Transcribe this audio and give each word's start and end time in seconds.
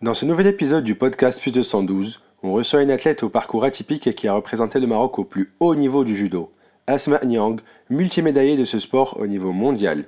Dans 0.00 0.14
ce 0.14 0.24
nouvel 0.24 0.46
épisode 0.46 0.84
du 0.84 0.94
podcast 0.94 1.42
Plus 1.42 1.50
212, 1.50 2.20
on 2.44 2.52
reçoit 2.52 2.84
une 2.84 2.92
athlète 2.92 3.24
au 3.24 3.28
parcours 3.28 3.64
atypique 3.64 4.06
et 4.06 4.14
qui 4.14 4.28
a 4.28 4.32
représenté 4.32 4.78
le 4.78 4.86
Maroc 4.86 5.18
au 5.18 5.24
plus 5.24 5.52
haut 5.58 5.74
niveau 5.74 6.04
du 6.04 6.14
judo. 6.14 6.52
Asma 6.86 7.18
Nyang, 7.24 7.60
multimédaillée 7.90 8.56
de 8.56 8.64
ce 8.64 8.78
sport 8.78 9.16
au 9.18 9.26
niveau 9.26 9.50
mondial. 9.50 10.04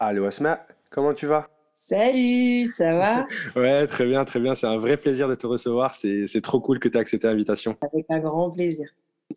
Allô 0.00 0.24
Asma, 0.24 0.66
comment 0.90 1.14
tu 1.14 1.26
vas? 1.26 1.48
Salut, 1.70 2.64
ça 2.64 2.94
va? 2.94 3.26
Ouais, 3.54 3.86
très 3.86 4.06
bien, 4.06 4.24
très 4.24 4.40
bien. 4.40 4.56
C'est 4.56 4.66
un 4.66 4.78
vrai 4.78 4.96
plaisir 4.96 5.28
de 5.28 5.36
te 5.36 5.46
recevoir. 5.46 5.94
C'est 5.94 6.42
trop 6.42 6.58
cool 6.58 6.80
que 6.80 6.88
tu 6.88 6.96
aies 6.96 7.00
accepté 7.00 7.28
l'invitation. 7.28 7.76
Avec 7.92 8.06
un 8.08 8.18
grand 8.18 8.50
plaisir. 8.50 8.88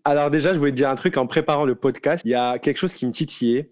Alors 0.04 0.32
déjà, 0.32 0.52
je 0.52 0.58
voulais 0.58 0.72
te 0.72 0.78
dire 0.78 0.90
un 0.90 0.96
truc 0.96 1.16
en 1.18 1.28
préparant 1.28 1.66
le 1.66 1.76
podcast. 1.76 2.24
Il 2.26 2.32
y 2.32 2.36
a 2.36 2.58
quelque 2.58 2.78
chose 2.78 2.96
qui 2.96 3.06
me 3.06 3.12
titillait. 3.12 3.70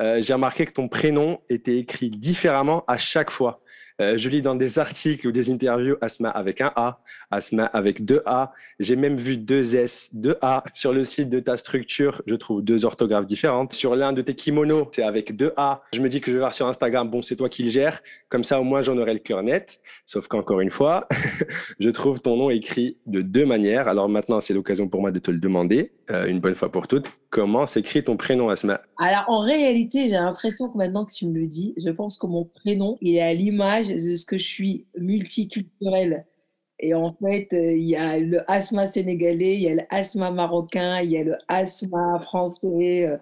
Euh, 0.00 0.20
j'ai 0.20 0.32
remarqué 0.32 0.66
que 0.66 0.72
ton 0.72 0.88
prénom 0.88 1.40
était 1.48 1.78
écrit 1.78 2.10
différemment 2.10 2.84
à 2.88 2.98
chaque 2.98 3.30
fois. 3.30 3.60
Euh, 4.00 4.18
je 4.18 4.28
lis 4.28 4.42
dans 4.42 4.56
des 4.56 4.78
articles 4.80 5.26
ou 5.28 5.30
des 5.30 5.52
interviews 5.52 5.96
Asma 6.00 6.28
avec 6.28 6.60
un 6.60 6.72
A, 6.74 7.00
Asma 7.30 7.64
avec 7.66 8.04
deux 8.04 8.22
A. 8.26 8.52
J'ai 8.80 8.96
même 8.96 9.16
vu 9.16 9.36
deux 9.36 9.76
S, 9.76 10.10
deux 10.14 10.36
A. 10.42 10.64
Sur 10.74 10.92
le 10.92 11.04
site 11.04 11.30
de 11.30 11.38
ta 11.38 11.56
structure, 11.56 12.20
je 12.26 12.34
trouve 12.34 12.62
deux 12.62 12.84
orthographes 12.84 13.26
différentes. 13.26 13.72
Sur 13.72 13.94
l'un 13.94 14.12
de 14.12 14.20
tes 14.20 14.34
kimonos, 14.34 14.88
c'est 14.90 15.04
avec 15.04 15.36
deux 15.36 15.52
A. 15.56 15.82
Je 15.92 16.00
me 16.00 16.08
dis 16.08 16.20
que 16.20 16.30
je 16.30 16.36
vais 16.36 16.40
voir 16.40 16.54
sur 16.54 16.66
Instagram, 16.66 17.08
bon, 17.08 17.22
c'est 17.22 17.36
toi 17.36 17.48
qui 17.48 17.62
le 17.62 17.70
gères. 17.70 18.02
Comme 18.28 18.42
ça, 18.42 18.60
au 18.60 18.64
moins, 18.64 18.82
j'en 18.82 18.98
aurai 18.98 19.12
le 19.12 19.20
cœur 19.20 19.42
net. 19.44 19.80
Sauf 20.06 20.26
qu'encore 20.26 20.60
une 20.60 20.70
fois, 20.70 21.06
je 21.78 21.90
trouve 21.90 22.20
ton 22.20 22.36
nom 22.36 22.50
écrit 22.50 22.98
de 23.06 23.22
deux 23.22 23.46
manières. 23.46 23.86
Alors 23.86 24.08
maintenant, 24.08 24.40
c'est 24.40 24.54
l'occasion 24.54 24.88
pour 24.88 25.00
moi 25.00 25.12
de 25.12 25.20
te 25.20 25.30
le 25.30 25.38
demander, 25.38 25.92
euh, 26.10 26.26
une 26.26 26.40
bonne 26.40 26.56
fois 26.56 26.70
pour 26.70 26.88
toutes. 26.88 27.06
Comment 27.30 27.66
s'écrit 27.66 28.04
ton 28.04 28.16
prénom, 28.16 28.48
Asma? 28.48 28.80
Alors, 28.98 29.24
en 29.26 29.40
réalité, 29.40 30.08
j'ai 30.08 30.14
l'impression 30.14 30.68
que 30.68 30.78
maintenant 30.78 31.04
que 31.04 31.12
tu 31.12 31.26
me 31.26 31.38
le 31.38 31.48
dis, 31.48 31.74
je 31.76 31.90
pense 31.90 32.16
que 32.16 32.26
mon 32.26 32.44
prénom, 32.44 32.96
il 33.00 33.16
est 33.16 33.22
à 33.22 33.34
l'image 33.34 33.83
de 33.88 34.16
ce 34.16 34.26
que 34.26 34.36
je 34.36 34.44
suis 34.44 34.86
multiculturelle. 34.98 36.26
Et 36.80 36.94
en 36.94 37.14
fait, 37.14 37.48
euh, 37.52 37.72
il 37.72 37.84
y 37.84 37.96
a 37.96 38.18
le 38.18 38.48
asthma 38.50 38.86
sénégalais, 38.86 39.54
il 39.54 39.62
y 39.62 39.68
a 39.68 39.74
le 39.74 39.82
asthma 39.90 40.30
marocain, 40.30 41.00
il 41.00 41.12
y 41.12 41.18
a 41.18 41.24
le 41.24 41.36
asthma 41.48 42.20
français. 42.24 43.06
Euh, 43.06 43.16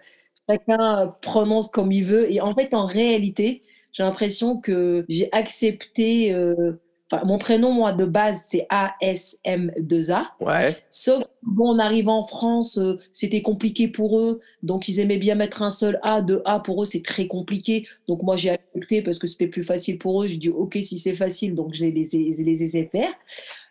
chacun 0.48 1.14
prononce 1.22 1.68
comme 1.68 1.92
il 1.92 2.04
veut. 2.04 2.30
Et 2.32 2.40
en 2.40 2.54
fait, 2.54 2.74
en 2.74 2.86
réalité, 2.86 3.62
j'ai 3.92 4.02
l'impression 4.02 4.58
que 4.60 5.04
j'ai 5.08 5.28
accepté 5.32 6.32
euh, 6.32 6.80
mon 7.24 7.38
prénom, 7.38 7.72
moi, 7.72 7.92
de 7.92 8.04
base, 8.04 8.44
c'est 8.48 8.66
A-S-M-2-A. 8.70 10.32
Ouais. 10.40 10.76
Sauf 10.90 11.24
bon, 11.42 11.68
en 11.68 11.78
arrivant 11.78 12.18
en 12.18 12.24
France, 12.24 12.78
euh, 12.78 12.98
c'était 13.12 13.42
compliqué 13.42 13.88
pour 13.88 14.18
eux. 14.18 14.40
Donc, 14.62 14.88
ils 14.88 15.00
aimaient 15.00 15.18
bien 15.18 15.34
mettre 15.34 15.62
un 15.62 15.70
seul 15.70 15.98
A. 16.02 16.22
De 16.22 16.42
A, 16.44 16.60
pour 16.60 16.82
eux, 16.82 16.86
c'est 16.86 17.02
très 17.02 17.26
compliqué. 17.26 17.86
Donc, 18.08 18.22
moi, 18.22 18.36
j'ai 18.36 18.50
accepté 18.50 19.02
parce 19.02 19.18
que 19.18 19.26
c'était 19.26 19.46
plus 19.46 19.64
facile 19.64 19.98
pour 19.98 20.22
eux. 20.22 20.26
J'ai 20.26 20.36
dit, 20.36 20.48
OK, 20.48 20.78
si 20.82 20.98
c'est 20.98 21.14
facile, 21.14 21.54
donc 21.54 21.74
je 21.74 21.84
les, 21.84 21.90
les, 21.90 22.42
les 22.42 22.76
ai 22.76 22.84
faire. 22.86 23.12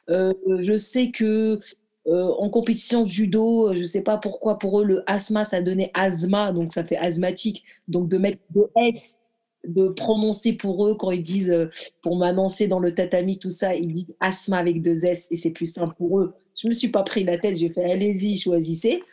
Euh, 0.10 0.34
je 0.60 0.76
sais 0.76 1.12
que 1.12 1.60
euh, 2.08 2.34
en 2.40 2.50
compétition 2.50 3.04
de 3.04 3.08
judo, 3.08 3.74
je 3.74 3.80
ne 3.80 3.86
sais 3.86 4.02
pas 4.02 4.18
pourquoi 4.18 4.58
pour 4.58 4.82
eux 4.82 4.86
le 4.86 5.04
asthma 5.06 5.44
ça 5.44 5.62
donnait 5.62 5.92
asthma, 5.94 6.52
donc 6.52 6.74
ça 6.74 6.84
fait 6.84 6.98
asthmatique. 6.98 7.64
Donc 7.88 8.10
de 8.10 8.18
mettre 8.18 8.40
de 8.56 8.68
S 8.76 9.20
de 9.68 9.90
prononcer 9.90 10.54
pour 10.54 10.88
eux 10.88 10.96
quand 10.96 11.12
ils 11.12 11.24
disent, 11.24 11.52
euh, 11.52 11.70
pour 12.02 12.18
m'annoncer 12.18 12.68
dans 12.68 12.80
le 12.80 12.94
tatami, 12.94 13.38
tout 13.38 13.50
ça, 13.50 13.76
ils 13.76 13.92
disent 13.92 14.16
asthma 14.20 14.58
avec 14.58 14.82
deux 14.82 15.06
S 15.06 15.28
et 15.32 15.36
c'est 15.36 15.52
plus 15.52 15.72
simple 15.72 15.96
pour 15.98 16.20
eux. 16.20 16.34
Je 16.56 16.68
ne 16.68 16.70
me 16.70 16.74
suis 16.74 16.90
pas 16.90 17.04
pris 17.04 17.24
la 17.24 17.38
tête, 17.38 17.58
j'ai 17.58 17.70
fait 17.70 17.92
allez-y, 17.92 18.38
choisissez. 18.38 19.04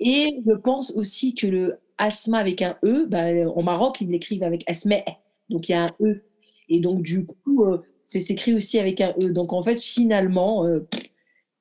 Et 0.00 0.40
je 0.46 0.52
pense 0.52 0.90
aussi 0.92 1.34
que 1.34 1.46
le 1.46 1.78
asthma 1.98 2.38
avec 2.38 2.62
un 2.62 2.76
E, 2.84 3.06
ben, 3.06 3.48
en 3.48 3.62
Maroc, 3.62 4.00
ils 4.00 4.10
l'écrivent 4.10 4.42
avec 4.42 4.68
asma, 4.68 4.96
donc 5.48 5.68
il 5.68 5.72
y 5.72 5.74
a 5.74 5.84
un 5.84 5.94
E. 6.00 6.22
Et 6.68 6.80
donc, 6.80 7.02
du 7.02 7.26
coup, 7.26 7.64
euh, 7.64 7.78
c'est 8.02 8.20
s'écrit 8.20 8.54
aussi 8.54 8.78
avec 8.78 9.00
un 9.00 9.14
E. 9.20 9.30
Donc, 9.30 9.52
en 9.52 9.62
fait, 9.62 9.80
finalement, 9.80 10.66
euh, 10.66 10.80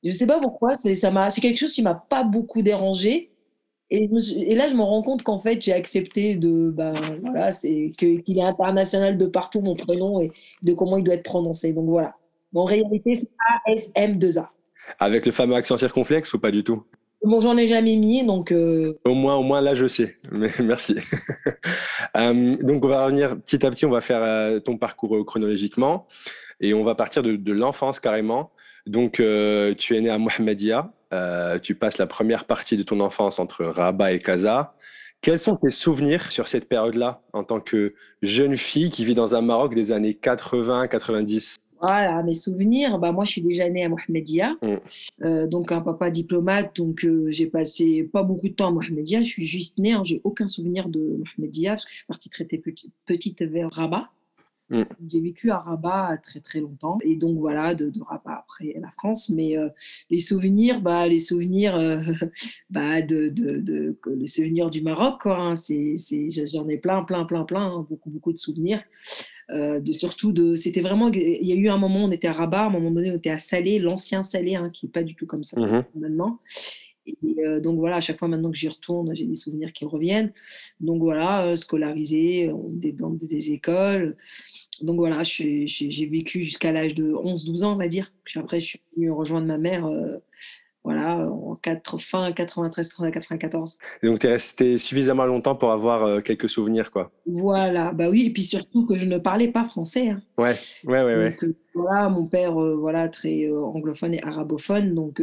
je 0.04 0.10
ne 0.10 0.14
sais 0.14 0.26
pas 0.26 0.40
pourquoi, 0.40 0.76
c'est 0.76 0.96
quelque 1.42 1.58
chose 1.58 1.74
qui 1.74 1.84
m'a 1.84 1.94
pas 1.96 2.24
beaucoup 2.24 2.62
dérangé 2.62 3.32
et, 3.92 4.10
et, 4.38 4.56
là, 4.56 4.70
je 4.70 4.74
me 4.74 4.82
rends 4.82 5.04
compte 5.04 5.22
qu'en 5.22 5.38
fait, 5.38 5.62
j'ai 5.62 5.74
accepté 5.74 6.36
de, 6.36 6.70
ben, 6.70 6.94
voilà, 7.22 7.52
c'est 7.52 7.92
qu'il 7.98 8.38
est 8.38 8.42
international 8.42 9.18
de 9.18 9.26
partout, 9.26 9.60
mon 9.60 9.76
prénom, 9.76 10.22
et 10.22 10.32
de 10.64 10.74
comment 10.74 10.98
il 10.98 11.04
doit 11.04 11.16
être 11.16 11.24
prononcé. 11.24 11.74
Donc 11.74 11.90
voilà. 11.90 12.16
En 12.56 12.64
réalité, 12.64 13.16
c'est 13.16 13.30
A-S-M-2-A. 13.66 14.50
Avec 14.98 15.26
le 15.26 15.34
fameux 15.34 15.56
accent 15.56 15.76
circonflexe 15.76 16.34
ou 16.34 16.40
pas 16.40 16.52
du 16.52 16.64
tout? 16.64 16.84
Bon, 17.24 17.42
j'en 17.42 17.58
ai 17.58 17.68
jamais 17.68 17.98
mis, 17.98 18.26
donc. 18.26 18.54
Euh, 18.54 18.98
au 19.06 19.14
moins, 19.14 19.36
au 19.36 19.44
moins 19.44 19.60
là, 19.60 19.76
je 19.76 19.86
sais. 19.88 20.18
Mais, 20.32 20.50
merci. 20.64 20.96
Euh, 22.18 22.58
donc, 22.58 22.84
on 22.84 22.88
va 22.88 23.06
revenir 23.06 23.40
petit 23.40 23.66
à 23.66 23.70
petit. 23.70 23.86
On 23.86 23.92
va 23.92 24.02
faire 24.02 24.24
euh, 24.24 24.60
ton 24.60 24.78
parcours 24.78 25.26
chronologiquement, 25.26 26.08
et 26.60 26.74
on 26.74 26.84
va 26.84 26.96
partir 26.96 27.24
de, 27.24 27.36
de 27.36 27.54
l'enfance 27.54 28.00
carrément. 28.00 28.52
Donc, 28.88 29.22
tu 29.78 29.96
es 29.96 30.02
né 30.02 30.10
à 30.10 30.18
Mohamedia, 30.18 30.92
euh, 31.14 31.60
tu 31.60 31.76
passes 31.76 31.98
la 31.98 32.08
première 32.08 32.46
partie 32.46 32.78
de 32.78 32.84
ton 32.84 33.00
enfance 33.00 33.40
entre 33.40 33.66
Rabat 33.66 34.14
et 34.14 34.20
Casa. 34.20 34.76
Quels 35.22 35.40
sont 35.40 35.56
tes 35.56 35.72
souvenirs 35.72 36.32
sur 36.32 36.48
cette 36.48 36.68
période-là 36.68 37.22
en 37.34 37.44
tant 37.44 37.60
que 37.60 37.94
jeune 38.22 38.58
fille 38.58 38.90
qui 38.90 39.06
vit 39.06 39.14
dans 39.14 39.36
un 39.36 39.42
Maroc 39.42 39.76
des 39.76 39.92
années 39.92 40.18
80-90 40.22 41.60
voilà, 41.82 42.22
mes 42.22 42.34
souvenirs, 42.34 43.00
bah 43.00 43.12
moi 43.12 43.24
je 43.24 43.32
suis 43.32 43.42
déjà 43.42 43.68
née 43.68 43.84
à 43.84 43.90
Mohamedia, 43.90 44.56
mm. 44.62 44.76
euh, 45.24 45.48
donc 45.48 45.72
un 45.72 45.82
papa 45.82 46.12
diplomate, 46.12 46.76
donc 46.76 47.04
euh, 47.04 47.26
j'ai 47.32 47.48
passé 47.48 48.04
pas 48.04 48.22
beaucoup 48.22 48.50
de 48.50 48.54
temps 48.54 48.68
à 48.68 48.72
Mohamedia, 48.72 49.24
je 49.24 49.28
suis 49.28 49.48
juste 49.48 49.80
née, 49.80 49.94
hein, 49.94 50.04
j'ai 50.04 50.22
aucun 50.24 50.46
souvenir 50.46 50.90
de 50.90 51.20
Mohamedia 51.40 51.72
parce 51.72 51.86
que 51.86 51.92
je 51.92 51.96
suis 51.96 52.06
partie 52.06 52.30
très 52.30 52.46
petite 52.46 53.42
vers 53.42 53.72
Rabat. 53.72 54.10
Mm. 54.72 54.84
J'ai 55.06 55.20
vécu 55.20 55.52
à 55.52 55.60
Rabat 55.60 56.18
très 56.24 56.40
très 56.40 56.62
longtemps 56.62 56.98
et 57.04 57.18
donc 57.18 57.38
voilà 57.38 57.76
de, 57.76 57.92
Rabat 58.02 58.46
après 58.48 58.74
la 58.80 58.90
France. 58.90 59.30
Mais 59.30 59.58
euh, 59.58 59.68
les 60.10 60.20
souvenirs, 60.20 60.82
bah 60.82 61.08
les 61.10 61.20
souvenirs, 61.20 61.76
euh, 61.76 62.02
bah 62.70 63.02
de, 63.02 63.28
de, 63.28 63.98
les 64.16 64.26
souvenirs 64.26 64.70
du 64.70 64.82
Maroc 64.82 65.22
quoi. 65.22 65.38
Hein, 65.38 65.56
c'est, 65.58 65.98
j'en 66.48 66.68
ai 66.70 66.78
plein 66.78 67.04
plein 67.04 67.26
plein 67.26 67.44
plein 67.44 67.68
hein, 67.68 67.86
beaucoup 67.90 68.10
beaucoup 68.10 68.32
de 68.32 68.38
souvenirs. 68.38 68.82
Euh, 69.50 69.82
de 69.82 69.92
surtout 69.92 70.32
de 70.32 70.56
c'était 70.56 70.80
vraiment 70.80 71.10
il 71.12 71.46
y 71.46 71.52
a 71.52 71.56
eu 71.56 71.68
un 71.68 71.78
moment 71.78 72.06
on 72.06 72.12
était 72.12 72.30
à 72.30 72.34
Rabat, 72.34 72.62
à 72.62 72.68
un 72.68 72.70
moment 72.70 72.92
donné 72.92 73.12
on 73.12 73.18
était 73.18 73.30
à 73.30 73.40
Salé, 73.40 73.78
l'ancien 73.78 74.24
Salé 74.24 74.56
hein, 74.56 74.70
qui 74.70 74.86
est 74.86 74.90
pas 74.90 75.04
du 75.04 75.16
tout 75.16 75.26
comme 75.26 75.44
ça 75.44 75.60
mm-hmm. 75.60 75.84
maintenant. 75.96 76.40
Et 77.08 77.60
donc 77.62 77.80
voilà, 77.80 77.96
à 77.96 78.00
chaque 78.00 78.20
fois 78.20 78.28
maintenant 78.28 78.52
que 78.52 78.58
j'y 78.58 78.70
retourne, 78.70 79.14
j'ai 79.16 79.26
des 79.26 79.36
souvenirs 79.36 79.74
qui 79.74 79.86
reviennent. 79.86 80.32
Donc 80.80 81.02
voilà, 81.02 81.58
scolarisé 81.58 82.52
dans 82.94 83.10
des 83.10 83.52
écoles 83.52 84.16
donc 84.84 84.98
voilà, 84.98 85.24
j'ai 85.24 86.10
vécu 86.12 86.44
jusqu'à 86.44 86.72
l'âge 86.72 86.96
de 86.96 87.12
11-12 87.12 87.64
ans, 87.64 87.74
on 87.74 87.78
va 87.78 87.88
dire. 87.88 88.12
Puis 88.24 88.40
après, 88.40 88.60
je 88.60 88.66
suis 88.66 88.82
venue 88.96 89.12
rejoindre 89.12 89.48
ma 89.48 89.58
mère 89.58 89.86
euh, 89.86 90.18
voilà, 90.84 91.28
en 91.28 91.56
4, 91.56 92.00
fin 92.00 92.32
93-94. 92.32 93.78
donc, 94.04 94.20
tu 94.20 94.28
es 94.28 94.30
resté 94.32 94.78
suffisamment 94.80 95.26
longtemps 95.26 95.56
pour 95.56 95.72
avoir 95.72 96.04
euh, 96.04 96.22
quelques 96.22 96.50
souvenirs, 96.50 96.92
quoi. 96.92 97.12
Voilà, 97.28 97.92
bah 97.94 98.10
oui, 98.10 98.26
et 98.26 98.30
puis 98.32 98.44
surtout 98.44 98.86
que 98.86 98.96
je 98.96 99.06
ne 99.06 99.18
parlais 99.18 99.50
pas 99.50 99.66
français. 99.66 100.10
Hein. 100.10 100.22
Ouais, 100.38 100.56
ouais, 100.86 101.04
ouais. 101.04 101.16
ouais. 101.16 101.38
Euh, 101.44 101.56
voilà, 101.76 102.10
mon 102.10 102.26
père, 102.26 102.54
voilà, 102.54 103.10
très 103.10 103.48
anglophone 103.52 104.16
et 104.16 104.24
arabophone, 104.24 104.96
donc 104.96 105.22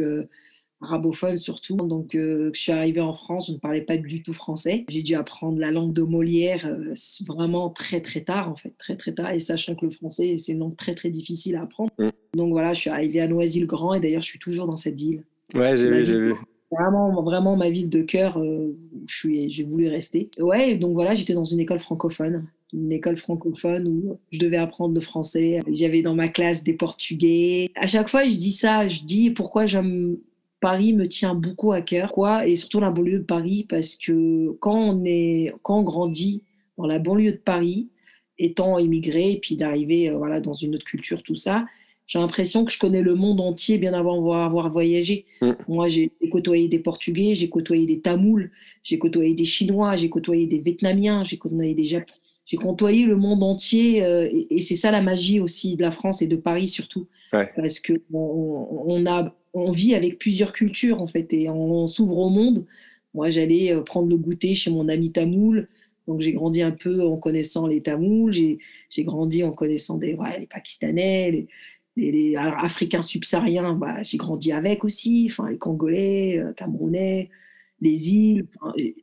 arabophone 0.81 1.37
surtout. 1.37 1.75
Donc, 1.75 2.15
euh, 2.15 2.51
je 2.53 2.59
suis 2.59 2.71
arrivée 2.71 3.01
en 3.01 3.13
France, 3.13 3.47
je 3.47 3.53
ne 3.53 3.57
parlais 3.57 3.81
pas 3.81 3.97
du 3.97 4.21
tout 4.21 4.33
français. 4.33 4.85
J'ai 4.89 5.01
dû 5.01 5.15
apprendre 5.15 5.59
la 5.59 5.71
langue 5.71 5.93
de 5.93 6.01
Molière 6.01 6.67
euh, 6.67 6.93
vraiment 7.25 7.69
très 7.69 8.01
très 8.01 8.21
tard, 8.21 8.49
en 8.49 8.55
fait, 8.55 8.73
très 8.77 8.95
très 8.95 9.13
tard. 9.13 9.31
Et 9.31 9.39
sachant 9.39 9.75
que 9.75 9.85
le 9.85 9.91
français, 9.91 10.37
c'est 10.37 10.53
une 10.53 10.59
langue 10.59 10.75
très 10.75 10.95
très 10.95 11.09
difficile 11.09 11.55
à 11.55 11.63
apprendre. 11.63 11.91
Mm. 11.99 12.09
Donc 12.35 12.51
voilà, 12.51 12.73
je 12.73 12.81
suis 12.81 12.89
arrivée 12.89 13.21
à 13.21 13.27
Noisy-le-Grand 13.27 13.95
et 13.95 13.99
d'ailleurs, 13.99 14.21
je 14.21 14.27
suis 14.27 14.39
toujours 14.39 14.67
dans 14.67 14.77
cette 14.77 14.95
ville. 14.95 15.23
Ouais, 15.53 15.75
j'ai 15.77 15.89
vu, 15.89 16.05
j'ai 16.05 16.19
vu. 16.19 16.35
Vraiment, 16.71 17.23
vraiment 17.23 17.55
ma 17.55 17.71
ville 17.71 17.89
de 17.89 18.03
cœur 18.03 18.37
euh, 18.37 18.77
où 18.93 19.03
j'ai 19.07 19.63
voulu 19.63 19.87
rester. 19.87 20.29
Ouais, 20.39 20.77
donc 20.77 20.93
voilà, 20.93 21.15
j'étais 21.15 21.33
dans 21.33 21.43
une 21.43 21.59
école 21.59 21.79
francophone 21.79 22.47
une 22.73 22.91
école 22.91 23.17
francophone 23.17 23.87
où 23.87 24.19
je 24.31 24.39
devais 24.39 24.57
apprendre 24.57 24.93
le 24.93 25.01
français. 25.01 25.59
Il 25.67 25.79
y 25.79 25.85
avait 25.85 26.01
dans 26.01 26.15
ma 26.15 26.27
classe 26.27 26.63
des 26.63 26.73
portugais. 26.73 27.71
À 27.75 27.87
chaque 27.87 28.09
fois, 28.09 28.23
je 28.23 28.35
dis 28.35 28.51
ça, 28.51 28.87
je 28.87 29.01
dis 29.03 29.31
pourquoi 29.31 29.65
j'aime 29.65 30.17
Paris 30.59 30.93
me 30.93 31.07
tient 31.07 31.35
beaucoup 31.35 31.71
à 31.71 31.81
cœur, 31.81 32.11
quoi, 32.11 32.47
et 32.47 32.55
surtout 32.55 32.79
la 32.79 32.91
banlieue 32.91 33.19
de 33.19 33.23
Paris, 33.23 33.65
parce 33.67 33.95
que 33.95 34.51
quand 34.59 34.77
on, 34.77 35.05
est, 35.05 35.53
quand 35.63 35.79
on 35.79 35.83
grandit 35.83 36.43
dans 36.77 36.87
la 36.87 36.99
banlieue 36.99 37.31
de 37.31 37.37
Paris, 37.37 37.89
étant 38.37 38.79
immigré, 38.79 39.31
et 39.31 39.39
puis 39.39 39.57
d'arriver 39.57 40.09
euh, 40.09 40.17
voilà, 40.17 40.39
dans 40.39 40.53
une 40.53 40.75
autre 40.75 40.85
culture, 40.85 41.23
tout 41.23 41.35
ça, 41.35 41.65
j'ai 42.07 42.17
l'impression 42.17 42.65
que 42.65 42.71
je 42.71 42.79
connais 42.79 43.01
le 43.01 43.13
monde 43.13 43.39
entier 43.39 43.77
bien 43.77 43.93
avant 43.93 44.15
avoir 44.33 44.71
voyagé. 44.71 45.25
Mm. 45.41 45.51
Moi, 45.67 45.89
j'ai 45.89 46.11
côtoyé 46.31 46.67
des 46.67 46.79
Portugais, 46.79 47.35
j'ai 47.35 47.49
côtoyé 47.49 47.85
des 47.85 48.01
Tamouls, 48.01 48.49
j'ai 48.81 48.97
côtoyé 48.97 49.35
des 49.35 49.45
Chinois, 49.45 49.95
j'ai 49.95 50.09
côtoyé 50.09 50.47
des 50.47 50.59
Vietnamiens, 50.59 51.23
j'ai 51.23 51.37
côtoyé 51.37 51.73
des 51.73 51.85
Japonais. 51.85 52.17
J'ai 52.45 52.57
côtoyé 52.57 53.05
le 53.05 53.15
monde 53.15 53.43
entier 53.43 54.03
euh, 54.03 54.27
et, 54.31 54.59
c'est 54.63 54.73
ça 54.73 54.89
la 54.89 55.03
magie 55.03 55.39
aussi 55.39 55.75
de 55.75 55.83
la 55.83 55.91
France 55.91 56.23
et 56.23 56.27
de 56.27 56.35
Paris 56.35 56.67
surtout. 56.67 57.07
Parce 57.31 57.79
que 57.79 57.93
on 58.11 59.05
a 59.05 59.35
on 59.53 59.71
vit 59.71 59.95
avec 59.95 60.19
plusieurs 60.19 60.53
cultures 60.53 61.01
en 61.01 61.07
fait 61.07 61.33
et 61.33 61.49
on, 61.49 61.87
s'ouvre 61.87 62.17
au 62.17 62.29
monde. 62.29 62.65
Moi, 63.13 63.29
j'allais 63.29 63.73
euh, 63.73 63.81
prendre 63.81 64.07
le 64.07 64.17
goûter 64.17 64.55
chez 64.55 64.71
mon 64.71 64.87
ami 64.89 65.11
tamoul. 65.11 65.67
Donc 66.07 66.21
j'ai 66.21 66.33
grandi 66.33 66.63
un 66.63 66.71
peu 66.71 67.05
en 67.05 67.17
connaissant 67.17 67.67
les 67.67 67.81
Tamouls, 67.81 68.31
j'ai 68.31 69.03
grandi 69.03 69.43
en 69.43 69.51
connaissant 69.51 69.99
des, 69.99 70.17
les 70.39 70.47
Pakistanais, 70.47 71.47
les, 71.95 72.35
Africains 72.35 73.03
subsahariens, 73.03 73.73
bah, 73.73 74.01
j'ai 74.01 74.17
grandi 74.17 74.51
avec 74.51 74.83
aussi, 74.83 75.27
enfin, 75.29 75.51
les 75.51 75.59
Congolais, 75.59 76.39
euh, 76.39 76.51
Camerounais, 76.53 77.29
les 77.79 78.11
îles. 78.11 78.47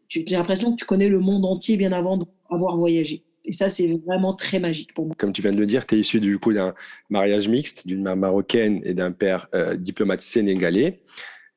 j'ai 0.09 0.25
l'impression 0.31 0.73
que 0.73 0.81
tu 0.81 0.85
connais 0.85 1.09
le 1.09 1.21
monde 1.21 1.45
entier 1.45 1.77
bien 1.77 1.93
avant 1.93 2.19
d'avoir 2.51 2.77
voyagé. 2.77 3.23
Et 3.47 3.53
ça, 3.53 3.69
c'est 3.69 3.89
vraiment 4.05 4.35
très 4.35 4.59
magique 4.59 4.93
pour 4.93 5.07
moi. 5.07 5.15
Comme 5.19 5.33
tu 5.33 5.41
viens 5.41 5.53
de 5.53 5.57
le 5.57 5.67
dire, 5.67 5.87
tu 5.87 5.95
es 5.95 6.01
issu 6.01 6.21
du 6.21 6.39
coup 6.39 6.53
d'un 6.53 6.75
mariage 7.11 7.49
mixte, 7.49 7.87
d'une 7.87 8.03
mère 8.03 8.17
marocaine 8.17 8.81
et 8.85 8.93
d'un 8.93 9.13
père 9.13 9.49
euh, 9.55 9.77
diplomate 9.77 10.21
sénégalais. 10.21 11.01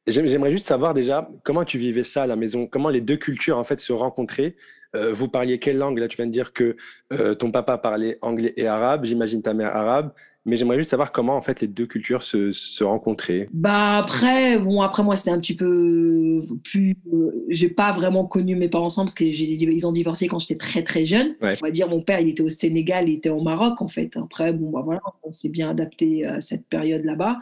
J'aimerais 0.07 0.51
juste 0.51 0.65
savoir 0.65 0.93
déjà 0.93 1.29
comment 1.43 1.65
tu 1.65 1.77
vivais 1.77 2.03
ça 2.03 2.23
à 2.23 2.27
la 2.27 2.35
maison, 2.35 2.65
comment 2.65 2.89
les 2.89 3.01
deux 3.01 3.17
cultures 3.17 3.57
en 3.57 3.63
fait 3.63 3.79
se 3.79 3.93
rencontraient? 3.93 4.55
Euh, 4.95 5.11
vous 5.11 5.27
parliez 5.27 5.59
quelle 5.59 5.77
langue? 5.77 5.99
Là, 5.99 6.07
tu 6.07 6.17
viens 6.17 6.25
de 6.25 6.31
dire 6.31 6.51
que 6.51 6.75
euh, 7.13 7.35
ton 7.35 7.51
papa 7.51 7.77
parlait 7.77 8.17
anglais 8.21 8.53
et 8.57 8.65
arabe, 8.65 9.05
j'imagine 9.05 9.41
ta 9.41 9.53
mère 9.53 9.75
arabe. 9.75 10.11
Mais 10.45 10.55
j'aimerais 10.55 10.77
juste 10.77 10.89
savoir 10.89 11.11
comment 11.11 11.35
en 11.35 11.41
fait 11.41 11.61
les 11.61 11.67
deux 11.67 11.85
cultures 11.85 12.23
se, 12.23 12.51
se 12.51 12.83
rencontraient. 12.83 13.49
Bah 13.53 13.97
après, 13.97 14.57
bon 14.57 14.81
après 14.81 15.03
moi 15.03 15.15
c'était 15.15 15.31
un 15.31 15.39
petit 15.39 15.55
peu 15.55 16.39
plus. 16.63 16.95
Euh, 17.13 17.45
j'ai 17.49 17.69
pas 17.69 17.91
vraiment 17.91 18.25
connu 18.25 18.55
mes 18.55 18.69
parents 18.69 18.85
ensemble 18.85 19.07
parce 19.07 19.15
qu'ils 19.15 19.85
ont 19.85 19.91
divorcé 19.91 20.27
quand 20.27 20.39
j'étais 20.39 20.57
très 20.57 20.83
très 20.83 21.05
jeune. 21.05 21.35
On 21.41 21.49
va 21.61 21.71
dire 21.71 21.89
mon 21.89 22.01
père 22.01 22.19
il 22.19 22.29
était 22.29 22.41
au 22.41 22.49
Sénégal, 22.49 23.09
il 23.09 23.15
était 23.15 23.29
au 23.29 23.41
Maroc 23.41 23.81
en 23.81 23.87
fait. 23.87 24.15
Après 24.15 24.53
bon 24.53 24.71
bah 24.71 24.81
voilà, 24.83 25.01
on 25.23 25.31
s'est 25.31 25.49
bien 25.49 25.69
adapté 25.69 26.25
à 26.25 26.41
cette 26.41 26.65
période 26.67 27.03
là-bas 27.03 27.37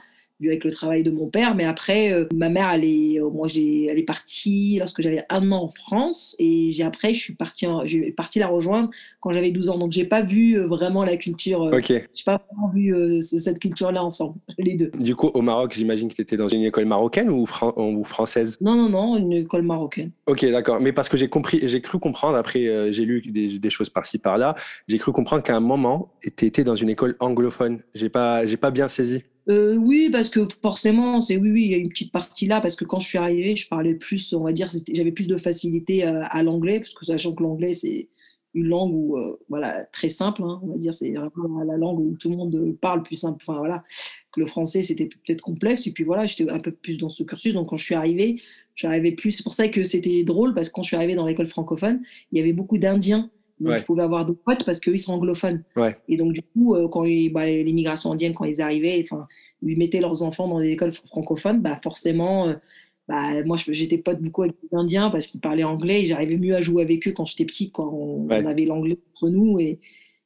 avec 0.45 0.63
le 0.63 0.71
travail 0.71 1.03
de 1.03 1.09
mon 1.09 1.27
père. 1.27 1.55
Mais 1.55 1.65
après, 1.65 2.13
euh, 2.13 2.25
ma 2.33 2.49
mère, 2.49 2.69
elle 2.71 2.85
est, 2.85 3.19
euh, 3.19 3.29
moi, 3.29 3.47
j'ai, 3.47 3.85
elle 3.85 3.97
est 3.97 4.03
partie 4.03 4.77
lorsque 4.77 5.01
j'avais 5.01 5.23
un 5.29 5.51
an 5.51 5.63
en 5.63 5.69
France. 5.69 6.35
Et 6.37 6.69
j'ai, 6.71 6.83
après, 6.83 7.13
je 7.13 7.21
suis 7.21 7.35
partie, 7.35 7.65
j'ai 7.85 8.11
parti 8.11 8.39
la 8.39 8.47
rejoindre 8.47 8.89
quand 9.19 9.31
j'avais 9.31 9.49
12 9.49 9.69
ans. 9.69 9.77
Donc, 9.77 9.91
j'ai 9.91 10.05
pas 10.05 10.21
vu 10.21 10.53
euh, 10.53 10.67
vraiment 10.67 11.03
la 11.03 11.17
culture. 11.17 11.61
ok. 11.61 11.87
J'ai 11.87 12.23
pas 12.25 12.41
vraiment 12.49 12.69
vu 12.69 13.21
cette 13.21 13.59
culture-là 13.59 14.03
ensemble, 14.03 14.35
les 14.57 14.75
deux. 14.75 14.91
Du 14.99 15.15
coup, 15.15 15.31
au 15.33 15.41
Maroc, 15.41 15.73
j'imagine 15.75 16.09
que 16.09 16.15
tu 16.15 16.21
étais 16.21 16.37
dans 16.37 16.47
une 16.47 16.63
école 16.63 16.85
marocaine 16.85 17.29
ou, 17.29 17.45
ou 17.77 18.03
française? 18.03 18.57
Non, 18.61 18.75
non, 18.75 18.89
non, 18.89 19.17
une 19.17 19.33
école 19.33 19.63
marocaine. 19.63 20.11
Ok, 20.27 20.45
d'accord. 20.45 20.79
Mais 20.79 20.91
parce 20.91 21.09
que 21.09 21.17
j'ai 21.17 21.29
compris, 21.29 21.59
j'ai 21.63 21.81
cru 21.81 21.99
comprendre, 21.99 22.37
après, 22.37 22.91
j'ai 22.93 23.05
lu 23.05 23.21
des, 23.21 23.59
des 23.59 23.69
choses 23.69 23.89
par-ci, 23.89 24.17
par-là, 24.17 24.55
j'ai 24.87 24.97
cru 24.97 25.11
comprendre 25.11 25.43
qu'à 25.43 25.55
un 25.55 25.61
moment, 25.61 26.13
tu 26.35 26.45
étais 26.45 26.63
dans 26.63 26.75
une 26.75 26.89
école 26.89 27.15
anglophone. 27.19 27.79
J'ai 27.95 28.09
pas, 28.09 28.45
j'ai 28.45 28.57
pas 28.57 28.71
bien 28.71 28.87
saisi. 28.87 29.23
Euh, 29.49 29.75
oui, 29.75 30.09
parce 30.11 30.29
que 30.29 30.45
forcément, 30.61 31.21
c'est 31.21 31.37
oui, 31.37 31.51
oui, 31.51 31.63
il 31.65 31.71
y 31.71 31.73
a 31.73 31.77
une 31.77 31.89
petite 31.89 32.11
partie 32.11 32.47
là, 32.47 32.59
parce 32.59 32.75
que 32.75 32.83
quand 32.83 32.99
je 32.99 33.07
suis 33.07 33.17
arrivée, 33.17 33.55
je 33.55 33.67
parlais 33.67 33.95
plus, 33.95 34.33
on 34.33 34.43
va 34.43 34.51
dire, 34.51 34.69
j'avais 34.93 35.11
plus 35.13 35.27
de 35.27 35.37
facilité 35.37 36.03
à, 36.03 36.25
à 36.25 36.43
l'anglais, 36.43 36.79
parce 36.79 36.93
que 36.93 37.05
sachant 37.05 37.33
que 37.33 37.43
l'anglais, 37.43 37.73
c'est 37.73 38.09
une 38.53 38.67
langue 38.67 38.93
où, 38.93 39.17
euh, 39.17 39.39
voilà, 39.47 39.85
très 39.85 40.09
simple, 40.09 40.41
hein, 40.43 40.59
on 40.63 40.67
va 40.67 40.77
dire, 40.77 40.93
c'est 40.93 41.11
la 41.11 41.77
langue 41.77 41.99
où 41.99 42.17
tout 42.19 42.29
le 42.29 42.35
monde 42.35 42.75
parle 42.81 43.03
plus 43.03 43.15
simple, 43.15 43.37
enfin 43.41 43.57
voilà, 43.59 43.83
que 44.33 44.41
le 44.41 44.47
français, 44.47 44.81
c'était 44.81 45.05
peut-être 45.05 45.41
complexe, 45.41 45.87
et 45.87 45.91
puis 45.91 46.03
voilà, 46.03 46.25
j'étais 46.25 46.49
un 46.49 46.59
peu 46.59 46.71
plus 46.71 46.97
dans 46.97 47.09
ce 47.09 47.23
cursus, 47.23 47.53
donc 47.53 47.69
quand 47.69 47.77
je 47.77 47.85
suis 47.85 47.95
arrivée, 47.95 48.41
j'arrivais 48.75 49.13
plus, 49.13 49.31
c'est 49.31 49.43
pour 49.43 49.53
ça 49.53 49.69
que 49.69 49.83
c'était 49.83 50.23
drôle, 50.25 50.53
parce 50.55 50.67
que 50.67 50.73
quand 50.73 50.83
je 50.83 50.87
suis 50.87 50.97
arrivée 50.97 51.15
dans 51.15 51.25
l'école 51.25 51.47
francophone, 51.47 52.01
il 52.31 52.37
y 52.37 52.41
avait 52.41 52.53
beaucoup 52.53 52.77
d'Indiens 52.77 53.29
donc, 53.59 53.77
je 53.77 53.83
pouvais 53.83 54.03
avoir 54.03 54.25
des 54.25 54.33
potes 54.33 54.63
parce 54.65 54.79
qu'eux, 54.79 54.93
ils 54.93 54.99
sont 54.99 55.13
anglophones. 55.13 55.63
Et 56.07 56.17
donc, 56.17 56.33
du 56.33 56.41
coup, 56.41 56.75
euh, 56.75 56.87
quand 56.87 57.03
bah, 57.31 57.47
l'immigration 57.47 58.11
indienne, 58.11 58.33
quand 58.33 58.45
ils 58.45 58.61
arrivaient, 58.61 58.99
enfin, 59.03 59.27
ils 59.61 59.77
mettaient 59.77 59.99
leurs 59.99 60.23
enfants 60.23 60.47
dans 60.47 60.59
des 60.59 60.71
écoles 60.71 60.91
francophones, 60.91 61.61
bah, 61.61 61.79
forcément, 61.83 62.49
euh, 62.49 62.53
bah, 63.07 63.43
moi, 63.45 63.57
j'étais 63.57 63.97
pote 63.97 64.21
beaucoup 64.21 64.43
avec 64.43 64.55
les 64.61 64.77
Indiens 64.77 65.09
parce 65.09 65.27
qu'ils 65.27 65.39
parlaient 65.39 65.63
anglais 65.63 66.03
et 66.03 66.07
j'arrivais 66.07 66.37
mieux 66.37 66.55
à 66.55 66.61
jouer 66.61 66.83
avec 66.83 67.07
eux 67.07 67.11
quand 67.11 67.25
j'étais 67.25 67.45
petite, 67.45 67.73
quand 67.73 67.87
on, 67.91 68.29
avait 68.29 68.65
l'anglais 68.65 68.99
entre 69.13 69.29
nous. 69.29 69.59
Et, 69.59 69.79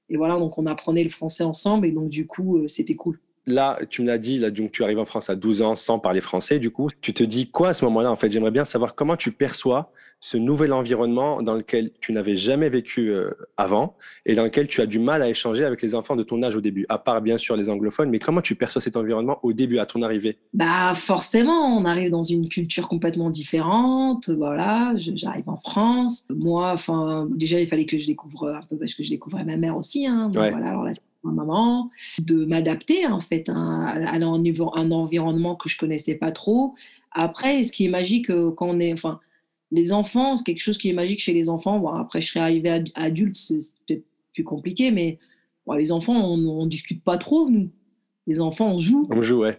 et, 0.10 0.18
voilà, 0.18 0.38
donc 0.38 0.58
on 0.58 0.66
apprenait 0.66 1.04
le 1.04 1.10
français 1.10 1.44
ensemble 1.44 1.88
et 1.88 1.92
donc, 1.92 2.10
du 2.10 2.28
coup, 2.28 2.58
euh, 2.58 2.68
c'était 2.68 2.96
cool 2.96 3.20
là, 3.48 3.80
tu 3.90 4.02
me 4.02 4.08
l'as 4.08 4.18
dit, 4.18 4.40
là, 4.40 4.52
donc 4.52 4.72
tu 4.72 4.84
arrives 4.84 5.00
en 5.00 5.06
France 5.06 5.30
à 5.30 5.36
12 5.36 5.62
ans 5.62 5.76
sans 5.76 6.00
parler 6.00 6.22
français, 6.22 6.60
du 6.60 6.70
coup, 6.70 6.90
tu 7.02 7.14
te 7.14 7.24
dis 7.24 7.50
quoi 7.50 7.70
à 7.70 7.74
ce 7.74 7.86
moment-là 7.86 8.12
En 8.12 8.18
fait, 8.18 8.32
j'aimerais 8.32 8.52
bien 8.52 8.66
savoir 8.66 8.96
comment 8.96 9.16
tu 9.16 9.32
perçois 9.32 9.92
ce 10.20 10.38
nouvel 10.38 10.72
environnement 10.72 11.42
dans 11.42 11.56
lequel 11.56 11.92
tu 12.00 12.14
n'avais 12.14 12.36
jamais 12.36 12.70
vécu 12.70 13.10
euh, 13.10 13.32
avant 13.58 13.98
et 14.28 14.36
dans 14.36 14.44
lequel 14.44 14.68
tu 14.68 14.80
as 14.80 14.86
du 14.86 15.00
mal 15.00 15.24
à 15.24 15.30
échanger 15.30 15.66
avec 15.66 15.82
les 15.82 15.96
enfants 15.96 16.16
de 16.16 16.22
ton 16.22 16.44
âge 16.44 16.56
au 16.56 16.62
début, 16.62 16.86
à 16.90 17.00
part 17.00 17.22
bien 17.22 17.40
sûr 17.40 17.58
les 17.58 17.70
anglophones, 17.70 18.10
mais 18.10 18.20
comment 18.20 18.42
tu 18.42 18.54
perçois 18.54 18.82
cet 18.82 18.98
environnement 18.98 19.40
au 19.42 19.52
début, 19.52 19.80
à 19.80 19.88
ton 19.88 20.04
arrivée? 20.04 20.38
Bah 20.54 20.94
forcément, 20.94 21.76
on 21.76 21.86
arrive 21.86 22.12
dans 22.12 22.22
une 22.22 22.50
culture 22.50 22.88
complètement 22.88 23.32
différente, 23.32 24.30
voilà, 24.30 24.94
j'arrive 24.98 25.50
en 25.50 25.58
France, 25.58 26.28
moi, 26.30 26.72
enfin, 26.72 27.28
déjà 27.32 27.60
il 27.60 27.68
fallait 27.68 27.86
que 27.86 27.98
je 27.98 28.06
découvre 28.06 28.50
un 28.50 28.62
peu 28.70 28.78
parce 28.78 28.94
que 28.94 29.04
je 29.04 29.10
découvrais 29.10 29.44
ma 29.44 29.58
mère 29.58 29.76
aussi, 29.76 30.06
hein, 30.06 30.30
donc 30.30 30.52
voilà, 30.52 30.68
alors 30.68 30.84
là, 30.84 30.92
ma 31.24 31.32
maman, 31.32 31.90
de 32.20 32.46
m'adapter 32.46 33.06
en 33.06 33.20
fait 33.20 33.48
à, 33.50 33.54
un, 33.54 34.22
un, 34.22 34.92
environnement 34.92 35.56
que 35.56 35.70
je 35.70 35.78
connaissais 35.78 36.16
pas 36.16 36.32
trop. 36.32 36.76
Après, 37.12 37.64
ce 37.64 37.72
qui 37.72 37.86
est 37.86 37.90
magique 37.90 38.30
euh, 38.30 38.52
quand 38.52 38.70
on 38.70 38.80
est, 38.80 38.94
enfin, 38.94 39.20
les 39.72 39.94
enfants, 39.94 40.36
c'est 40.36 40.44
quelque 40.44 40.62
chose 40.62 40.78
qui 40.78 40.90
est 40.90 40.94
magique 40.94 41.22
chez 41.22 41.34
les 41.34 41.50
enfants. 41.50 41.80
Bon, 41.80 41.90
après, 41.90 42.22
je 42.22 42.28
serais 42.28 42.40
arrivée 42.40 42.84
adulte, 42.96 43.36
c'est 43.36 43.58
peut-être 43.88 44.04
plus 44.34 44.44
compliqué, 44.44 44.92
mais 44.92 45.20
les 45.78 45.92
enfants, 45.92 46.14
on 46.14 46.38
ne 46.38 46.70
discute 46.70 47.04
pas 47.04 47.18
trop, 47.18 47.50
nous. 47.50 47.70
Les 48.28 48.40
enfants, 48.40 48.76
on 48.76 48.80
joue. 48.80 49.08
On 49.10 49.22
joue, 49.24 49.40
ouais. 49.40 49.58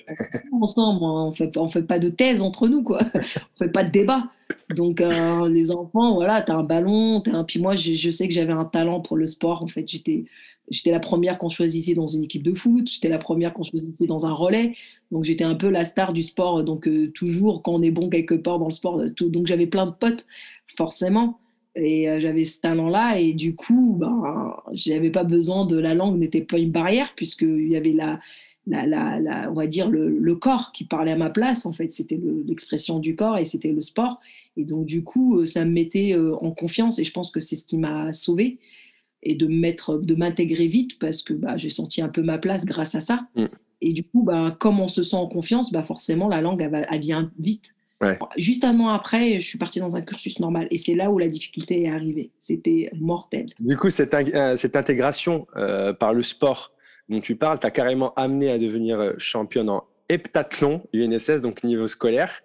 Ensemble, 0.52 1.00
on 1.02 1.32
fait, 1.32 1.56
on 1.56 1.68
fait 1.68 1.82
pas 1.82 1.98
de 1.98 2.08
thèse 2.08 2.42
entre 2.42 2.68
nous, 2.68 2.82
quoi. 2.82 3.00
on 3.14 3.58
fait 3.58 3.72
pas 3.72 3.82
de 3.82 3.90
débat. 3.90 4.30
Donc, 4.76 5.00
euh, 5.00 5.48
les 5.48 5.72
enfants, 5.72 6.14
voilà, 6.14 6.42
tu 6.42 6.52
as 6.52 6.56
un 6.56 6.62
ballon, 6.62 7.20
as 7.26 7.30
un... 7.30 7.44
puis 7.44 7.60
moi, 7.60 7.74
je, 7.74 7.94
je 7.94 8.10
sais 8.10 8.28
que 8.28 8.34
j'avais 8.34 8.52
un 8.52 8.64
talent 8.64 9.00
pour 9.00 9.16
le 9.16 9.26
sport. 9.26 9.62
En 9.62 9.66
fait, 9.66 9.88
j'étais 9.88 10.26
J'étais 10.70 10.90
la 10.90 11.00
première 11.00 11.38
qu'on 11.38 11.48
choisissait 11.48 11.94
dans 11.94 12.06
une 12.06 12.24
équipe 12.24 12.42
de 12.42 12.54
foot, 12.54 12.88
j'étais 12.88 13.08
la 13.08 13.18
première 13.18 13.52
qu'on 13.52 13.62
choisissait 13.62 14.06
dans 14.06 14.26
un 14.26 14.32
relais. 14.32 14.74
Donc 15.10 15.24
j'étais 15.24 15.44
un 15.44 15.54
peu 15.54 15.68
la 15.68 15.84
star 15.84 16.12
du 16.12 16.22
sport. 16.22 16.62
Donc 16.62 16.86
euh, 16.86 17.10
toujours 17.12 17.62
quand 17.62 17.74
on 17.74 17.82
est 17.82 17.90
bon 17.90 18.08
quelque 18.08 18.34
part 18.34 18.58
dans 18.58 18.66
le 18.66 18.72
sport, 18.72 19.00
euh, 19.00 19.10
tout, 19.10 19.28
donc 19.28 19.46
j'avais 19.46 19.66
plein 19.66 19.86
de 19.86 19.92
potes, 19.92 20.26
forcément. 20.76 21.38
Et 21.74 22.08
euh, 22.08 22.20
j'avais 22.20 22.44
ce 22.44 22.60
talent-là. 22.60 23.18
Et 23.18 23.32
du 23.32 23.54
coup, 23.54 23.96
ben, 23.98 24.54
j'avais 24.72 25.10
pas 25.10 25.24
besoin 25.24 25.66
de 25.66 25.76
la 25.76 25.94
langue, 25.94 26.18
n'était 26.18 26.42
pas 26.42 26.58
une 26.58 26.70
barrière, 26.70 27.12
puisqu'il 27.16 27.68
y 27.68 27.76
avait 27.76 27.92
la, 27.92 28.20
la, 28.66 28.86
la, 28.86 29.50
on 29.50 29.54
va 29.54 29.66
dire 29.66 29.90
le, 29.90 30.16
le, 30.16 30.34
corps 30.36 30.70
qui 30.72 30.84
parlait 30.84 31.12
à 31.12 31.16
ma 31.16 31.30
place. 31.30 31.66
En 31.66 31.72
fait, 31.72 31.90
c'était 31.90 32.20
l'expression 32.46 33.00
du 33.00 33.16
corps 33.16 33.36
et 33.36 33.44
c'était 33.44 33.72
le 33.72 33.80
sport. 33.80 34.20
Et 34.56 34.64
donc, 34.64 34.86
du 34.86 35.02
coup, 35.02 35.44
ça 35.44 35.64
me 35.64 35.70
mettait 35.72 36.16
en 36.16 36.52
confiance. 36.52 36.98
Et 36.98 37.04
je 37.04 37.12
pense 37.12 37.30
que 37.30 37.40
c'est 37.40 37.56
ce 37.56 37.64
qui 37.64 37.78
m'a 37.78 38.12
sauvée 38.12 38.58
et 39.22 39.34
de 39.34 39.46
mettre, 39.46 39.98
de 39.98 40.14
m'intégrer 40.14 40.66
vite 40.66 40.98
parce 40.98 41.22
que 41.22 41.32
bah, 41.32 41.56
j'ai 41.56 41.70
senti 41.70 42.02
un 42.02 42.08
peu 42.08 42.22
ma 42.22 42.38
place 42.38 42.64
grâce 42.64 42.94
à 42.94 43.00
ça. 43.00 43.26
Mm. 43.36 43.46
Et 43.80 43.92
du 43.92 44.04
coup, 44.04 44.22
bah, 44.22 44.56
comme 44.58 44.80
on 44.80 44.88
se 44.88 45.02
sent 45.02 45.16
en 45.16 45.26
confiance, 45.26 45.72
bah, 45.72 45.82
forcément, 45.82 46.28
la 46.28 46.40
langue, 46.40 46.62
elle, 46.62 47.00
vient 47.00 47.30
vite. 47.38 47.74
Juste 48.36 48.64
un 48.64 48.78
an 48.80 48.88
après, 48.88 49.34
je 49.40 49.46
suis 49.46 49.58
partie 49.58 49.78
dans 49.78 49.94
un 49.94 50.00
cursus 50.00 50.40
normal. 50.40 50.66
Et 50.72 50.76
c'est 50.76 50.96
là 50.96 51.10
où 51.10 51.18
la 51.18 51.28
difficulté 51.28 51.84
est 51.84 51.88
arrivée. 51.88 52.30
C'était 52.40 52.90
mortel. 52.98 53.46
Du 53.60 53.76
coup, 53.76 53.90
cette, 53.90 54.12
euh, 54.14 54.56
cette 54.56 54.74
intégration 54.74 55.46
euh, 55.56 55.92
par 55.92 56.12
le 56.12 56.22
sport 56.22 56.72
dont 57.08 57.20
tu 57.20 57.36
parles, 57.36 57.60
t'a 57.60 57.70
carrément 57.70 58.12
amené 58.14 58.50
à 58.50 58.58
devenir 58.58 58.98
euh, 58.98 59.12
championne 59.18 59.68
en 59.68 59.84
heptathlon 60.08 60.82
UNSS, 60.92 61.42
donc 61.42 61.62
niveau 61.62 61.86
scolaire 61.86 62.42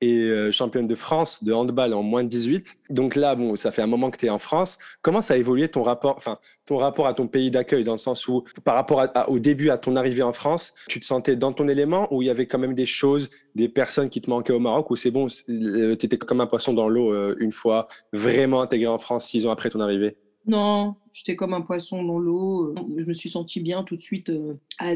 et 0.00 0.30
euh, 0.30 0.52
championne 0.52 0.86
de 0.86 0.94
France 0.94 1.42
de 1.42 1.52
handball 1.52 1.92
en 1.92 2.02
moins 2.02 2.22
de 2.22 2.28
18. 2.28 2.78
Donc 2.90 3.16
là, 3.16 3.34
bon, 3.34 3.56
ça 3.56 3.72
fait 3.72 3.82
un 3.82 3.86
moment 3.86 4.10
que 4.10 4.18
tu 4.18 4.26
es 4.26 4.30
en 4.30 4.38
France. 4.38 4.78
Comment 5.02 5.20
ça 5.20 5.34
a 5.34 5.36
évolué 5.36 5.68
ton 5.68 5.82
rapport, 5.82 6.14
enfin, 6.16 6.38
ton 6.66 6.76
rapport 6.76 7.06
à 7.06 7.14
ton 7.14 7.26
pays 7.26 7.50
d'accueil 7.50 7.82
dans 7.82 7.92
le 7.92 7.98
sens 7.98 8.28
où, 8.28 8.44
par 8.64 8.74
rapport 8.74 9.04
au 9.28 9.38
début 9.38 9.70
à 9.70 9.78
ton 9.78 9.96
arrivée 9.96 10.22
en 10.22 10.32
France, 10.32 10.74
tu 10.88 11.00
te 11.00 11.04
sentais 11.04 11.34
dans 11.34 11.52
ton 11.52 11.68
élément 11.68 12.12
ou 12.12 12.22
il 12.22 12.26
y 12.26 12.30
avait 12.30 12.46
quand 12.46 12.58
même 12.58 12.74
des 12.74 12.86
choses, 12.86 13.30
des 13.54 13.68
personnes 13.68 14.08
qui 14.08 14.20
te 14.20 14.30
manquaient 14.30 14.52
au 14.52 14.60
Maroc 14.60 14.90
ou 14.90 14.96
c'est 14.96 15.10
bon, 15.10 15.26
euh, 15.48 15.96
tu 15.96 16.06
étais 16.06 16.16
comme 16.16 16.40
un 16.40 16.46
poisson 16.46 16.72
dans 16.72 16.88
l'eau 16.88 17.12
euh, 17.12 17.34
une 17.40 17.52
fois 17.52 17.88
vraiment 18.12 18.60
intégré 18.60 18.88
en 18.88 18.98
France 18.98 19.26
six 19.26 19.46
ans 19.46 19.50
après 19.50 19.70
ton 19.70 19.80
arrivée? 19.80 20.16
Non, 20.46 20.94
j'étais 21.12 21.36
comme 21.36 21.52
un 21.52 21.60
poisson 21.60 22.02
dans 22.02 22.18
l'eau. 22.18 22.74
Je 22.96 23.04
me 23.04 23.12
suis 23.12 23.28
sentie 23.28 23.60
bien 23.60 23.82
tout 23.82 23.96
de 23.96 24.00
suite, 24.00 24.32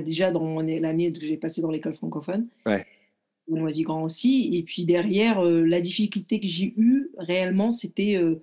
déjà 0.02 0.30
dans 0.30 0.62
l'année 0.62 1.12
que 1.12 1.20
j'ai 1.20 1.36
passée 1.36 1.60
dans 1.60 1.70
l'école 1.70 1.94
francophone. 1.94 2.46
Ouais. 2.64 2.86
Noisy-Grand 3.48 4.02
aussi. 4.02 4.56
Et 4.56 4.62
puis 4.62 4.84
derrière, 4.84 5.40
euh, 5.40 5.64
la 5.64 5.80
difficulté 5.80 6.40
que 6.40 6.46
j'ai 6.46 6.74
eue 6.76 7.10
réellement, 7.16 7.72
c'était 7.72 8.16
euh, 8.16 8.42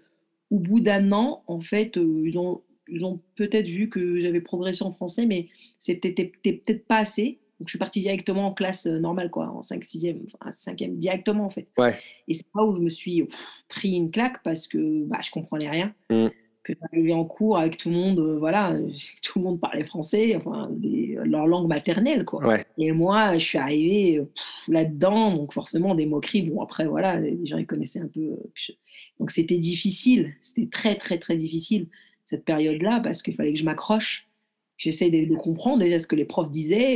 au 0.51 0.60
bout 0.60 0.79
d'un 0.79 1.12
an, 1.12 1.44
en 1.48 1.60
fait, 1.60 1.98
euh, 1.98 2.24
ils 2.25 2.38
ont, 2.38 2.62
ils 2.88 3.06
ont 3.06 3.22
peut-être 3.36 3.68
vu 3.68 3.89
que 3.89 4.20
j'avais 4.20 4.41
progressé 4.41 4.84
en 4.84 4.91
français, 4.91 5.25
mais 5.25 5.48
c'était 5.77 6.12
peut-être 6.12 6.86
pas 6.86 6.98
assez. 6.98 7.39
Donc 7.60 7.68
je 7.68 7.72
suis 7.72 7.79
partie 7.79 8.00
directement 8.00 8.48
en 8.48 8.53
classe 8.53 8.86
normale, 8.86 9.29
quoi, 9.29 9.48
en 9.50 9.62
5 9.62 9.84
6e, 9.84 10.18
enfin 10.34 10.50
5e, 10.50 10.96
directement 10.96 11.46
en 11.46 11.50
fait. 11.50 11.68
Ouais. 11.77 12.00
Et 12.29 12.34
c'est 12.34 12.46
là 12.56 12.63
où 12.63 12.74
je 12.74 12.82
me 12.82 12.89
suis 12.89 13.27
pris 13.68 13.91
une 13.91 14.12
claque 14.12 14.41
parce 14.44 14.68
que 14.68 15.03
bah, 15.03 15.20
je 15.22 15.29
comprenais 15.32 15.70
rien. 15.70 15.94
Mmh. 16.10 16.27
Que 16.63 16.74
j'arrivais 16.82 17.13
en 17.13 17.25
cours 17.25 17.58
avec 17.58 17.77
tout 17.77 17.89
le 17.89 17.96
monde, 17.96 18.20
voilà, 18.39 18.77
tout 19.24 19.39
le 19.39 19.46
monde 19.46 19.60
parlait 19.60 19.84
français, 19.84 20.36
enfin, 20.38 20.70
des, 20.72 20.99
leur 21.25 21.47
langue 21.47 21.67
maternelle, 21.67 22.25
quoi. 22.25 22.57
Et 22.77 22.91
moi, 22.91 23.38
je 23.38 23.45
suis 23.45 23.57
arrivée 23.57 24.21
là-dedans, 24.67 25.35
donc 25.35 25.53
forcément 25.53 25.95
des 25.95 26.05
moqueries. 26.05 26.43
Bon, 26.43 26.61
après, 26.61 26.85
voilà, 26.85 27.19
les 27.19 27.45
gens, 27.45 27.57
ils 27.57 27.67
connaissaient 27.67 27.99
un 27.99 28.07
peu. 28.07 28.38
Donc 29.19 29.31
c'était 29.31 29.57
difficile, 29.57 30.33
c'était 30.39 30.67
très, 30.67 30.95
très, 30.95 31.17
très 31.17 31.35
difficile 31.35 31.88
cette 32.25 32.45
période-là, 32.45 32.99
parce 32.99 33.23
qu'il 33.23 33.33
fallait 33.33 33.53
que 33.53 33.59
je 33.59 33.65
m'accroche. 33.65 34.27
J'essaie 34.77 35.09
de, 35.09 35.35
comprendre 35.35 35.79
déjà 35.79 35.99
ce 35.99 36.07
que 36.07 36.15
les 36.15 36.25
profs 36.25 36.49
disaient 36.49 36.95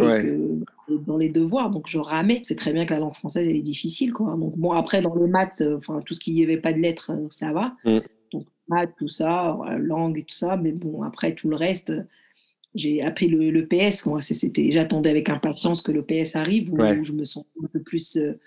dans 0.88 1.18
les 1.18 1.30
devoirs, 1.30 1.70
donc 1.70 1.88
je 1.88 1.98
ramais. 1.98 2.40
C'est 2.44 2.56
très 2.56 2.72
bien 2.72 2.86
que 2.86 2.94
la 2.94 3.00
langue 3.00 3.16
française, 3.16 3.48
elle 3.48 3.58
est 3.58 3.62
difficile, 3.62 4.14
quoi. 4.14 4.38
Donc 4.40 4.58
bon, 4.58 4.72
après, 4.72 5.02
dans 5.02 5.16
les 5.16 5.28
maths, 5.28 5.64
enfin, 5.78 6.02
tout 6.06 6.14
ce 6.14 6.20
qui 6.20 6.34
n'y 6.34 6.44
avait 6.44 6.58
pas 6.58 6.72
de 6.72 6.80
lettres, 6.80 7.12
ça 7.30 7.52
va. 7.52 7.76
Mm. 7.84 8.00
Donc 8.32 8.46
maths, 8.68 8.94
tout 8.98 9.10
ça, 9.10 9.58
langue 9.80 10.20
et 10.20 10.24
tout 10.24 10.36
ça, 10.36 10.56
mais 10.56 10.72
bon, 10.72 11.02
après, 11.02 11.36
tout 11.36 11.50
le 11.50 11.58
reste 11.58 11.92
j'ai 12.76 13.02
appris 13.02 13.28
le, 13.28 13.66
PS. 13.66 14.06
Moi, 14.06 14.22
c'était, 14.22 14.72
j'attendais 14.72 15.10
avec 15.10 15.30
impatience 15.30 15.82
que 15.82 15.92
le 15.92 16.04
PS 16.04 16.36
arrive, 16.36 16.72
où, 16.74 17.04
je 17.04 17.14
me 17.14 17.24
sens 17.24 17.46
un 17.64 17.68
peu 17.68 17.80
plus 17.80 18.18
euh, 18.18 18.40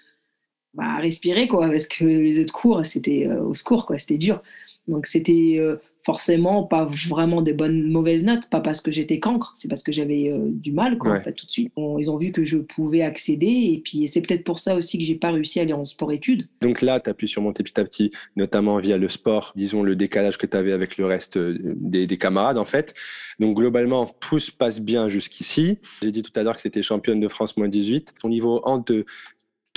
bah, 0.75 0.97
respirer, 0.97 1.49
quoi, 1.49 1.69
parce 1.69 1.87
que 1.87 2.05
les 2.05 2.39
autres 2.39 2.53
cours, 2.53 2.85
c'était 2.85 3.27
euh, 3.27 3.43
au 3.43 3.55
secours, 3.55 3.87
quoi, 3.87 3.99
c'était 3.99 4.19
dur. 4.19 4.43
Donc, 4.89 5.07
c'était 5.07 5.57
euh, 5.59 5.77
forcément 6.07 6.63
pas 6.63 6.85
vraiment 6.85 7.43
des 7.43 7.53
bonnes 7.53 7.91
mauvaises 7.91 8.25
notes, 8.25 8.49
pas 8.49 8.61
parce 8.61 8.81
que 8.81 8.93
j'étais 8.93 9.19
cancre, 9.19 9.51
c'est 9.57 9.67
parce 9.67 9.83
que 9.83 9.91
j'avais 9.91 10.31
euh, 10.31 10.39
du 10.51 10.71
mal 10.71 10.99
quoi, 10.99 11.19
tout 11.19 11.45
de 11.45 11.51
suite. 11.51 11.73
ils 11.77 12.09
ont 12.09 12.17
vu 12.17 12.31
que 12.31 12.45
je 12.45 12.59
pouvais 12.59 13.03
accéder 13.03 13.47
et 13.47 13.83
puis 13.85 14.07
c'est 14.07 14.21
peut-être 14.21 14.45
pour 14.45 14.61
ça 14.61 14.77
aussi 14.77 14.99
que 14.99 15.05
j'ai 15.05 15.17
pas 15.17 15.33
réussi 15.33 15.59
à 15.59 15.63
aller 15.63 15.73
en 15.73 15.85
sport-études. 15.85 16.47
Donc 16.63 16.81
là, 16.81 17.01
tu 17.01 17.11
as 17.11 17.15
pu 17.15 17.27
surmonter 17.27 17.65
petit 17.65 17.81
à 17.81 17.85
petit, 17.85 18.13
notamment 18.37 18.79
via 18.79 18.99
le 18.99 19.09
sport, 19.09 19.53
disons 19.57 19.83
le 19.83 19.97
décalage 19.97 20.39
que 20.39 20.47
tu 20.47 20.57
avais 20.57 20.73
avec 20.73 20.97
le 20.97 21.07
reste 21.07 21.39
euh, 21.39 21.59
des, 21.61 22.07
camarades 22.17 22.59
en 22.59 22.65
fait. 22.65 22.95
Donc 23.41 23.57
globalement, 23.57 24.07
tout 24.21 24.39
se 24.39 24.53
passe 24.53 24.81
bien 24.81 25.09
jusqu'ici. 25.09 25.79
J'ai 26.03 26.13
dit 26.13 26.23
tout 26.23 26.33
à 26.37 26.45
l'heure 26.45 26.57
que 26.57 26.63
tu 26.63 26.69
étais 26.69 26.83
championne 26.83 27.19
de 27.19 27.29
France 27.29 27.57
moins 27.57 27.69
18. 27.69 28.15
Ton 28.23 28.29
niveau 28.29 28.61
en 28.63 28.81
te, 28.81 29.05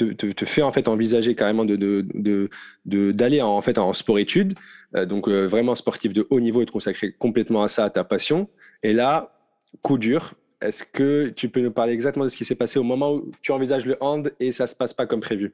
te, 0.05 0.45
fait 0.45 0.61
en 0.61 0.71
fait 0.71 0.87
envisager 0.87 1.35
carrément 1.35 1.65
de, 1.65 1.75
de, 1.75 3.11
d'aller 3.11 3.41
en, 3.41 3.61
fait 3.61 3.77
en 3.77 3.93
sport-études. 3.93 4.57
Euh, 4.95 5.05
donc 5.05 5.27
euh, 5.27 5.45
vraiment 5.45 5.75
sportif 5.75 6.13
de 6.13 6.25
haut 6.29 6.39
niveau 6.39 6.61
et 6.61 6.65
de 6.65 6.71
consacrer 6.71 7.13
complètement 7.13 7.63
à 7.63 7.67
ça, 7.67 7.85
à 7.85 7.89
ta 7.89 8.03
passion. 8.03 8.49
Et 8.83 8.93
là, 8.93 9.39
coup 9.81 9.97
dur. 9.97 10.33
Est-ce 10.61 10.83
que 10.83 11.29
tu 11.29 11.47
peux 11.47 11.61
nous 11.61 11.71
parler 11.71 11.93
exactement 11.93 12.25
de 12.25 12.29
ce 12.29 12.35
qui 12.35 12.43
s'est 12.43 12.55
passé 12.55 12.79
au 12.79 12.83
moment 12.83 13.13
où 13.13 13.31
tu 13.41 13.51
envisages 13.51 13.85
le 13.85 13.95
hand 14.01 14.33
et 14.39 14.51
ça 14.51 14.67
se 14.67 14.75
passe 14.75 14.93
pas 14.93 15.05
comme 15.05 15.21
prévu? 15.21 15.53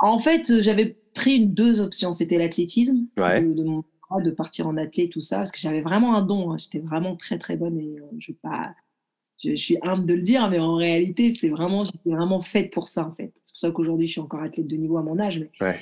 En 0.00 0.18
fait, 0.18 0.60
j'avais 0.62 0.96
pris 1.14 1.46
deux 1.46 1.80
options. 1.80 2.12
C'était 2.12 2.38
l'athlétisme, 2.38 3.06
de, 3.16 4.22
de, 4.24 4.30
partir 4.30 4.66
en 4.66 4.76
athlète, 4.76 5.10
tout 5.10 5.20
ça, 5.20 5.36
parce 5.36 5.52
que 5.52 5.58
j'avais 5.58 5.82
vraiment 5.82 6.16
un 6.16 6.22
don. 6.22 6.50
Hein. 6.50 6.56
J'étais 6.56 6.78
vraiment 6.78 7.14
très 7.14 7.36
très 7.36 7.56
bonne 7.56 7.78
et 7.78 7.98
euh, 8.00 8.04
je 8.18 8.32
pas. 8.32 8.74
Je, 9.44 9.54
suis 9.54 9.76
humble 9.82 10.06
de 10.06 10.14
le 10.14 10.22
dire, 10.22 10.48
mais 10.50 10.58
en 10.58 10.76
réalité, 10.76 11.30
c'est 11.30 11.48
vraiment, 11.48 11.84
j'étais 11.84 12.10
vraiment 12.10 12.40
faite 12.40 12.70
pour 12.70 12.88
ça 12.88 13.06
en 13.06 13.12
fait. 13.12 13.32
C'est 13.42 13.52
pour 13.52 13.60
ça 13.60 13.70
qu'aujourd'hui, 13.70 14.06
je 14.06 14.12
suis 14.12 14.20
encore 14.20 14.42
athlète 14.42 14.66
de 14.66 14.76
niveau 14.76 14.98
à 14.98 15.02
mon 15.02 15.18
âge. 15.18 15.40
Mais 15.60 15.76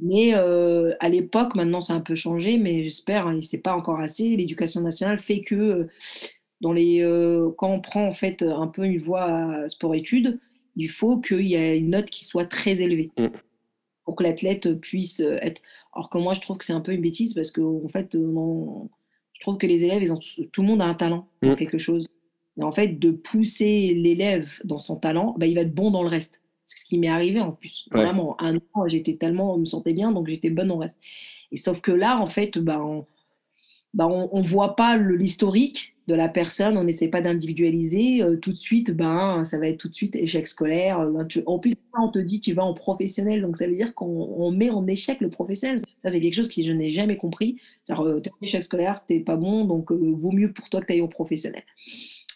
mais 0.00 0.32
euh, 0.34 0.94
à 0.98 1.08
l'époque, 1.08 1.54
maintenant, 1.54 1.80
ça 1.80 1.92
a 1.92 1.96
un 1.96 2.00
peu 2.00 2.14
changé, 2.14 2.56
mais 2.56 2.82
j'espère, 2.82 3.26
hein, 3.26 3.38
il 3.40 3.60
pas 3.60 3.74
encore 3.74 4.00
assez. 4.00 4.34
L'éducation 4.34 4.80
nationale 4.80 5.18
fait 5.18 5.42
que 5.42 5.54
euh, 5.54 5.90
dans 6.62 6.72
les, 6.72 7.02
euh, 7.02 7.50
quand 7.58 7.70
on 7.70 7.80
prend 7.80 8.06
en 8.06 8.12
fait 8.12 8.42
un 8.42 8.66
peu 8.66 8.84
une 8.84 8.98
voie 8.98 9.68
sport-études, 9.68 10.40
il 10.76 10.88
faut 10.88 11.20
qu'il 11.20 11.46
y 11.46 11.54
ait 11.54 11.76
une 11.76 11.90
note 11.90 12.08
qui 12.08 12.24
soit 12.24 12.46
très 12.46 12.80
élevée 12.80 13.10
mm. 13.18 13.26
pour 14.04 14.16
que 14.16 14.22
l'athlète 14.22 14.80
puisse 14.80 15.20
être. 15.20 15.60
Alors 15.92 16.08
que 16.08 16.16
moi, 16.16 16.32
je 16.32 16.40
trouve 16.40 16.56
que 16.56 16.64
c'est 16.64 16.72
un 16.72 16.80
peu 16.80 16.92
une 16.92 17.02
bêtise 17.02 17.34
parce 17.34 17.50
que 17.50 17.60
en 17.60 17.88
fait, 17.88 18.14
je 18.14 19.40
trouve 19.40 19.58
que 19.58 19.66
les 19.66 19.84
élèves, 19.84 20.02
ils 20.02 20.12
ont 20.12 20.18
tout, 20.52 20.62
le 20.62 20.68
monde 20.68 20.80
a 20.80 20.86
un 20.86 20.94
talent 20.94 21.28
pour 21.40 21.52
mm. 21.52 21.56
quelque 21.56 21.78
chose. 21.78 22.08
Et 22.58 22.62
en 22.62 22.72
fait, 22.72 22.98
de 22.98 23.10
pousser 23.10 23.94
l'élève 23.94 24.58
dans 24.64 24.78
son 24.78 24.96
talent, 24.96 25.34
bah, 25.38 25.46
il 25.46 25.54
va 25.54 25.62
être 25.62 25.74
bon 25.74 25.90
dans 25.90 26.02
le 26.02 26.08
reste. 26.08 26.40
C'est 26.64 26.80
ce 26.80 26.84
qui 26.84 26.98
m'est 26.98 27.08
arrivé 27.08 27.40
en 27.40 27.52
plus. 27.52 27.88
Vraiment, 27.90 28.40
un 28.40 28.56
an, 28.74 28.86
j'étais 28.86 29.16
tellement, 29.16 29.54
on 29.54 29.58
me 29.58 29.64
sentait 29.64 29.92
bien, 29.92 30.12
donc 30.12 30.28
j'étais 30.28 30.50
bonne 30.50 30.70
au 30.70 30.76
reste. 30.76 30.98
Et 31.52 31.56
sauf 31.56 31.80
que 31.80 31.90
là, 31.90 32.20
en 32.20 32.26
fait, 32.26 32.58
bah, 32.58 32.80
on 32.84 33.06
bah, 33.92 34.06
on, 34.06 34.40
voit 34.40 34.76
pas 34.76 34.96
l'historique 34.96 35.96
de 36.06 36.14
la 36.14 36.28
personne, 36.28 36.76
on 36.76 36.84
n'essaie 36.84 37.08
pas 37.08 37.20
d'individualiser. 37.20 38.22
Euh, 38.22 38.36
tout 38.36 38.52
de 38.52 38.56
suite, 38.56 38.92
ben, 38.92 39.42
ça 39.42 39.58
va 39.58 39.66
être 39.66 39.78
tout 39.78 39.88
de 39.88 39.94
suite 39.94 40.14
échec 40.14 40.46
scolaire. 40.46 41.00
Euh, 41.00 41.24
en 41.46 41.58
plus, 41.58 41.74
on 41.98 42.08
te 42.08 42.20
dit 42.20 42.38
tu 42.38 42.52
vas 42.52 42.64
en 42.64 42.72
professionnel, 42.72 43.42
donc 43.42 43.56
ça 43.56 43.66
veut 43.66 43.74
dire 43.74 43.92
qu'on 43.94 44.52
met 44.52 44.70
en 44.70 44.86
échec 44.86 45.20
le 45.20 45.28
professionnel. 45.28 45.80
Ça, 45.98 46.10
c'est 46.10 46.20
quelque 46.20 46.34
chose 46.34 46.48
que 46.48 46.62
je 46.62 46.72
n'ai 46.72 46.90
jamais 46.90 47.16
compris. 47.16 47.56
C'est-à-dire, 47.82 48.04
euh, 48.04 48.22
es 48.24 48.30
en 48.30 48.36
échec 48.42 48.62
scolaire, 48.62 49.04
t'es 49.06 49.18
pas 49.18 49.36
bon, 49.36 49.64
donc 49.64 49.90
vaut 49.90 50.32
mieux 50.32 50.52
pour 50.52 50.68
toi 50.68 50.80
que 50.80 50.86
tu 50.86 50.92
ailles 50.92 51.00
au 51.00 51.08
professionnel. 51.08 51.64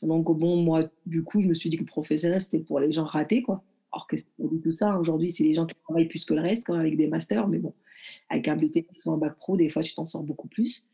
Donc, 0.05 0.31
bon, 0.39 0.57
moi, 0.57 0.85
du 1.07 1.23
coup, 1.23 1.41
je 1.41 1.49
me 1.49 1.55
suis 1.55 1.71
dit 1.71 1.77
que 1.77 1.85
professionnel, 1.85 2.41
c'était 2.41 2.59
pour 2.59 2.81
les 2.81 2.93
gens 2.93 3.05
ratés, 3.05 3.43
quoi. 3.43 3.63
Alors 3.93 4.07
que 4.07 4.17
c'est 4.17 4.27
pas 4.39 4.49
du 4.49 4.61
tout 4.61 4.73
ça. 4.73 4.99
Aujourd'hui, 4.99 5.29
c'est 5.29 5.45
les 5.45 5.55
gens 5.55 5.67
qui 5.67 5.77
travaillent 5.85 6.09
plus 6.09 6.25
que 6.25 6.35
le 6.35 6.41
reste, 6.41 6.67
quand 6.67 6.75
avec 6.75 6.97
des 6.97 7.07
masters. 7.07 7.47
Mais 7.49 7.59
bon, 7.59 7.73
avec 8.29 8.49
un 8.49 8.57
BTS 8.57 9.07
ou 9.07 9.13
un 9.13 9.19
bac 9.19 9.37
pro, 9.37 9.57
des 9.57 9.69
fois, 9.69 9.83
tu 9.83 9.95
t'en 9.95 10.07
sors 10.07 10.23
beaucoup 10.23 10.49
plus. 10.49 10.87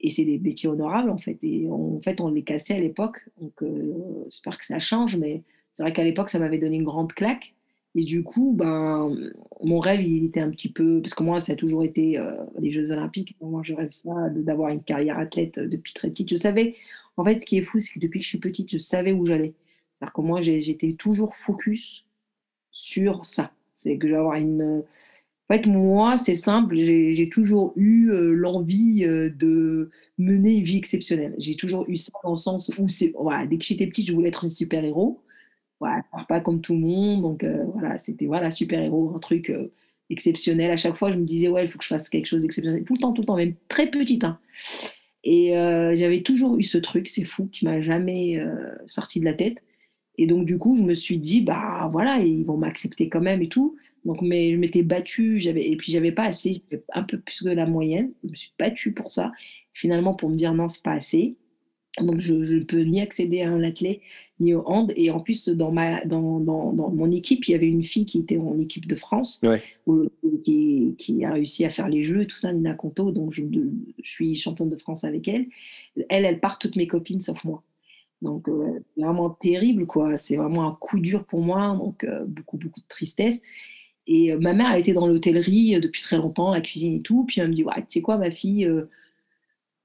Et 0.00 0.10
c'est 0.10 0.24
des 0.24 0.38
métiers 0.38 0.68
honorables, 0.68 1.10
en 1.10 1.18
fait. 1.18 1.42
Et 1.42 1.68
en 1.68 2.00
fait, 2.00 2.20
on 2.20 2.28
les 2.28 2.42
cassait 2.42 2.74
à 2.74 2.80
l'époque. 2.80 3.28
Donc, 3.40 3.62
euh, 3.62 4.24
j'espère 4.26 4.58
que 4.58 4.64
ça 4.64 4.78
change. 4.78 5.16
Mais 5.16 5.42
c'est 5.72 5.82
vrai 5.82 5.92
qu'à 5.92 6.04
l'époque, 6.04 6.28
ça 6.28 6.38
m'avait 6.38 6.58
donné 6.58 6.76
une 6.76 6.84
grande 6.84 7.12
claque. 7.12 7.54
Et 7.96 8.04
du 8.04 8.22
coup, 8.24 8.52
ben, 8.52 9.32
mon 9.62 9.78
rêve, 9.78 10.02
il 10.02 10.24
était 10.24 10.40
un 10.40 10.50
petit 10.50 10.70
peu. 10.70 11.00
Parce 11.00 11.14
que 11.14 11.22
moi, 11.22 11.40
ça 11.40 11.52
a 11.52 11.56
toujours 11.56 11.84
été 11.84 12.18
euh, 12.18 12.32
les 12.58 12.70
Jeux 12.70 12.90
Olympiques. 12.90 13.36
Moi, 13.40 13.62
je 13.64 13.74
rêve 13.74 13.90
ça, 13.90 14.28
d'avoir 14.30 14.70
une 14.70 14.82
carrière 14.82 15.18
athlète 15.18 15.58
depuis 15.58 15.92
très 15.92 16.10
petite. 16.10 16.30
Je 16.30 16.36
savais. 16.36 16.76
En 17.16 17.24
fait, 17.24 17.40
ce 17.40 17.46
qui 17.46 17.58
est 17.58 17.62
fou, 17.62 17.80
c'est 17.80 17.92
que 17.92 18.00
depuis 18.00 18.20
que 18.20 18.24
je 18.24 18.30
suis 18.30 18.38
petite, 18.38 18.70
je 18.70 18.78
savais 18.78 19.12
où 19.12 19.24
j'allais. 19.26 19.54
C'est-à-dire 19.98 20.12
que 20.12 20.20
moi, 20.20 20.42
j'étais 20.42 20.92
toujours 20.94 21.36
focus 21.36 22.06
sur 22.70 23.24
ça. 23.24 23.52
C'est 23.74 23.96
que 23.98 24.06
je 24.06 24.12
vais 24.12 24.18
avoir 24.18 24.34
une. 24.34 24.82
En 25.48 25.54
fait, 25.54 25.66
moi, 25.66 26.16
c'est 26.16 26.34
simple, 26.34 26.74
j'ai 26.76 27.28
toujours 27.30 27.74
eu 27.76 28.10
euh, 28.10 28.32
l'envie 28.32 29.04
euh, 29.04 29.28
de 29.28 29.90
mener 30.16 30.54
une 30.54 30.64
vie 30.64 30.78
exceptionnelle. 30.78 31.34
J'ai 31.38 31.54
toujours 31.54 31.84
eu 31.86 31.96
ça 31.96 32.12
dans 32.24 32.30
le 32.30 32.36
sens 32.36 32.70
où, 32.78 32.86
dès 32.86 33.58
que 33.58 33.64
j'étais 33.64 33.86
petite, 33.86 34.08
je 34.08 34.14
voulais 34.14 34.28
être 34.28 34.46
un 34.46 34.48
super-héros. 34.48 35.20
Voilà, 35.80 36.02
pas 36.28 36.40
comme 36.40 36.62
tout 36.62 36.72
le 36.72 36.80
monde. 36.80 37.22
Donc, 37.22 37.44
euh, 37.44 37.64
voilà, 37.74 37.98
c'était 37.98 38.26
voilà, 38.26 38.50
super-héros, 38.50 39.12
un 39.14 39.18
truc 39.18 39.52
exceptionnel. 40.08 40.70
À 40.70 40.76
chaque 40.78 40.96
fois, 40.96 41.10
je 41.10 41.18
me 41.18 41.24
disais, 41.24 41.48
ouais, 41.48 41.64
il 41.64 41.68
faut 41.68 41.78
que 41.78 41.84
je 41.84 41.88
fasse 41.88 42.08
quelque 42.08 42.26
chose 42.26 42.42
d'exceptionnel. 42.42 42.84
Tout 42.84 42.94
le 42.94 43.00
temps, 43.00 43.12
tout 43.12 43.22
le 43.22 43.26
temps, 43.26 43.36
même 43.36 43.54
très 43.68 43.90
petite. 43.90 44.24
Hein. 44.24 44.38
Et 45.24 45.52
j'avais 45.96 46.22
toujours 46.22 46.58
eu 46.58 46.62
ce 46.62 46.78
truc, 46.78 47.08
c'est 47.08 47.24
fou, 47.24 47.46
qui 47.46 47.64
m'a 47.64 47.80
jamais 47.80 48.38
sorti 48.86 49.20
de 49.20 49.24
la 49.24 49.34
tête. 49.34 49.58
Et 50.16 50.26
donc, 50.26 50.44
du 50.44 50.58
coup, 50.58 50.76
je 50.76 50.82
me 50.82 50.94
suis 50.94 51.18
dit, 51.18 51.40
bah 51.40 51.88
voilà, 51.90 52.20
ils 52.20 52.44
vont 52.44 52.56
m'accepter 52.56 53.08
quand 53.08 53.20
même 53.22 53.42
et 53.42 53.48
tout. 53.48 53.76
Donc, 54.04 54.20
mais 54.20 54.52
je 54.52 54.56
m'étais 54.56 54.82
battue, 54.82 55.38
j'avais, 55.38 55.66
et 55.66 55.76
puis 55.76 55.90
j'avais 55.90 56.12
pas 56.12 56.24
assez, 56.24 56.62
un 56.92 57.02
peu 57.02 57.18
plus 57.18 57.40
que 57.40 57.48
la 57.48 57.66
moyenne. 57.66 58.12
Je 58.22 58.28
me 58.28 58.34
suis 58.34 58.52
battue 58.58 58.92
pour 58.92 59.10
ça. 59.10 59.32
Finalement, 59.72 60.14
pour 60.14 60.28
me 60.28 60.34
dire 60.34 60.54
non, 60.54 60.68
c'est 60.68 60.82
pas 60.82 60.92
assez. 60.92 61.36
Donc, 62.00 62.20
je 62.20 62.34
ne 62.34 62.64
peux 62.64 62.80
ni 62.80 63.00
accéder 63.00 63.42
à 63.42 63.50
un 63.50 63.62
athlète 63.62 64.00
ni 64.40 64.52
au 64.52 64.62
hand. 64.66 64.92
Et 64.96 65.10
en 65.10 65.20
plus, 65.20 65.48
dans, 65.48 65.70
ma, 65.70 66.04
dans, 66.04 66.40
dans, 66.40 66.72
dans, 66.72 66.90
mon 66.90 67.10
équipe, 67.12 67.46
il 67.46 67.52
y 67.52 67.54
avait 67.54 67.68
une 67.68 67.84
fille 67.84 68.04
qui 68.04 68.18
était 68.18 68.36
en 68.36 68.58
équipe 68.58 68.86
de 68.86 68.96
France, 68.96 69.40
qui, 70.42 70.96
qui, 70.98 71.24
a 71.24 71.32
réussi 71.34 71.64
à 71.64 71.70
faire 71.70 71.88
les 71.88 72.02
jeux 72.02 72.26
tout 72.26 72.34
ça, 72.34 72.52
Nina 72.52 72.74
Conto. 72.74 73.12
Donc, 73.12 73.32
je, 73.32 73.42
je 74.02 74.10
suis 74.10 74.34
championne 74.34 74.70
de 74.70 74.76
France 74.76 75.04
avec 75.04 75.28
elle. 75.28 75.46
Elle, 76.08 76.24
elle 76.24 76.40
part 76.40 76.58
toutes 76.58 76.74
mes 76.74 76.88
copines 76.88 77.20
sauf 77.20 77.44
moi. 77.44 77.62
Donc, 78.22 78.48
euh, 78.48 78.80
vraiment 78.96 79.30
terrible, 79.30 79.86
quoi. 79.86 80.16
C'est 80.16 80.36
vraiment 80.36 80.66
un 80.66 80.72
coup 80.72 80.98
dur 80.98 81.24
pour 81.24 81.40
moi, 81.40 81.76
donc 81.76 82.04
euh, 82.04 82.24
beaucoup, 82.26 82.56
beaucoup 82.56 82.80
de 82.80 82.88
tristesse. 82.88 83.42
Et 84.06 84.32
euh, 84.32 84.38
ma 84.38 84.54
mère, 84.54 84.72
elle 84.72 84.80
était 84.80 84.94
dans 84.94 85.06
l'hôtellerie 85.06 85.78
depuis 85.78 86.02
très 86.02 86.16
longtemps, 86.16 86.52
la 86.52 86.60
cuisine 86.60 86.96
et 86.96 87.02
tout. 87.02 87.24
Puis 87.24 87.40
elle 87.40 87.50
me 87.50 87.54
dit, 87.54 87.64
ouais, 87.64 87.74
tu 87.76 87.84
sais 87.88 88.00
quoi, 88.00 88.16
ma 88.16 88.30
fille, 88.30 88.68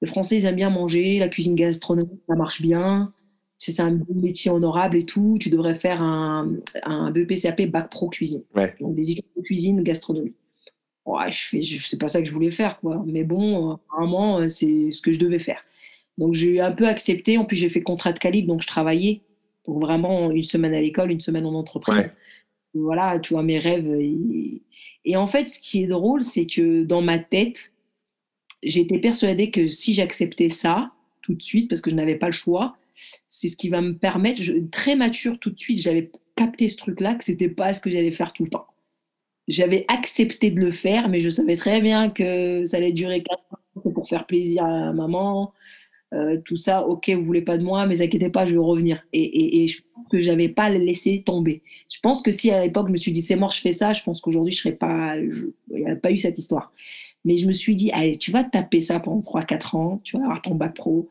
les 0.01 0.07
Français, 0.07 0.37
ils 0.37 0.45
aiment 0.45 0.55
bien 0.55 0.69
manger, 0.69 1.19
la 1.19 1.29
cuisine 1.29 1.55
gastronomique, 1.55 2.21
ça 2.27 2.35
marche 2.35 2.61
bien. 2.61 3.13
C'est 3.57 3.81
un 3.81 3.99
métier 4.15 4.49
honorable 4.49 4.95
et 4.97 5.05
tout. 5.05 5.37
Tu 5.39 5.49
devrais 5.49 5.75
faire 5.75 6.01
un, 6.01 6.49
un 6.83 7.11
BEPCAP 7.11 7.63
Bac 7.63 7.89
Pro 7.89 8.07
Cuisine. 8.07 8.43
Donc, 8.79 8.95
des 8.95 9.11
études 9.11 9.25
de 9.35 9.41
cuisine, 9.41 9.83
gastronomie. 9.83 10.33
Ouais, 11.05 11.29
je 11.29 11.47
fais, 11.47 11.61
je, 11.61 11.85
sais 11.85 11.97
pas 11.97 12.07
ça 12.07 12.21
que 12.21 12.27
je 12.27 12.33
voulais 12.33 12.51
faire, 12.51 12.79
quoi. 12.79 13.03
Mais 13.05 13.23
bon, 13.23 13.71
apparemment, 13.71 14.47
c'est 14.47 14.91
ce 14.91 15.01
que 15.01 15.11
je 15.11 15.19
devais 15.19 15.39
faire. 15.39 15.61
Donc 16.19 16.33
j'ai 16.33 16.59
un 16.59 16.73
peu 16.73 16.85
accepté. 16.85 17.37
En 17.37 17.45
plus, 17.45 17.55
j'ai 17.55 17.69
fait 17.69 17.81
contrat 17.81 18.13
de 18.13 18.19
calibre, 18.19 18.49
donc 18.49 18.61
je 18.61 18.67
travaillais. 18.67 19.21
Donc 19.65 19.81
vraiment 19.81 20.29
une 20.31 20.43
semaine 20.43 20.73
à 20.73 20.81
l'école, 20.81 21.11
une 21.11 21.21
semaine 21.21 21.45
en 21.45 21.53
entreprise. 21.53 22.13
Voilà, 22.73 23.17
tu 23.19 23.33
vois, 23.33 23.41
mes 23.41 23.57
rêves. 23.57 23.89
Et... 25.05 25.15
en 25.15 25.25
fait, 25.25 25.47
ce 25.47 25.59
qui 25.59 25.83
est 25.83 25.87
drôle, 25.87 26.21
c'est 26.21 26.45
que 26.45 26.83
dans 26.83 27.01
ma 27.01 27.17
tête, 27.17 27.73
j'étais 28.63 28.99
persuadée 28.99 29.51
que 29.51 29.67
si 29.67 29.93
j'acceptais 29.93 30.49
ça 30.49 30.91
tout 31.21 31.33
de 31.33 31.43
suite, 31.43 31.69
parce 31.69 31.81
que 31.81 31.89
je 31.89 31.95
n'avais 31.95 32.15
pas 32.15 32.27
le 32.27 32.31
choix, 32.31 32.77
c'est 33.27 33.47
ce 33.47 33.55
qui 33.55 33.69
va 33.69 33.81
me 33.81 33.93
permettre, 33.93 34.41
très 34.71 34.95
mature 34.95 35.39
tout 35.39 35.51
de 35.51 35.59
suite, 35.59 35.79
j'avais 35.79 36.11
capté 36.35 36.67
ce 36.67 36.77
truc-là, 36.77 37.15
que 37.15 37.23
c'était 37.23 37.49
pas 37.49 37.73
ce 37.73 37.81
que 37.81 37.89
j'allais 37.89 38.11
faire 38.11 38.33
tout 38.33 38.43
le 38.43 38.49
temps. 38.49 38.67
J'avais 39.47 39.85
accepté 39.87 40.51
de 40.51 40.59
le 40.61 40.71
faire, 40.71 41.09
mais 41.09 41.19
je 41.19 41.29
savais 41.29 41.55
très 41.55 41.81
bien 41.81 42.09
que 42.09 42.63
ça 42.65 42.77
allait 42.77 42.91
durer 42.91 43.23
quatre 43.23 43.43
ans, 43.51 43.81
c'est 43.81 43.93
pour 43.93 44.07
faire 44.07 44.25
plaisir 44.25 44.63
à 44.63 44.93
maman, 44.93 45.53
euh, 46.13 46.37
tout 46.43 46.55
ça, 46.55 46.87
ok, 46.87 47.09
vous 47.09 47.23
voulez 47.23 47.43
pas 47.43 47.57
de 47.57 47.63
moi, 47.63 47.85
mais 47.85 48.01
inquiétez 48.01 48.29
pas, 48.29 48.45
je 48.45 48.53
vais 48.53 48.59
revenir. 48.59 49.03
Et, 49.13 49.63
et, 49.63 49.67
je 49.67 49.83
pense 49.93 50.07
que 50.07 50.21
j'avais 50.21 50.49
pas 50.49 50.69
laissé 50.69 51.21
tomber. 51.23 51.61
Je 51.91 51.99
pense 51.99 52.23
que 52.23 52.31
si 52.31 52.49
à 52.49 52.63
l'époque 52.63 52.87
je 52.87 52.93
me 52.93 52.97
suis 52.97 53.11
dit 53.11 53.21
c'est 53.21 53.35
mort, 53.35 53.51
je 53.51 53.61
fais 53.61 53.73
ça, 53.73 53.93
je 53.93 54.01
pense 54.03 54.19
qu'aujourd'hui 54.19 54.51
je 54.51 54.59
serais 54.59 54.75
pas, 54.75 55.15
il 55.17 55.53
n'y 55.69 55.87
a 55.87 55.95
pas 55.95 56.11
eu 56.11 56.17
cette 56.17 56.39
histoire. 56.39 56.73
Mais 57.25 57.37
je 57.37 57.47
me 57.47 57.51
suis 57.51 57.75
dit, 57.75 57.91
allez, 57.91 58.17
tu 58.17 58.31
vas 58.31 58.43
taper 58.43 58.81
ça 58.81 58.99
pendant 58.99 59.21
3-4 59.21 59.75
ans, 59.75 60.01
tu 60.03 60.17
vas 60.17 60.23
avoir 60.23 60.41
ton 60.41 60.55
bac 60.55 60.73
pro, 60.73 61.09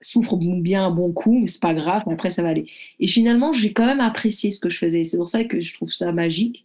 souffre 0.00 0.36
bien 0.36 0.86
un 0.86 0.90
bon 0.90 1.12
coup, 1.12 1.38
mais 1.38 1.46
c'est 1.46 1.60
pas 1.60 1.74
grave, 1.74 2.02
après 2.10 2.30
ça 2.30 2.42
va 2.42 2.48
aller. 2.48 2.66
Et 2.98 3.06
finalement, 3.06 3.52
j'ai 3.52 3.72
quand 3.72 3.86
même 3.86 4.00
apprécié 4.00 4.50
ce 4.50 4.60
que 4.60 4.68
je 4.68 4.78
faisais. 4.78 5.04
C'est 5.04 5.18
pour 5.18 5.28
ça 5.28 5.44
que 5.44 5.60
je 5.60 5.74
trouve 5.74 5.92
ça 5.92 6.12
magique. 6.12 6.64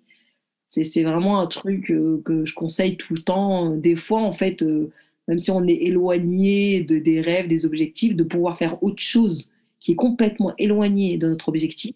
C'est 0.66 1.04
vraiment 1.04 1.40
un 1.40 1.48
truc 1.48 1.92
euh, 1.92 2.22
que 2.26 2.44
je 2.44 2.54
conseille 2.54 2.98
tout 2.98 3.14
le 3.14 3.22
temps. 3.22 3.70
Des 3.72 3.96
fois, 3.96 4.22
en 4.22 4.34
fait, 4.34 4.64
euh, 4.64 4.92
même 5.30 5.38
si 5.38 5.50
on 5.50 5.66
est 5.66 5.84
éloigné 5.84 6.82
de, 6.82 7.00
des 7.00 7.22
rêves, 7.22 7.48
des 7.48 7.66
objectifs, 7.66 8.16
de 8.16 8.24
pouvoir 8.24 8.58
faire 8.58 8.82
autre 8.84 9.02
chose 9.02 9.50
qui 9.80 9.94
est 9.94 9.96
complètement 9.96 10.54
éloigné 10.58 11.18
de 11.18 11.30
notre 11.30 11.48
objectif 11.48 11.96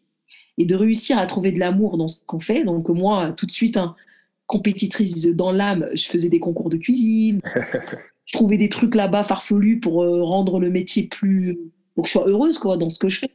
et 0.57 0.65
de 0.65 0.75
réussir 0.75 1.17
à 1.17 1.25
trouver 1.25 1.51
de 1.51 1.59
l'amour 1.59 1.97
dans 1.97 2.07
ce 2.07 2.19
qu'on 2.25 2.39
fait. 2.39 2.63
Donc 2.63 2.87
moi, 2.89 3.33
tout 3.35 3.45
de 3.45 3.51
suite, 3.51 3.75
hein, 3.75 3.95
compétitrice 4.47 5.27
dans 5.27 5.51
l'âme, 5.51 5.89
je 5.93 6.05
faisais 6.05 6.29
des 6.29 6.39
concours 6.39 6.69
de 6.69 6.77
cuisine, 6.77 7.41
je 8.25 8.33
trouvais 8.33 8.57
des 8.57 8.69
trucs 8.69 8.95
là-bas 8.95 9.23
farfelus 9.23 9.79
pour 9.79 10.03
euh, 10.03 10.23
rendre 10.23 10.59
le 10.59 10.69
métier 10.69 11.03
plus... 11.03 11.57
pour 11.95 12.03
que 12.03 12.07
je 12.07 12.13
sois 12.13 12.27
heureuse 12.27 12.57
quoi, 12.57 12.77
dans 12.77 12.89
ce 12.89 12.99
que 12.99 13.09
je 13.09 13.19
fais. 13.19 13.31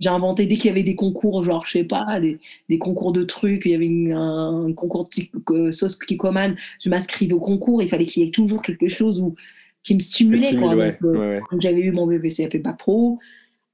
J'ai 0.00 0.08
inventé 0.08 0.46
dès 0.46 0.56
qu'il 0.56 0.66
y 0.66 0.70
avait 0.70 0.82
des 0.82 0.96
concours, 0.96 1.44
genre, 1.44 1.66
je 1.66 1.72
sais 1.72 1.84
pas, 1.84 2.18
des, 2.20 2.78
concours 2.78 3.12
de 3.12 3.22
trucs, 3.22 3.66
il 3.66 3.72
y 3.72 3.74
avait 3.74 4.12
un, 4.14 4.72
concours 4.74 5.06
de 5.06 5.70
sauce 5.70 5.96
kikoman, 5.96 6.56
je 6.82 6.88
m'inscrivais 6.88 7.34
au 7.34 7.40
concours, 7.40 7.82
il 7.82 7.88
fallait 7.88 8.06
qu'il 8.06 8.24
y 8.24 8.26
ait 8.26 8.30
toujours 8.30 8.62
quelque 8.62 8.88
chose 8.88 9.20
où, 9.20 9.34
qui 9.82 9.94
me 9.94 10.00
stimulait. 10.00 10.56
quoi. 10.56 10.74
Euh, 10.74 11.40
j'avais 11.58 11.80
eu 11.80 11.92
mon 11.92 12.06
BPCAP 12.06 12.62
pas 12.62 12.72
pro, 12.72 13.18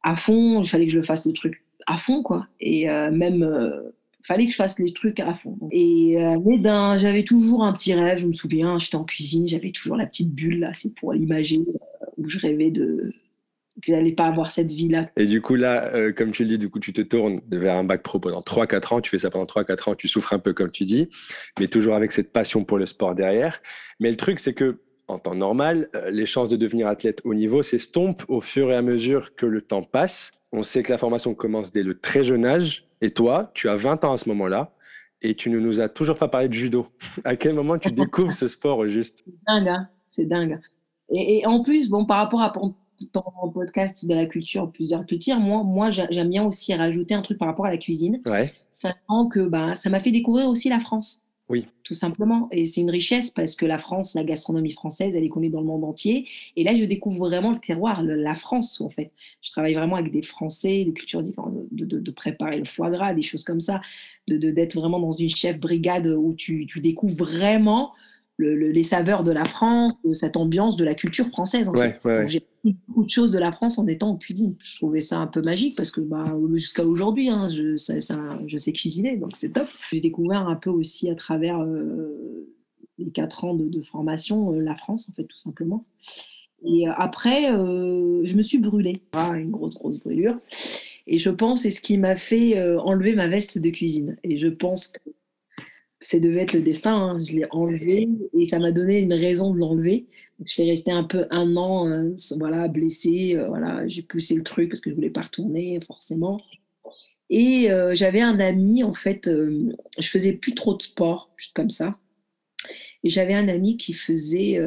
à 0.03 0.17
fond, 0.17 0.63
il 0.63 0.69
fallait 0.69 0.87
que 0.87 0.93
je 0.93 1.01
fasse 1.01 1.27
le 1.27 1.33
truc 1.33 1.63
à 1.87 1.99
fond, 1.99 2.23
quoi. 2.23 2.47
Et 2.61 2.91
euh, 2.91 3.11
même, 3.11 3.43
euh, 3.43 3.93
fallait 4.26 4.47
que 4.47 4.52
je 4.52 4.56
fasse 4.56 4.78
les 4.78 4.92
trucs 4.92 5.21
à 5.21 5.35
fond. 5.35 5.59
Et 5.71 6.16
mais 6.45 6.59
ben, 6.59 6.97
j'avais 6.97 7.23
toujours 7.23 7.64
un 7.64 7.73
petit 7.73 7.95
rêve, 7.95 8.18
je 8.18 8.26
me 8.26 8.33
souviens, 8.33 8.78
j'étais 8.78 8.97
en 8.97 9.04
cuisine, 9.04 9.47
j'avais 9.47 9.71
toujours 9.71 9.97
la 9.97 10.06
petite 10.06 10.33
bulle 10.33 10.61
là, 10.61 10.73
c'est 10.75 10.95
pour 10.95 11.12
l'imaginer, 11.12 11.66
où 12.16 12.28
je 12.28 12.38
rêvais 12.38 12.71
de 12.71 13.12
que 13.83 13.92
n'allais 13.92 14.12
pas 14.12 14.25
avoir 14.25 14.50
cette 14.50 14.73
vie-là. 14.73 15.11
Et 15.16 15.26
du 15.26 15.40
coup, 15.40 15.54
là, 15.54 15.95
euh, 15.95 16.12
comme 16.12 16.33
tu 16.33 16.42
le 16.42 16.50
dis, 16.50 16.59
du 16.59 16.71
coup, 16.71 16.80
tu 16.80 16.92
te 16.92 17.00
tournes 17.00 17.40
vers 17.50 17.76
un 17.76 17.85
bac 17.85 18.02
pro 18.02 18.18
pendant 18.18 18.40
3-4 18.40 18.95
ans, 18.95 19.00
tu 19.00 19.11
fais 19.11 19.18
ça 19.18 19.30
pendant 19.30 19.45
3-4 19.45 19.90
ans, 19.90 19.95
tu 19.95 20.09
souffres 20.09 20.33
un 20.33 20.38
peu 20.38 20.52
comme 20.52 20.71
tu 20.71 20.85
dis, 20.85 21.09
mais 21.61 21.68
toujours 21.68 21.95
avec 21.95 22.12
cette 22.12 22.33
passion 22.33 22.64
pour 22.64 22.78
le 22.78 22.87
sport 22.87 23.14
derrière. 23.14 23.61
Mais 24.00 24.11
le 24.11 24.16
truc, 24.16 24.38
c'est 24.38 24.54
que 24.54 24.80
en 25.09 25.18
temps 25.18 25.35
normal, 25.35 25.88
euh, 25.95 26.11
les 26.11 26.26
chances 26.26 26.49
de 26.49 26.56
devenir 26.56 26.88
athlète 26.88 27.21
haut 27.25 27.35
niveau 27.35 27.62
s'estompent 27.62 28.25
au 28.28 28.40
fur 28.40 28.73
et 28.73 28.75
à 28.75 28.83
mesure 28.83 29.37
que 29.37 29.47
le 29.47 29.61
temps 29.61 29.83
passe. 29.83 30.33
On 30.52 30.62
sait 30.62 30.83
que 30.83 30.90
la 30.90 30.99
formation 30.99 31.35
commence 31.35 31.71
dès 31.71 31.83
le 31.83 31.99
très 31.99 32.25
jeune 32.25 32.45
âge. 32.45 32.86
Et 33.00 33.11
toi, 33.11 33.50
tu 33.55 33.69
as 33.69 33.76
20 33.76 34.05
ans 34.05 34.12
à 34.12 34.19
ce 34.19 34.29
moment-là 34.31 34.73
et 35.23 35.35
tu 35.35 35.50
ne 35.50 35.59
nous 35.59 35.81
as 35.81 35.88
toujours 35.88 36.17
pas 36.17 36.29
parlé 36.29 36.49
de 36.49 36.55
judo. 36.55 36.88
à 37.25 37.37
quel 37.37 37.55
moment 37.55 37.79
tu 37.79 37.93
découvres 37.93 38.33
ce 38.33 38.49
sport 38.49 38.79
au 38.79 38.88
juste? 38.88 39.23
C'est 39.25 39.35
dingue, 39.47 39.69
hein. 39.69 39.88
c'est 40.07 40.26
dingue. 40.26 40.61
Et, 41.11 41.38
et, 41.38 41.47
en 41.47 41.62
plus, 41.62 41.88
bon, 41.88 42.05
par 42.05 42.19
rapport 42.19 42.43
à 42.43 42.53
ton 43.12 43.50
podcast 43.53 44.07
de 44.07 44.15
la 44.15 44.26
culture, 44.26 44.71
plusieurs 44.73 45.05
cultures, 45.07 45.38
moi, 45.38 45.62
moi 45.62 45.91
j'aime 45.91 46.31
bien 46.31 46.45
aussi 46.45 46.75
rajouter 46.75 47.15
un 47.15 47.23
truc 47.23 47.38
par 47.38 47.49
rapport 47.49 47.67
à 47.67 47.71
la 47.71 47.76
cuisine. 47.76 48.21
Ouais. 48.26 48.53
Sachant 48.71 49.29
que 49.31 49.41
bah, 49.41 49.75
ça 49.75 49.91
m'a 49.91 50.00
fait 50.00 50.11
découvrir 50.11 50.49
aussi 50.49 50.69
la 50.69 50.81
France. 50.81 51.25
Oui. 51.49 51.67
Tout 51.85 51.95
simplement. 51.95 52.49
Et 52.50 52.67
c'est 52.67 52.81
une 52.81 52.91
richesse 52.91 53.31
parce 53.31 53.55
que 53.55 53.67
la 53.67 53.79
France, 53.79 54.15
la 54.15 54.25
gastronomie 54.25 54.73
française, 54.73 55.15
elle 55.15 55.23
est 55.23 55.29
connue 55.29 55.49
dans 55.49 55.61
le 55.61 55.67
monde 55.67 55.85
entier. 55.85 56.26
Et 56.57 56.65
là, 56.65 56.75
je 56.75 56.85
découvre 56.85 57.19
vraiment 57.19 57.53
le 57.53 57.59
terroir, 57.59 58.03
la 58.03 58.35
France, 58.35 58.81
en 58.81 58.88
fait. 58.88 59.12
Je 59.43 59.53
travaille 59.53 59.75
vraiment 59.75 59.95
avec 59.95 60.11
des 60.11 60.23
Français, 60.23 60.85
des 60.85 60.93
cultures 60.93 61.23
différentes, 61.23 61.55
de, 61.71 61.85
de, 61.85 62.11
préparer 62.11 62.59
le 62.59 62.65
foie 62.65 62.91
gras, 62.91 63.15
des 63.15 63.23
choses 63.23 63.45
comme 63.45 63.61
ça, 63.61 63.81
de 64.26 64.37
d'être 64.50 64.75
vraiment 64.75 64.99
dans 64.99 65.12
une 65.12 65.29
chef 65.29 65.61
brigade 65.61 66.09
où 66.09 66.35
tu, 66.35 66.67
tu 66.67 66.81
découvres 66.81 67.15
vraiment 67.15 67.93
les 68.38 68.83
saveurs 68.83 69.25
de 69.25 69.33
la 69.33 69.45
France, 69.45 69.95
de 70.05 70.12
cette 70.12 70.37
ambiance 70.37 70.76
de 70.76 70.85
la 70.85 70.95
culture 70.95 71.26
française. 71.28 71.71
J'ai 72.26 72.38
appris 72.38 72.76
beaucoup 72.87 73.05
de 73.05 73.11
choses 73.11 73.33
de 73.33 73.38
la 73.38 73.50
France 73.50 73.78
en 73.78 73.87
étant 73.87 74.11
en 74.11 74.16
cuisine. 74.16 74.55
Je 74.59 74.76
trouvais 74.76 75.00
ça 75.00 75.19
un 75.19 75.26
peu 75.26 75.40
magique 75.40 75.76
parce 75.76 75.91
que 75.91 76.00
bah, 76.00 76.25
jusqu'à 76.52 76.84
aujourd'hui, 76.84 77.30
hein, 77.30 77.49
je, 77.49 77.76
je, 77.76 78.56
sais 78.56 78.73
cuisiner, 78.73 79.17
donc 79.17 79.37
c'est 79.37 79.50
top. 79.50 79.69
J'ai 79.91 80.00
découvert 80.00 80.49
un 80.49 80.56
peu 80.56 80.71
aussi 80.71 81.11
à 81.11 81.15
travers 81.15 81.61
euh, 81.61 82.52
les 82.99 83.11
quatre 83.11 83.45
ans 83.45 83.54
de, 83.54 83.82
formation 83.82 84.52
euh, 84.52 84.61
la 84.61 84.75
France, 84.75 85.08
en 85.11 85.15
fait, 85.15 85.25
tout 85.25 85.39
simplement. 85.39 85.87
Et 86.65 86.89
euh, 86.89 86.93
après, 86.97 87.45
je 87.45 88.37
me 88.37 88.43
suis 88.43 88.58
brûlée, 88.58 89.02
ah, 89.13 89.32
une 89.37 89.50
grosse, 89.50 89.75
grosse 89.75 90.00
brûlure. 90.00 90.39
Et 91.06 91.19
je 91.19 91.30
pense, 91.30 91.63
c'est 91.63 91.71
ce 91.71 91.80
qui 91.80 91.97
m'a 91.99 92.17
fait 92.17 92.61
enlever 92.78 93.15
ma 93.15 93.28
veste 93.28 93.58
de 93.58 93.71
cuisine. 93.71 94.17
Et 94.25 94.37
je 94.37 94.49
pense 94.49 94.89
que 94.89 94.99
ça 96.00 96.19
devait 96.19 96.43
être 96.43 96.52
le 96.52 96.63
destin. 96.63 96.95
Hein. 96.95 97.23
Je 97.23 97.37
l'ai 97.37 97.47
enlevé 97.50 98.09
et 98.35 98.47
ça 98.47 98.59
m'a 98.59 98.73
donné 98.73 99.00
une 99.00 99.15
raison 99.15 99.52
de 99.52 99.59
l'enlever. 99.59 100.06
Je 100.45 100.52
suis 100.52 100.69
restée 100.69 100.91
un 100.91 101.04
peu 101.04 101.26
un 101.30 101.56
an, 101.56 101.89
euh, 101.89 102.15
voilà, 102.37 102.69
blessée. 102.69 103.35
Euh, 103.37 103.49
voilà, 103.49 103.87
j'ai 103.89 104.02
poussé 104.02 104.35
le 104.35 104.43
truc 104.43 104.69
parce 104.69 104.80
que 104.80 104.91
je 104.91 104.95
voulais 104.95 105.11
pas 105.11 105.23
retourner 105.23 105.80
forcément. 105.87 106.39
Et 107.30 107.71
euh, 107.71 107.95
j'avais 107.95 108.21
un 108.21 108.39
ami, 108.39 108.85
en 108.85 108.95
fait, 108.95 109.28
je 109.28 110.09
faisais 110.09 110.32
plus 110.32 110.54
trop 110.54 110.75
de 110.75 110.82
sport, 110.82 111.32
juste 111.37 111.54
comme 111.54 111.71
ça. 111.71 111.99
Et 113.02 113.09
j'avais 113.09 113.35
un 113.35 113.49
ami 113.49 113.76
qui 113.76 113.93
faisait, 113.93 114.61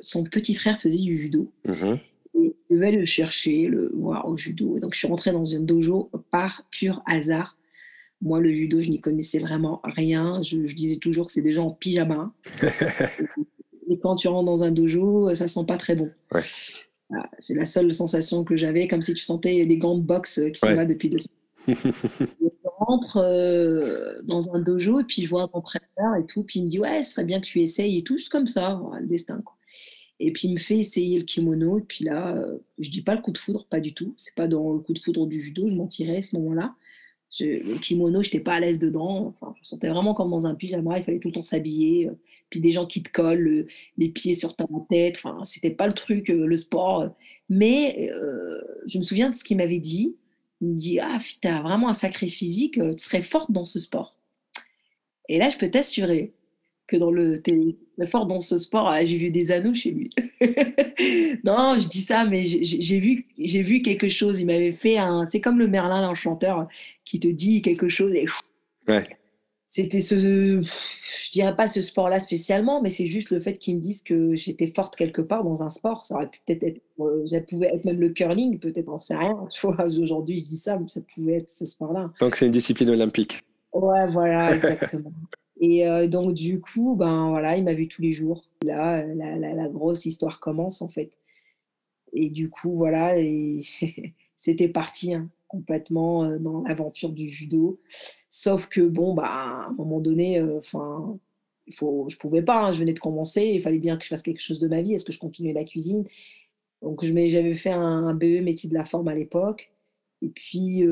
son 0.00 0.24
petit 0.24 0.54
frère 0.54 0.80
faisait 0.80 0.98
du 0.98 1.16
judo. 1.16 1.52
Mm-hmm. 1.66 1.98
Et 2.42 2.56
je 2.68 2.74
devais 2.74 2.92
le 2.92 3.04
chercher, 3.04 3.66
le 3.66 3.92
voir 3.94 4.28
au 4.28 4.36
judo. 4.36 4.76
Et 4.76 4.80
donc 4.80 4.94
je 4.94 4.98
suis 4.98 5.08
rentrée 5.08 5.32
dans 5.32 5.54
un 5.54 5.60
dojo 5.60 6.10
par 6.30 6.66
pur 6.70 7.02
hasard 7.06 7.56
moi, 8.22 8.40
le 8.40 8.52
judo, 8.54 8.80
je 8.80 8.90
n'y 8.90 9.00
connaissais 9.00 9.38
vraiment 9.38 9.80
rien. 9.84 10.42
Je, 10.42 10.56
disais 10.74 10.96
toujours 10.96 11.26
que 11.26 11.32
c'est 11.32 11.42
des 11.42 11.52
gens 11.52 11.66
en 11.66 11.70
pyjama. 11.70 12.32
et 13.90 13.98
quand 13.98 14.16
tu 14.16 14.28
rentres 14.28 14.44
dans 14.44 14.62
un 14.62 14.70
dojo, 14.70 15.34
ça 15.34 15.48
sent 15.48 15.64
pas 15.66 15.76
très 15.76 15.94
bon. 15.94 16.10
c'est 17.38 17.54
la 17.54 17.66
seule 17.66 17.92
sensation 17.92 18.44
que 18.44 18.56
j'avais, 18.56 18.88
comme 18.88 19.02
si 19.02 19.14
tu 19.14 19.22
sentais 19.22 19.66
des 19.66 19.78
gants 19.78 19.98
de 19.98 20.02
boxe 20.02 20.40
qui 20.52 20.58
sont 20.58 20.72
là 20.72 20.86
depuis 20.86 21.10
deux 21.10 21.18
semaines. 21.18 21.36
je 21.68 22.68
rentre 22.78 23.18
euh, 23.18 24.14
dans 24.22 24.54
un 24.54 24.60
dojo 24.60 25.00
et 25.00 25.04
puis 25.04 25.22
je 25.22 25.28
vois 25.28 25.42
un 25.42 25.50
entraîneur 25.52 26.14
et 26.20 26.24
tout, 26.26 26.44
puis 26.44 26.60
il 26.60 26.64
me 26.64 26.68
dit 26.68 26.78
ouais, 26.78 27.02
ce 27.02 27.12
serait 27.12 27.24
bien 27.24 27.40
que 27.40 27.46
tu 27.46 27.60
essayes 27.60 27.98
et 27.98 28.02
tout, 28.04 28.16
juste 28.16 28.30
comme 28.30 28.46
ça, 28.46 28.80
le 29.00 29.06
destin. 29.06 29.42
Et 30.20 30.32
puis 30.32 30.48
il 30.48 30.54
me 30.54 30.58
fait 30.58 30.78
essayer 30.78 31.18
le 31.18 31.24
kimono 31.24 31.78
et 31.78 31.82
puis 31.82 32.04
là, 32.04 32.34
euh, 32.34 32.58
je 32.78 32.88
dis 32.88 33.02
pas 33.02 33.14
le 33.14 33.20
coup 33.20 33.32
de 33.32 33.38
foudre, 33.38 33.66
pas 33.66 33.80
du 33.80 33.92
tout. 33.92 34.14
C'est 34.16 34.34
pas 34.34 34.48
dans 34.48 34.72
le 34.72 34.78
coup 34.78 34.94
de 34.94 34.98
foudre 34.98 35.26
du 35.26 35.40
judo, 35.40 35.66
je 35.66 35.74
mentirais 35.74 36.18
à 36.18 36.22
ce 36.22 36.36
moment-là 36.36 36.74
le 37.40 37.78
kimono, 37.78 38.22
je 38.22 38.28
n'étais 38.28 38.40
pas 38.40 38.54
à 38.54 38.60
l'aise 38.60 38.78
dedans. 38.78 39.34
Je 39.40 39.46
me 39.46 39.54
sentais 39.62 39.88
vraiment 39.88 40.14
comme 40.14 40.30
dans 40.30 40.46
un 40.46 40.54
pyjama. 40.54 40.98
Il 40.98 41.04
fallait 41.04 41.18
tout 41.18 41.28
le 41.28 41.34
temps 41.34 41.42
s'habiller. 41.42 42.08
Euh, 42.08 42.18
puis 42.48 42.60
des 42.60 42.70
gens 42.70 42.86
qui 42.86 43.02
te 43.02 43.10
collent 43.10 43.66
les 43.98 44.08
pieds 44.08 44.34
sur 44.34 44.54
ta 44.54 44.66
tête. 44.88 45.16
Enfin, 45.16 45.42
c'était 45.44 45.70
pas 45.70 45.86
le 45.86 45.94
truc, 45.94 46.30
euh, 46.30 46.46
le 46.46 46.56
sport. 46.56 47.14
Mais 47.48 48.10
euh, 48.12 48.60
je 48.86 48.98
me 48.98 49.02
souviens 49.02 49.30
de 49.30 49.34
ce 49.34 49.42
qu'il 49.44 49.56
m'avait 49.56 49.80
dit. 49.80 50.16
Il 50.60 50.68
me 50.68 50.74
dit 50.74 51.00
Ah, 51.00 51.18
tu 51.40 51.48
as 51.48 51.62
vraiment 51.62 51.88
un 51.88 51.94
sacré 51.94 52.28
physique. 52.28 52.74
Tu 52.74 52.98
serais 52.98 53.22
forte 53.22 53.50
dans 53.50 53.64
ce 53.64 53.78
sport. 53.78 54.16
Et 55.28 55.38
là, 55.38 55.50
je 55.50 55.56
peux 55.56 55.68
t'assurer 55.68 56.34
que 56.86 56.96
dans 56.96 57.10
le 57.10 57.42
très 57.96 58.06
fort 58.06 58.26
dans 58.26 58.40
ce 58.40 58.58
sport. 58.58 58.88
Ah, 58.88 59.04
j'ai 59.04 59.16
vu 59.16 59.30
des 59.30 59.52
anneaux 59.52 59.74
chez 59.74 59.90
lui. 59.90 60.10
non, 61.44 61.78
je 61.78 61.88
dis 61.88 62.02
ça, 62.02 62.24
mais 62.24 62.42
j'ai 62.44 62.98
vu, 62.98 63.26
j'ai 63.38 63.62
vu 63.62 63.82
quelque 63.82 64.08
chose. 64.08 64.40
Il 64.40 64.46
m'avait 64.46 64.72
fait 64.72 64.98
un. 64.98 65.26
C'est 65.26 65.40
comme 65.40 65.58
le 65.58 65.68
Merlin 65.68 66.02
l'enchanteur 66.02 66.68
qui 67.04 67.20
te 67.20 67.28
dit 67.28 67.62
quelque 67.62 67.88
chose 67.88 68.14
et. 68.14 68.26
Ouais. 68.88 69.06
C'était 69.68 70.00
ce, 70.00 70.16
je 70.16 71.30
dirais 71.32 71.54
pas 71.54 71.66
ce 71.66 71.80
sport-là 71.80 72.20
spécialement, 72.20 72.80
mais 72.80 72.88
c'est 72.88 73.04
juste 73.04 73.30
le 73.30 73.40
fait 73.40 73.58
qu'ils 73.58 73.76
me 73.76 73.80
disent 73.80 74.00
que 74.00 74.36
j'étais 74.36 74.68
forte 74.68 74.94
quelque 74.94 75.20
part 75.20 75.42
dans 75.42 75.64
un 75.64 75.70
sport. 75.70 76.06
Ça 76.06 76.14
aurait 76.14 76.28
pu 76.28 76.40
peut-être 76.46 76.62
être, 76.62 76.80
euh, 77.00 77.26
ça 77.26 77.40
pouvait 77.40 77.74
être 77.74 77.84
même 77.84 78.00
le 78.00 78.10
curling, 78.10 78.60
peut-être, 78.60 78.88
on 78.88 78.96
sait 78.96 79.16
rien. 79.16 79.36
Aujourd'hui, 80.00 80.38
je 80.38 80.44
dis 80.44 80.56
ça, 80.56 80.78
mais 80.78 80.88
ça 80.88 81.00
pouvait 81.00 81.38
être 81.38 81.50
ce 81.50 81.64
sport-là. 81.64 82.12
Donc 82.20 82.36
c'est 82.36 82.46
une 82.46 82.52
discipline 82.52 82.90
olympique. 82.90 83.42
Ouais, 83.72 84.06
voilà, 84.06 84.54
exactement. 84.54 85.12
Et 85.60 85.86
euh, 85.86 86.06
donc, 86.06 86.34
du 86.34 86.60
coup, 86.60 86.96
ben 86.96 87.30
voilà, 87.30 87.56
il 87.56 87.64
m'a 87.64 87.74
vu 87.74 87.88
tous 87.88 88.02
les 88.02 88.12
jours. 88.12 88.44
Là, 88.64 89.02
la, 89.02 89.36
la, 89.36 89.68
grosse 89.68 90.04
histoire 90.04 90.40
commence, 90.40 90.82
en 90.82 90.88
fait. 90.88 91.10
Et 92.12 92.28
du 92.30 92.50
coup, 92.50 92.76
voilà, 92.76 93.14
c'était 94.36 94.68
parti 94.68 95.14
hein, 95.14 95.30
complètement 95.48 96.24
euh, 96.24 96.38
dans 96.38 96.62
l'aventure 96.62 97.10
du 97.12 97.28
judo. 97.30 97.80
Sauf 98.28 98.68
que, 98.68 98.82
bon, 98.82 99.14
bah, 99.14 99.24
à 99.26 99.66
un 99.68 99.72
moment 99.72 100.00
donné, 100.00 100.38
euh, 100.38 100.58
enfin, 100.58 101.18
il 101.66 101.74
faut, 101.74 102.06
je 102.10 102.16
pouvais 102.18 102.42
pas, 102.42 102.66
hein, 102.66 102.72
je 102.72 102.80
venais 102.80 102.92
de 102.92 103.00
commencer, 103.00 103.44
il 103.46 103.60
fallait 103.62 103.78
bien 103.78 103.96
que 103.96 104.04
je 104.04 104.08
fasse 104.08 104.22
quelque 104.22 104.42
chose 104.42 104.60
de 104.60 104.68
ma 104.68 104.82
vie. 104.82 104.92
Est-ce 104.94 105.06
que 105.06 105.12
je 105.12 105.18
continuais 105.18 105.54
la 105.54 105.64
cuisine? 105.64 106.04
Donc, 106.82 107.02
j'avais 107.02 107.54
fait 107.54 107.70
un, 107.70 108.14
BE 108.14 108.42
métier 108.42 108.68
de 108.68 108.74
la 108.74 108.84
forme 108.84 109.08
à 109.08 109.14
l'époque. 109.14 109.72
Et 110.22 110.28
puis, 110.28 110.84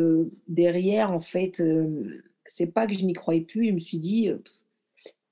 derrière, 0.48 1.12
en 1.12 1.20
fait 1.20 1.62
c'est 2.46 2.66
pas 2.72 2.87
que 2.87 2.94
je 2.94 3.04
n'y 3.04 3.12
croyais 3.12 3.40
plus. 3.42 3.68
Je 3.68 3.72
me 3.72 3.78
suis 3.78 3.98
dit, 3.98 4.28
euh, 4.28 4.38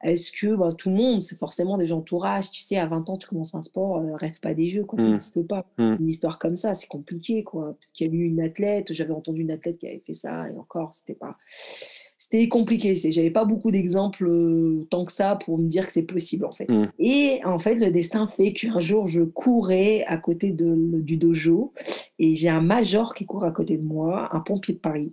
est-ce 0.02 0.32
que 0.32 0.56
bah, 0.56 0.72
tout 0.76 0.90
le 0.90 0.96
monde, 0.96 1.22
c'est 1.22 1.38
forcément 1.38 1.78
des 1.78 1.92
entourages, 1.92 2.50
tu 2.50 2.60
sais, 2.60 2.76
à 2.76 2.86
20 2.86 3.08
ans, 3.08 3.16
tu 3.16 3.28
commences 3.28 3.54
un 3.54 3.62
sport, 3.62 3.98
euh, 3.98 4.16
rêve 4.16 4.40
pas 4.40 4.52
des 4.52 4.68
jeux, 4.68 4.82
quoi, 4.84 4.98
ça 4.98 5.06
Mm. 5.06 5.10
n'existe 5.12 5.46
pas. 5.46 5.64
Mm. 5.78 5.94
Une 6.00 6.08
histoire 6.08 6.38
comme 6.40 6.56
ça, 6.56 6.74
c'est 6.74 6.88
compliqué, 6.88 7.44
quoi. 7.44 7.76
Parce 7.78 7.92
qu'il 7.92 8.08
y 8.08 8.10
a 8.10 8.12
eu 8.12 8.24
une 8.24 8.40
athlète, 8.40 8.92
j'avais 8.92 9.12
entendu 9.12 9.42
une 9.42 9.52
athlète 9.52 9.78
qui 9.78 9.86
avait 9.86 10.02
fait 10.04 10.12
ça, 10.12 10.48
et 10.50 10.56
encore, 10.56 10.92
c'était 10.92 11.14
pas. 11.14 11.36
C'était 12.16 12.48
compliqué, 12.48 12.94
j'avais 12.94 13.30
pas 13.32 13.44
beaucoup 13.44 13.70
d'exemples 13.72 14.26
euh, 14.28 14.86
tant 14.90 15.04
que 15.04 15.10
ça 15.12 15.36
pour 15.36 15.58
me 15.58 15.66
dire 15.66 15.86
que 15.86 15.92
c'est 15.92 16.02
possible, 16.02 16.46
en 16.46 16.52
fait. 16.52 16.68
Mm. 16.68 16.90
Et 16.98 17.40
en 17.44 17.60
fait, 17.60 17.76
le 17.76 17.92
destin 17.92 18.26
fait 18.26 18.52
qu'un 18.52 18.80
jour, 18.80 19.06
je 19.06 19.22
courais 19.22 20.04
à 20.08 20.16
côté 20.16 20.50
de, 20.50 21.00
du 21.00 21.16
dojo, 21.16 21.72
et 22.18 22.34
j'ai 22.34 22.48
un 22.48 22.60
major 22.60 23.14
qui 23.14 23.24
court 23.24 23.44
à 23.44 23.52
côté 23.52 23.76
de 23.76 23.82
moi, 23.84 24.34
un 24.34 24.40
pompier 24.40 24.74
de 24.74 24.80
Paris 24.80 25.12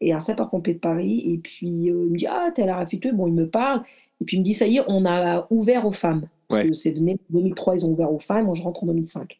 et 0.00 0.12
un 0.12 0.20
sapeur-pompier 0.20 0.74
de 0.74 0.78
Paris. 0.78 1.22
Et 1.26 1.38
puis, 1.38 1.90
euh, 1.90 2.04
il 2.06 2.12
me 2.12 2.16
dit 2.16 2.26
Ah, 2.28 2.50
t'es 2.54 2.62
à 2.62 2.66
la 2.66 2.76
rafiteux 2.76 3.12
Bon, 3.12 3.26
il 3.26 3.34
me 3.34 3.48
parle. 3.48 3.82
Et 4.20 4.24
puis, 4.24 4.36
il 4.36 4.40
me 4.40 4.44
dit 4.44 4.54
Ça 4.54 4.66
y 4.66 4.76
est, 4.78 4.82
on 4.88 5.04
a 5.06 5.46
ouvert 5.50 5.86
aux 5.86 5.92
femmes. 5.92 6.26
Parce 6.48 6.62
Ouais. 6.62 6.68
que 6.68 6.74
c'est 6.74 6.90
venu 6.92 7.12
en 7.12 7.16
2003, 7.30 7.74
ils 7.76 7.86
ont 7.86 7.90
ouvert 7.90 8.12
aux 8.12 8.18
femmes. 8.18 8.46
Moi, 8.46 8.54
je 8.54 8.62
rentre 8.62 8.82
en 8.82 8.86
2005. 8.88 9.38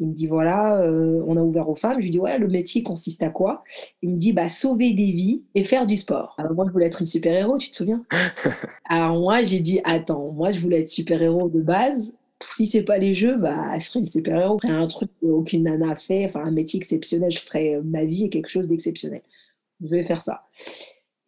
Il 0.00 0.08
me 0.08 0.12
dit 0.14 0.26
Voilà, 0.26 0.80
euh, 0.82 1.22
on 1.26 1.36
a 1.36 1.42
ouvert 1.42 1.68
aux 1.68 1.74
femmes. 1.74 1.98
Je 2.00 2.04
lui 2.04 2.10
dis 2.10 2.18
Ouais, 2.18 2.38
le 2.38 2.48
métier 2.48 2.82
consiste 2.82 3.22
à 3.22 3.28
quoi? 3.30 3.64
Il 4.02 4.10
me 4.10 4.16
dit 4.16 4.32
bah, 4.32 4.48
Sauver 4.48 4.92
des 4.92 5.12
vies 5.12 5.42
et 5.54 5.62
faire 5.64 5.86
du 5.86 5.96
sport. 5.96 6.34
Alors, 6.38 6.54
moi, 6.54 6.64
je 6.66 6.72
voulais 6.72 6.86
être 6.86 7.00
une 7.00 7.06
super-héros, 7.06 7.56
tu 7.58 7.70
te 7.70 7.76
souviens? 7.76 8.04
Alors, 8.88 9.18
moi, 9.18 9.42
j'ai 9.42 9.60
dit 9.60 9.80
Attends, 9.84 10.32
moi, 10.32 10.50
je 10.50 10.60
voulais 10.60 10.80
être 10.80 10.88
super-héros 10.88 11.48
de 11.48 11.60
base. 11.60 12.14
Si 12.52 12.66
c'est 12.66 12.82
pas 12.82 12.96
les 12.96 13.14
jeux, 13.14 13.36
bah, 13.36 13.78
je 13.78 13.86
serais 13.86 13.98
une 13.98 14.04
super-héros. 14.06 14.58
Je 14.62 14.68
ferais 14.68 14.78
un 14.78 14.86
truc 14.86 15.10
qu'aucune 15.20 15.64
nana 15.64 15.90
a 15.92 15.96
fait, 15.96 16.24
enfin, 16.24 16.42
un 16.44 16.50
métier 16.50 16.78
exceptionnel. 16.78 17.30
Je 17.30 17.38
ferais 17.40 17.74
euh, 17.74 17.82
ma 17.84 18.04
vie 18.04 18.24
et 18.24 18.28
quelque 18.30 18.48
chose 18.48 18.66
d'exceptionnel 18.68 19.20
je 19.82 19.88
vais 19.88 20.02
faire 20.02 20.22
ça. 20.22 20.46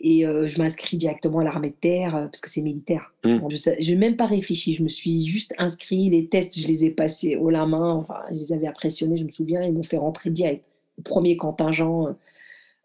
Et 0.05 0.27
euh, 0.27 0.49
je 0.49 0.59
m'inscris 0.59 0.97
directement 0.97 1.39
à 1.39 1.45
l'armée 1.45 1.71
de 1.71 1.77
terre 1.81 2.17
euh, 2.17 2.25
parce 2.25 2.41
que 2.41 2.51
c'est 2.51 2.61
militaire. 2.61 3.15
Mm. 3.25 3.39
Bon, 3.39 3.49
je 3.49 3.91
n'ai 3.91 3.97
même 3.97 4.17
pas 4.17 4.27
réfléchi, 4.27 4.73
je 4.73 4.83
me 4.83 4.89
suis 4.89 5.27
juste 5.27 5.55
inscrit, 5.59 6.11
les 6.11 6.29
tests, 6.29 6.59
je 6.59 6.67
les 6.67 6.85
ai 6.85 6.91
passés 6.91 7.37
haut 7.37 7.51
la 7.51 7.67
main, 7.67 7.95
enfin, 7.95 8.17
je 8.31 8.39
les 8.39 8.53
avais 8.53 8.67
impressionnés, 8.67 9.17
je 9.17 9.25
me 9.25 9.31
souviens, 9.31 9.63
ils 9.63 9.73
m'ont 9.73 9.85
fait 9.85 9.97
rentrer 9.97 10.31
direct. 10.31 10.65
Le 10.99 11.05
premier 11.05 11.37
contingent 11.37 12.09
euh, 12.09 12.13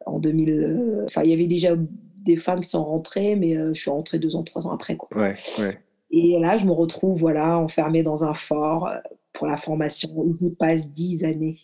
en 0.05 0.19
2000, 0.19 0.49
euh, 0.51 1.05
enfin, 1.05 1.23
il 1.23 1.31
y 1.31 1.33
avait 1.33 1.47
déjà 1.47 1.75
des 2.23 2.37
femmes 2.37 2.61
qui 2.61 2.69
sont 2.69 2.83
rentrées, 2.83 3.35
mais 3.35 3.55
je 3.55 3.79
suis 3.79 3.89
rentrée 3.89 4.19
deux 4.19 4.35
ans, 4.35 4.43
trois 4.43 4.67
ans 4.67 4.73
après. 4.73 4.95
Quoi. 4.95 5.09
Ouais, 5.17 5.35
ouais. 5.59 5.77
Et 6.11 6.37
là, 6.39 6.57
je 6.57 6.65
me 6.65 6.71
retrouve 6.71 7.17
voilà, 7.17 7.57
enfermée 7.57 8.03
dans 8.03 8.25
un 8.25 8.33
fort 8.33 8.89
pour 9.33 9.47
la 9.47 9.57
formation. 9.57 10.09
J'y 10.33 10.51
passe 10.51 10.91
dix 10.91 11.23
années. 11.23 11.57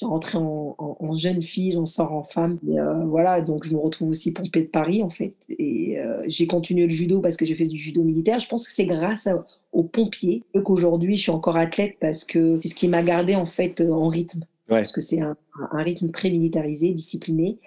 Je 0.00 0.06
suis 0.06 0.10
rentrée 0.10 0.38
en, 0.38 0.74
en- 0.78 0.96
en 0.98 1.12
jeune 1.12 1.42
fille, 1.42 1.72
j'en 1.72 1.84
sors 1.84 2.12
en 2.12 2.22
femme. 2.22 2.58
Et, 2.66 2.80
euh, 2.80 3.04
voilà, 3.04 3.42
donc 3.42 3.64
je 3.64 3.72
me 3.74 3.78
retrouve 3.78 4.08
aussi 4.08 4.32
pompée 4.32 4.62
de 4.62 4.68
Paris, 4.68 5.02
en 5.02 5.10
fait. 5.10 5.34
Et 5.50 5.98
euh, 5.98 6.22
j'ai 6.26 6.46
continué 6.46 6.84
le 6.84 6.90
judo 6.90 7.20
parce 7.20 7.36
que 7.36 7.44
j'ai 7.44 7.54
fait 7.54 7.66
du 7.66 7.76
judo 7.76 8.02
militaire. 8.02 8.38
Je 8.38 8.48
pense 8.48 8.66
que 8.66 8.72
c'est 8.72 8.86
grâce 8.86 9.26
à- 9.26 9.44
aux 9.72 9.82
pompiers 9.82 10.42
qu'aujourd'hui, 10.64 11.16
je 11.16 11.20
suis 11.22 11.30
encore 11.30 11.58
athlète 11.58 11.96
parce 12.00 12.24
que 12.24 12.58
c'est 12.62 12.68
ce 12.68 12.74
qui 12.74 12.88
m'a 12.88 13.02
gardé, 13.02 13.34
en 13.34 13.44
fait, 13.44 13.82
euh, 13.82 13.92
en 13.92 14.08
rythme. 14.08 14.40
Ouais. 14.70 14.78
Parce 14.78 14.92
que 14.92 15.02
c'est 15.02 15.20
un, 15.20 15.36
un 15.70 15.82
rythme 15.82 16.10
très 16.10 16.30
militarisé, 16.30 16.92
discipliné. 16.94 17.58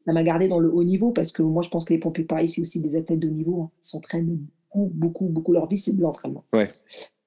Ça 0.00 0.14
m'a 0.14 0.22
gardé 0.22 0.48
dans 0.48 0.60
le 0.60 0.72
haut 0.72 0.84
niveau 0.84 1.10
parce 1.10 1.30
que 1.30 1.42
moi, 1.42 1.60
je 1.62 1.68
pense 1.68 1.84
que 1.84 1.92
les 1.92 2.00
pompiers 2.00 2.24
de 2.24 2.28
Paris, 2.28 2.48
c'est 2.48 2.62
aussi 2.62 2.80
des 2.80 2.96
athlètes 2.96 3.18
de 3.18 3.28
haut 3.28 3.32
niveau. 3.32 3.60
hein. 3.64 3.70
Ils 3.82 3.86
s'entraînent 3.86 4.38
beaucoup, 4.72 4.90
beaucoup, 4.94 5.26
beaucoup. 5.26 5.52
Leur 5.52 5.66
vie, 5.66 5.76
c'est 5.76 5.94
de 5.94 6.00
l'entraînement. 6.00 6.44
Ouais. 6.54 6.70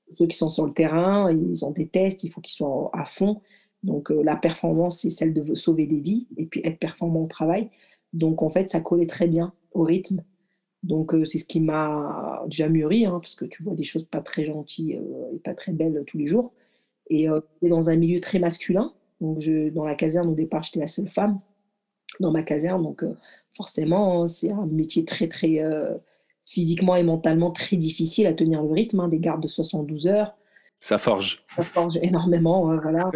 Ceux 0.10 0.26
qui 0.26 0.36
sont 0.38 0.50
sur 0.50 0.66
le 0.66 0.72
terrain, 0.74 1.32
ils 1.32 1.64
ont 1.66 1.72
des 1.72 1.86
tests, 1.88 2.24
il 2.24 2.32
faut 2.32 2.42
qu'ils 2.42 2.54
soient 2.54 2.90
à 2.94 3.06
fond. 3.06 3.42
Donc, 3.86 4.12
euh, 4.12 4.24
la 4.24 4.36
performance, 4.36 5.02
c'est 5.02 5.12
celle 5.12 5.34
de 5.34 5.54
sauver 5.54 5.86
des 5.86 6.00
vies 6.00 6.28
et 6.38 6.48
puis 6.48 6.62
être 6.64 6.80
performant 6.80 7.24
au 7.24 7.28
travail. 7.28 7.70
Donc, 8.14 8.42
en 8.42 8.50
fait, 8.50 8.70
ça 8.70 8.80
collait 8.80 9.06
très 9.06 9.28
bien 9.28 9.54
au 9.74 9.84
rythme. 9.84 10.24
Donc, 10.82 11.14
euh, 11.14 11.24
c'est 11.24 11.38
ce 11.38 11.46
qui 11.46 11.60
m'a 11.60 12.44
déjà 12.48 12.68
mûri, 12.68 13.06
hein, 13.06 13.20
parce 13.22 13.36
que 13.36 13.46
tu 13.46 13.62
vois 13.62 13.76
des 13.76 13.84
choses 13.84 14.06
pas 14.06 14.22
très 14.22 14.44
gentilles 14.44 14.96
euh, 14.96 15.36
et 15.36 15.40
pas 15.40 15.54
très 15.54 15.72
belles 15.72 16.04
tous 16.08 16.18
les 16.18 16.26
jours. 16.26 16.52
Et 17.12 17.28
dans 17.62 17.92
un 17.92 17.96
milieu 17.96 18.20
très 18.20 18.40
masculin. 18.40 18.92
Donc, 19.22 19.38
dans 19.74 19.86
la 19.86 19.94
caserne, 19.94 20.28
au 20.28 20.34
départ, 20.34 20.64
j'étais 20.64 20.80
la 20.80 20.88
seule 20.88 21.08
femme 21.08 21.38
dans 22.20 22.32
ma 22.32 22.42
caserne. 22.42 22.82
Donc, 22.82 23.06
forcément, 23.56 24.24
hein, 24.24 24.28
c'est 24.28 24.52
un 24.52 24.66
métier 24.66 25.06
très, 25.06 25.28
très 25.28 25.62
physiquement 26.46 26.96
et 26.96 27.04
mentalement 27.04 27.52
très 27.52 27.78
difficile 27.78 28.26
à 28.26 28.34
tenir 28.34 28.64
le 28.64 28.72
rythme, 28.72 29.02
hein, 29.02 29.08
des 29.08 29.20
gardes 29.20 29.44
de 29.44 29.48
72 29.48 30.08
heures. 30.08 30.36
Ça 30.80 30.98
forge. 30.98 31.44
Ça 31.56 31.64
forge 31.64 31.98
énormément, 32.02 32.66
voilà. 32.80 33.10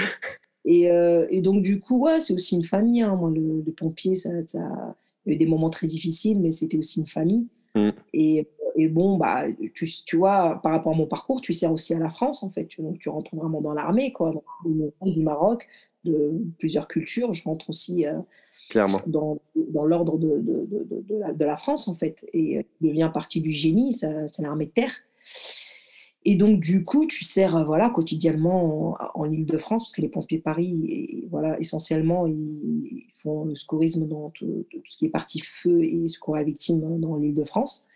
et, 0.64 0.90
euh, 0.90 1.26
et 1.30 1.42
donc, 1.42 1.62
du 1.62 1.78
coup, 1.80 2.00
ouais, 2.04 2.20
c'est 2.20 2.34
aussi 2.34 2.56
une 2.56 2.64
famille. 2.64 3.02
hein. 3.02 3.14
Moi, 3.16 3.30
le, 3.30 3.62
les 3.64 3.72
pompiers, 3.72 4.14
ça, 4.14 4.30
ça, 4.46 4.96
il 5.26 5.30
y 5.30 5.32
a 5.32 5.34
eu 5.34 5.38
des 5.38 5.46
moments 5.46 5.70
très 5.70 5.86
difficiles, 5.86 6.40
mais 6.40 6.50
c'était 6.50 6.76
aussi 6.78 7.00
une 7.00 7.06
famille. 7.06 7.46
Mm. 7.74 7.90
Et, 8.14 8.48
et 8.76 8.88
bon, 8.88 9.16
bah, 9.16 9.44
tu, 9.74 9.88
tu 10.04 10.16
vois, 10.16 10.60
par 10.62 10.72
rapport 10.72 10.92
à 10.92 10.96
mon 10.96 11.06
parcours, 11.06 11.40
tu 11.40 11.52
sers 11.52 11.70
aussi 11.72 11.94
à 11.94 11.98
la 11.98 12.10
France, 12.10 12.42
en 12.42 12.50
fait. 12.50 12.68
Donc, 12.78 12.98
tu 12.98 13.08
rentres 13.08 13.34
vraiment 13.36 13.60
dans 13.60 13.72
l'armée, 13.74 14.12
quoi. 14.12 14.34
Du 15.02 15.22
Maroc, 15.22 15.66
de 16.04 16.32
plusieurs 16.58 16.88
cultures. 16.88 17.32
Je 17.32 17.44
rentre 17.44 17.70
aussi 17.70 18.06
euh, 18.06 18.18
Clairement. 18.70 19.00
dans, 19.06 19.38
dans 19.54 19.84
l'ordre 19.84 20.18
de, 20.18 20.38
de, 20.38 20.66
de, 20.68 20.86
de, 21.08 21.16
la, 21.16 21.32
de 21.32 21.44
la 21.44 21.56
France, 21.56 21.86
en 21.86 21.94
fait. 21.94 22.26
Et 22.32 22.58
euh, 22.58 22.62
devient 22.80 23.10
partie 23.14 23.40
du 23.40 23.50
génie, 23.52 23.92
ça- 23.92 24.26
c'est 24.26 24.42
l'armée 24.42 24.66
de 24.66 24.70
terre. 24.72 24.92
Et 26.26 26.36
donc, 26.36 26.60
du 26.60 26.82
coup, 26.82 27.06
tu 27.06 27.22
sers 27.24 27.56
euh, 27.56 27.64
voilà, 27.64 27.90
quotidiennement 27.90 28.96
en, 29.14 29.22
en 29.22 29.30
Ile-de-France, 29.30 29.82
parce 29.82 29.92
que 29.92 30.00
les 30.00 30.08
pompiers 30.08 30.38
Paris, 30.38 31.24
voilà, 31.30 31.58
essentiellement, 31.60 32.26
ils 32.26 33.06
font 33.22 33.44
le 33.44 33.54
secourisme 33.54 34.06
dans 34.06 34.30
tout, 34.30 34.66
tout 34.70 34.80
ce 34.84 34.96
qui 34.96 35.06
est 35.06 35.10
partie 35.10 35.40
feu 35.40 35.82
et 35.84 36.08
secours 36.08 36.36
à 36.36 36.38
la 36.38 36.44
victime 36.44 36.80
dans, 36.80 36.98
dans 36.98 37.16
l'Île-de-France. 37.16 37.86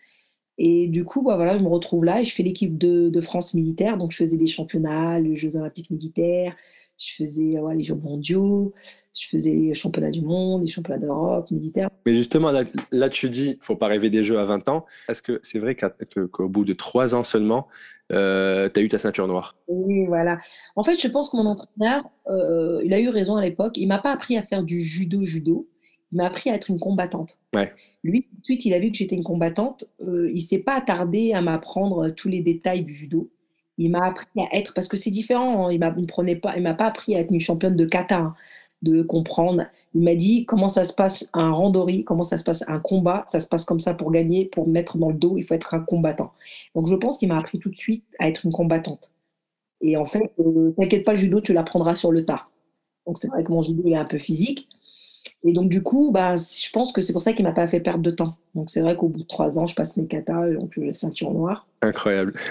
Et 0.58 0.88
du 0.88 1.04
coup, 1.04 1.22
bah, 1.22 1.36
voilà, 1.36 1.56
je 1.56 1.62
me 1.62 1.68
retrouve 1.68 2.04
là 2.04 2.20
et 2.20 2.24
je 2.24 2.34
fais 2.34 2.42
l'équipe 2.42 2.76
de, 2.76 3.08
de 3.08 3.20
France 3.20 3.54
militaire. 3.54 3.96
Donc, 3.96 4.10
je 4.10 4.16
faisais 4.16 4.36
des 4.36 4.46
championnats, 4.46 5.20
les 5.20 5.36
Jeux 5.36 5.56
olympiques 5.56 5.90
militaires, 5.90 6.56
je 6.98 7.14
faisais 7.14 7.54
les 7.76 7.84
Jeux 7.84 7.94
mondiaux, 7.94 8.74
je 9.16 9.28
faisais 9.28 9.52
les 9.52 9.74
championnats 9.74 10.10
du 10.10 10.20
monde, 10.20 10.62
les 10.62 10.68
championnats 10.68 10.98
d'Europe 10.98 11.50
militaires. 11.52 11.90
Mais 12.06 12.14
justement, 12.14 12.50
là, 12.50 12.64
là, 12.90 13.08
tu 13.08 13.30
dis, 13.30 13.56
faut 13.60 13.76
pas 13.76 13.86
rêver 13.86 14.10
des 14.10 14.24
jeux 14.24 14.38
à 14.38 14.44
20 14.44 14.68
ans. 14.68 14.84
Est-ce 15.08 15.22
que 15.22 15.38
c'est 15.44 15.60
vrai 15.60 15.76
qu'au 15.76 16.48
bout 16.48 16.64
de 16.64 16.72
trois 16.72 17.14
ans 17.14 17.22
seulement, 17.22 17.68
euh, 18.12 18.68
tu 18.72 18.80
as 18.80 18.82
eu 18.82 18.88
ta 18.88 18.98
ceinture 18.98 19.28
noire? 19.28 19.56
Oui, 19.68 20.06
voilà. 20.06 20.40
En 20.74 20.82
fait, 20.82 21.00
je 21.00 21.08
pense 21.08 21.30
que 21.30 21.36
mon 21.36 21.46
entraîneur, 21.46 22.08
euh, 22.28 22.82
il 22.84 22.92
a 22.92 23.00
eu 23.00 23.08
raison 23.08 23.36
à 23.36 23.42
l'époque. 23.42 23.76
Il 23.76 23.86
m'a 23.86 23.98
pas 23.98 24.10
appris 24.10 24.36
à 24.36 24.42
faire 24.42 24.64
du 24.64 24.80
judo-judo. 24.80 25.68
Il 26.12 26.16
m'a 26.16 26.26
appris 26.26 26.50
à 26.50 26.54
être 26.54 26.70
une 26.70 26.78
combattante. 26.78 27.38
Ouais. 27.54 27.72
Lui, 28.02 28.22
tout 28.22 28.36
de 28.40 28.44
suite, 28.44 28.64
il 28.64 28.72
a 28.72 28.78
vu 28.78 28.90
que 28.90 28.96
j'étais 28.96 29.16
une 29.16 29.24
combattante. 29.24 29.84
Euh, 30.06 30.30
il 30.34 30.40
s'est 30.40 30.58
pas 30.58 30.74
attardé 30.74 31.32
à 31.34 31.42
m'apprendre 31.42 32.08
tous 32.10 32.28
les 32.28 32.40
détails 32.40 32.82
du 32.82 32.94
judo. 32.94 33.30
Il 33.76 33.90
m'a 33.90 34.06
appris 34.06 34.26
à 34.38 34.56
être, 34.56 34.72
parce 34.74 34.88
que 34.88 34.96
c'est 34.96 35.10
différent. 35.10 35.66
hein. 35.68 35.72
Il 35.72 35.78
me 35.78 36.06
prenait 36.06 36.36
pas, 36.36 36.56
il 36.56 36.62
m'a 36.62 36.74
pas 36.74 36.86
appris 36.86 37.14
à 37.14 37.20
être 37.20 37.30
une 37.30 37.40
championne 37.40 37.76
de 37.76 37.84
kata, 37.84 38.18
hein, 38.18 38.34
de 38.82 39.02
comprendre. 39.02 39.66
Il 39.94 40.02
m'a 40.02 40.14
dit 40.14 40.46
comment 40.46 40.68
ça 40.68 40.84
se 40.84 40.94
passe 40.94 41.28
un 41.34 41.52
randori, 41.52 42.04
comment 42.04 42.24
ça 42.24 42.38
se 42.38 42.44
passe 42.44 42.64
un 42.68 42.80
combat. 42.80 43.24
Ça 43.26 43.38
se 43.38 43.46
passe 43.46 43.64
comme 43.64 43.78
ça 43.78 43.92
pour 43.92 44.10
gagner, 44.10 44.46
pour 44.46 44.66
me 44.66 44.72
mettre 44.72 44.96
dans 44.98 45.10
le 45.10 45.18
dos. 45.18 45.36
Il 45.36 45.42
faut 45.44 45.54
être 45.54 45.74
un 45.74 45.80
combattant. 45.80 46.32
Donc, 46.74 46.86
je 46.86 46.94
pense 46.94 47.18
qu'il 47.18 47.28
m'a 47.28 47.38
appris 47.38 47.58
tout 47.58 47.70
de 47.70 47.76
suite 47.76 48.04
à 48.18 48.28
être 48.28 48.46
une 48.46 48.52
combattante. 48.52 49.12
Et 49.80 49.96
en 49.96 50.06
fait, 50.06 50.32
euh, 50.40 50.72
t'inquiète 50.76 51.04
pas, 51.04 51.12
le 51.12 51.18
judo, 51.18 51.40
tu 51.40 51.52
l'apprendras 51.52 51.94
sur 51.94 52.10
le 52.12 52.24
tas. 52.24 52.46
Donc, 53.06 53.18
c'est 53.18 53.28
vrai 53.28 53.44
que 53.44 53.52
mon 53.52 53.62
judo 53.62 53.86
est 53.86 53.94
un 53.94 54.04
peu 54.04 54.18
physique. 54.18 54.68
Et 55.42 55.52
donc, 55.52 55.68
du 55.68 55.82
coup, 55.82 56.10
bah, 56.12 56.34
je 56.36 56.70
pense 56.70 56.92
que 56.92 57.00
c'est 57.00 57.12
pour 57.12 57.22
ça 57.22 57.32
qu'il 57.32 57.44
m'a 57.44 57.52
pas 57.52 57.66
fait 57.66 57.80
perdre 57.80 58.02
de 58.02 58.10
temps. 58.10 58.36
Donc, 58.54 58.70
c'est 58.70 58.80
vrai 58.80 58.96
qu'au 58.96 59.08
bout 59.08 59.20
de 59.20 59.26
trois 59.26 59.58
ans, 59.58 59.66
je 59.66 59.74
passe 59.74 59.96
mes 59.96 60.06
katas, 60.06 60.50
donc 60.50 60.76
la 60.76 60.92
ceinture 60.92 61.32
noire. 61.32 61.66
Incroyable. 61.82 62.34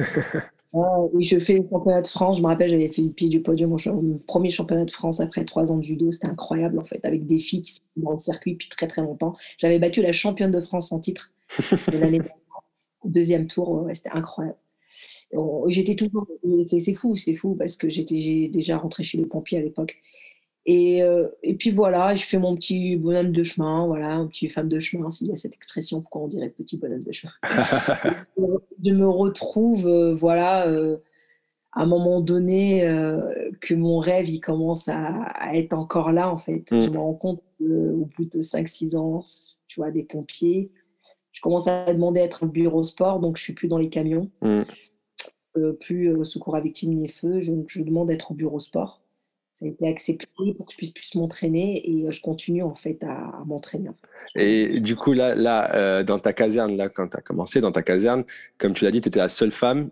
Euh, 0.76 1.08
et 1.18 1.24
je 1.24 1.40
fais 1.40 1.54
le 1.54 1.66
championnat 1.68 2.02
de 2.02 2.08
France. 2.08 2.38
Je 2.38 2.42
me 2.42 2.48
rappelle, 2.48 2.70
j'avais 2.70 2.90
fait 2.90 3.02
le 3.02 3.10
pied 3.10 3.30
du 3.30 3.42
podium 3.42 3.72
au 3.74 4.22
premier 4.28 4.50
championnat 4.50 4.84
de 4.84 4.92
France 4.92 5.22
après 5.22 5.46
trois 5.46 5.72
ans 5.72 5.78
de 5.78 5.84
judo. 5.84 6.12
C'était 6.12 6.28
incroyable, 6.28 6.78
en 6.78 6.84
fait, 6.84 7.04
avec 7.06 7.26
des 7.26 7.40
filles 7.40 7.62
qui 7.62 7.72
sont 7.72 7.82
dans 7.96 8.12
le 8.12 8.18
circuit 8.18 8.52
depuis 8.52 8.68
très, 8.68 8.86
très 8.86 9.02
longtemps. 9.02 9.36
J'avais 9.58 9.80
battu 9.80 10.02
la 10.02 10.12
championne 10.12 10.52
de 10.52 10.60
France 10.60 10.92
en 10.92 11.00
titre 11.00 11.32
de 11.92 11.98
l'année 11.98 12.22
deuxième 13.08 13.48
tour, 13.48 13.84
ouais, 13.84 13.94
c'était 13.94 14.12
incroyable. 14.12 14.58
J'étais 15.68 15.96
toujours. 15.96 16.28
C'est 16.64 16.94
fou, 16.94 17.16
c'est 17.16 17.36
fou, 17.36 17.56
parce 17.56 17.76
que 17.76 17.90
j'étais 17.90 18.50
déjà 18.52 18.78
rentré 18.78 19.04
chez 19.04 19.18
les 19.18 19.26
pompiers 19.26 19.58
à 19.58 19.62
l'époque. 19.62 20.02
Et, 20.70 21.02
euh, 21.02 21.30
et 21.44 21.56
puis 21.56 21.72
voilà, 21.72 22.14
je 22.14 22.26
fais 22.26 22.38
mon 22.38 22.54
petit 22.56 22.98
bonhomme 22.98 23.32
de 23.32 23.42
chemin, 23.42 23.88
voilà, 23.88 24.10
un 24.10 24.28
petit 24.28 24.50
femme 24.50 24.68
de 24.68 24.80
chemin, 24.80 25.10
s'il 25.10 25.28
y 25.28 25.32
a 25.32 25.38
cette 25.38 25.56
expression, 25.56 26.02
pourquoi 26.02 26.24
on 26.24 26.28
dirait 26.28 26.50
petit 26.50 26.78
bonhomme 26.78 27.04
de 27.04 27.12
chemin? 27.14 27.32
Je 28.84 28.92
me 28.92 29.08
retrouve, 29.08 29.88
euh, 29.88 30.14
voilà, 30.14 30.68
euh, 30.68 30.98
à 31.72 31.84
un 31.84 31.86
moment 31.86 32.20
donné, 32.20 32.82
que 33.62 33.76
mon 33.76 34.00
rêve, 34.00 34.28
il 34.28 34.42
commence 34.42 34.90
à, 34.90 34.98
à 35.36 35.56
être 35.56 35.74
encore 35.74 36.12
là, 36.12 36.30
en 36.30 36.38
fait. 36.38 36.70
Mm. 36.72 36.82
Je 36.82 36.90
me 36.90 36.98
rends 36.98 37.14
compte 37.14 37.42
qu'au 37.58 38.10
bout 38.18 38.26
de 38.26 38.42
5-6 38.42 38.98
ans, 38.98 39.24
tu 39.68 39.80
vois, 39.80 39.92
des 39.92 40.04
pompiers, 40.04 40.70
je 41.32 41.42
commence 41.42 41.68
à 41.68 41.86
demander 41.94 42.20
à 42.20 42.24
être 42.24 42.44
au 42.44 42.48
bureau 42.48 42.84
sport, 42.84 43.20
donc 43.20 43.38
je 43.38 43.44
suis 43.44 43.54
plus 43.54 43.68
dans 43.70 43.78
les 43.78 43.90
camions, 43.90 44.30
Mm. 44.42 44.64
plus 45.80 46.10
euh, 46.12 46.26
secours 46.26 46.56
à 46.56 46.62
victimes 46.62 46.94
ni 46.94 47.08
feu, 47.08 47.40
je, 47.40 47.54
je 47.68 47.82
demande 47.84 48.10
d'être 48.10 48.32
au 48.32 48.34
bureau 48.34 48.60
sport. 48.60 49.02
Ça 49.58 49.66
a 49.66 49.70
été 49.70 49.88
accepté 49.88 50.54
pour 50.56 50.66
que 50.66 50.72
je 50.72 50.78
puisse 50.78 50.92
plus 50.92 51.16
m'entraîner 51.16 51.90
et 51.90 52.12
je 52.12 52.22
continue 52.22 52.62
en 52.62 52.76
fait 52.76 53.04
à, 53.04 53.44
m'entraîner. 53.46 53.90
Et 54.36 54.80
du 54.80 54.96
coup, 54.96 55.14
là, 55.14 55.34
là 55.36 56.04
dans 56.04 56.20
ta 56.20 56.34
caserne, 56.34 56.78
là, 56.78 56.90
quand 56.90 57.08
tu 57.08 57.18
as 57.18 57.22
commencé 57.22 57.60
dans 57.62 57.72
ta 57.72 57.82
caserne, 57.82 58.24
comme 58.58 58.74
tu 58.74 58.84
l'as 58.84 58.92
dit, 58.92 59.02
tu 59.02 59.08
étais 59.08 59.20
la 59.20 59.30
seule 59.30 59.52
femme 59.52 59.90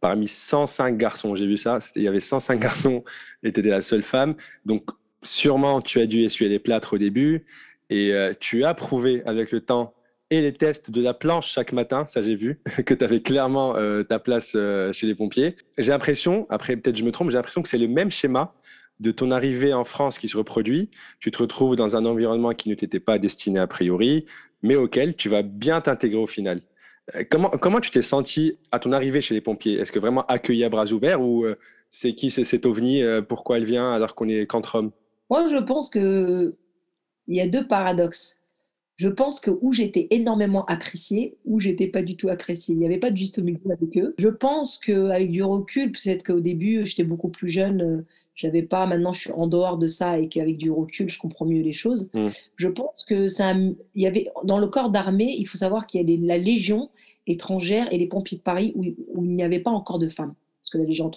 parmi 0.00 0.28
105 0.28 0.96
garçons. 0.96 1.34
J'ai 1.34 1.46
vu 1.46 1.58
ça, 1.58 1.80
il 1.96 2.02
y 2.02 2.08
avait 2.08 2.20
105 2.20 2.60
garçons 2.60 3.02
et 3.42 3.52
tu 3.52 3.60
étais 3.60 3.70
la 3.70 3.82
seule 3.82 4.02
femme. 4.02 4.36
Donc, 4.64 4.84
sûrement, 5.22 5.80
tu 5.80 6.00
as 6.00 6.06
dû 6.06 6.22
essuyer 6.22 6.48
les 6.48 6.60
plâtres 6.60 6.94
au 6.94 6.98
début 6.98 7.44
et 7.90 8.12
tu 8.38 8.64
as 8.64 8.74
prouvé 8.74 9.22
avec 9.24 9.50
le 9.50 9.60
temps 9.60 9.94
et 10.30 10.40
les 10.40 10.52
tests 10.52 10.90
de 10.90 11.02
la 11.02 11.14
planche 11.14 11.50
chaque 11.50 11.72
matin, 11.72 12.04
ça 12.06 12.22
j'ai 12.22 12.36
vu, 12.36 12.60
que 12.86 12.94
tu 12.94 13.04
avais 13.04 13.20
clairement 13.20 13.76
euh, 13.76 14.02
ta 14.02 14.18
place 14.18 14.52
euh, 14.56 14.92
chez 14.92 15.06
les 15.06 15.14
pompiers. 15.14 15.56
J'ai 15.78 15.90
l'impression, 15.90 16.46
après 16.50 16.76
peut-être 16.76 16.96
je 16.96 17.04
me 17.04 17.12
trompe, 17.12 17.30
j'ai 17.30 17.36
l'impression 17.36 17.62
que 17.62 17.68
c'est 17.68 17.78
le 17.78 17.88
même 17.88 18.10
schéma 18.10 18.54
de 19.00 19.10
ton 19.10 19.30
arrivée 19.30 19.72
en 19.72 19.84
France 19.84 20.18
qui 20.18 20.28
se 20.28 20.36
reproduit. 20.36 20.90
Tu 21.20 21.30
te 21.30 21.38
retrouves 21.38 21.76
dans 21.76 21.96
un 21.96 22.04
environnement 22.04 22.52
qui 22.52 22.68
ne 22.68 22.74
t'était 22.74 23.00
pas 23.00 23.18
destiné 23.18 23.58
a 23.58 23.66
priori, 23.66 24.26
mais 24.62 24.76
auquel 24.76 25.16
tu 25.16 25.28
vas 25.28 25.42
bien 25.42 25.80
t'intégrer 25.80 26.18
au 26.18 26.26
final. 26.26 26.60
Euh, 27.14 27.24
comment, 27.30 27.50
comment 27.50 27.80
tu 27.80 27.90
t'es 27.90 28.02
senti 28.02 28.58
à 28.72 28.78
ton 28.78 28.92
arrivée 28.92 29.20
chez 29.20 29.34
les 29.34 29.40
pompiers? 29.40 29.74
Est-ce 29.74 29.92
que 29.92 29.98
vraiment 29.98 30.26
accueilli 30.26 30.64
à 30.64 30.68
bras 30.68 30.86
ouverts 30.92 31.20
ou 31.20 31.46
c'est 31.90 32.14
qui 32.14 32.30
c'est 32.30 32.44
cet 32.44 32.66
ovni 32.66 33.02
Pourquoi 33.28 33.56
elle 33.56 33.64
vient 33.64 33.92
alors 33.92 34.14
qu'on 34.14 34.28
est 34.28 34.46
qu'entre 34.46 34.76
hommes? 34.76 34.90
Moi, 35.30 35.46
je 35.48 35.56
pense 35.56 35.90
qu'il 35.90 36.52
y 37.28 37.40
a 37.40 37.46
deux 37.46 37.66
paradoxes 37.66 38.38
je 38.98 39.08
pense 39.08 39.38
que 39.38 39.52
où 39.62 39.72
j'étais 39.72 40.08
énormément 40.10 40.66
appréciée, 40.66 41.38
où 41.44 41.60
j'étais 41.60 41.86
pas 41.86 42.02
du 42.02 42.16
tout 42.16 42.28
appréciée. 42.28 42.74
Il 42.74 42.80
n'y 42.80 42.86
avait 42.86 42.98
pas 42.98 43.12
de 43.12 43.16
juste 43.16 43.38
milieu 43.38 43.60
avec 43.70 43.96
eux. 43.96 44.14
Je 44.18 44.28
pense 44.28 44.76
qu'avec 44.76 45.30
du 45.30 45.42
recul, 45.44 45.92
peut-être 45.92 46.24
qu'au 46.24 46.40
début, 46.40 46.84
j'étais 46.84 47.04
beaucoup 47.04 47.28
plus 47.28 47.48
jeune, 47.48 47.80
euh, 47.80 48.06
j'avais 48.38 48.62
pas, 48.62 48.86
maintenant 48.86 49.12
je 49.12 49.20
suis 49.20 49.32
en 49.32 49.46
dehors 49.46 49.76
de 49.76 49.86
ça 49.86 50.18
et 50.18 50.28
qu'avec 50.28 50.56
du 50.56 50.70
recul, 50.70 51.10
je 51.10 51.18
comprends 51.18 51.44
mieux 51.44 51.60
les 51.60 51.74
choses. 51.74 52.08
Mmh. 52.14 52.28
Je 52.56 52.68
pense 52.68 53.04
que 53.04 53.28
ça, 53.28 53.52
il 53.52 53.76
y 54.02 54.06
avait, 54.06 54.28
dans 54.44 54.58
le 54.58 54.68
corps 54.68 54.90
d'armée, 54.90 55.36
il 55.38 55.44
faut 55.44 55.58
savoir 55.58 55.86
qu'il 55.86 56.08
y 56.08 56.14
a 56.14 56.26
la 56.26 56.38
Légion 56.38 56.88
étrangère 57.26 57.92
et 57.92 57.98
les 57.98 58.06
pompiers 58.06 58.38
de 58.38 58.42
Paris 58.42 58.72
où, 58.74 58.84
où 59.14 59.24
il 59.24 59.34
n'y 59.34 59.42
avait 59.42 59.60
pas 59.60 59.70
encore 59.70 59.98
de 59.98 60.08
femmes 60.08 60.34
parce 60.62 60.70
que 60.70 60.78
la 60.78 60.84
Légion 60.84 61.10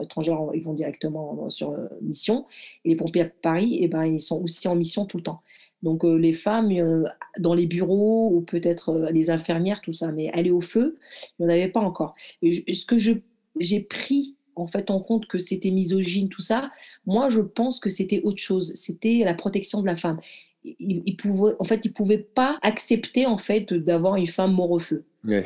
étrangère, 0.00 0.38
ils 0.54 0.62
vont 0.62 0.74
directement 0.74 1.48
sur 1.50 1.70
euh, 1.70 1.86
mission. 2.02 2.46
Et 2.84 2.88
les 2.88 2.96
pompiers 2.96 3.22
à 3.22 3.26
Paris, 3.26 3.78
eh 3.80 3.86
ben, 3.86 4.04
ils 4.04 4.18
sont 4.18 4.42
aussi 4.42 4.66
en 4.66 4.74
mission 4.74 5.06
tout 5.06 5.18
le 5.18 5.22
temps. 5.22 5.40
Donc 5.82 6.04
euh, 6.04 6.16
les 6.16 6.32
femmes 6.32 6.72
euh, 6.72 7.04
dans 7.38 7.54
les 7.54 7.66
bureaux 7.66 8.30
ou 8.32 8.40
peut-être 8.40 8.90
euh, 8.90 9.10
les 9.10 9.30
infirmières, 9.30 9.80
tout 9.80 9.92
ça, 9.92 10.10
mais 10.12 10.30
aller 10.32 10.50
au 10.50 10.60
feu, 10.60 10.98
il 11.38 11.46
n'y 11.46 11.52
en 11.52 11.54
avait 11.54 11.68
pas 11.68 11.80
encore. 11.80 12.14
Est-ce 12.42 12.84
que 12.84 12.96
j'ai 12.98 13.80
pris 13.80 14.36
en 14.60 14.66
fait 14.66 14.90
en 14.90 15.00
compte 15.00 15.26
que 15.26 15.38
c'était 15.38 15.70
misogyne, 15.70 16.28
tout 16.28 16.40
ça 16.40 16.70
Moi, 17.06 17.28
je 17.28 17.40
pense 17.40 17.80
que 17.80 17.90
c'était 17.90 18.20
autre 18.22 18.42
chose. 18.42 18.72
C'était 18.74 19.22
la 19.24 19.34
protection 19.34 19.80
de 19.80 19.86
la 19.86 19.96
femme. 19.96 20.18
Ils, 20.64 21.16
pouvaient, 21.16 21.54
en 21.58 21.64
fait, 21.64 21.84
ils 21.84 21.92
pouvaient 21.92 22.18
pas 22.18 22.58
accepter 22.62 23.26
en 23.26 23.38
fait 23.38 23.72
d'avoir 23.72 24.16
une 24.16 24.26
femme 24.26 24.52
mort 24.52 24.70
au 24.70 24.78
feu. 24.78 25.04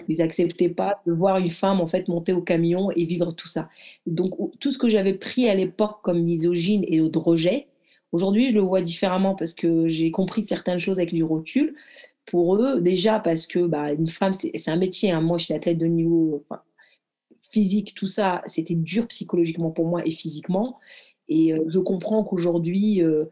Ils 0.09 0.19
n'acceptaient 0.19 0.69
pas 0.69 1.01
de 1.07 1.13
voir 1.13 1.39
une 1.39 1.51
femme 1.51 1.81
en 1.81 1.87
fait 1.87 2.07
monter 2.07 2.33
au 2.33 2.41
camion 2.41 2.91
et 2.95 3.05
vivre 3.05 3.33
tout 3.33 3.49
ça. 3.49 3.69
Donc 4.07 4.35
tout 4.61 4.71
ce 4.71 4.79
que 4.79 4.89
j'avais 4.89 5.15
pris 5.15 5.49
à 5.49 5.55
l'époque 5.55 5.99
comme 6.03 6.23
misogyne 6.23 6.85
et 6.87 7.01
de 7.01 7.19
rejet, 7.19 7.67
Aujourd'hui, 8.13 8.51
je 8.51 8.55
le 8.55 8.61
vois 8.61 8.83
différemment 8.83 9.35
parce 9.35 9.55
que 9.55 9.89
j'ai 9.89 10.11
compris 10.11 10.45
certaines 10.45 10.79
choses 10.79 10.99
avec 10.99 11.15
du 11.15 11.25
recul. 11.25 11.75
Pour 12.27 12.57
eux, 12.57 12.81
déjà 12.81 13.19
parce 13.19 13.47
que 13.47 13.67
bah, 13.67 13.93
une 13.93 14.09
femme, 14.09 14.33
c'est 14.33 14.69
un 14.69 14.77
métier. 14.77 15.11
Hein. 15.11 15.23
Moi, 15.23 15.39
j'étais 15.39 15.55
athlète 15.55 15.79
de 15.79 15.87
niveau 15.87 16.45
physique, 17.53 17.95
tout 17.95 18.07
ça, 18.07 18.43
c'était 18.47 18.75
dur 18.75 19.07
psychologiquement 19.09 19.71
pour 19.71 19.87
moi 19.87 20.05
et 20.07 20.11
physiquement. 20.11 20.79
Et 21.29 21.53
euh, 21.53 21.63
je 21.67 21.79
comprends 21.79 22.25
qu'aujourd'hui, 22.25 23.03
euh, 23.03 23.27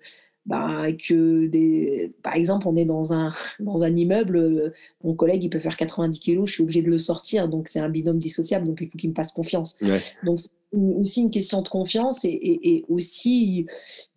bah, 0.47 0.93
que 0.93 1.47
des, 1.47 2.13
par 2.23 2.35
exemple, 2.35 2.69
on 2.69 2.77
est 2.77 2.85
dans 2.85 3.13
un, 3.13 3.31
dans 3.61 3.83
un 3.83 3.95
immeuble, 3.95 4.37
euh, 4.37 4.73
mon 5.03 5.15
collègue, 5.15 5.43
il 5.43 5.51
peut 5.51 5.59
faire 5.59 5.77
90 5.77 6.19
kilos, 6.21 6.49
je 6.49 6.55
suis 6.55 6.63
obligée 6.63 6.83
de 6.83 6.91
le 6.91 6.99
sortir, 6.99 7.49
donc 7.49 7.69
c'est 7.69 7.81
un 7.81 7.89
binôme 7.89 8.19
dissociable, 8.19 8.67
donc 8.67 8.79
il 8.81 8.89
faut 8.89 8.99
qu'il 8.99 9.11
me 9.11 9.15
fasse 9.15 9.33
confiance. 9.33 9.77
Donc 10.23 10.41
c'est 10.41 10.51
aussi 10.73 11.23
une 11.23 11.31
question 11.31 11.63
de 11.63 11.69
confiance 11.69 12.25
et, 12.25 12.31
et, 12.31 12.85
aussi 12.89 13.67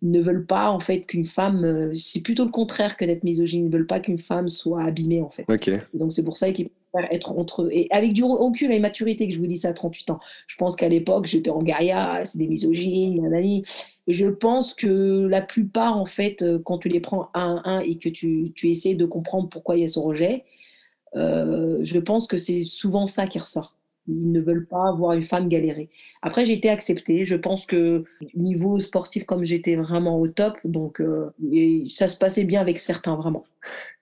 ils 0.02 0.10
ne 0.10 0.20
veulent 0.20 0.46
pas 0.46 0.70
en 0.70 0.80
fait 0.80 1.00
qu'une 1.00 1.24
femme, 1.24 1.64
euh, 1.64 1.92
c'est 1.92 2.22
plutôt 2.22 2.44
le 2.44 2.50
contraire 2.50 2.96
que 2.96 3.04
d'être 3.04 3.24
misogyne, 3.24 3.64
ils 3.64 3.68
ne 3.68 3.72
veulent 3.72 3.86
pas 3.86 4.00
qu'une 4.00 4.18
femme 4.18 4.48
soit 4.48 4.84
abîmée 4.84 5.20
en 5.20 5.30
fait. 5.30 5.44
Donc 5.94 6.12
c'est 6.12 6.24
pour 6.24 6.36
ça 6.36 6.52
qu'ils 6.52 6.70
être 7.10 7.32
entre 7.32 7.62
eux. 7.62 7.68
Et 7.72 7.88
avec 7.90 8.12
du 8.12 8.24
recul 8.24 8.72
et 8.72 8.78
maturité 8.78 9.26
que 9.26 9.34
je 9.34 9.38
vous 9.38 9.46
dis 9.46 9.56
ça 9.56 9.68
à 9.68 9.72
38 9.72 10.10
ans. 10.10 10.20
Je 10.46 10.56
pense 10.56 10.76
qu'à 10.76 10.88
l'époque, 10.88 11.26
j'étais 11.26 11.50
en 11.50 11.62
guérilla, 11.62 12.24
c'est 12.24 12.38
des 12.38 12.46
misogynes, 12.46 13.22
nanani. 13.22 13.62
Je 14.06 14.26
pense 14.26 14.74
que 14.74 15.26
la 15.26 15.40
plupart, 15.40 15.96
en 15.96 16.06
fait, 16.06 16.42
euh, 16.42 16.58
quand 16.64 16.78
tu 16.78 16.88
les 16.88 17.00
prends 17.00 17.30
un 17.34 17.62
à 17.64 17.70
un 17.70 17.80
et 17.80 17.96
que 17.96 18.08
tu, 18.08 18.52
tu 18.54 18.70
essaies 18.70 18.94
de 18.94 19.06
comprendre 19.06 19.48
pourquoi 19.48 19.76
il 19.76 19.80
y 19.80 19.84
a 19.84 19.88
ce 19.88 19.98
rejet, 19.98 20.44
euh, 21.16 21.78
je 21.82 21.98
pense 21.98 22.26
que 22.26 22.36
c'est 22.36 22.62
souvent 22.62 23.06
ça 23.06 23.26
qui 23.26 23.38
ressort. 23.38 23.76
Ils 24.06 24.32
ne 24.32 24.40
veulent 24.40 24.66
pas 24.66 24.92
voir 24.92 25.12
une 25.12 25.24
femme 25.24 25.48
galérer. 25.48 25.88
Après, 26.22 26.44
j'ai 26.44 26.52
été 26.54 26.68
acceptée. 26.68 27.24
Je 27.24 27.36
pense 27.36 27.66
que 27.66 28.04
niveau 28.34 28.78
sportif, 28.78 29.24
comme 29.24 29.44
j'étais 29.44 29.76
vraiment 29.76 30.20
au 30.20 30.28
top, 30.28 30.58
donc 30.64 31.00
euh, 31.00 31.30
ça 31.86 32.08
se 32.08 32.16
passait 32.16 32.44
bien 32.44 32.60
avec 32.60 32.78
certains, 32.78 33.16
vraiment. 33.16 33.44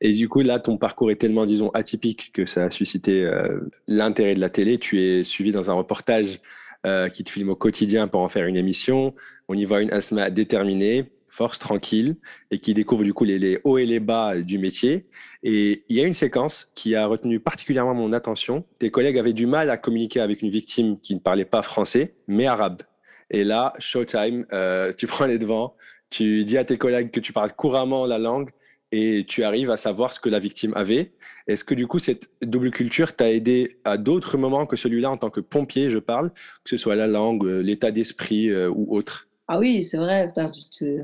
Et 0.00 0.12
du 0.12 0.28
coup, 0.28 0.40
là, 0.40 0.58
ton 0.58 0.76
parcours 0.76 1.10
est 1.10 1.16
tellement, 1.16 1.46
disons, 1.46 1.70
atypique 1.70 2.32
que 2.32 2.44
ça 2.44 2.64
a 2.64 2.70
suscité 2.70 3.22
euh, 3.22 3.60
l'intérêt 3.86 4.34
de 4.34 4.40
la 4.40 4.50
télé. 4.50 4.78
Tu 4.78 5.00
es 5.00 5.24
suivi 5.24 5.52
dans 5.52 5.70
un 5.70 5.74
reportage 5.74 6.38
euh, 6.84 7.08
qui 7.08 7.22
te 7.22 7.30
filme 7.30 7.50
au 7.50 7.54
quotidien 7.54 8.08
pour 8.08 8.22
en 8.22 8.28
faire 8.28 8.46
une 8.46 8.56
émission. 8.56 9.14
On 9.48 9.54
y 9.54 9.64
voit 9.64 9.82
une 9.82 9.92
Asma 9.92 10.30
déterminée, 10.30 11.12
force 11.32 11.58
tranquille 11.58 12.16
et 12.50 12.58
qui 12.58 12.74
découvre 12.74 13.04
du 13.04 13.14
coup 13.14 13.24
les, 13.24 13.58
hauts 13.64 13.78
et 13.78 13.86
les 13.86 14.00
bas 14.00 14.36
du 14.36 14.58
métier. 14.58 15.06
Et 15.42 15.82
il 15.88 15.96
y 15.96 16.00
a 16.02 16.06
une 16.06 16.12
séquence 16.12 16.70
qui 16.74 16.94
a 16.94 17.06
retenu 17.06 17.40
particulièrement 17.40 17.94
mon 17.94 18.12
attention. 18.12 18.66
Tes 18.78 18.90
collègues 18.90 19.16
avaient 19.16 19.32
du 19.32 19.46
mal 19.46 19.70
à 19.70 19.78
communiquer 19.78 20.20
avec 20.20 20.42
une 20.42 20.50
victime 20.50 21.00
qui 21.00 21.14
ne 21.14 21.20
parlait 21.20 21.46
pas 21.46 21.62
français, 21.62 22.14
mais 22.28 22.46
arabe. 22.46 22.82
Et 23.30 23.44
là, 23.44 23.72
Showtime, 23.78 24.44
euh, 24.52 24.92
tu 24.92 25.06
prends 25.08 25.24
les 25.24 25.38
devants, 25.38 25.74
tu 26.10 26.44
dis 26.44 26.58
à 26.58 26.64
tes 26.64 26.76
collègues 26.76 27.10
que 27.10 27.20
tu 27.20 27.32
parles 27.32 27.52
couramment 27.54 28.04
la 28.04 28.18
langue 28.18 28.50
et 28.94 29.24
tu 29.26 29.42
arrives 29.42 29.70
à 29.70 29.78
savoir 29.78 30.12
ce 30.12 30.20
que 30.20 30.28
la 30.28 30.38
victime 30.38 30.74
avait. 30.76 31.12
Est-ce 31.46 31.64
que 31.64 31.74
du 31.74 31.86
coup, 31.86 31.98
cette 31.98 32.30
double 32.42 32.70
culture 32.70 33.16
t'a 33.16 33.32
aidé 33.32 33.78
à 33.84 33.96
d'autres 33.96 34.36
moments 34.36 34.66
que 34.66 34.76
celui-là 34.76 35.10
en 35.10 35.16
tant 35.16 35.30
que 35.30 35.40
pompier, 35.40 35.88
je 35.88 35.98
parle, 35.98 36.30
que 36.62 36.68
ce 36.68 36.76
soit 36.76 36.94
la 36.94 37.06
langue, 37.06 37.44
l'état 37.44 37.90
d'esprit 37.90 38.50
euh, 38.50 38.68
ou 38.68 38.94
autre? 38.94 39.28
Ah 39.52 39.58
oui, 39.58 39.82
c'est 39.82 39.98
vrai. 39.98 40.28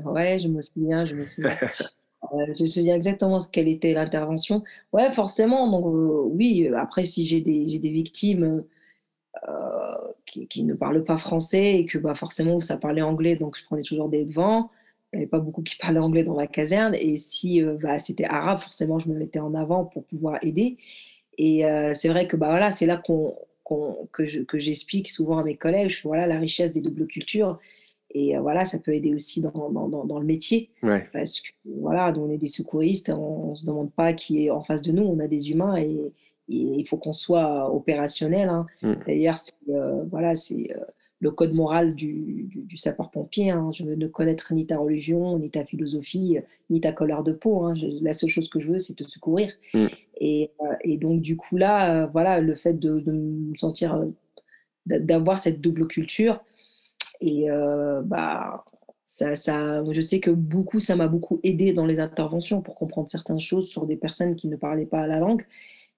Ouais, 0.05 0.39
je 0.39 0.47
me 0.47 0.59
souviens, 0.61 1.05
je 1.05 1.15
me 1.15 1.23
souviens. 1.25 1.51
Euh, 2.33 2.53
je 2.53 2.63
me 2.63 2.67
souviens 2.67 2.95
exactement 2.95 3.39
ce 3.39 3.47
quelle 3.47 3.69
était 3.69 3.93
l'intervention. 3.93 4.63
Ouais, 4.91 5.09
forcément. 5.09 5.71
Donc 5.71 5.85
euh, 5.85 6.29
oui. 6.29 6.69
Après, 6.75 7.05
si 7.05 7.25
j'ai 7.25 7.39
des, 7.39 7.79
des 7.79 7.89
victimes 7.89 8.65
euh, 9.47 9.95
qui, 10.25 10.45
qui, 10.47 10.63
ne 10.63 10.73
parlent 10.73 11.05
pas 11.05 11.17
français 11.17 11.79
et 11.79 11.85
que 11.85 11.97
bah 11.97 12.13
forcément 12.13 12.59
ça 12.59 12.75
parlait 12.77 13.01
anglais, 13.01 13.35
donc 13.37 13.57
je 13.57 13.63
prenais 13.63 13.83
toujours 13.83 14.09
des 14.09 14.25
devants. 14.25 14.69
Il 15.13 15.17
n'y 15.17 15.23
avait 15.23 15.29
pas 15.29 15.39
beaucoup 15.39 15.63
qui 15.63 15.77
parlaient 15.81 15.99
anglais 15.99 16.23
dans 16.23 16.37
la 16.37 16.45
caserne. 16.45 16.93
Et 16.93 17.17
si 17.17 17.63
bah, 17.81 17.97
c'était 17.97 18.25
arabe, 18.25 18.59
forcément, 18.59 18.99
je 18.99 19.07
me 19.09 19.17
mettais 19.17 19.39
en 19.39 19.55
avant 19.55 19.85
pour 19.85 20.03
pouvoir 20.03 20.37
aider. 20.43 20.77
Et 21.37 21.63
c'est 21.93 22.09
vrai 22.09 22.27
que 22.27 22.35
bah, 22.35 22.49
voilà, 22.49 22.69
c'est 22.69 22.85
là 22.85 22.97
qu'on, 22.97 23.33
que, 24.11 24.25
j'explique 24.59 25.09
souvent 25.09 25.39
à 25.39 25.43
mes 25.43 25.55
collègues, 25.55 25.95
voilà, 26.03 26.27
la 26.27 26.37
richesse 26.37 26.73
des 26.73 26.81
doubles 26.81 27.07
cultures 27.07 27.59
et 28.11 28.35
euh, 28.35 28.41
voilà, 28.41 28.65
ça 28.65 28.79
peut 28.79 28.93
aider 28.93 29.13
aussi 29.13 29.41
dans, 29.41 29.69
dans, 29.69 29.87
dans, 29.87 30.19
le 30.19 30.25
métier. 30.25 30.69
Parce 31.13 31.41
que 31.41 31.49
voilà, 31.65 32.13
on 32.17 32.29
est 32.29 32.37
des 32.37 32.47
secouristes, 32.47 33.09
on 33.09 33.51
ne 33.51 33.55
se 33.55 33.65
demande 33.65 33.91
pas 33.91 34.13
qui 34.13 34.45
est 34.45 34.49
en 34.49 34.61
face 34.61 34.81
de 34.81 34.91
nous, 34.91 35.03
on 35.03 35.19
a 35.19 35.27
des 35.27 35.51
humains 35.51 35.77
et, 35.77 36.11
il 36.51 36.87
faut 36.87 36.97
qu'on 36.97 37.13
soit 37.13 37.71
opérationnel. 37.71 38.49
Hein. 38.49 38.65
Mm. 38.81 38.93
D'ailleurs, 39.05 39.37
c'est 39.37 39.53
euh, 39.69 40.03
voilà, 40.09 40.33
c'est 40.33 40.71
euh, 40.75 40.83
le 41.19 41.29
code 41.29 41.55
moral 41.55 41.93
du, 41.93 42.49
du, 42.49 42.75
sapeur-pompier. 42.75 43.51
Hein. 43.51 43.69
Je 43.71 43.83
veux 43.83 43.93
ne 43.93 44.07
connaître 44.07 44.51
ni 44.55 44.65
ta 44.65 44.79
religion, 44.79 45.37
ni 45.37 45.51
ta 45.51 45.63
philosophie, 45.63 46.39
ni 46.71 46.81
ta 46.81 46.91
couleur 46.91 47.23
de 47.23 47.33
peau. 47.33 47.65
Hein. 47.65 47.75
la 48.01 48.13
seule 48.13 48.31
chose 48.31 48.49
que 48.49 48.59
je 48.59 48.71
veux, 48.71 48.79
c'est 48.79 48.95
te 48.95 49.07
secourir. 49.07 49.51
Mm. 49.75 49.85
Et, 50.21 50.49
et, 50.83 50.97
donc, 50.97 51.21
du 51.21 51.37
coup, 51.37 51.55
là, 51.55 52.07
voilà, 52.07 52.41
le 52.41 52.55
fait 52.55 52.73
de, 52.73 52.99
de 52.99 53.11
me 53.11 53.55
sentir, 53.55 54.03
d'avoir 54.87 55.37
cette 55.37 55.61
double 55.61 55.85
culture, 55.85 56.41
et 57.21 57.49
euh, 57.49 58.01
bah, 58.03 58.63
ça, 59.05 59.33
je 59.33 60.01
sais 60.01 60.19
que 60.19 60.31
beaucoup, 60.31 60.79
ça 60.79 60.95
m'a 60.95 61.07
beaucoup 61.07 61.39
aidé 61.43 61.73
dans 61.73 61.85
les 61.85 61.99
interventions 61.99 62.61
pour 62.61 62.75
comprendre 62.75 63.09
certaines 63.09 63.39
choses 63.39 63.69
sur 63.69 63.85
des 63.85 63.97
personnes 63.97 64.35
qui 64.35 64.47
ne 64.47 64.55
parlaient 64.55 64.85
pas 64.85 65.07
la 65.07 65.19
langue. 65.19 65.45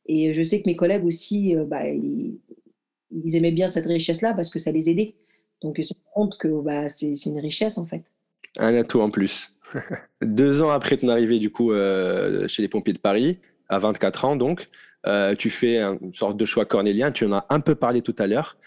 Et 0.07 0.33
je 0.33 0.41
sais 0.41 0.61
que 0.61 0.67
mes 0.67 0.75
collègues 0.75 1.05
aussi, 1.05 1.55
euh, 1.55 1.65
bah, 1.65 1.87
ils, 1.87 2.39
aimaient 3.35 3.51
bien 3.51 3.67
cette 3.67 3.85
richesse-là 3.85 4.33
parce 4.33 4.49
que 4.49 4.59
ça 4.59 4.71
les 4.71 4.89
aidait. 4.89 5.15
Donc 5.61 5.75
ils 5.77 5.83
se 5.83 5.93
rendent 5.93 6.31
compte 6.31 6.39
que 6.39 6.61
bah, 6.61 6.87
c'est 6.87 7.13
une 7.25 7.39
richesse 7.39 7.77
en 7.77 7.85
fait. 7.85 8.03
Un 8.57 8.73
atout 8.75 9.01
en 9.01 9.09
plus. 9.09 9.51
Deux 10.21 10.61
ans 10.61 10.71
après 10.71 10.97
ton 10.97 11.07
arrivée 11.07 11.39
du 11.39 11.51
coup 11.51 11.71
euh, 11.71 12.47
chez 12.47 12.61
les 12.61 12.67
pompiers 12.67 12.93
de 12.93 12.99
Paris, 12.99 13.37
à 13.69 13.77
24 13.77 14.25
ans 14.25 14.35
donc, 14.35 14.69
tu 15.37 15.49
fais 15.49 15.77
une 15.79 16.13
sorte 16.13 16.35
de 16.35 16.45
choix 16.45 16.65
cornélien. 16.65 17.11
Tu 17.11 17.25
en 17.25 17.33
as 17.33 17.45
un 17.49 17.59
peu 17.59 17.75
parlé 17.75 18.01
tout 18.01 18.15
à 18.17 18.27
l'heure. 18.27 18.57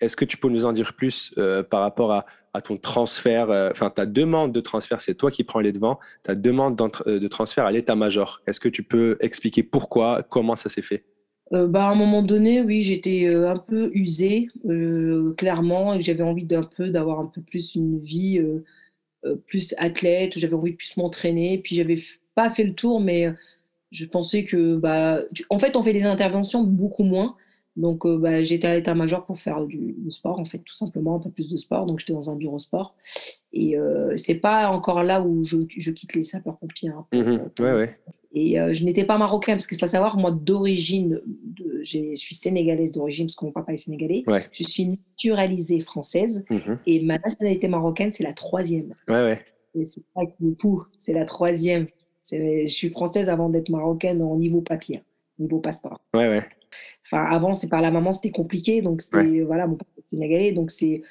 Est-ce 0.00 0.16
que 0.16 0.24
tu 0.24 0.36
peux 0.36 0.48
nous 0.48 0.64
en 0.64 0.72
dire 0.72 0.94
plus 0.94 1.32
euh, 1.38 1.62
par 1.62 1.80
rapport 1.80 2.12
à 2.12 2.60
ton 2.60 2.76
transfert, 2.76 3.50
euh, 3.50 3.70
enfin 3.70 3.88
ta 3.88 4.04
demande 4.04 4.52
de 4.52 4.60
transfert, 4.60 5.00
c'est 5.00 5.14
toi 5.14 5.30
qui 5.30 5.44
prends 5.44 5.60
les 5.60 5.72
devants, 5.72 5.98
ta 6.22 6.34
demande 6.34 6.80
euh, 7.06 7.18
de 7.18 7.28
transfert 7.28 7.64
à 7.66 7.72
l'état-major. 7.72 8.42
Est-ce 8.46 8.60
que 8.60 8.68
tu 8.68 8.82
peux 8.82 9.16
expliquer 9.20 9.62
pourquoi, 9.62 10.22
comment 10.28 10.56
ça 10.56 10.68
s'est 10.68 10.82
fait? 10.82 11.04
Bah, 11.50 11.88
à 11.88 11.90
un 11.90 11.94
moment 11.94 12.22
donné, 12.22 12.62
oui, 12.62 12.82
j'étais 12.82 13.26
un 13.26 13.58
peu 13.58 13.90
usée, 13.92 14.48
clairement, 15.36 15.92
et 15.92 16.00
j'avais 16.00 16.22
envie 16.22 16.46
d'un 16.46 16.62
peu 16.62 16.88
d'avoir 16.88 17.20
un 17.20 17.26
peu 17.26 17.42
plus 17.42 17.74
une 17.74 18.00
vie 18.00 18.42
plus 19.46 19.74
athlète, 19.76 20.38
j'avais 20.38 20.54
envie 20.54 20.72
de 20.72 20.76
plus 20.78 20.96
m'entraîner, 20.96 21.58
puis 21.58 21.76
j'avais 21.76 21.98
pas 22.34 22.50
fait 22.50 22.64
le 22.64 22.72
tour, 22.72 23.02
mais 23.02 23.34
je 23.90 24.06
pensais 24.06 24.44
que, 24.44 24.76
bah, 24.76 25.20
en 25.50 25.58
fait, 25.58 25.76
on 25.76 25.82
fait 25.82 25.92
des 25.92 26.04
interventions 26.04 26.64
beaucoup 26.64 27.04
moins. 27.04 27.36
Donc, 27.76 28.04
euh, 28.04 28.18
bah, 28.18 28.42
j'étais 28.42 28.66
à 28.66 28.74
l'état-major 28.74 29.24
pour 29.24 29.38
faire 29.38 29.64
du, 29.64 29.96
sport, 30.10 30.38
en 30.38 30.44
fait, 30.44 30.58
tout 30.58 30.74
simplement, 30.74 31.16
un 31.16 31.20
peu 31.20 31.30
plus 31.30 31.50
de 31.50 31.56
sport. 31.56 31.86
Donc, 31.86 32.00
j'étais 32.00 32.12
dans 32.12 32.30
un 32.30 32.36
bureau 32.36 32.58
sport. 32.58 32.94
Et 33.52 33.78
euh, 33.78 34.14
c'est 34.16 34.34
pas 34.34 34.68
encore 34.68 35.02
là 35.02 35.22
où 35.22 35.42
je, 35.44 35.58
quitte 35.90 36.14
les 36.14 36.22
sapeurs-pompiers. 36.22 36.90
Hein, 36.90 37.06
mmh 37.12 37.62
ouais, 37.62 37.72
ouais. 37.72 37.98
Et 38.34 38.58
euh, 38.58 38.72
je 38.72 38.84
n'étais 38.84 39.04
pas 39.04 39.18
marocaine, 39.18 39.56
parce 39.56 39.66
qu'il 39.66 39.78
faut 39.78 39.86
savoir, 39.86 40.16
moi, 40.18 40.30
d'origine, 40.30 41.20
je 41.82 42.14
suis 42.14 42.34
sénégalaise 42.34 42.92
d'origine, 42.92 43.26
parce 43.26 43.36
que 43.36 43.44
mon 43.44 43.52
papa 43.52 43.72
est 43.72 43.78
sénégalais. 43.78 44.24
Je 44.52 44.64
suis 44.64 44.86
naturalisée 44.86 45.80
française. 45.80 46.44
Mmh 46.50 46.56
et 46.86 47.00
ma 47.00 47.18
nationalité 47.18 47.68
marocaine, 47.68 48.12
c'est 48.12 48.24
la 48.24 48.32
troisième. 48.32 48.94
Ouais, 49.08 49.22
ouais. 49.22 49.40
Et 49.74 49.84
c'est 49.84 50.02
pas 50.14 50.22
c'est 50.98 51.14
la 51.14 51.24
troisième. 51.24 51.86
Je 52.30 52.66
suis 52.66 52.90
française 52.90 53.30
avant 53.30 53.48
d'être 53.48 53.70
marocaine 53.70 54.20
au 54.22 54.36
niveau 54.36 54.60
papier, 54.60 55.02
niveau 55.38 55.60
passeport. 55.60 56.00
Ouais, 56.14 56.28
ouais. 56.28 56.42
Enfin, 57.04 57.24
avant, 57.24 57.54
c'est 57.54 57.68
par 57.68 57.80
la 57.80 57.90
maman, 57.90 58.12
c'était 58.12 58.30
compliqué. 58.30 58.82
Donc, 58.82 59.02
c'était, 59.02 59.40
voilà, 59.40 59.66
mon 59.66 59.76
père 59.76 59.86
est 59.98 60.06
sénégalais. 60.06 60.52
Donc, 60.52 60.70
c'est, 60.70 61.02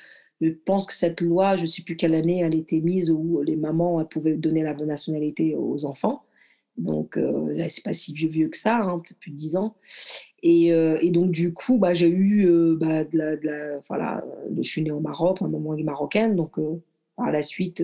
je 0.41 0.49
pense 0.49 0.85
que 0.85 0.93
cette 0.93 1.21
loi, 1.21 1.55
je 1.55 1.63
ne 1.63 1.67
sais 1.67 1.83
plus 1.83 1.95
quelle 1.95 2.15
année 2.15 2.39
elle 2.39 2.55
était 2.55 2.79
mise, 2.79 3.11
où 3.11 3.41
les 3.41 3.55
mamans 3.55 4.03
pouvaient 4.05 4.35
donner 4.35 4.63
la 4.63 4.73
nationalité 4.73 5.55
aux 5.55 5.85
enfants. 5.85 6.23
Donc, 6.77 7.17
euh, 7.17 7.67
c'est 7.69 7.83
pas 7.83 7.93
si 7.93 8.13
vieux, 8.13 8.29
vieux 8.29 8.47
que 8.49 8.57
ça, 8.57 8.77
hein, 8.77 8.99
peut-être 8.99 9.19
plus 9.19 9.31
de 9.31 9.35
10 9.35 9.55
ans. 9.57 9.75
Et, 10.41 10.73
euh, 10.73 10.97
et, 11.01 11.11
donc, 11.11 11.31
du 11.31 11.53
coup, 11.53 11.77
bah, 11.77 11.93
j'ai 11.93 12.07
eu, 12.07 12.47
euh, 12.47 12.75
bah, 12.79 13.03
de 13.03 13.17
la, 13.17 13.35
de 13.37 13.45
la, 13.45 13.79
voilà, 13.87 14.23
je 14.57 14.61
suis 14.61 14.81
née 14.81 14.91
au 14.91 14.99
Maroc, 14.99 15.41
ma 15.41 15.47
maman 15.47 15.75
est 15.75 15.83
marocaine. 15.83 16.35
Donc, 16.35 16.57
par 17.15 17.31
la 17.31 17.41
suite, 17.41 17.83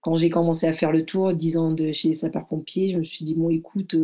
quand 0.00 0.16
j'ai 0.16 0.30
commencé 0.30 0.66
à 0.66 0.72
faire 0.72 0.92
le 0.92 1.04
tour, 1.04 1.32
10 1.34 1.56
ans 1.56 1.72
de 1.72 1.92
chez 1.92 2.08
les 2.08 2.14
sapeurs-pompiers, 2.14 2.90
je 2.90 2.98
me 2.98 3.04
suis 3.04 3.24
dit, 3.24 3.34
bon, 3.34 3.50
écoute, 3.50 3.96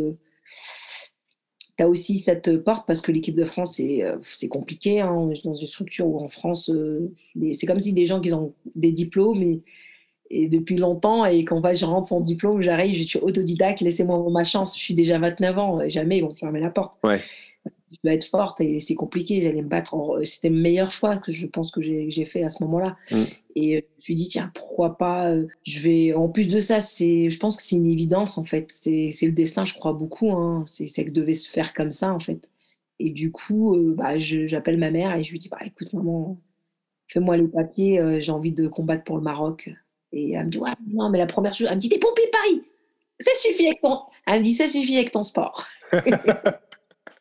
aussi 1.89 2.19
cette 2.19 2.59
porte 2.59 2.87
parce 2.87 3.01
que 3.01 3.13
l'équipe 3.13 3.35
de 3.35 3.45
France, 3.45 3.77
c'est 3.77 4.03
euh, 4.03 4.49
compliqué. 4.49 5.01
Hein, 5.01 5.31
dans 5.45 5.55
une 5.55 5.67
structure 5.67 6.07
où 6.07 6.21
en 6.21 6.29
France, 6.29 6.71
euh, 6.71 7.13
c'est 7.53 7.67
comme 7.67 7.81
si 7.81 7.93
des 7.93 8.07
gens 8.07 8.21
qui 8.21 8.33
ont 8.33 8.53
des 8.75 8.93
diplômes 8.93 9.43
et, 9.43 10.49
depuis 10.49 10.77
longtemps 10.77 11.25
et 11.25 11.45
quand 11.45 11.61
je 11.73 11.85
rentre 11.85 12.07
sans 12.07 12.21
diplôme, 12.21 12.63
j'arrive, 12.63 12.95
je 12.95 13.03
suis 13.03 13.19
autodidacte, 13.19 13.81
laissez-moi 13.81 14.25
ma 14.31 14.45
chance. 14.45 14.79
Je 14.79 14.83
suis 14.83 14.95
déjà 14.95 15.19
29 15.19 15.59
ans, 15.59 15.89
jamais 15.89 16.19
ils 16.19 16.21
vont 16.21 16.37
fermer 16.37 16.61
la 16.61 16.71
porte. 16.71 16.97
Je 17.91 17.97
dois 18.05 18.15
être 18.15 18.25
forte 18.25 18.61
et 18.61 18.79
c'est 18.81 18.95
compliqué. 18.95 19.41
J'allais 19.41 19.63
me 19.63 19.69
battre. 19.69 19.97
C'était 20.25 20.49
le 20.49 20.57
meilleur 20.57 20.91
choix 20.91 21.19
que 21.19 21.33
je 21.33 21.47
pense 21.47 21.73
que 21.73 21.81
j'ai 21.83 22.25
fait 22.25 22.43
à 22.45 22.49
ce 22.49 22.63
moment-là. 22.65 22.97
Mm. 23.11 23.17
Et 23.57 23.77
euh, 23.77 23.81
je 23.81 23.97
me 23.97 24.03
suis 24.03 24.15
dit, 24.15 24.29
tiens, 24.29 24.51
pourquoi 24.55 24.97
pas 24.97 25.31
euh, 25.31 25.47
Je 25.65 25.81
vais. 25.81 26.15
En 26.15 26.29
plus 26.29 26.47
de 26.47 26.59
ça, 26.59 26.81
c'est. 26.81 27.29
Je 27.29 27.39
pense 27.39 27.57
que 27.57 27.63
c'est 27.63 27.77
une 27.77 27.87
évidence 27.87 28.39
en 28.39 28.45
fait. 28.45 28.71
C'est 28.71 29.11
le 29.23 29.33
destin, 29.33 29.65
je 29.65 29.75
crois 29.75 29.93
beaucoup. 29.93 30.31
Hein. 30.31 30.65
C'est 30.67 30.85
que 30.85 30.91
ça 30.91 31.03
devait 31.05 31.35
se 31.35 31.51
faire 31.51 31.75
comme 31.75 31.91
ça 31.91 32.13
en 32.13 32.21
fait. 32.21 32.51
Et 33.01 33.11
du 33.11 33.33
coup, 33.33 33.75
euh, 33.75 33.95
bah, 33.97 34.19
j'appelle 34.19 34.79
ma 34.79 34.91
mère 34.91 35.15
et 35.17 35.25
je 35.25 35.33
lui 35.33 35.39
dis, 35.39 35.49
bah, 35.49 35.59
écoute 35.65 35.93
maman, 35.93 36.39
fais-moi 37.09 37.39
les 37.39 37.49
papiers. 37.49 38.21
j'ai 38.21 38.33
envie 38.33 38.53
de 38.53 38.69
combattre 38.69 39.05
pour 39.05 39.17
le 39.17 39.23
Maroc. 39.23 39.71
Et 40.13 40.33
elle 40.33 40.47
me 40.47 40.51
dit, 40.51 40.59
ouais, 40.59 40.71
non, 40.93 41.09
mais 41.09 41.19
la 41.19 41.27
première 41.27 41.55
chose, 41.55 41.69
elle 41.71 41.77
me 41.77 41.81
dit, 41.81 41.89
t'es 41.89 41.99
pompier 41.99 42.27
Paris. 42.31 42.63
Ça 43.19 43.31
suffit 43.37 43.67
avec 43.67 43.81
ton. 43.81 44.01
Elle 44.27 44.41
me 44.41 44.45
dit, 44.45 44.55
ça 44.55 44.69
suffit 44.69 44.97
avec 44.97 45.11
ton 45.11 45.23
sport. 45.23 45.67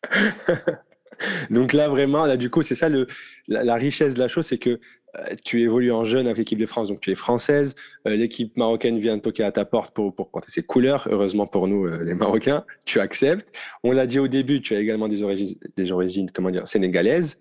Donc 1.50 1.72
là, 1.72 1.88
vraiment, 1.88 2.26
là, 2.26 2.36
du 2.36 2.50
coup, 2.50 2.62
c'est 2.62 2.74
ça 2.74 2.88
le, 2.88 3.06
la, 3.48 3.74
richesse 3.74 4.14
de 4.14 4.20
la 4.20 4.28
chose, 4.28 4.46
c'est 4.46 4.58
que 4.58 4.80
euh, 5.16 5.34
tu 5.44 5.60
évolues 5.60 5.92
en 5.92 6.04
jeune 6.04 6.26
avec 6.26 6.38
l'équipe 6.38 6.58
de 6.58 6.66
France, 6.66 6.88
donc 6.88 7.00
tu 7.00 7.10
es 7.10 7.14
française. 7.14 7.74
Euh, 8.06 8.16
l'équipe 8.16 8.56
marocaine 8.56 8.98
vient 8.98 9.16
de 9.16 9.22
toquer 9.22 9.42
à 9.42 9.52
ta 9.52 9.64
porte 9.64 9.94
pour, 9.94 10.14
pour 10.14 10.30
porter 10.30 10.50
ses 10.50 10.62
couleurs. 10.62 11.08
Heureusement 11.10 11.46
pour 11.46 11.68
nous, 11.68 11.86
euh, 11.86 12.02
les 12.04 12.14
Marocains, 12.14 12.64
tu 12.86 13.00
acceptes. 13.00 13.54
On 13.82 13.92
l'a 13.92 14.06
dit 14.06 14.18
au 14.18 14.28
début, 14.28 14.60
tu 14.60 14.74
as 14.74 14.80
également 14.80 15.08
des 15.08 15.22
origines, 15.22 15.56
des 15.76 15.92
origines 15.92 16.30
comment 16.30 16.50
dire, 16.50 16.66
sénégalaises. 16.68 17.38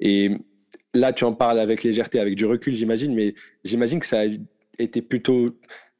Et 0.00 0.32
là, 0.94 1.12
tu 1.12 1.24
en 1.24 1.32
parles 1.32 1.60
avec 1.60 1.84
légèreté, 1.84 2.18
avec 2.18 2.34
du 2.34 2.44
recul, 2.44 2.74
j'imagine, 2.74 3.14
mais 3.14 3.34
j'imagine 3.64 4.00
que 4.00 4.06
ça 4.06 4.20
a 4.20 4.24
été 4.78 5.00
plutôt 5.00 5.56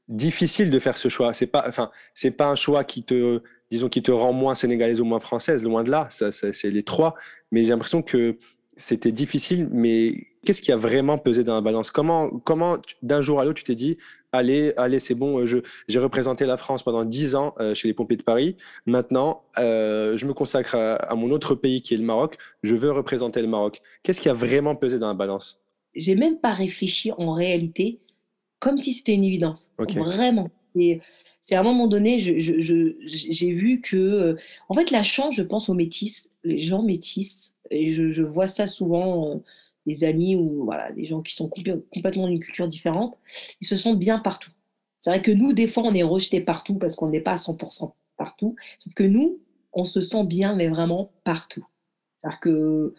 difficile 0.08 0.70
de 0.70 0.78
faire 0.78 0.98
ce 0.98 1.08
choix. 1.08 1.32
C'est 1.34 1.46
pas, 1.46 1.70
c'est 2.14 2.32
pas 2.32 2.48
un 2.48 2.56
choix 2.56 2.84
qui 2.84 3.04
te 3.04 3.40
disons, 3.72 3.88
qui 3.88 4.02
te 4.02 4.12
rend 4.12 4.34
moins 4.34 4.54
sénégalaise 4.54 5.00
ou 5.00 5.04
moins 5.04 5.18
française, 5.18 5.64
loin 5.64 5.82
de 5.82 5.90
là, 5.90 6.06
ça, 6.10 6.30
c'est 6.30 6.70
les 6.70 6.82
trois. 6.82 7.14
Mais 7.50 7.64
j'ai 7.64 7.70
l'impression 7.70 8.02
que 8.02 8.36
c'était 8.76 9.12
difficile, 9.12 9.68
mais 9.72 10.26
qu'est-ce 10.44 10.60
qui 10.60 10.72
a 10.72 10.76
vraiment 10.76 11.16
pesé 11.16 11.42
dans 11.42 11.54
la 11.54 11.62
balance? 11.62 11.90
Comment, 11.90 12.28
comment 12.28 12.76
d'un 13.00 13.22
jour 13.22 13.40
à 13.40 13.44
l'autre, 13.44 13.58
tu 13.58 13.64
t'es 13.64 13.74
dit, 13.74 13.96
allez, 14.30 14.74
allez, 14.76 14.98
c'est 14.98 15.14
bon, 15.14 15.40
euh, 15.40 15.62
j'ai 15.88 15.98
représenté 15.98 16.44
la 16.44 16.58
France 16.58 16.82
pendant 16.82 17.04
dix 17.06 17.34
ans 17.34 17.54
euh, 17.60 17.74
chez 17.74 17.88
les 17.88 17.94
pompiers 17.94 18.18
de 18.18 18.22
Paris. 18.22 18.58
Maintenant, 18.84 19.44
euh, 19.58 20.18
je 20.18 20.26
me 20.26 20.34
consacre 20.34 20.74
à, 20.74 21.14
mon 21.14 21.30
autre 21.30 21.54
pays 21.54 21.80
qui 21.80 21.94
est 21.94 21.98
le 21.98 22.04
Maroc. 22.04 22.36
Je 22.62 22.74
veux 22.74 22.92
représenter 22.92 23.40
le 23.40 23.48
Maroc. 23.48 23.80
Qu'est-ce 24.02 24.20
qui 24.20 24.28
a 24.28 24.34
vraiment 24.34 24.74
pesé 24.74 24.98
dans 24.98 25.08
la 25.08 25.14
balance? 25.14 25.62
J'ai 25.94 26.14
même 26.14 26.38
pas 26.38 26.52
réfléchi 26.52 27.10
en 27.16 27.32
réalité, 27.32 28.00
comme 28.58 28.76
si 28.76 28.92
c'était 28.92 29.14
une 29.14 29.24
évidence. 29.24 29.70
Vraiment. 29.78 30.50
Et 30.74 31.00
c'est 31.42 31.56
à 31.56 31.60
un 31.60 31.64
moment 31.64 31.88
donné, 31.88 32.20
j'ai 32.20 33.50
vu 33.52 33.80
que, 33.80 33.96
euh, 33.96 34.36
en 34.68 34.74
fait, 34.74 34.92
la 34.92 35.02
chance, 35.02 35.34
je 35.34 35.42
pense 35.42 35.68
aux 35.68 35.74
métis, 35.74 36.30
les 36.44 36.62
gens 36.62 36.82
métis, 36.82 37.56
et 37.70 37.92
je, 37.92 38.22
vois 38.22 38.46
ça 38.46 38.68
souvent, 38.68 39.34
euh, 39.34 39.38
des 39.84 40.04
amis 40.04 40.36
ou 40.36 40.64
voilà, 40.64 40.92
des 40.92 41.04
gens 41.04 41.20
qui 41.20 41.34
sont 41.34 41.48
complètement 41.48 42.28
d'une 42.28 42.38
culture 42.38 42.68
différente, 42.68 43.18
ils 43.60 43.66
se 43.66 43.76
sentent 43.76 43.98
bien 43.98 44.20
partout. 44.20 44.52
C'est 44.98 45.10
vrai 45.10 45.20
que 45.20 45.32
nous, 45.32 45.52
des 45.52 45.66
fois, 45.66 45.82
on 45.82 45.94
est 45.94 46.04
rejeté 46.04 46.40
partout 46.40 46.76
parce 46.76 46.94
qu'on 46.94 47.08
n'est 47.08 47.20
pas 47.20 47.32
à 47.32 47.36
100% 47.36 47.92
partout, 48.16 48.54
sauf 48.78 48.94
que 48.94 49.02
nous, 49.02 49.40
on 49.72 49.84
se 49.84 50.00
sent 50.00 50.24
bien, 50.24 50.54
mais 50.54 50.68
vraiment 50.68 51.10
partout. 51.24 51.66
C'est-à-dire 52.16 52.38
que 52.38 52.94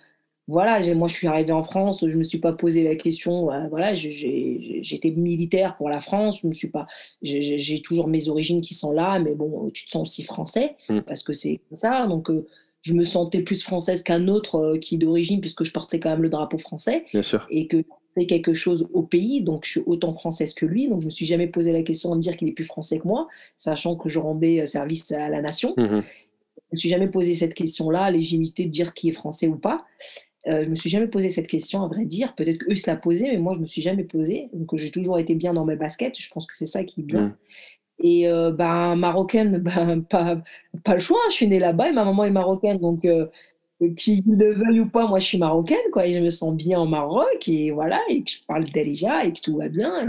voilà, 0.48 0.82
moi 0.94 1.08
je 1.08 1.14
suis 1.14 1.28
arrivée 1.28 1.54
en 1.54 1.64
France, 1.64 2.06
je 2.06 2.18
me 2.18 2.24
suis 2.24 2.40
pas 2.40 2.52
posé 2.52 2.84
la 2.84 2.96
question. 2.96 3.52
Euh, 3.52 3.68
voilà, 3.70 3.94
j'étais 3.94 5.12
militaire 5.12 5.78
pour 5.78 5.90
la 5.90 6.02
France, 6.02 6.42
je 6.42 6.48
me 6.48 6.54
suis 6.54 6.68
pas, 6.68 6.86
j'ai 7.22 7.82
toujours 7.82 8.08
mes 8.08 8.28
origines 8.28 8.62
qui 8.62 8.74
sont 8.74 8.92
là, 8.92 9.20
mais 9.20 9.36
bon, 9.36 9.70
tu 9.74 9.86
te 9.86 9.92
sens 9.92 10.10
aussi 10.10 10.24
français 10.24 10.76
mm. 10.90 11.02
parce 11.02 11.24
que 11.24 11.32
c'est 11.32 11.62
ça. 11.72 12.08
Donc 12.08 12.30
euh, 12.30 12.46
je 12.82 12.94
me 12.94 13.06
sentais 13.06 13.42
plus 13.42 13.64
française 13.64 14.04
qu'un 14.04 14.28
autre 14.28 14.56
euh, 14.56 14.78
qui 14.78 14.96
est 14.96 14.98
d'origine 14.98 15.40
puisque 15.40 15.64
je 15.64 15.72
portais 15.72 16.00
quand 16.00 16.10
même 16.10 16.22
le 16.22 16.30
drapeau 16.30 16.58
français. 16.58 17.06
Bien 17.14 17.24
sûr. 17.24 17.48
Et 17.50 17.68
que 17.68 17.84
c'est 18.18 18.26
quelque 18.26 18.54
chose 18.54 18.90
au 18.94 19.02
pays, 19.02 19.42
donc 19.42 19.66
je 19.66 19.72
suis 19.72 19.84
autant 19.86 20.14
française 20.14 20.54
que 20.54 20.66
lui, 20.66 20.90
donc 20.90 21.02
je 21.02 21.06
me 21.06 21.10
suis 21.10 21.26
jamais 21.26 21.48
posé 21.48 21.72
la 21.72 21.84
question 21.84 22.16
de 22.16 22.20
dire 22.20 22.36
qu'il 22.36 22.50
est 22.50 22.52
plus 22.54 22.66
français 22.66 23.00
que 23.00 23.08
moi, 23.08 23.28
sachant 23.58 23.96
que 23.96 24.10
je 24.10 24.20
rendais 24.20 24.68
service 24.68 25.12
à 25.14 25.30
la 25.30 25.42
nation. 25.42 25.74
Mm-hmm. 25.78 26.04
Je 26.74 26.76
me 26.76 26.78
suis 26.78 26.90
jamais 26.90 27.08
posé 27.08 27.34
cette 27.34 27.54
question-là, 27.54 28.12
légitimité 28.12 28.66
de 28.66 28.72
dire 28.72 28.94
qui 28.94 29.10
est 29.10 29.14
français 29.14 29.48
ou 29.48 29.56
pas. 29.56 29.86
Euh, 30.48 30.64
je 30.64 30.70
me 30.70 30.76
suis 30.76 30.90
jamais 30.90 31.08
posé 31.08 31.30
cette 31.30 31.48
question, 31.48 31.84
à 31.84 31.88
vrai 31.88 32.06
dire. 32.06 32.36
Peut-être 32.36 32.58
qu'eux 32.60 32.76
se 32.76 32.90
la 32.90 32.98
posaient, 32.98 33.32
mais 33.32 33.38
moi, 33.38 33.54
je 33.54 33.60
me 33.60 33.66
suis 33.66 33.82
jamais 33.82 34.04
posé. 34.04 34.50
Donc, 34.54 34.76
j'ai 34.76 34.92
toujours 34.92 35.18
été 35.18 35.36
bien 35.36 35.54
dans 35.54 35.66
mes 35.66 35.76
baskets. 35.76 36.20
Je 36.20 36.30
pense 36.30 36.46
que 36.46 36.56
c'est 36.56 36.66
ça 36.66 36.84
qui 36.84 37.02
est 37.02 37.04
bien. 37.04 37.28
Mm. 37.28 37.36
Et 38.00 38.28
euh, 38.28 38.52
ben, 38.52 38.96
marocaine, 38.96 39.58
ben, 39.60 40.02
pas, 40.02 40.42
pas 40.84 40.96
le 40.96 41.00
choix. 41.00 41.20
Je 41.30 41.36
suis 41.36 41.48
née 41.48 41.60
là-bas 41.60 41.90
et 41.90 41.94
ma 41.94 42.04
maman 42.04 42.26
est 42.26 42.32
marocaine. 42.32 42.78
Donc, 42.78 43.06
euh, 43.06 43.28
qu'il 43.98 44.24
le 44.28 44.54
veuille 44.54 44.82
ou 44.82 44.90
pas, 44.90 45.08
moi, 45.08 45.20
je 45.20 45.26
suis 45.26 45.38
marocaine. 45.38 45.78
Quoi, 45.94 46.08
et 46.08 46.14
je 46.14 46.20
me 46.20 46.30
sens 46.30 46.54
bien 46.54 46.80
au 46.82 46.86
Maroc. 46.86 47.48
Et 47.48 47.72
voilà, 47.72 48.02
et 48.10 48.24
que 48.24 48.32
je 48.32 48.38
parle 48.46 48.66
d'Alija 48.66 49.26
et 49.26 49.32
que 49.32 49.40
tout 49.40 49.58
va 49.58 49.70
bien. 49.70 50.08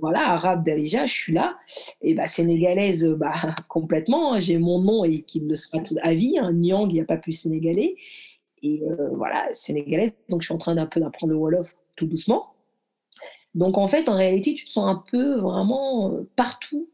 voilà, 0.00 0.30
arabe 0.30 0.64
d'Alija, 0.64 1.04
je 1.04 1.12
suis 1.12 1.32
là. 1.34 1.58
Et 2.00 2.14
bah, 2.14 2.26
sénégalaise, 2.26 3.04
bah, 3.18 3.54
complètement. 3.68 4.32
Hein. 4.32 4.40
J'ai 4.40 4.56
mon 4.56 4.80
nom 4.80 5.04
et 5.04 5.20
qui 5.20 5.40
le 5.40 5.54
sera 5.54 5.82
à 6.00 6.14
vie. 6.14 6.38
Hein. 6.38 6.52
Nyang, 6.54 6.90
il 6.90 6.94
n'y 6.94 7.00
a 7.02 7.04
pas 7.04 7.18
plus 7.18 7.34
sénégalais 7.34 7.96
et 8.62 8.82
euh, 8.82 9.10
voilà, 9.14 9.48
sénégalaise. 9.52 10.12
Donc, 10.28 10.42
je 10.42 10.46
suis 10.46 10.54
en 10.54 10.58
train 10.58 10.74
d'un 10.74 10.86
peu 10.86 11.00
d'apprendre 11.00 11.32
le 11.32 11.38
Wolof 11.38 11.74
tout 11.96 12.06
doucement. 12.06 12.54
Donc, 13.54 13.78
en 13.78 13.88
fait, 13.88 14.08
en 14.08 14.16
réalité, 14.16 14.54
tu 14.54 14.64
te 14.64 14.70
sens 14.70 14.86
un 14.88 15.02
peu 15.10 15.36
vraiment 15.36 16.12
euh, 16.12 16.28
partout. 16.36 16.88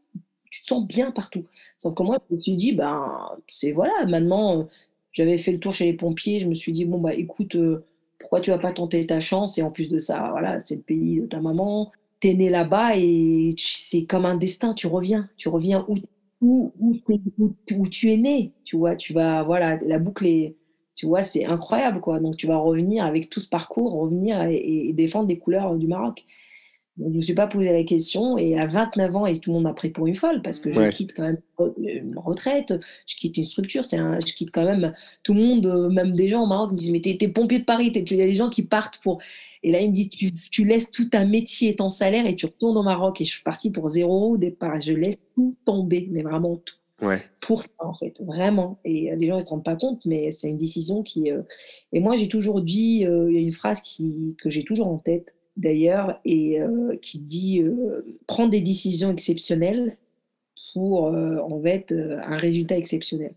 Tu 0.49 0.61
te 0.61 0.67
sens 0.67 0.85
bien 0.87 1.11
partout. 1.11 1.45
Sauf 1.77 1.95
que 1.95 2.03
moi, 2.03 2.17
je 2.29 2.35
me 2.35 2.41
suis 2.41 2.55
dit, 2.55 2.73
ben, 2.73 3.29
c'est 3.49 3.71
voilà, 3.71 4.05
maintenant, 4.07 4.59
euh, 4.59 4.63
j'avais 5.11 5.37
fait 5.37 5.51
le 5.51 5.59
tour 5.59 5.73
chez 5.73 5.85
les 5.85 5.93
pompiers. 5.93 6.39
Je 6.39 6.47
me 6.47 6.53
suis 6.53 6.71
dit, 6.71 6.85
bon, 6.85 6.99
bah, 6.99 7.13
écoute, 7.13 7.57
pourquoi 8.19 8.39
tu 8.41 8.51
vas 8.51 8.57
pas 8.57 8.71
tenter 8.71 9.05
ta 9.05 9.19
chance? 9.19 9.57
Et 9.57 9.63
en 9.63 9.71
plus 9.71 9.89
de 9.89 9.97
ça, 9.97 10.29
voilà, 10.31 10.59
c'est 10.59 10.75
le 10.77 10.81
pays 10.81 11.19
de 11.21 11.25
ta 11.27 11.41
maman. 11.41 11.91
Tu 12.21 12.29
es 12.29 12.33
né 12.35 12.49
là-bas 12.49 12.95
et 12.95 13.53
c'est 13.57 14.05
comme 14.05 14.25
un 14.25 14.35
destin. 14.35 14.73
Tu 14.73 14.87
reviens. 14.87 15.29
Tu 15.37 15.49
reviens 15.49 15.85
où, 15.89 15.97
où, 16.41 16.71
où, 16.79 17.53
où, 17.71 17.87
tu 17.87 18.11
es 18.11 18.17
né. 18.17 18.53
Tu 18.63 18.77
vois, 18.77 18.95
tu 18.95 19.13
vas, 19.13 19.43
voilà, 19.43 19.77
la 19.85 19.99
boucle 19.99 20.25
est 20.25 20.55
tu 20.95 21.07
vois, 21.07 21.23
c'est 21.23 21.45
incroyable, 21.45 21.99
quoi. 22.01 22.19
Donc, 22.19 22.37
tu 22.37 22.47
vas 22.47 22.57
revenir 22.57 23.03
avec 23.03 23.29
tout 23.29 23.39
ce 23.39 23.49
parcours, 23.49 23.93
revenir 23.93 24.41
et, 24.43 24.91
défendre 24.93 25.27
des 25.27 25.39
couleurs 25.39 25.75
du 25.75 25.87
Maroc. 25.87 26.23
je 26.99 27.05
ne 27.05 27.15
me 27.15 27.21
suis 27.21 27.33
pas 27.33 27.47
posé 27.47 27.71
la 27.71 27.83
question. 27.83 28.37
Et 28.37 28.57
à 28.59 28.67
29 28.67 29.15
ans, 29.15 29.25
et 29.25 29.37
tout 29.39 29.49
le 29.49 29.55
monde 29.55 29.63
m'a 29.63 29.73
pris 29.73 29.89
pour 29.89 30.05
une 30.05 30.15
folle 30.15 30.41
parce 30.43 30.59
que 30.59 30.71
je 30.71 30.89
quitte 30.89 31.15
quand 31.15 31.23
même 31.23 31.39
une 31.77 32.17
retraite, 32.17 32.73
je 33.07 33.15
quitte 33.15 33.37
une 33.37 33.45
structure, 33.45 33.83
c'est 33.85 33.97
un, 33.97 34.19
je 34.19 34.33
quitte 34.33 34.51
quand 34.51 34.65
même 34.65 34.93
tout 35.23 35.33
le 35.33 35.41
monde, 35.41 35.65
euh, 35.65 35.89
même 35.89 36.15
des 36.15 36.27
gens 36.27 36.43
au 36.43 36.47
Maroc 36.47 36.71
me 36.71 36.77
disent 36.77 36.91
Mais 36.91 37.01
t'es, 37.01 37.17
es 37.19 37.27
pompier 37.27 37.59
de 37.59 37.65
Paris, 37.65 37.91
il 37.95 38.15
y 38.15 38.21
a 38.21 38.27
des 38.27 38.35
gens 38.35 38.49
qui 38.49 38.63
partent 38.63 38.99
pour. 38.99 39.19
Et 39.63 39.71
là, 39.71 39.79
ils 39.79 39.89
me 39.89 39.93
disent 39.93 40.09
tu, 40.09 40.31
tu, 40.33 40.65
laisses 40.65 40.91
tout 40.91 41.05
ta 41.05 41.25
métier 41.25 41.69
et 41.69 41.75
ton 41.75 41.89
salaire 41.89 42.27
et 42.27 42.35
tu 42.35 42.45
retournes 42.45 42.77
au 42.77 42.83
Maroc. 42.83 43.21
Et 43.21 43.23
je 43.23 43.31
suis 43.31 43.43
partie 43.43 43.71
pour 43.71 43.87
zéro 43.87 44.33
au 44.33 44.37
départ. 44.37 44.79
Je 44.79 44.91
laisse 44.91 45.17
tout 45.35 45.55
tomber, 45.65 46.09
mais 46.11 46.21
vraiment 46.21 46.57
tout. 46.57 46.75
Ouais. 47.03 47.21
Pour 47.41 47.61
ça, 47.61 47.69
en 47.79 47.93
fait, 47.93 48.19
vraiment. 48.21 48.79
Et 48.85 49.15
les 49.15 49.27
gens 49.27 49.35
ne 49.35 49.41
se 49.41 49.49
rendent 49.49 49.63
pas 49.63 49.75
compte, 49.75 50.05
mais 50.05 50.31
c'est 50.31 50.49
une 50.49 50.57
décision 50.57 51.03
qui. 51.03 51.31
Euh, 51.31 51.41
et 51.91 51.99
moi, 51.99 52.15
j'ai 52.15 52.27
toujours 52.27 52.61
dit 52.61 53.05
il 53.05 53.33
y 53.33 53.37
a 53.37 53.41
une 53.41 53.53
phrase 53.53 53.81
qui, 53.81 54.35
que 54.41 54.49
j'ai 54.49 54.63
toujours 54.63 54.87
en 54.87 54.97
tête 54.97 55.33
d'ailleurs, 55.57 56.19
et 56.25 56.59
euh, 56.59 56.97
qui 57.01 57.19
dit 57.19 57.61
euh, 57.61 58.17
prendre 58.27 58.49
des 58.49 58.61
décisions 58.61 59.11
exceptionnelles 59.11 59.97
pour 60.73 61.07
euh, 61.07 61.37
en 61.37 61.61
fait 61.61 61.91
un 61.91 62.37
résultat 62.37 62.77
exceptionnel. 62.77 63.35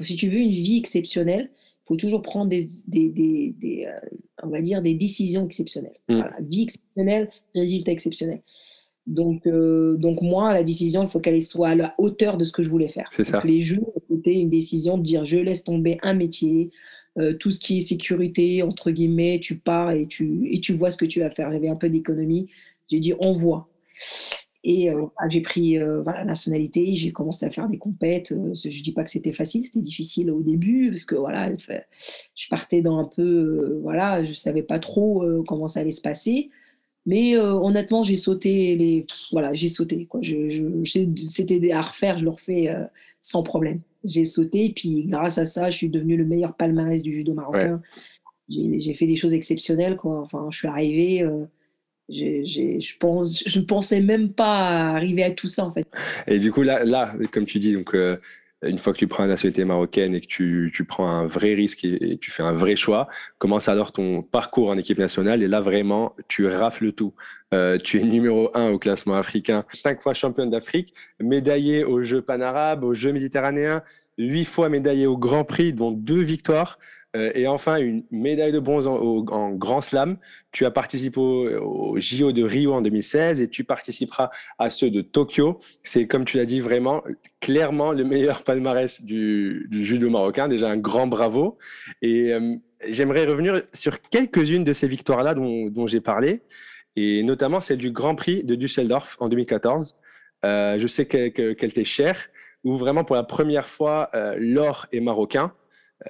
si 0.00 0.16
tu 0.16 0.28
veux 0.28 0.38
une 0.38 0.50
vie 0.50 0.78
exceptionnelle, 0.78 1.50
il 1.52 1.88
faut 1.88 1.96
toujours 1.96 2.22
prendre 2.22 2.48
des, 2.48 2.68
des, 2.86 3.08
des, 3.10 3.88
on 4.42 4.48
va 4.48 4.62
dire 4.62 4.80
des 4.80 4.94
décisions 4.94 5.44
exceptionnelles. 5.44 5.98
Mm. 6.08 6.22
vie 6.40 6.62
exceptionnelle, 6.62 7.30
résultat 7.54 7.92
exceptionnel. 7.92 8.42
Donc, 9.06 9.48
donc 9.48 10.22
moi, 10.22 10.52
la 10.52 10.62
décision, 10.62 11.02
il 11.02 11.08
faut 11.08 11.20
qu'elle 11.20 11.42
soit 11.42 11.70
à 11.70 11.74
la 11.74 11.94
hauteur 11.98 12.36
de 12.36 12.44
ce 12.44 12.52
que 12.52 12.62
je 12.62 12.70
voulais 12.70 12.88
faire. 12.88 13.06
C'est 13.10 13.24
ça. 13.24 13.40
Les 13.44 13.62
jours, 13.62 13.92
c'était 14.08 14.34
une 14.34 14.50
décision 14.50 14.98
de 14.98 15.02
dire 15.02 15.24
je 15.24 15.38
laisse 15.38 15.64
tomber 15.64 15.98
un 16.02 16.14
métier, 16.14 16.70
euh, 17.18 17.34
tout 17.34 17.50
ce 17.50 17.58
qui 17.58 17.78
est 17.78 17.80
sécurité, 17.80 18.62
entre 18.62 18.90
guillemets, 18.90 19.40
tu 19.40 19.58
pars 19.58 19.90
et 19.90 20.06
tu, 20.06 20.48
et 20.50 20.60
tu 20.60 20.74
vois 20.74 20.90
ce 20.90 20.96
que 20.96 21.04
tu 21.04 21.20
vas 21.20 21.30
faire. 21.30 21.50
J'avais 21.50 21.68
un 21.68 21.76
peu 21.76 21.88
d'économie. 21.88 22.48
J'ai 22.88 23.00
dit, 23.00 23.14
on 23.18 23.32
voit. 23.32 23.68
Et 24.62 24.90
euh, 24.90 25.06
bah, 25.18 25.28
j'ai 25.28 25.40
pris 25.40 25.78
euh, 25.78 26.02
la 26.04 26.24
nationalité, 26.24 26.94
j'ai 26.94 27.12
commencé 27.12 27.46
à 27.46 27.50
faire 27.50 27.68
des 27.68 27.78
compètes. 27.78 28.28
je 28.28 28.68
ne 28.68 28.82
dis 28.82 28.92
pas 28.92 29.02
que 29.04 29.10
c'était 29.10 29.32
facile, 29.32 29.64
c'était 29.64 29.80
difficile 29.80 30.30
au 30.30 30.42
début, 30.42 30.90
parce 30.90 31.04
que 31.04 31.14
voilà, 31.16 31.50
je 31.56 32.48
partais 32.48 32.82
dans 32.82 32.98
un 32.98 33.04
peu, 33.04 33.80
voilà, 33.82 34.22
je 34.22 34.30
ne 34.30 34.34
savais 34.34 34.62
pas 34.62 34.78
trop 34.78 35.24
comment 35.48 35.66
ça 35.66 35.80
allait 35.80 35.90
se 35.90 36.02
passer. 36.02 36.50
Mais 37.06 37.36
honnêtement, 37.36 38.02
j'ai 38.02 38.16
sauté 38.16 38.76
les. 38.76 39.06
Voilà, 39.32 39.54
j'ai 39.54 39.68
sauté. 39.68 40.06
Quoi. 40.06 40.20
Je, 40.22 40.82
c'était 40.84 41.72
à 41.72 41.80
refaire, 41.80 42.18
je 42.18 42.24
le 42.24 42.30
refais 42.30 42.68
sans 43.20 43.42
problème 43.42 43.80
j'ai 44.04 44.24
sauté. 44.24 44.66
Et 44.66 44.72
puis, 44.72 45.04
grâce 45.06 45.38
à 45.38 45.44
ça, 45.44 45.70
je 45.70 45.76
suis 45.76 45.88
devenu 45.88 46.16
le 46.16 46.24
meilleur 46.24 46.54
palmarès 46.54 47.02
du 47.02 47.14
judo 47.14 47.34
marocain. 47.34 47.80
J'ai 48.48 48.94
fait 48.94 49.06
des 49.06 49.16
choses 49.16 49.34
exceptionnelles. 49.34 49.96
Quoi. 49.96 50.20
Enfin, 50.20 50.48
je 50.50 50.58
suis 50.58 50.68
arrivé. 50.68 51.22
Euh, 51.22 51.44
je 52.08 52.98
pense, 52.98 53.44
je 53.46 53.60
ne 53.60 53.64
pensais 53.64 54.00
même 54.00 54.32
pas 54.32 54.90
arriver 54.90 55.22
à 55.22 55.30
tout 55.30 55.46
ça, 55.46 55.64
en 55.64 55.72
fait. 55.72 55.86
Et 56.26 56.38
du 56.38 56.50
coup, 56.50 56.62
là, 56.62 56.84
là 56.84 57.12
comme 57.30 57.44
tu 57.44 57.58
dis, 57.58 57.72
donc, 57.72 57.94
euh, 57.94 58.16
une 58.62 58.78
fois 58.78 58.92
que 58.92 58.98
tu 58.98 59.06
prends 59.06 59.22
la 59.22 59.30
nationalité 59.30 59.64
marocaine 59.64 60.14
et 60.14 60.20
que 60.20 60.26
tu, 60.26 60.84
prends 60.86 61.08
un 61.08 61.26
vrai 61.26 61.54
risque 61.54 61.84
et, 61.84 62.18
tu 62.20 62.30
fais 62.30 62.42
un 62.42 62.52
vrai 62.52 62.76
choix, 62.76 63.08
commence 63.38 63.68
alors 63.68 63.92
ton 63.92 64.22
parcours 64.22 64.70
en 64.70 64.78
équipe 64.78 64.98
nationale 64.98 65.42
et 65.42 65.48
là 65.48 65.60
vraiment 65.60 66.14
tu 66.28 66.46
rafles 66.46 66.92
tout. 66.92 67.14
Euh, 67.54 67.78
tu 67.78 67.98
es 67.98 68.02
numéro 68.02 68.50
un 68.54 68.70
au 68.70 68.78
classement 68.78 69.14
africain, 69.14 69.64
cinq 69.72 70.02
fois 70.02 70.14
championne 70.14 70.50
d'Afrique, 70.50 70.94
médaillé 71.20 71.84
aux 71.84 72.02
Jeux 72.02 72.22
panarabes, 72.22 72.84
aux 72.84 72.94
Jeux 72.94 73.12
méditerranéens, 73.12 73.82
huit 74.18 74.44
fois 74.44 74.68
médaillé 74.68 75.06
au 75.06 75.16
Grand 75.16 75.44
Prix, 75.44 75.72
dont 75.72 75.90
deux 75.90 76.20
victoires. 76.20 76.78
Euh, 77.16 77.32
et 77.34 77.46
enfin, 77.48 77.78
une 77.78 78.04
médaille 78.10 78.52
de 78.52 78.60
bronze 78.60 78.86
en, 78.86 79.50
Grand 79.54 79.80
Slam. 79.80 80.16
Tu 80.52 80.64
as 80.64 80.70
participé 80.70 81.18
au, 81.18 81.98
JO 81.98 82.32
de 82.32 82.42
Rio 82.42 82.72
en 82.72 82.82
2016 82.82 83.40
et 83.40 83.48
tu 83.48 83.64
participeras 83.64 84.30
à 84.58 84.70
ceux 84.70 84.90
de 84.90 85.00
Tokyo. 85.00 85.58
C'est, 85.82 86.06
comme 86.06 86.24
tu 86.24 86.36
l'as 86.36 86.44
dit, 86.44 86.60
vraiment 86.60 87.02
clairement 87.40 87.92
le 87.92 88.04
meilleur 88.04 88.42
palmarès 88.44 89.02
du, 89.02 89.68
judo 89.72 90.08
marocain. 90.08 90.48
Déjà 90.48 90.70
un 90.70 90.76
grand 90.76 91.06
bravo. 91.06 91.58
Et 92.00 92.32
euh, 92.32 92.56
j'aimerais 92.88 93.24
revenir 93.24 93.62
sur 93.72 94.00
quelques-unes 94.00 94.64
de 94.64 94.72
ces 94.72 94.86
victoires-là 94.86 95.34
dont, 95.34 95.86
j'ai 95.86 96.00
parlé, 96.00 96.42
et 96.96 97.22
notamment 97.22 97.60
celle 97.60 97.78
du 97.78 97.90
Grand 97.90 98.14
Prix 98.14 98.44
de 98.44 98.54
Düsseldorf 98.54 99.16
en 99.20 99.28
2014. 99.28 99.96
Euh, 100.44 100.78
je 100.78 100.86
sais 100.86 101.06
qu'elle 101.06 101.72
t'est 101.72 101.84
chère, 101.84 102.28
où 102.62 102.76
vraiment 102.76 103.04
pour 103.04 103.16
la 103.16 103.24
première 103.24 103.68
fois, 103.68 104.10
l'or 104.38 104.86
est 104.92 105.00
marocain. 105.00 105.52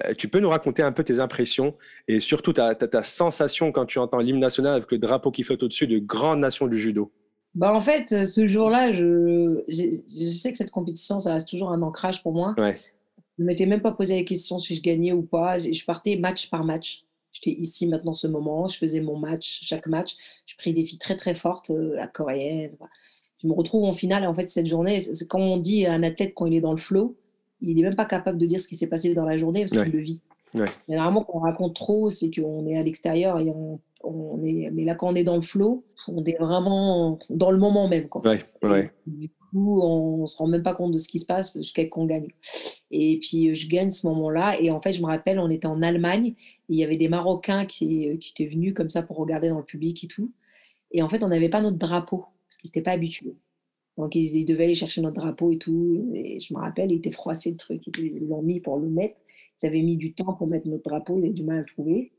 Euh, 0.05 0.13
tu 0.17 0.27
peux 0.29 0.39
nous 0.39 0.49
raconter 0.49 0.83
un 0.83 0.91
peu 0.91 1.03
tes 1.03 1.19
impressions 1.19 1.75
et 2.07 2.19
surtout 2.19 2.53
ta, 2.53 2.75
ta, 2.75 3.03
sensation 3.03 3.71
quand 3.71 3.85
tu 3.85 3.99
entends 3.99 4.19
l'hymne 4.19 4.39
national 4.39 4.75
avec 4.75 4.91
le 4.91 4.97
drapeau 4.97 5.31
qui 5.31 5.43
flotte 5.43 5.63
au-dessus 5.63 5.87
de 5.87 5.99
grandes 5.99 6.39
nations 6.39 6.67
du 6.67 6.77
judo 6.77 7.11
bah 7.53 7.75
en 7.75 7.81
fait, 7.81 8.23
ce 8.23 8.47
jour-là, 8.47 8.93
je, 8.93 9.61
je, 9.67 10.29
sais 10.29 10.51
que 10.51 10.57
cette 10.57 10.71
compétition, 10.71 11.19
ça 11.19 11.33
reste 11.33 11.49
toujours 11.49 11.73
un 11.73 11.81
ancrage 11.81 12.23
pour 12.23 12.31
moi. 12.31 12.55
Ouais. 12.57 12.77
Je 13.37 13.43
ne 13.43 13.47
m'étais 13.47 13.65
même 13.65 13.81
pas 13.81 13.91
posé 13.91 14.15
la 14.15 14.23
question 14.23 14.57
si 14.57 14.73
je 14.73 14.81
gagnais 14.81 15.11
ou 15.11 15.23
pas. 15.23 15.59
Je 15.59 15.83
partais 15.83 16.15
match 16.15 16.49
par 16.49 16.63
match. 16.63 17.03
J'étais 17.33 17.51
ici 17.51 17.87
maintenant 17.87 18.13
ce 18.13 18.27
moment, 18.27 18.67
je 18.67 18.77
faisais 18.77 19.01
mon 19.01 19.17
match, 19.17 19.61
chaque 19.63 19.87
match. 19.87 20.15
Je 20.45 20.55
pris 20.55 20.73
des 20.73 20.85
filles 20.85 20.97
très 20.97 21.15
très 21.15 21.35
fortes, 21.35 21.71
euh, 21.71 21.95
la 21.95 22.07
coréenne. 22.07 22.77
Je 23.41 23.47
me 23.47 23.53
retrouve 23.53 23.83
en 23.83 23.93
finale. 23.93 24.23
Et 24.23 24.27
en 24.27 24.33
fait, 24.33 24.47
cette 24.47 24.67
journée, 24.67 24.99
c'est 24.99 25.27
comme 25.27 25.41
on 25.41 25.57
dit 25.57 25.85
à 25.85 25.93
un 25.93 26.03
athlète 26.03 26.33
quand 26.35 26.45
il 26.45 26.53
est 26.53 26.61
dans 26.61 26.71
le 26.71 26.77
flow, 26.77 27.17
il 27.61 27.75
n'est 27.75 27.83
même 27.83 27.95
pas 27.95 28.05
capable 28.05 28.37
de 28.37 28.45
dire 28.45 28.59
ce 28.59 28.67
qui 28.67 28.75
s'est 28.75 28.87
passé 28.87 29.13
dans 29.13 29.25
la 29.25 29.37
journée 29.37 29.61
parce 29.61 29.83
qu'il 29.83 29.93
le 29.93 29.99
vit. 29.99 30.21
Ouais. 30.53 30.65
Généralement, 30.87 31.23
quand 31.23 31.37
on 31.37 31.41
raconte 31.41 31.75
trop, 31.75 32.09
c'est 32.09 32.29
qu'on 32.29 32.65
est 32.67 32.77
à 32.77 32.83
l'extérieur 32.83 33.39
et 33.39 33.51
on, 34.03 34.43
est. 34.43 34.69
Mais 34.71 34.83
là, 34.83 34.95
quand 34.95 35.11
on 35.11 35.15
est 35.15 35.23
dans 35.23 35.35
le 35.35 35.41
flow, 35.41 35.85
on 36.07 36.23
est 36.25 36.37
vraiment 36.37 37.19
dans 37.29 37.51
le 37.51 37.57
moment 37.57 37.87
même. 37.87 38.09
Quoi. 38.09 38.21
Du 39.07 39.29
coup, 39.29 39.81
on 39.81 40.21
ne 40.21 40.25
se 40.25 40.37
rend 40.37 40.47
même 40.47 40.63
pas 40.63 40.73
compte 40.73 40.91
de 40.91 40.97
ce 40.97 41.07
qui 41.07 41.19
se 41.19 41.25
passe 41.25 41.55
jusqu'à 41.55 41.85
qu'on 41.85 42.05
gagne. 42.05 42.27
Et 42.89 43.19
puis, 43.19 43.55
je 43.55 43.69
gagne 43.69 43.91
ce 43.91 44.05
moment-là. 44.07 44.59
Et 44.59 44.71
en 44.71 44.81
fait, 44.81 44.91
je 44.91 45.01
me 45.01 45.07
rappelle, 45.07 45.39
on 45.39 45.49
était 45.49 45.67
en 45.67 45.81
Allemagne 45.81 46.27
et 46.27 46.35
il 46.69 46.75
y 46.77 46.83
avait 46.83 46.97
des 46.97 47.07
Marocains 47.07 47.65
qui, 47.65 48.17
qui 48.19 48.33
étaient 48.35 48.51
venus 48.51 48.73
comme 48.73 48.89
ça 48.89 49.03
pour 49.03 49.17
regarder 49.17 49.49
dans 49.49 49.59
le 49.59 49.63
public 49.63 50.03
et 50.03 50.07
tout. 50.07 50.31
Et 50.91 51.01
en 51.01 51.07
fait, 51.07 51.23
on 51.23 51.29
n'avait 51.29 51.49
pas 51.49 51.61
notre 51.61 51.77
drapeau 51.77 52.25
parce 52.49 52.57
qu'ils 52.57 52.67
n'étaient 52.67 52.81
pas 52.81 52.91
habitués. 52.91 53.37
Donc, 54.01 54.15
ils, 54.15 54.45
devaient 54.45 54.63
aller 54.63 54.73
chercher 54.73 54.99
notre 54.99 55.21
drapeau 55.21 55.51
et 55.51 55.59
tout. 55.59 56.09
Et 56.15 56.39
je 56.39 56.55
me 56.55 56.59
rappelle, 56.59 56.91
il 56.91 56.97
était 56.97 57.11
froissé 57.11 57.51
le 57.51 57.57
truc. 57.57 57.83
Ils 57.99 58.27
l'ont 58.27 58.41
mis 58.41 58.59
pour 58.59 58.79
le 58.79 58.89
mettre. 58.89 59.15
Ils 59.61 59.67
avaient 59.67 59.83
mis 59.83 59.95
du 59.95 60.13
temps 60.15 60.33
pour 60.33 60.47
mettre 60.47 60.67
notre 60.67 60.89
drapeau. 60.89 61.19
Ils 61.19 61.25
avaient 61.25 61.33
du 61.33 61.43
mal 61.43 61.57
à 61.57 61.59
le 61.59 61.67
trouver. 61.67 62.11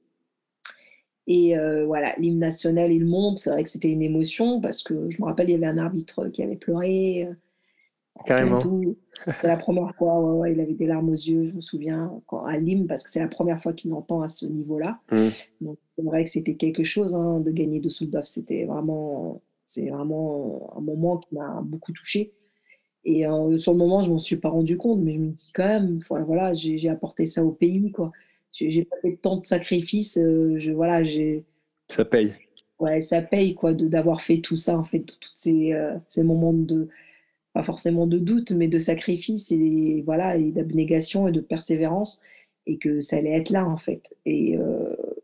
Et 1.27 1.59
euh, 1.59 1.85
voilà, 1.85 2.15
l'hymne 2.19 2.39
national, 2.39 2.93
il 2.93 3.05
monte. 3.05 3.41
C'est 3.41 3.51
vrai 3.51 3.65
que 3.65 3.69
c'était 3.69 3.91
une 3.91 4.03
émotion 4.03 4.61
parce 4.61 4.85
que 4.85 5.11
je 5.11 5.21
me 5.21 5.27
rappelle, 5.27 5.49
il 5.49 5.55
y 5.55 5.57
avait 5.57 5.67
un 5.67 5.79
arbitre 5.79 6.29
qui 6.29 6.45
avait 6.45 6.55
pleuré. 6.55 7.25
Euh, 7.25 7.35
Carrément. 8.27 8.63
C'est 9.27 9.49
la 9.49 9.57
première 9.57 9.93
fois, 9.97 10.49
il 10.49 10.61
avait 10.61 10.75
des 10.75 10.87
larmes 10.87 11.09
aux 11.09 11.15
yeux, 11.15 11.49
je 11.49 11.57
me 11.57 11.61
souviens, 11.61 12.13
à 12.47 12.59
l'hymne, 12.59 12.87
parce 12.87 13.03
que 13.03 13.11
c'est 13.11 13.19
la 13.19 13.27
première 13.27 13.61
fois 13.61 13.73
qu'il 13.73 13.91
l'entend 13.91 14.23
à 14.23 14.29
ce 14.29 14.47
niveau-là. 14.47 15.01
Mmh. 15.11 15.29
Donc, 15.63 15.79
c'est 15.97 16.05
vrai 16.05 16.23
que 16.23 16.31
c'était 16.31 16.55
quelque 16.55 16.85
chose 16.85 17.17
hein, 17.17 17.41
de 17.41 17.51
gagner 17.51 17.81
de 17.81 17.89
Soldov. 17.89 18.25
C'était 18.27 18.67
vraiment 18.67 19.41
c'est 19.73 19.89
vraiment 19.89 20.71
un 20.77 20.81
moment 20.81 21.17
qui 21.17 21.35
m'a 21.35 21.63
beaucoup 21.63 21.93
touchée. 21.93 22.35
Et 23.05 23.27
euh, 23.27 23.57
sur 23.57 23.73
le 23.73 23.79
moment, 23.79 24.03
je 24.03 24.11
m'en 24.11 24.19
suis 24.19 24.37
pas 24.37 24.51
rendu 24.51 24.77
compte, 24.77 25.01
mais 25.01 25.15
je 25.15 25.19
me 25.19 25.31
dis 25.31 25.51
quand 25.53 25.67
même, 25.67 26.01
voilà, 26.09 26.25
voilà 26.25 26.53
j'ai 26.53 26.89
apporté 26.89 27.27
ça 27.27 27.43
au 27.45 27.53
pays, 27.53 27.91
quoi. 27.91 28.13
J'ai 28.53 28.85
pas 28.85 28.97
fait 29.01 29.19
tant 29.21 29.39
de 29.39 29.47
sacrifices, 29.47 30.19
euh, 30.19 30.59
je, 30.59 30.73
voilà, 30.73 31.03
j'ai. 31.03 31.45
Ça 31.89 32.05
paye. 32.05 32.35
Ouais, 32.79 33.01
ça 33.01 33.23
paye, 33.23 33.55
quoi, 33.55 33.73
d'avoir 33.73 34.21
fait 34.21 34.41
tout 34.41 34.57
ça, 34.57 34.79
en 34.79 34.85
fait, 34.85 35.01
tous 35.01 35.33
ces, 35.35 35.73
euh, 35.73 35.97
ces 36.07 36.23
moments 36.23 36.53
de, 36.53 36.89
pas 37.55 37.63
forcément 37.63 38.07
de 38.07 38.19
doute, 38.19 38.53
mais 38.53 38.69
de 38.69 38.79
sacrifice 38.79 39.53
et 39.53 40.03
voilà, 40.05 40.37
et 40.37 40.51
d'abnégation 40.51 41.29
et 41.29 41.33
de 41.33 41.41
persévérance, 41.41 42.21
et 42.67 42.77
que 42.77 43.01
ça 43.01 43.17
allait 43.17 43.39
être 43.39 43.51
là, 43.51 43.67
en 43.67 43.79
fait. 43.79 44.15
Et, 44.27 44.59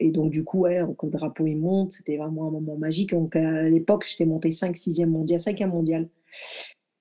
et 0.01 0.11
donc, 0.11 0.30
du 0.30 0.44
coup, 0.44 0.66
quand 0.96 1.07
le 1.07 1.12
drapeau 1.12 1.46
il 1.46 1.57
monte, 1.57 1.92
c'était 1.92 2.16
vraiment 2.16 2.49
un 2.49 2.51
moment 2.51 2.76
magique. 2.76 3.11
Donc, 3.11 3.34
à 3.34 3.62
l'époque, 3.62 4.07
j'étais 4.09 4.26
montée 4.26 4.53
5 4.53 4.76
6e 4.76 5.07
mondial, 5.07 5.40
5e 5.40 5.66
mondial 5.66 6.09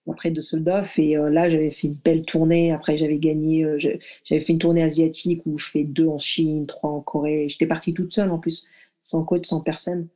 après 0.09 0.31
de 0.31 0.41
Soldov. 0.41 0.91
Et 0.97 1.17
euh, 1.17 1.29
là, 1.29 1.49
j'avais 1.49 1.69
fait 1.69 1.87
une 1.87 1.93
belle 1.93 2.25
tournée. 2.25 2.71
Après, 2.71 2.97
j'avais 2.97 3.19
gagné, 3.19 3.63
euh, 3.63 3.77
j'avais 3.77 4.41
fait 4.41 4.53
une 4.53 4.59
tournée 4.59 4.83
asiatique 4.83 5.43
où 5.45 5.57
je 5.57 5.69
fais 5.69 5.83
deux 5.83 6.07
en 6.07 6.17
Chine, 6.17 6.65
trois 6.65 6.91
en 6.91 7.01
Corée. 7.01 7.47
J'étais 7.49 7.67
partie 7.67 7.93
toute 7.93 8.13
seule 8.13 8.31
en 8.31 8.39
plus, 8.39 8.67
sans 9.01 9.23
coach, 9.23 9.45
sans 9.45 9.61
personne. 9.61 10.07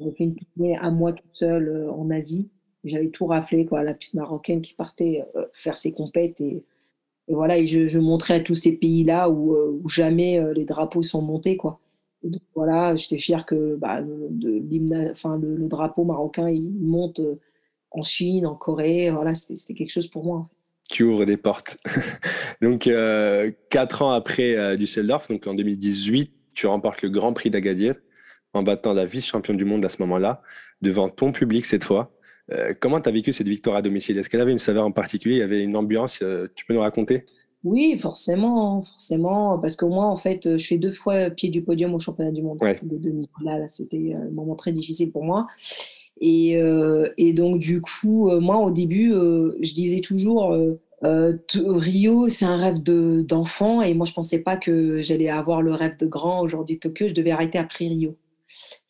J'ai 0.00 0.10
fait 0.10 0.24
une 0.24 0.34
tournée 0.34 0.76
à 0.76 0.90
moi 0.90 1.12
toute 1.12 1.32
seule 1.32 1.68
euh, 1.68 1.92
en 1.92 2.10
Asie. 2.10 2.50
J'avais 2.82 3.08
tout 3.08 3.26
raflé, 3.26 3.64
quoi, 3.64 3.82
la 3.82 3.94
petite 3.94 4.14
marocaine 4.14 4.60
qui 4.60 4.74
partait 4.74 5.24
faire 5.54 5.74
ses 5.74 5.92
compètes. 5.92 6.42
Et, 6.42 6.64
voilà, 7.28 7.64
je, 7.64 7.98
montrais 7.98 8.34
à 8.34 8.40
tous 8.40 8.54
ces 8.54 8.76
pays-là 8.76 9.30
où, 9.30 9.56
où 9.56 9.88
jamais 9.88 10.38
les 10.52 10.66
drapeaux 10.66 11.02
sont 11.02 11.22
montés, 11.22 11.56
quoi 11.56 11.80
voilà, 12.54 12.96
j'étais 12.96 13.18
fière 13.18 13.46
que 13.46 13.76
bah, 13.76 14.00
le, 14.00 15.68
drapeau 15.68 16.04
marocain 16.04 16.52
monte 16.80 17.20
euh, 17.20 17.40
en 17.90 18.02
Chine, 18.02 18.46
en 18.46 18.54
Corée. 18.54 19.10
Voilà, 19.10 19.34
c'était 19.34 19.74
quelque 19.74 19.90
chose 19.90 20.08
pour 20.08 20.24
moi. 20.24 20.48
Tu 20.90 21.02
ouvres 21.02 21.24
des 21.24 21.36
portes. 21.36 21.78
donc, 22.62 22.86
euh, 22.86 23.50
quatre 23.70 24.02
ans 24.02 24.10
après 24.10 24.56
euh, 24.56 24.76
Düsseldorf, 24.76 25.28
donc 25.28 25.46
en 25.46 25.54
2018, 25.54 26.32
tu 26.52 26.66
remportes 26.66 27.02
le 27.02 27.08
Grand 27.08 27.32
Prix 27.32 27.50
d'Agadir 27.50 27.94
en 28.52 28.62
battant 28.62 28.92
la 28.92 29.04
vice-championne 29.04 29.56
du 29.56 29.64
monde 29.64 29.84
à 29.84 29.88
ce 29.88 30.00
moment-là, 30.02 30.42
devant 30.80 31.08
ton 31.08 31.32
public 31.32 31.66
cette 31.66 31.84
fois. 31.84 32.12
Euh, 32.52 32.74
comment 32.78 33.00
tu 33.00 33.08
as 33.08 33.12
vécu 33.12 33.32
cette 33.32 33.48
victoire 33.48 33.76
à 33.76 33.82
domicile? 33.82 34.18
Est-ce 34.18 34.28
qu'elle 34.30 34.42
avait 34.42 34.52
une 34.52 34.58
saveur 34.58 34.84
en 34.84 34.92
particulier? 34.92 35.36
Il 35.36 35.40
y 35.40 35.42
avait 35.42 35.62
une 35.62 35.74
ambiance 35.74 36.22
Tu 36.54 36.64
peux 36.64 36.74
nous 36.74 36.80
raconter? 36.80 37.24
Oui, 37.64 37.96
forcément, 37.98 38.82
forcément, 38.82 39.58
parce 39.58 39.74
que 39.74 39.86
moi, 39.86 40.04
en 40.04 40.16
fait, 40.16 40.56
je 40.58 40.66
fais 40.66 40.76
deux 40.76 40.92
fois 40.92 41.30
pied 41.30 41.48
du 41.48 41.62
podium 41.62 41.94
au 41.94 41.98
championnat 41.98 42.30
du 42.30 42.42
monde 42.42 42.58
de 42.60 42.98
demi. 42.98 43.28
Là, 43.42 43.66
c'était 43.68 44.14
un 44.14 44.30
moment 44.30 44.54
très 44.54 44.70
difficile 44.70 45.10
pour 45.10 45.24
moi. 45.24 45.46
Et, 46.20 46.60
et 47.16 47.32
donc, 47.32 47.58
du 47.58 47.80
coup, 47.80 48.30
moi, 48.38 48.58
au 48.58 48.70
début, 48.70 49.12
je 49.12 49.72
disais 49.72 50.00
toujours 50.00 50.54
euh, 51.04 51.36
Rio, 51.54 52.28
c'est 52.28 52.44
un 52.44 52.56
rêve 52.56 52.82
d'enfant 52.82 53.82
et 53.82 53.94
moi 53.94 54.06
je 54.06 54.12
pensais 54.12 54.38
pas 54.38 54.56
que 54.56 55.02
j'allais 55.02 55.28
avoir 55.28 55.60
le 55.60 55.74
rêve 55.74 55.96
de 55.98 56.06
grand 56.06 56.40
aujourd'hui 56.40 56.78
Tokyo. 56.78 57.08
Je 57.08 57.14
devais 57.14 57.30
arrêter 57.30 57.58
après 57.58 57.86
Rio. 57.86 58.16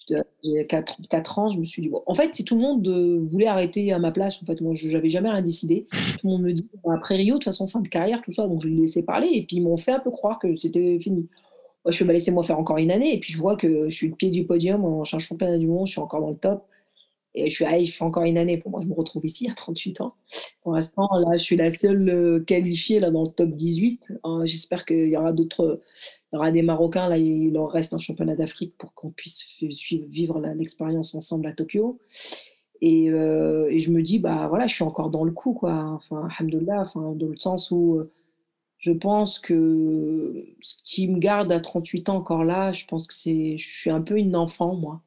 J'ai 0.09 0.67
4, 0.67 0.97
4, 1.09 1.39
ans, 1.39 1.49
je 1.49 1.59
me 1.59 1.65
suis 1.65 1.83
dit, 1.83 1.89
bon. 1.89 2.03
en 2.07 2.15
fait, 2.15 2.35
si 2.35 2.45
tout 2.45 2.55
le 2.55 2.61
monde 2.61 2.87
euh, 2.87 3.21
voulait 3.27 3.47
arrêter 3.47 3.93
à 3.93 3.99
ma 3.99 4.13
place, 4.13 4.39
en 4.43 4.47
fait, 4.47 4.61
moi, 4.61 4.75
je 4.75 4.89
n'avais 4.89 5.09
jamais 5.09 5.31
rien 5.31 5.43
décidé. 5.43 5.87
Tout 6.21 6.27
le 6.27 6.31
monde 6.31 6.43
me 6.43 6.53
dit, 6.53 6.67
après 6.93 7.17
Rio, 7.17 7.35
de 7.35 7.39
toute 7.39 7.45
façon, 7.45 7.67
fin 7.67 7.81
de 7.81 7.89
carrière, 7.89 8.21
tout 8.23 8.33
ça, 8.33 8.47
donc 8.47 8.63
je 8.63 8.69
les 8.69 8.83
laissé 8.83 9.03
parler, 9.03 9.29
et 9.33 9.47
puis 9.47 9.57
ils 9.57 9.63
m'ont 9.63 9.77
fait 9.77 9.93
un 9.93 10.01
peu 10.01 10.11
croire 10.11 10.39
que 10.39 10.55
c'était 10.55 10.99
fini. 11.01 11.29
Moi, 11.85 11.91
je 11.91 11.97
suis, 11.97 12.05
bah, 12.05 12.13
laissez-moi 12.13 12.43
faire 12.43 12.59
encore 12.59 12.79
une 12.79 12.91
année, 12.91 13.15
et 13.15 13.21
puis 13.21 13.33
je 13.33 13.39
vois 13.39 13.57
que 13.57 13.89
je 13.89 13.95
suis 13.95 14.09
le 14.09 14.15
pied 14.15 14.31
du 14.31 14.45
podium 14.45 14.85
en 14.85 15.05
championnat 15.05 15.59
du 15.59 15.67
monde, 15.67 15.87
je 15.87 15.93
suis 15.93 16.01
encore 16.01 16.21
dans 16.21 16.31
le 16.31 16.37
top. 16.37 16.67
Et 17.37 17.51
je 17.51 17.55
suis, 17.55 17.65
ah, 17.65 17.77
il 17.77 17.89
fait 17.89 18.05
encore 18.05 18.23
une 18.25 18.39
année 18.39 18.59
pour 18.59 18.71
moi, 18.71 18.81
je 18.81 18.87
me 18.87 18.95
retrouve 18.95 19.27
ici 19.27 19.49
à 19.51 19.55
38 19.55 20.01
ans. 20.03 20.15
Pour 20.63 20.73
l'instant, 20.73 21.09
là, 21.19 21.37
je 21.37 21.43
suis 21.43 21.57
la 21.57 21.69
seule 21.69 22.09
euh, 22.09 22.41
qualifiée 22.41 23.01
là, 23.01 23.11
dans 23.11 23.23
le 23.23 23.29
top 23.29 23.51
18. 23.51 24.13
Hein, 24.23 24.43
j'espère 24.45 24.85
qu'il 24.85 25.09
y 25.09 25.17
aura 25.17 25.33
d'autres, 25.33 25.81
il 26.35 26.37
y 26.37 26.41
aura 26.41 26.51
des 26.51 26.63
Marocains, 26.63 27.09
là, 27.09 27.17
il 27.17 27.53
leur 27.53 27.71
reste 27.71 27.95
un 27.95 28.01
championnat 28.01 28.35
d'Afrique 28.35 28.75
pour 28.77 28.93
qu'on 28.93 29.11
puisse 29.11 29.45
suivre, 29.71 30.05
vivre 30.09 30.41
l'expérience 30.41 31.15
ensemble 31.15 31.47
à 31.47 31.53
Tokyo. 31.53 32.01
Et, 32.81 33.09
euh, 33.09 33.69
et, 33.71 33.79
je 33.79 33.93
me 33.93 34.03
dis, 34.03 34.19
bah 34.19 34.49
voilà, 34.49 34.67
je 34.67 34.75
suis 34.75 34.83
encore 34.83 35.11
dans 35.11 35.23
le 35.23 35.31
coup, 35.31 35.53
quoi. 35.53 35.93
Enfin, 35.95 36.29
alhamdoulilah, 36.29 36.81
enfin, 36.81 37.13
dans 37.15 37.29
le 37.29 37.37
sens 37.37 37.71
où 37.71 38.01
euh, 38.01 38.11
je 38.79 38.91
pense 38.91 39.39
que 39.39 40.45
ce 40.61 40.75
qui 40.85 41.07
me 41.07 41.21
garde 41.21 41.53
à 41.53 41.61
38 41.61 42.09
ans 42.09 42.17
encore 42.17 42.43
là, 42.43 42.73
je 42.73 42.85
pense 42.85 43.07
que 43.07 43.15
c'est, 43.15 43.57
je 43.57 43.69
suis 43.69 43.91
un 43.91 44.01
peu 44.01 44.19
une 44.19 44.35
enfant, 44.35 44.75
moi. 44.75 45.03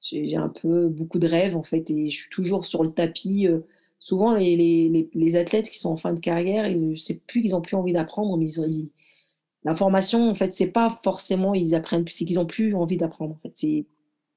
J'ai 0.00 0.36
un 0.36 0.48
peu 0.48 0.86
beaucoup 0.86 1.18
de 1.18 1.26
rêves 1.26 1.56
en 1.56 1.64
fait 1.64 1.90
et 1.90 2.08
je 2.08 2.16
suis 2.16 2.30
toujours 2.30 2.66
sur 2.66 2.84
le 2.84 2.92
tapis. 2.92 3.48
Euh, 3.48 3.60
souvent, 3.98 4.32
les, 4.32 5.08
les, 5.12 5.36
athlètes 5.36 5.68
qui 5.68 5.78
sont 5.78 5.90
en 5.90 5.96
fin 5.96 6.12
de 6.12 6.20
carrière, 6.20 6.72
c'est 6.96 7.20
plus 7.26 7.42
qu'ils 7.42 7.56
ont 7.56 7.60
plus 7.60 7.76
envie 7.76 7.92
d'apprendre, 7.92 8.36
mais 8.36 8.48
ils, 8.48 8.90
l'information 9.64 10.28
en 10.28 10.34
fait, 10.34 10.52
c'est 10.52 10.66
pas 10.66 10.98
forcément 11.02 11.54
ils 11.54 11.74
apprennent, 11.74 12.04
c'est 12.08 12.24
qu'ils 12.24 12.40
ont 12.40 12.46
plus 12.46 12.74
envie 12.74 12.96
d'apprendre. 12.96 13.34
En 13.34 13.38
fait, 13.42 13.52
c'est 13.54 13.86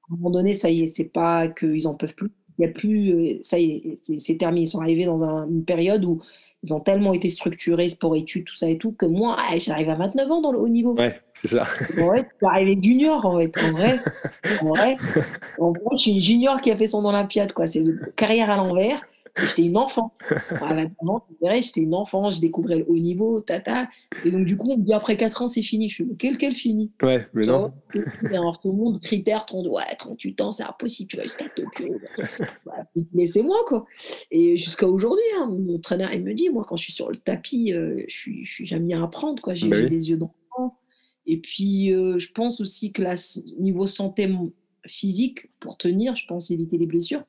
à 0.08 0.14
un 0.14 0.16
moment 0.16 0.30
donné, 0.30 0.52
ça 0.52 0.70
y 0.70 0.82
est, 0.82 0.86
c'est 0.86 1.04
pas 1.04 1.48
qu'ils 1.48 1.88
en 1.88 1.94
peuvent 1.94 2.14
plus. 2.14 2.30
Il 2.58 2.62
y 2.62 2.68
a 2.68 2.70
plus, 2.70 3.10
euh, 3.12 3.38
ça 3.42 3.58
y 3.58 3.70
est, 3.72 3.96
c'est 3.96 4.36
terminé. 4.36 4.62
Ils 4.62 4.68
sont 4.68 4.80
arrivés 4.80 5.04
dans 5.04 5.22
une 5.46 5.64
période 5.64 6.04
où 6.04 6.22
ils 6.62 6.72
ont 6.72 6.80
tellement 6.80 7.12
été 7.12 7.28
structurés, 7.28 7.88
sport-études, 7.88 8.44
tout 8.44 8.54
ça 8.54 8.68
et 8.68 8.78
tout, 8.78 8.92
que 8.92 9.06
moi, 9.06 9.36
j'arrive 9.56 9.90
à 9.90 9.94
29 9.94 10.30
ans 10.30 10.40
dans 10.40 10.52
le 10.52 10.58
haut 10.58 10.68
niveau. 10.68 10.94
Ouais, 10.94 11.20
c'est 11.34 11.48
ça. 11.48 11.66
En 11.98 12.06
vrai, 12.06 12.26
arrivé 12.42 12.76
junior, 12.80 13.24
en 13.24 13.38
fait. 13.38 13.52
En 13.62 13.72
vrai, 13.72 13.98
en 14.62 14.68
vrai, 14.68 14.96
en 15.58 15.70
vrai, 15.70 15.80
je 15.92 15.98
suis 15.98 16.22
junior 16.22 16.60
qui 16.60 16.70
a 16.70 16.76
fait 16.76 16.86
son 16.86 17.04
Olympiade, 17.04 17.52
quoi. 17.52 17.66
C'est 17.66 17.80
une 17.80 18.00
carrière 18.16 18.50
à 18.50 18.56
l'envers. 18.56 19.00
J'étais 19.38 19.62
une 19.62 19.76
enfant. 19.76 20.14
j'étais 21.60 21.80
une 21.80 21.94
enfant, 21.94 22.30
je 22.30 22.40
découvrais 22.40 22.78
le 22.78 22.84
haut 22.88 22.96
niveau, 22.96 23.40
tata. 23.40 23.88
Et 24.24 24.30
donc, 24.30 24.46
du 24.46 24.56
coup, 24.56 24.72
on 24.72 24.78
me 24.78 24.82
dit 24.82 24.92
après 24.92 25.16
4 25.16 25.42
ans, 25.42 25.48
c'est 25.48 25.62
fini. 25.62 25.88
Je 25.88 25.94
suis, 25.94 26.06
quel, 26.18 26.38
quel 26.38 26.54
fini? 26.54 26.90
Ouais, 27.02 27.26
mais 27.34 27.46
non. 27.46 27.72
Alors, 28.30 28.60
tout 28.60 28.72
le 28.72 28.78
monde, 28.78 29.00
critère 29.00 29.44
30, 29.46 29.66
ouais, 29.68 29.82
38 29.98 30.40
ans, 30.40 30.52
c'est 30.52 30.62
impossible, 30.62 31.08
tu 31.08 31.16
vas 31.16 31.24
jusqu'à 31.24 31.48
Tokyo. 31.48 31.96
mais 33.12 33.26
c'est 33.26 33.42
moi, 33.42 33.58
quoi. 33.66 33.86
Et 34.30 34.56
jusqu'à 34.56 34.86
aujourd'hui, 34.86 35.24
hein, 35.38 35.46
mon 35.50 35.76
entraîneur, 35.76 36.12
il 36.12 36.22
me 36.22 36.32
dit, 36.32 36.48
moi, 36.48 36.64
quand 36.66 36.76
je 36.76 36.84
suis 36.84 36.92
sur 36.92 37.08
le 37.08 37.16
tapis, 37.16 37.72
euh, 37.74 38.02
je 38.08 38.14
suis, 38.14 38.44
j'aime 38.44 38.86
bien 38.86 39.02
apprendre, 39.02 39.42
quoi. 39.42 39.54
J'ai 39.54 39.68
bah 39.68 39.82
des 39.82 40.10
yeux 40.10 40.16
d'enfant. 40.16 40.78
Et 41.26 41.38
puis, 41.38 41.92
euh, 41.92 42.18
je 42.18 42.32
pense 42.32 42.60
aussi 42.60 42.92
que 42.92 43.02
la, 43.02 43.14
niveau 43.58 43.86
santé 43.86 44.32
physique, 44.86 45.50
pour 45.60 45.76
tenir, 45.76 46.14
je 46.14 46.26
pense 46.26 46.50
éviter 46.50 46.78
les 46.78 46.86
blessures. 46.86 47.24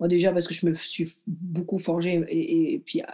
Moi, 0.00 0.08
déjà, 0.08 0.32
parce 0.32 0.46
que 0.46 0.54
je 0.54 0.66
me 0.66 0.74
suis 0.74 1.14
beaucoup 1.26 1.78
forgé 1.78 2.24
et, 2.28 2.78
puis 2.84 3.02
euh, 3.02 3.04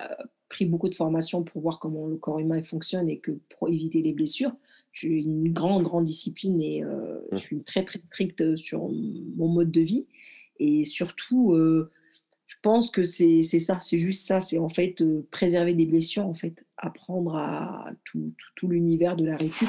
pris 0.49 0.67
beaucoup 0.67 0.89
de 0.89 0.95
formations 0.95 1.43
pour 1.43 1.63
voir 1.63 1.79
comment 1.79 2.07
le 2.07 2.17
corps 2.17 2.39
humain 2.39 2.63
fonctionne 2.63 3.09
et 3.09 3.19
que 3.19 3.33
pour 3.57 3.69
éviter 3.69 4.03
les 4.03 4.13
blessures, 4.13 4.53
j'ai 4.93 5.09
une 5.09 5.53
grande, 5.53 5.83
grande 5.83 6.05
discipline 6.05 6.61
et 6.61 6.85
euh, 6.85 7.21
je 7.33 7.39
suis 7.39 7.63
très, 7.63 7.85
très 7.85 7.99
stricte 8.01 8.55
sur 8.57 8.89
mon 9.37 9.49
mode 9.49 9.71
de 9.71 9.81
vie. 9.81 10.07
Et 10.61 10.85
surtout, 10.85 11.55
euh, 11.55 11.91
je 12.47 12.57
pense 12.63 12.91
que 12.91 13.03
c'est 13.03 13.43
ça, 13.43 13.79
c'est 13.81 13.99
juste 13.99 14.27
ça, 14.27 14.41
c'est 14.41 14.59
en 14.59 14.69
fait 14.69 15.03
préserver 15.31 15.75
des 15.75 15.87
blessures, 15.87 16.27
en 16.27 16.35
fait, 16.35 16.65
apprendre 16.77 17.35
à 17.37 17.91
tout, 18.05 18.33
tout, 18.55 18.69
l'univers 18.69 19.17
de 19.17 19.25
la 19.25 19.37
récup 19.37 19.69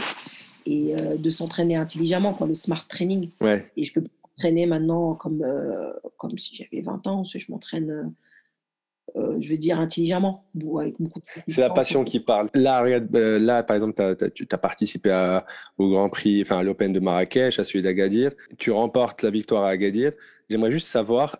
et 0.68 0.93
de 1.18 1.30
s'entraîner 1.30 1.76
intelligemment, 1.76 2.34
quoi, 2.34 2.47
le 2.47 2.55
smart 2.55 2.86
training. 2.88 3.30
Ouais. 3.39 3.72
Et 3.78 3.86
je 3.86 3.93
peux 3.93 4.03
m'entraîner 4.36 4.65
maintenant 4.65 5.15
comme, 5.15 5.41
euh, 5.43 5.91
comme 6.17 6.38
si 6.38 6.55
j'avais 6.55 6.81
20 6.81 7.07
ans. 7.07 7.23
Je 7.23 7.51
m'entraîne, 7.51 7.89
euh, 7.89 9.19
euh, 9.19 9.38
je 9.39 9.49
veux 9.49 9.57
dire, 9.57 9.79
intelligemment. 9.79 10.45
Avec 10.79 10.95
beaucoup 10.99 11.21
C'est 11.47 11.61
la 11.61 11.69
passion 11.69 12.03
qui 12.03 12.19
parle. 12.19 12.49
Là, 12.53 12.83
là 13.39 13.63
par 13.63 13.75
exemple, 13.75 14.15
tu 14.33 14.47
as, 14.51 14.57
participé 14.57 15.39
au 15.77 15.89
Grand 15.89 16.09
Prix, 16.09 16.41
enfin 16.41 16.59
à 16.59 16.63
l'Open 16.63 16.91
de 16.91 16.99
Marrakech, 16.99 17.59
à 17.59 17.63
celui 17.63 17.81
d'Agadir. 17.81 18.31
Tu 18.57 18.71
remportes 18.71 19.21
la 19.23 19.31
victoire 19.31 19.63
à 19.63 19.69
Agadir. 19.69 20.11
J'aimerais 20.49 20.71
juste 20.71 20.88
savoir, 20.88 21.39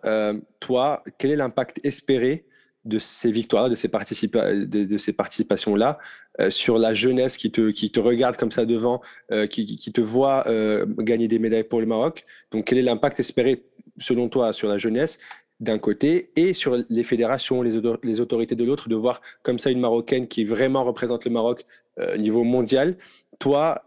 toi, 0.60 1.04
quel 1.18 1.30
est 1.30 1.36
l'impact 1.36 1.84
espéré 1.84 2.46
de 2.86 2.98
ces 2.98 3.32
victoires, 3.32 3.68
de 3.68 3.74
ces, 3.74 3.88
de, 3.88 4.98
ces 4.98 5.12
participations-là, 5.12 5.98
euh, 6.40 6.50
sur 6.50 6.78
la 6.78 6.94
jeunesse 6.94 7.36
qui 7.36 7.50
te, 7.50 7.70
qui 7.70 7.90
te 7.90 8.00
regarde 8.00 8.36
comme 8.36 8.52
ça 8.52 8.64
devant, 8.64 9.02
euh, 9.32 9.46
qui, 9.46 9.76
qui, 9.76 9.92
te 9.92 10.00
voit 10.00 10.46
euh, 10.46 10.86
gagner 10.98 11.28
des 11.28 11.38
médailles 11.38 11.64
pour 11.64 11.80
le 11.80 11.86
Maroc. 11.86 12.22
Donc, 12.52 12.66
quel 12.66 12.78
est 12.78 12.82
l'impact 12.82 13.20
espéré, 13.20 13.64
selon 13.98 14.28
toi, 14.28 14.52
sur 14.52 14.68
la 14.68 14.78
jeunesse 14.78 15.18
d'un 15.58 15.78
côté 15.78 16.30
et 16.36 16.52
sur 16.52 16.84
les 16.88 17.02
fédérations, 17.02 17.62
les, 17.62 17.80
les 18.02 18.20
autorités 18.20 18.54
de 18.54 18.64
l'autre, 18.64 18.88
de 18.88 18.94
voir 18.94 19.22
comme 19.42 19.58
ça 19.58 19.70
une 19.70 19.80
Marocaine 19.80 20.28
qui 20.28 20.44
vraiment 20.44 20.84
représente 20.84 21.24
le 21.24 21.30
Maroc 21.30 21.64
au 21.98 22.18
niveau 22.18 22.44
mondial? 22.44 22.96
Toi, 23.40 23.82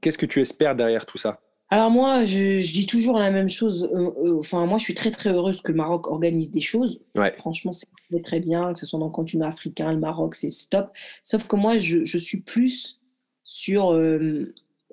qu'est-ce 0.00 0.16
que 0.16 0.24
tu 0.24 0.40
espères 0.40 0.74
derrière 0.74 1.04
tout 1.04 1.18
ça? 1.18 1.40
Alors 1.72 1.92
moi, 1.92 2.24
je, 2.24 2.60
dis 2.60 2.84
toujours 2.84 3.16
la 3.16 3.30
même 3.30 3.48
chose. 3.48 3.88
Euh, 3.94 4.10
euh, 4.24 4.38
enfin, 4.40 4.66
moi, 4.66 4.76
je 4.76 4.82
suis 4.82 4.94
très 4.94 5.12
très 5.12 5.30
heureuse 5.30 5.62
que 5.62 5.70
le 5.70 5.76
Maroc 5.76 6.08
organise 6.08 6.50
des 6.50 6.60
choses. 6.60 7.00
Franchement, 7.38 7.70
c'est 7.70 7.86
très, 8.10 8.20
très 8.20 8.40
bien, 8.40 8.72
que 8.72 8.78
ce 8.78 8.86
soit 8.86 8.98
dans 8.98 9.06
le 9.06 9.12
continent 9.12 9.46
africain, 9.46 9.92
le 9.92 9.98
Maroc, 9.98 10.34
c'est 10.34 10.48
top. 10.68 10.90
Sauf 11.22 11.46
que 11.46 11.54
moi, 11.54 11.78
je, 11.78 12.18
suis 12.18 12.40
plus 12.40 13.00
sur 13.44 13.92
euh, 13.92 14.52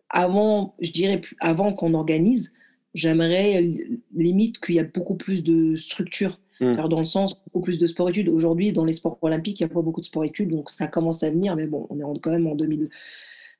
avant, 0.09 0.75
je 0.79 0.91
dirais 0.91 1.19
avant 1.39 1.73
qu'on 1.73 1.95
organise, 1.95 2.53
j'aimerais 2.93 3.63
limite 4.13 4.59
qu'il 4.59 4.75
y 4.75 4.79
a 4.79 4.83
beaucoup 4.83 5.15
plus 5.15 5.43
de 5.43 5.75
structures. 5.75 6.39
Hmm. 6.59 6.73
Dans 6.73 6.97
le 6.97 7.03
sens, 7.03 7.35
beaucoup 7.45 7.61
plus 7.61 7.77
de 7.77 7.85
sport-études. 7.85 8.29
Aujourd'hui, 8.29 8.71
dans 8.71 8.83
les 8.83 8.93
sports 8.93 9.19
olympiques, 9.21 9.59
il 9.59 9.63
n'y 9.63 9.71
a 9.71 9.73
pas 9.73 9.81
beaucoup 9.81 10.01
de 10.01 10.07
sport-études, 10.07 10.49
donc 10.49 10.71
ça 10.71 10.87
commence 10.87 11.21
à 11.21 11.29
venir, 11.29 11.55
mais 11.55 11.67
bon, 11.67 11.85
on 11.91 11.99
est 11.99 12.19
quand 12.19 12.31
même 12.31 12.47
en 12.47 12.55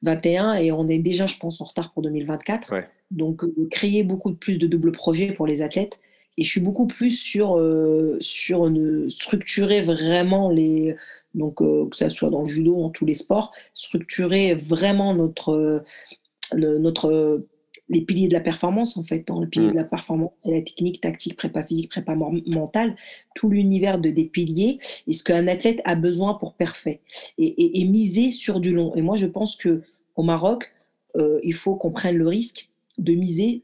2021 0.04 0.56
et 0.56 0.72
on 0.72 0.88
est 0.88 1.00
déjà, 1.00 1.26
je 1.26 1.38
pense, 1.38 1.62
en 1.62 1.66
retard 1.66 1.92
pour 1.94 2.04
2024. 2.04 2.74
Ouais. 2.74 2.88
Donc, 3.12 3.44
euh, 3.44 3.68
créer 3.72 4.04
beaucoup 4.04 4.34
plus 4.34 4.58
de 4.58 4.68
doubles 4.68 4.92
projets 4.92 5.32
pour 5.32 5.48
les 5.48 5.62
athlètes. 5.62 6.00
Et 6.38 6.44
je 6.44 6.50
suis 6.50 6.62
beaucoup 6.62 6.86
plus 6.86 7.12
sur, 7.12 7.58
euh, 7.58 8.18
sur 8.20 8.72
structurer 9.10 9.82
vraiment 9.82 10.50
les. 10.50 10.96
Donc, 11.34 11.62
euh, 11.62 11.88
que 11.90 11.96
ça 11.96 12.10
soit 12.10 12.30
dans 12.30 12.42
le 12.42 12.48
judo, 12.48 12.76
dans 12.76 12.90
tous 12.90 13.06
les 13.06 13.16
sports, 13.16 13.52
structurer 13.74 14.54
vraiment 14.54 15.16
notre, 15.16 15.84
notre, 16.56 17.44
les 17.90 18.02
piliers 18.02 18.28
de 18.28 18.34
la 18.34 18.42
performance, 18.42 18.98
en 18.98 19.04
fait. 19.04 19.28
Dans 19.28 19.40
le 19.40 19.48
pilier 19.48 19.68
mm. 19.68 19.72
de 19.72 19.76
la 19.76 19.84
performance, 19.84 20.32
c'est 20.40 20.54
la 20.54 20.62
technique, 20.62 21.02
tactique, 21.02 21.36
prépa 21.36 21.64
physique, 21.64 21.90
prépa 21.90 22.16
mentale, 22.16 22.96
tout 23.36 23.50
l'univers 23.50 24.00
de, 24.00 24.10
des 24.10 24.26
piliers 24.26 24.80
et 25.08 25.14
ce 25.14 25.24
qu'un 25.24 25.48
athlète 25.48 25.82
a 25.86 25.96
besoin 25.96 26.34
pour 26.36 26.54
parfait. 26.54 27.02
Et, 27.38 27.82
et, 27.82 27.86
miser 27.86 28.32
sur 28.32 28.60
du 28.60 28.74
long. 28.74 28.96
Et 28.96 29.02
moi, 29.02 29.16
je 29.16 29.26
pense 29.26 29.58
qu'au 29.58 30.24
Maroc, 30.24 30.74
il 31.44 31.54
faut 31.54 31.76
qu'on 31.76 31.92
prenne 31.92 32.16
le 32.16 32.28
risque 32.28 32.70
de 32.98 33.14
miser 33.14 33.64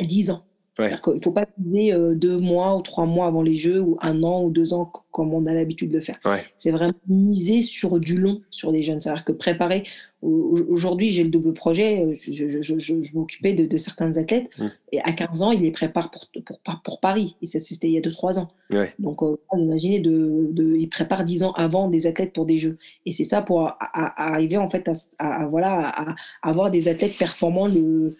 10 0.00 0.30
ans. 0.30 0.44
Il 0.78 0.84
ne 1.14 1.20
faut 1.20 1.30
pas 1.30 1.46
miser 1.58 1.92
euh, 1.92 2.14
deux 2.14 2.38
mois 2.38 2.76
ou 2.76 2.82
trois 2.82 3.06
mois 3.06 3.26
avant 3.26 3.42
les 3.42 3.54
Jeux 3.54 3.80
ou 3.80 3.96
un 4.00 4.22
an 4.24 4.42
ou 4.42 4.50
deux 4.50 4.74
ans 4.74 4.90
comme 5.12 5.32
on 5.32 5.46
a 5.46 5.54
l'habitude 5.54 5.90
de 5.90 5.98
le 5.98 6.02
faire. 6.02 6.18
C'est 6.56 6.72
vraiment 6.72 6.94
miser 7.06 7.62
sur 7.62 8.00
du 8.00 8.18
long 8.18 8.40
sur 8.50 8.72
des 8.72 8.82
jeunes. 8.82 9.00
C'est-à-dire 9.00 9.24
que 9.24 9.32
préparer. 9.32 9.84
Aujourd'hui, 10.22 11.10
j'ai 11.10 11.22
le 11.22 11.28
double 11.28 11.52
projet. 11.52 12.02
Euh, 12.02 12.14
je, 12.14 12.48
je, 12.48 12.78
je, 12.78 13.14
m'occupais 13.14 13.52
de, 13.52 13.76
certains 13.76 14.16
athlètes. 14.16 14.48
Mmh. 14.58 14.66
Et 14.92 15.00
à 15.02 15.12
15 15.12 15.42
ans, 15.42 15.52
il 15.52 15.60
les 15.60 15.70
prépare 15.70 16.10
pour, 16.10 16.26
pour, 16.44 16.80
pour 16.82 17.00
Paris. 17.00 17.36
Et 17.42 17.46
ça, 17.46 17.58
c'était 17.58 17.88
il 17.88 17.92
y 17.92 17.98
a 17.98 18.00
2-3 18.00 18.38
ans. 18.40 18.48
Donc, 18.98 19.22
euh, 19.22 19.36
imaginez, 19.56 20.00
de, 20.00 20.48
de, 20.50 20.76
il 20.76 20.88
prépare 20.88 21.24
10 21.24 21.44
ans 21.44 21.52
avant 21.52 21.88
des 21.88 22.06
athlètes 22.06 22.32
pour 22.32 22.46
des 22.46 22.58
Jeux. 22.58 22.78
Et 23.06 23.12
c'est 23.12 23.24
ça 23.24 23.42
pour 23.42 23.76
arriver 23.80 24.56
en 24.56 24.68
fait 24.68 24.90
à, 25.18 25.46
voilà, 25.46 25.90
à, 25.90 26.14
avoir 26.42 26.70
des 26.70 26.88
athlètes 26.88 27.16
performants 27.18 27.68
le 27.68 28.10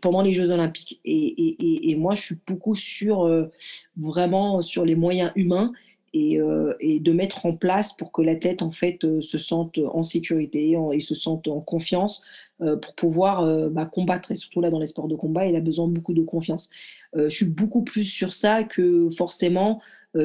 pendant 0.00 0.22
les 0.22 0.32
Jeux 0.32 0.50
Olympiques. 0.50 1.00
Et, 1.04 1.94
moi, 1.96 2.14
je 2.14 2.22
suis 2.22 2.36
beaucoup 2.46 2.74
sur 2.74 3.48
vraiment 3.96 4.62
sur 4.62 4.84
les 4.84 4.94
moyens 4.94 5.32
humains 5.34 5.72
et, 6.12 6.38
et, 6.80 7.00
de 7.00 7.12
mettre 7.12 7.46
en 7.46 7.54
place 7.54 7.92
pour 7.92 8.12
que 8.12 8.22
l'athlète 8.22 8.62
en 8.62 8.70
fait 8.70 9.20
se 9.20 9.38
sente 9.38 9.78
en 9.78 10.02
sécurité 10.02 10.76
et 10.92 11.00
se 11.00 11.14
sente 11.14 11.48
en 11.48 11.60
confiance 11.60 12.24
pour 12.58 12.94
pouvoir 12.94 13.70
bah, 13.70 13.86
combattre. 13.86 14.32
Et 14.32 14.36
surtout 14.36 14.60
là, 14.60 14.70
dans 14.70 14.78
les 14.78 14.86
sports 14.86 15.08
de 15.08 15.16
combat, 15.16 15.46
il 15.46 15.56
a 15.56 15.60
besoin 15.60 15.88
de 15.88 15.92
beaucoup 15.92 16.14
de 16.14 16.22
confiance. 16.22 16.70
je 17.14 17.28
suis 17.28 17.46
beaucoup 17.46 17.82
plus 17.82 18.04
sur 18.04 18.32
ça 18.32 18.64
que 18.64 19.10
forcément 19.10 19.80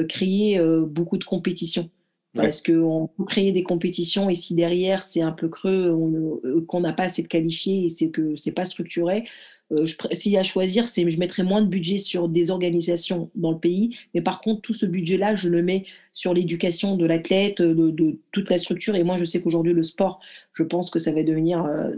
créer 0.08 0.60
beaucoup 0.86 1.18
de 1.18 1.24
compétitions. 1.24 1.90
Parce 2.36 2.62
qu'on 2.62 3.08
peut 3.16 3.24
créer 3.24 3.52
des 3.52 3.62
compétitions 3.62 4.28
et 4.28 4.34
si 4.34 4.54
derrière 4.54 5.02
c'est 5.02 5.22
un 5.22 5.32
peu 5.32 5.48
creux, 5.48 5.96
euh, 6.44 6.60
qu'on 6.66 6.80
n'a 6.80 6.92
pas 6.92 7.04
assez 7.04 7.22
de 7.22 7.28
qualifiés 7.28 7.84
et 7.84 7.88
c'est 7.88 8.10
que 8.10 8.36
c'est 8.36 8.52
pas 8.52 8.64
structuré, 8.64 9.24
euh, 9.72 9.84
s'il 10.12 10.32
y 10.32 10.36
a 10.36 10.40
à 10.40 10.42
choisir, 10.44 10.86
c'est 10.86 11.08
je 11.08 11.18
mettrai 11.18 11.42
moins 11.42 11.60
de 11.60 11.66
budget 11.66 11.98
sur 11.98 12.28
des 12.28 12.50
organisations 12.50 13.30
dans 13.34 13.50
le 13.50 13.58
pays, 13.58 13.96
mais 14.14 14.20
par 14.20 14.40
contre 14.40 14.60
tout 14.60 14.74
ce 14.74 14.86
budget-là, 14.86 15.34
je 15.34 15.48
le 15.48 15.62
mets 15.62 15.84
sur 16.12 16.34
l'éducation 16.34 16.96
de 16.96 17.04
l'athlète, 17.04 17.60
de, 17.62 18.18
toute 18.30 18.50
la 18.50 18.58
structure. 18.58 18.94
Et 18.94 19.02
moi, 19.02 19.16
je 19.16 19.24
sais 19.24 19.40
qu'aujourd'hui 19.40 19.72
le 19.72 19.82
sport, 19.82 20.20
je 20.52 20.62
pense 20.62 20.90
que 20.90 20.98
ça 20.98 21.12
va 21.12 21.22
devenir, 21.22 21.64
euh, 21.64 21.90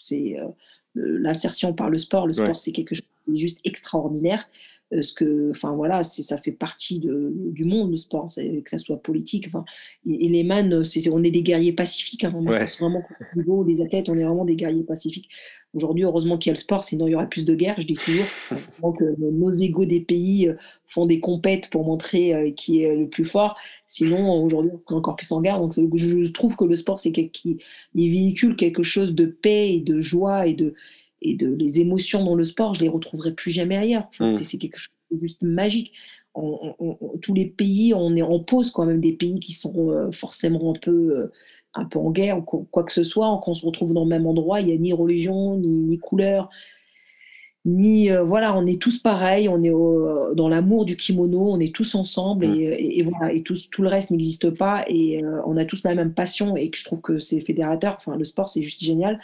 c'est 0.00 0.36
l'insertion 0.94 1.72
par 1.72 1.88
le 1.88 1.98
sport. 1.98 2.26
Le 2.26 2.32
sport, 2.32 2.58
c'est 2.58 2.72
quelque 2.72 2.94
chose 2.94 3.04
qui 3.24 3.34
est 3.34 3.38
juste 3.38 3.60
extraordinaire. 3.64 4.48
Euh, 4.92 5.02
ce 5.02 5.12
que, 5.12 5.50
enfin 5.50 5.72
voilà, 5.72 6.02
ça 6.02 6.36
fait 6.36 6.52
partie 6.52 6.98
de, 6.98 7.32
du 7.52 7.64
monde 7.64 7.92
le 7.92 7.96
sport, 7.96 8.26
que 8.26 8.70
ça 8.70 8.78
soit 8.78 9.00
politique. 9.00 9.46
Enfin, 9.46 9.64
et, 10.08 10.28
les 10.28 10.42
man, 10.42 10.82
on 11.12 11.24
est 11.24 11.30
des 11.30 11.42
guerriers 11.42 11.72
pacifiques. 11.72 12.24
Hein. 12.24 12.32
Pense 12.32 12.80
vraiment 12.80 13.02
niveau 13.36 13.64
des 13.64 13.80
athlètes, 13.82 14.08
on 14.08 14.14
est 14.14 14.24
vraiment 14.24 14.44
des 14.44 14.56
guerriers 14.56 14.82
pacifiques. 14.82 15.28
Aujourd'hui, 15.72 16.02
heureusement 16.02 16.36
qu'il 16.36 16.50
y 16.50 16.52
a 16.52 16.54
le 16.54 16.58
sport, 16.58 16.82
sinon 16.82 17.06
il 17.06 17.12
y 17.12 17.14
aurait 17.14 17.28
plus 17.28 17.44
de 17.44 17.54
guerres. 17.54 17.76
Je 17.78 17.86
dis 17.86 17.94
toujours 17.94 18.26
que 18.98 19.04
nos 19.18 19.50
égaux 19.50 19.84
des 19.84 20.00
pays 20.00 20.48
euh, 20.48 20.54
font 20.88 21.06
des 21.06 21.20
compètes 21.20 21.70
pour 21.70 21.84
montrer 21.84 22.34
euh, 22.34 22.50
qui 22.50 22.82
est 22.82 22.96
le 22.96 23.08
plus 23.08 23.24
fort. 23.24 23.56
Sinon, 23.86 24.42
aujourd'hui, 24.42 24.72
on 24.74 24.80
serait 24.80 24.96
encore 24.96 25.14
plus 25.14 25.30
en 25.30 25.40
guerre. 25.40 25.60
Donc, 25.60 25.74
je 25.74 26.30
trouve 26.32 26.56
que 26.56 26.64
le 26.64 26.74
sport, 26.74 26.98
c'est 26.98 27.12
qui 27.12 27.58
véhicule 27.94 28.56
quelque 28.56 28.82
chose 28.82 29.14
de 29.14 29.26
paix 29.26 29.72
et 29.74 29.80
de 29.80 30.00
joie 30.00 30.48
et 30.48 30.54
de 30.54 30.74
et 31.22 31.34
de 31.34 31.46
les 31.46 31.80
émotions 31.80 32.24
dans 32.24 32.34
le 32.34 32.44
sport, 32.44 32.74
je 32.74 32.82
les 32.82 32.88
retrouverai 32.88 33.32
plus 33.32 33.50
jamais 33.50 33.76
ailleurs. 33.76 34.08
Mmh. 34.20 34.30
C'est 34.30 34.58
quelque 34.58 34.78
chose 34.78 34.92
de 35.10 35.18
juste 35.18 35.42
magique. 35.42 35.92
tous 37.22 37.34
les 37.34 37.46
pays, 37.46 37.92
on 37.94 38.16
est 38.16 38.22
en 38.22 38.40
pause 38.40 38.70
quand 38.70 38.86
même 38.86 39.00
des 39.00 39.12
pays 39.12 39.40
qui 39.40 39.52
sont 39.52 39.90
euh, 39.90 40.10
forcément 40.12 40.74
un 40.74 40.78
peu, 40.78 40.90
euh, 40.90 41.32
un 41.74 41.84
peu 41.84 41.98
en 41.98 42.10
guerre 42.10 42.38
ou 42.38 42.42
quoi 42.42 42.84
que 42.84 42.92
ce 42.92 43.02
soit. 43.02 43.26
Quand 43.42 43.52
on 43.52 43.54
se 43.54 43.66
retrouve 43.66 43.92
dans 43.92 44.04
le 44.04 44.08
même 44.10 44.26
endroit, 44.26 44.60
il 44.60 44.68
n'y 44.68 44.72
a 44.72 44.78
ni 44.78 44.92
religion, 44.92 45.56
ni, 45.56 45.98
couleur, 45.98 46.48
ni 47.66 48.10
euh, 48.10 48.22
voilà, 48.22 48.56
on 48.56 48.64
est 48.64 48.80
tous 48.80 48.98
pareils. 48.98 49.46
On 49.48 49.62
est 49.62 49.72
dans 50.34 50.48
l'amour 50.48 50.86
du 50.86 50.96
kimono, 50.96 51.50
on 51.50 51.60
est 51.60 51.74
tous 51.74 51.94
ensemble 51.94 52.46
mmh. 52.46 52.60
et, 52.78 53.02
voilà, 53.02 53.34
et 53.34 53.42
tout, 53.42 53.56
tout 53.70 53.82
le 53.82 53.88
reste 53.88 54.10
n'existe 54.10 54.48
pas 54.50 54.84
et 54.88 55.22
on 55.44 55.58
a 55.58 55.66
tous 55.66 55.82
la 55.84 55.94
même 55.94 56.14
passion 56.14 56.56
et 56.56 56.70
que 56.70 56.78
je 56.78 56.84
trouve 56.84 57.02
que 57.02 57.18
c'est 57.18 57.40
fédérateur. 57.40 57.96
Enfin, 57.98 58.16
le 58.16 58.24
sport, 58.24 58.48
c'est 58.48 58.62
juste 58.62 58.82
génial. 58.82 59.20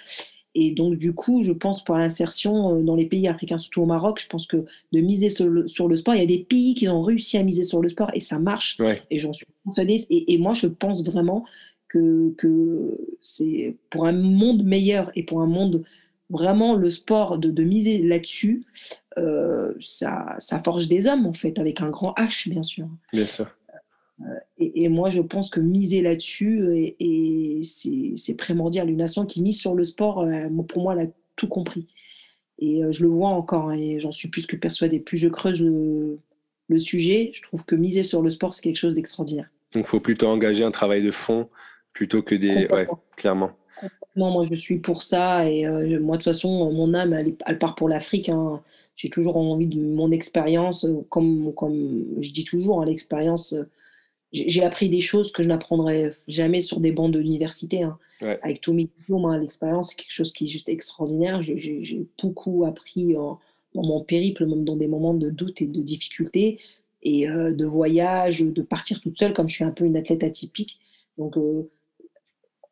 Et 0.58 0.70
donc, 0.70 0.96
du 0.96 1.12
coup, 1.12 1.42
je 1.42 1.52
pense 1.52 1.84
pour 1.84 1.98
l'insertion 1.98 2.78
euh, 2.78 2.82
dans 2.82 2.96
les 2.96 3.04
pays 3.04 3.28
africains, 3.28 3.58
surtout 3.58 3.82
au 3.82 3.86
Maroc, 3.86 4.18
je 4.22 4.26
pense 4.26 4.46
que 4.46 4.64
de 4.90 5.00
miser 5.00 5.28
sur 5.28 5.46
le, 5.46 5.66
sport, 5.68 6.14
il 6.14 6.20
y 6.20 6.24
a 6.24 6.26
des 6.26 6.44
pays 6.48 6.74
qui 6.74 6.88
ont 6.88 7.02
réussi 7.02 7.36
à 7.36 7.42
miser 7.42 7.62
sur 7.62 7.82
le 7.82 7.90
sport 7.90 8.10
et 8.14 8.20
ça 8.20 8.38
marche. 8.38 8.78
Et 9.10 9.18
j'en 9.18 9.34
suis 9.34 9.44
persuadée. 9.64 10.06
Et, 10.08 10.38
moi, 10.38 10.54
je 10.54 10.66
pense 10.66 11.04
vraiment 11.04 11.44
que, 11.88 12.32
que 12.38 12.96
c'est 13.20 13.76
pour 13.90 14.06
un 14.06 14.12
monde 14.12 14.64
meilleur 14.64 15.12
et 15.14 15.24
pour 15.24 15.42
un 15.42 15.46
monde 15.46 15.84
vraiment 16.30 16.74
le 16.74 16.88
sport, 16.88 17.36
de, 17.36 17.62
miser 17.62 17.98
là-dessus, 17.98 18.62
euh, 19.18 19.74
ça, 19.78 20.36
ça 20.38 20.60
forge 20.62 20.88
des 20.88 21.06
hommes, 21.06 21.26
en 21.26 21.34
fait, 21.34 21.58
avec 21.58 21.82
un 21.82 21.90
grand 21.90 22.14
H, 22.16 22.48
bien 22.48 22.62
sûr. 22.62 22.88
Bien 23.12 23.24
sûr. 23.24 23.46
Euh, 24.22 24.24
et, 24.58 24.88
moi, 24.88 25.10
je 25.10 25.20
pense 25.20 25.50
que 25.50 25.60
miser 25.60 26.02
là-dessus, 26.02 26.94
et, 26.98 27.60
c'est 27.62 28.34
primordial. 28.34 28.88
Une 28.90 28.96
nation 28.98 29.26
qui 29.26 29.42
mise 29.42 29.60
sur 29.60 29.74
le 29.74 29.84
sport, 29.84 30.20
euh, 30.20 30.48
pour 30.68 30.82
moi, 30.82 30.94
elle 30.94 31.08
a 31.08 31.10
tout 31.36 31.48
compris. 31.48 31.86
Et 32.58 32.82
euh, 32.82 32.90
je 32.90 33.02
le 33.02 33.08
vois 33.08 33.30
encore, 33.30 33.68
hein, 33.68 33.76
et 33.76 34.00
j'en 34.00 34.12
suis 34.12 34.28
plus 34.28 34.46
que 34.46 34.56
persuadée. 34.56 34.98
Plus 34.98 35.18
je 35.18 35.28
creuse 35.28 35.60
le, 35.60 36.18
sujet, 36.78 37.30
je 37.32 37.42
trouve 37.42 37.64
que 37.64 37.76
miser 37.76 38.02
sur 38.02 38.22
le 38.22 38.30
sport, 38.30 38.54
c'est 38.54 38.62
quelque 38.62 38.76
chose 38.76 38.94
d'extraordinaire. 38.94 39.50
Donc, 39.74 39.84
il 39.84 39.86
faut 39.86 40.00
plutôt 40.00 40.28
engager 40.28 40.64
un 40.64 40.70
travail 40.70 41.02
de 41.02 41.10
fond 41.10 41.48
plutôt 41.92 42.22
que 42.22 42.34
des. 42.34 42.66
Ouais, 42.68 42.88
clairement. 43.16 43.50
Non, 44.16 44.30
moi, 44.30 44.46
je 44.50 44.54
suis 44.54 44.78
pour 44.78 45.02
ça. 45.02 45.48
Et 45.48 45.66
moi, 45.98 46.16
de 46.16 46.22
toute 46.22 46.24
façon, 46.24 46.72
mon 46.72 46.94
âme, 46.94 47.12
elle, 47.12 47.58
part 47.58 47.74
pour 47.74 47.88
l'Afrique. 47.88 48.30
Hein. 48.30 48.62
J'ai 48.96 49.10
toujours 49.10 49.36
envie 49.36 49.66
de 49.66 49.80
mon 49.80 50.10
expérience, 50.10 50.86
comme, 51.10 51.52
comme 51.54 52.06
je 52.22 52.30
dis 52.30 52.44
toujours, 52.44 52.80
hein, 52.80 52.86
l'expérience 52.86 53.54
j'ai 54.32 54.62
appris 54.62 54.88
des 54.88 55.00
choses 55.00 55.32
que 55.32 55.42
je 55.42 55.48
n'apprendrai 55.48 56.12
jamais 56.28 56.60
sur 56.60 56.80
des 56.80 56.92
bancs 56.92 57.12
de 57.12 57.18
l'université. 57.18 57.82
Hein. 57.82 57.98
Avec 58.42 58.60
tous 58.60 58.72
mes 58.72 58.84
diplômes, 58.84 59.26
hein, 59.26 59.38
l'expérience, 59.38 59.90
c'est 59.90 59.96
quelque 59.96 60.12
chose 60.12 60.32
qui 60.32 60.44
est 60.44 60.48
juste 60.48 60.68
extraordinaire. 60.68 61.42
J'ai 61.42 62.06
beaucoup 62.20 62.64
appris 62.64 63.14
dans 63.14 63.38
mon 63.74 64.02
périple, 64.02 64.46
même 64.46 64.64
dans 64.64 64.76
des 64.76 64.88
moments 64.88 65.14
de 65.14 65.30
doute 65.30 65.62
et 65.62 65.66
de 65.66 65.80
difficulté, 65.80 66.58
et 67.02 67.28
euh, 67.28 67.52
de 67.52 67.64
voyage, 67.64 68.40
de 68.40 68.62
partir 68.62 69.00
toute 69.00 69.18
seule, 69.18 69.32
comme 69.32 69.48
je 69.48 69.54
suis 69.54 69.64
un 69.64 69.70
peu 69.70 69.84
une 69.84 69.96
athlète 69.96 70.24
atypique. 70.24 70.78
Donc, 71.18 71.36
euh, 71.36 71.70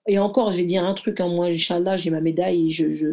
et 0.09 0.19
encore, 0.19 0.51
je 0.53 0.59
vais 0.59 0.65
dire 0.65 0.85
un 0.85 0.95
truc, 0.95 1.21
hein, 1.21 1.29
moi, 1.29 1.47
Inch'Allah, 1.47 1.97
j'ai 1.97 2.11
ma 2.11 2.21
médaille 2.21 2.69
et 2.69 2.71
je, 2.71 2.93
je, 2.93 3.09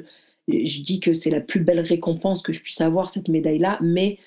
je 0.47 0.81
dis 0.81 0.99
que 0.99 1.13
c'est 1.13 1.29
la 1.29 1.39
plus 1.39 1.59
belle 1.59 1.79
récompense 1.79 2.41
que 2.41 2.53
je 2.53 2.61
puisse 2.61 2.81
avoir, 2.81 3.09
cette 3.09 3.27
médaille-là, 3.27 3.77
mais 3.81 4.17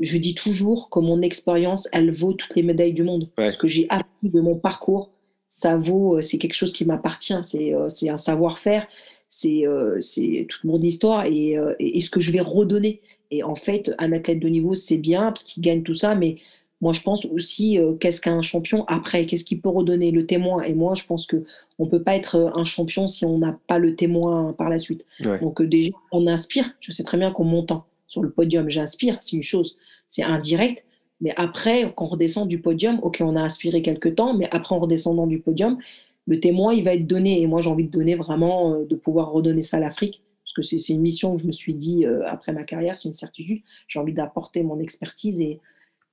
je 0.00 0.18
dis 0.18 0.34
toujours 0.34 0.90
que 0.90 0.98
mon 0.98 1.22
expérience, 1.22 1.88
elle 1.92 2.12
vaut 2.12 2.32
toutes 2.32 2.54
les 2.56 2.62
médailles 2.62 2.92
du 2.92 3.02
monde. 3.02 3.28
Ce 3.38 3.56
que 3.56 3.68
j'ai 3.68 3.86
appris 3.88 4.30
de 4.30 4.40
mon 4.40 4.56
parcours, 4.56 5.10
ça 5.46 5.76
vaut, 5.76 6.16
euh, 6.16 6.22
c'est 6.22 6.38
quelque 6.38 6.54
chose 6.54 6.72
qui 6.72 6.84
m'appartient, 6.84 7.36
c'est 7.42 7.74
euh, 7.74 7.88
un 8.08 8.16
savoir-faire, 8.16 8.86
c'est 9.28 9.66
euh, 9.66 10.00
c'est 10.00 10.46
toute 10.48 10.64
mon 10.64 10.80
histoire 10.80 11.26
et, 11.26 11.56
et, 11.78 12.00
ce 12.00 12.10
que 12.10 12.20
je 12.20 12.32
vais 12.32 12.40
redonner. 12.40 13.00
Et 13.30 13.42
en 13.42 13.54
fait, 13.54 13.92
un 13.98 14.12
athlète 14.12 14.40
de 14.40 14.48
niveau, 14.48 14.74
c'est 14.74 14.96
bien 14.96 15.26
parce 15.26 15.44
qu'il 15.44 15.62
gagne 15.62 15.82
tout 15.82 15.94
ça, 15.94 16.14
mais 16.14 16.36
moi, 16.80 16.92
je 16.92 17.02
pense 17.02 17.24
aussi, 17.26 17.78
qu'est-ce 18.00 18.20
qu'un 18.20 18.42
champion 18.42 18.84
après? 18.88 19.24
Qu'est-ce 19.24 19.44
qu'il 19.44 19.60
peut 19.60 19.68
redonner? 19.68 20.10
Le 20.10 20.26
témoin. 20.26 20.62
Et 20.62 20.74
moi, 20.74 20.94
je 20.94 21.04
pense 21.04 21.28
qu'on 21.28 21.44
ne 21.78 21.88
peut 21.88 22.02
pas 22.02 22.16
être 22.16 22.52
un 22.56 22.64
champion 22.64 23.06
si 23.06 23.24
on 23.24 23.38
n'a 23.38 23.56
pas 23.68 23.78
le 23.78 23.94
témoin 23.94 24.52
par 24.52 24.68
la 24.68 24.80
suite. 24.80 25.06
Donc, 25.40 25.62
déjà, 25.62 25.90
on 26.10 26.26
inspire. 26.26 26.74
Je 26.80 26.90
sais 26.90 27.04
très 27.04 27.18
bien 27.18 27.30
qu'on 27.30 27.44
montant 27.44 27.86
sur 28.12 28.22
le 28.22 28.30
podium, 28.30 28.68
j'inspire, 28.68 29.16
c'est 29.22 29.36
une 29.36 29.42
chose, 29.42 29.78
c'est 30.06 30.22
indirect. 30.22 30.84
Mais 31.22 31.32
après, 31.36 31.90
quand 31.96 32.04
on 32.04 32.08
redescend 32.08 32.46
du 32.46 32.60
podium, 32.60 32.98
ok, 33.02 33.18
on 33.20 33.36
a 33.36 33.40
inspiré 33.40 33.80
quelques 33.80 34.16
temps, 34.16 34.34
mais 34.34 34.48
après, 34.50 34.74
en 34.74 34.80
redescendant 34.80 35.26
du 35.26 35.38
podium, 35.38 35.78
le 36.26 36.38
témoin, 36.38 36.74
il 36.74 36.84
va 36.84 36.92
être 36.92 37.06
donné. 37.06 37.40
Et 37.40 37.46
moi, 37.46 37.62
j'ai 37.62 37.70
envie 37.70 37.86
de 37.86 37.90
donner 37.90 38.14
vraiment, 38.14 38.74
euh, 38.74 38.84
de 38.84 38.96
pouvoir 38.96 39.32
redonner 39.32 39.62
ça 39.62 39.78
à 39.78 39.80
l'Afrique, 39.80 40.22
parce 40.44 40.52
que 40.52 40.60
c'est 40.60 40.92
une 40.92 41.00
mission 41.00 41.34
que 41.34 41.40
je 41.40 41.46
me 41.46 41.52
suis 41.52 41.74
dit 41.74 42.04
euh, 42.04 42.20
après 42.26 42.52
ma 42.52 42.64
carrière, 42.64 42.98
c'est 42.98 43.08
une 43.08 43.14
certitude. 43.14 43.62
J'ai 43.88 43.98
envie 43.98 44.12
d'apporter 44.12 44.62
mon 44.62 44.78
expertise 44.78 45.40
et, 45.40 45.60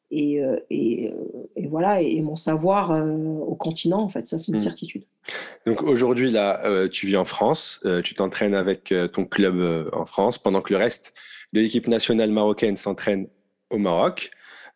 et, 0.09 0.41
euh, 0.41 0.57
et, 0.69 1.11
voilà, 1.67 2.01
et, 2.01 2.21
mon 2.21 2.37
savoir 2.37 2.91
au 3.45 3.55
continent, 3.55 4.01
en 4.01 4.09
fait, 4.09 4.25
ça, 4.25 4.37
c'est 4.37 4.47
une 4.47 4.57
mmh. 4.57 4.61
certitude. 4.61 5.03
Donc 5.65 5.83
aujourd'hui, 5.83 6.31
là, 6.31 6.87
tu 6.87 7.07
vis 7.07 7.17
en 7.17 7.25
France, 7.25 7.85
tu 8.03 8.15
t'entraînes 8.15 8.55
avec 8.55 8.93
ton 9.13 9.25
club 9.25 9.89
en 9.93 10.05
France, 10.05 10.37
pendant 10.39 10.61
que 10.61 10.73
le 10.73 10.79
reste 10.79 11.13
de 11.53 11.61
l'équipe 11.61 11.87
nationale 11.87 12.31
marocaine 12.31 12.75
s'entraîne 12.75 13.27
au 13.69 13.77
Maroc. 13.77 14.31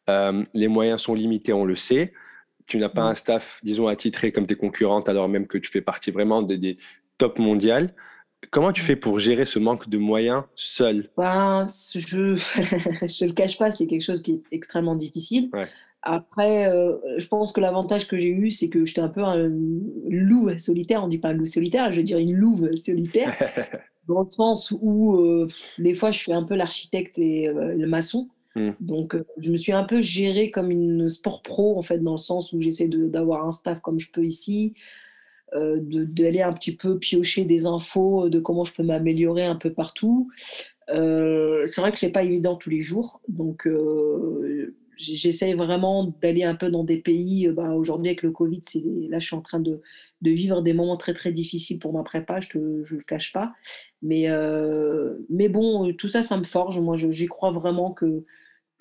Euh, 0.09 0.43
les 0.53 0.67
moyens 0.67 1.01
sont 1.01 1.13
limités, 1.13 1.53
on 1.53 1.65
le 1.65 1.76
sait. 1.76 2.13
Tu 2.65 2.78
n'as 2.78 2.89
pas 2.89 3.03
un 3.03 3.15
staff, 3.15 3.59
disons, 3.63 3.88
attitré 3.88 4.32
comme 4.32 4.47
tes 4.47 4.55
concurrentes, 4.55 5.09
alors 5.09 5.30
même 5.30 5.47
que 5.47 5.57
tu 5.57 5.69
fais 5.69 5.82
partie 5.82 6.11
vraiment 6.11 6.41
des, 6.41 6.57
des 6.57 6.78
top 7.17 7.39
mondiales. 7.39 7.93
Comment 8.51 8.71
tu 8.71 8.82
fais 8.82 8.95
pour 8.95 9.19
gérer 9.19 9.45
ce 9.45 9.59
manque 9.59 9.89
de 9.89 9.97
moyens 9.97 10.43
seul 10.55 11.09
ben, 11.17 11.63
Je 11.65 12.17
ne 13.24 13.28
le 13.28 13.34
cache 13.34 13.57
pas, 13.57 13.71
c'est 13.71 13.88
quelque 13.88 14.01
chose 14.01 14.21
qui 14.21 14.34
est 14.34 14.41
extrêmement 14.51 14.95
difficile. 14.95 15.49
Après, 16.01 16.67
euh, 16.67 16.97
je 17.17 17.26
pense 17.28 17.53
que 17.53 17.61
l'avantage 17.61 18.07
que 18.07 18.17
j'ai 18.17 18.30
eu, 18.30 18.51
c'est 18.51 18.67
que 18.67 18.84
j'étais 18.84 18.99
un 18.99 19.07
peu 19.07 19.24
un 19.24 19.49
loup 20.09 20.49
solitaire. 20.57 21.01
On 21.01 21.05
ne 21.05 21.11
dit 21.11 21.17
pas 21.17 21.30
un 21.30 21.34
loup 21.34 21.45
solitaire, 21.45 21.91
je 21.93 21.97
veux 21.97 22.03
dire 22.03 22.17
une 22.17 22.34
louve 22.34 22.76
solitaire. 22.76 23.34
dans 24.08 24.22
le 24.22 24.32
sens 24.32 24.74
où 24.82 25.18
euh, 25.18 25.47
des 25.80 25.93
fois 25.93 26.12
je 26.12 26.20
suis 26.20 26.34
un 26.34 26.43
peu 26.43 26.56
l'architecte 26.56 27.18
et 27.18 27.47
euh, 27.47 27.76
le 27.76 27.88
maçon. 27.88 28.30
Hmm. 28.56 28.72
Donc 28.80 29.16
euh, 29.16 29.26
je 29.38 29.51
me 29.51 29.58
suis 29.58 29.72
un 29.72 29.84
peu 29.84 30.01
gérée 30.01 30.51
comme 30.51 30.72
une 30.72 31.10
sport 31.10 31.41
pro 31.41 31.78
en 31.78 31.82
fait 31.82 31.99
dans 31.99 32.14
le 32.14 32.18
sens 32.18 32.54
où 32.54 32.62
j'essaie 32.62 32.88
d'avoir 32.88 33.47
un 33.47 33.51
staff 33.51 33.80
comme 33.82 33.99
je 33.99 34.12
peux 34.12 34.24
ici, 34.24 34.74
d'aller 35.56 36.41
un 36.41 36.51
petit 36.54 36.76
peu 36.76 36.97
piocher 36.97 37.45
des 37.45 37.68
infos 37.68 38.28
de 38.28 38.39
comment 38.39 38.64
je 38.64 38.74
peux 38.74 38.82
m'améliorer 38.82 39.45
un 39.45 39.56
peu 39.56 39.72
partout. 39.72 40.32
c'est 40.88 41.78
vrai 41.78 41.91
que 41.91 41.99
c'est 41.99 42.10
pas 42.10 42.24
évident 42.24 42.56
tous 42.56 42.72
les 42.72 42.82
jours, 42.82 43.22
donc 43.28 43.68
j'essaie 44.98 45.54
vraiment 45.54 46.14
d'aller 46.22 46.44
un 46.44 46.56
peu 46.56 46.70
dans 46.70 46.84
des 46.84 46.98
pays. 46.98 47.48
Bah, 47.50 47.72
Aujourd'hui, 47.74 48.10
avec 48.10 48.24
le 48.24 48.32
Covid, 48.32 48.62
là, 49.10 49.20
je 49.20 49.26
suis 49.26 49.36
en 49.36 49.41
train 49.41 49.60
de, 49.60 49.82
de, 50.22 50.32
vivre 50.32 50.62
des 50.62 50.74
moments 50.74 50.98
très, 50.98 51.14
très 51.14 51.32
difficiles 51.32 51.80
pour 51.80 51.94
ma 51.94 52.04
prépa, 52.04 52.39
je 52.39 52.58
ne 52.58 52.84
le 52.89 53.04
cache 53.04 53.34
pas. 53.34 53.54
Mais, 54.02 54.28
mais 55.30 55.50
bon, 55.50 55.94
tout 55.94 56.08
ça, 56.08 56.22
ça 56.22 56.38
me 56.38 56.44
forge. 56.44 56.80
Moi, 56.80 56.96
j'y 56.98 57.28
crois 57.28 57.52
vraiment 57.52 57.91
que 57.91 58.26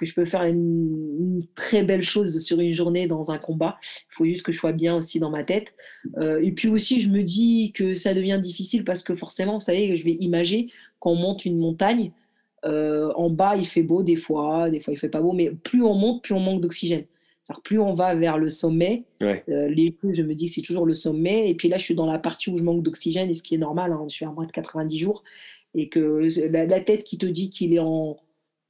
que 0.03 0.07
je 0.07 0.15
peux 0.15 0.25
faire 0.25 0.43
une, 0.43 1.47
très 1.55 1.85
belle 1.85 2.03
chose 2.03 2.43
sur 2.43 2.59
une 2.61 2.75
journée 2.75 3.07
dans 3.07 3.31
un 3.31 3.39
combat. 3.39 3.79
Il 3.83 4.15
faut 4.15 4.25
juste 4.25 4.43
que 4.43 4.51
je 4.51 4.59
sois 4.59 4.73
bien 4.73 4.97
aussi 4.97 5.21
dans 5.21 5.31
ma 5.31 5.45
tête. 5.45 5.75
Euh, 6.19 6.41
et 6.43 6.51
puis 6.51 6.69
aussi, 6.69 7.01
je 7.01 7.09
me 7.09 7.23
dis 7.23 7.73
que 7.73 7.95
ça 7.95 8.13
devient 8.13 8.41
difficile 8.43 8.85
parce 8.85 9.03
que 9.03 9.15
forcément, 9.15 9.55
vous 9.55 9.61
savez, 9.61 9.95
je 9.95 10.05
vais 10.05 10.15
imager 10.15 10.69
quand 10.99 11.13
on 11.13 11.17
monte 11.17 11.45
une 11.45 11.59
montagne. 11.59 12.13
Euh, 12.65 13.13
en 13.15 13.31
bas, 13.31 13.57
il 13.57 13.67
fait 13.67 13.83
beau 13.83 14.03
des 14.03 14.17
fois, 14.17 14.71
des 14.71 14.81
fois 14.81 14.95
il 14.95 14.97
fait 14.97 15.09
pas 15.09 15.21
beau, 15.21 15.33
mais 15.33 15.51
plus 15.51 15.83
on 15.83 15.95
monte, 15.95 16.23
plus 16.23 16.35
on 16.35 16.41
manque 16.41 16.61
d'oxygène. 16.61 17.05
Plus 17.65 17.81
on 17.81 17.93
va 17.93 18.15
vers 18.15 18.39
le 18.39 18.49
sommet, 18.49 19.03
euh, 19.21 19.69
les 19.69 19.95
je 20.11 20.23
me 20.23 20.33
dis 20.35 20.47
que 20.47 20.53
c'est 20.53 20.63
toujours 20.63 20.87
le 20.87 20.95
sommet. 20.95 21.51
Et 21.51 21.55
puis 21.55 21.69
là, 21.69 21.77
je 21.77 21.83
suis 21.83 21.95
dans 21.95 22.07
la 22.07 22.19
partie 22.19 22.51
où 22.51 22.57
je 22.57 22.63
manque 22.63 22.83
d'oxygène, 22.83 23.29
et 23.31 23.35
ce 23.35 23.43
qui 23.43 23.57
est 23.57 23.59
normal, 23.59 23.93
hein, 23.93 24.05
je 24.09 24.15
suis 24.15 24.25
à 24.25 24.31
moins 24.31 24.47
de 24.47 24.53
90 24.53 24.97
jours. 24.97 25.25
Et 25.75 25.89
que 25.89 26.29
la 26.49 26.81
tête 26.81 27.03
qui 27.03 27.19
te 27.19 27.27
dit 27.27 27.51
qu'il 27.51 27.75
est 27.75 27.81
en, 27.81 28.17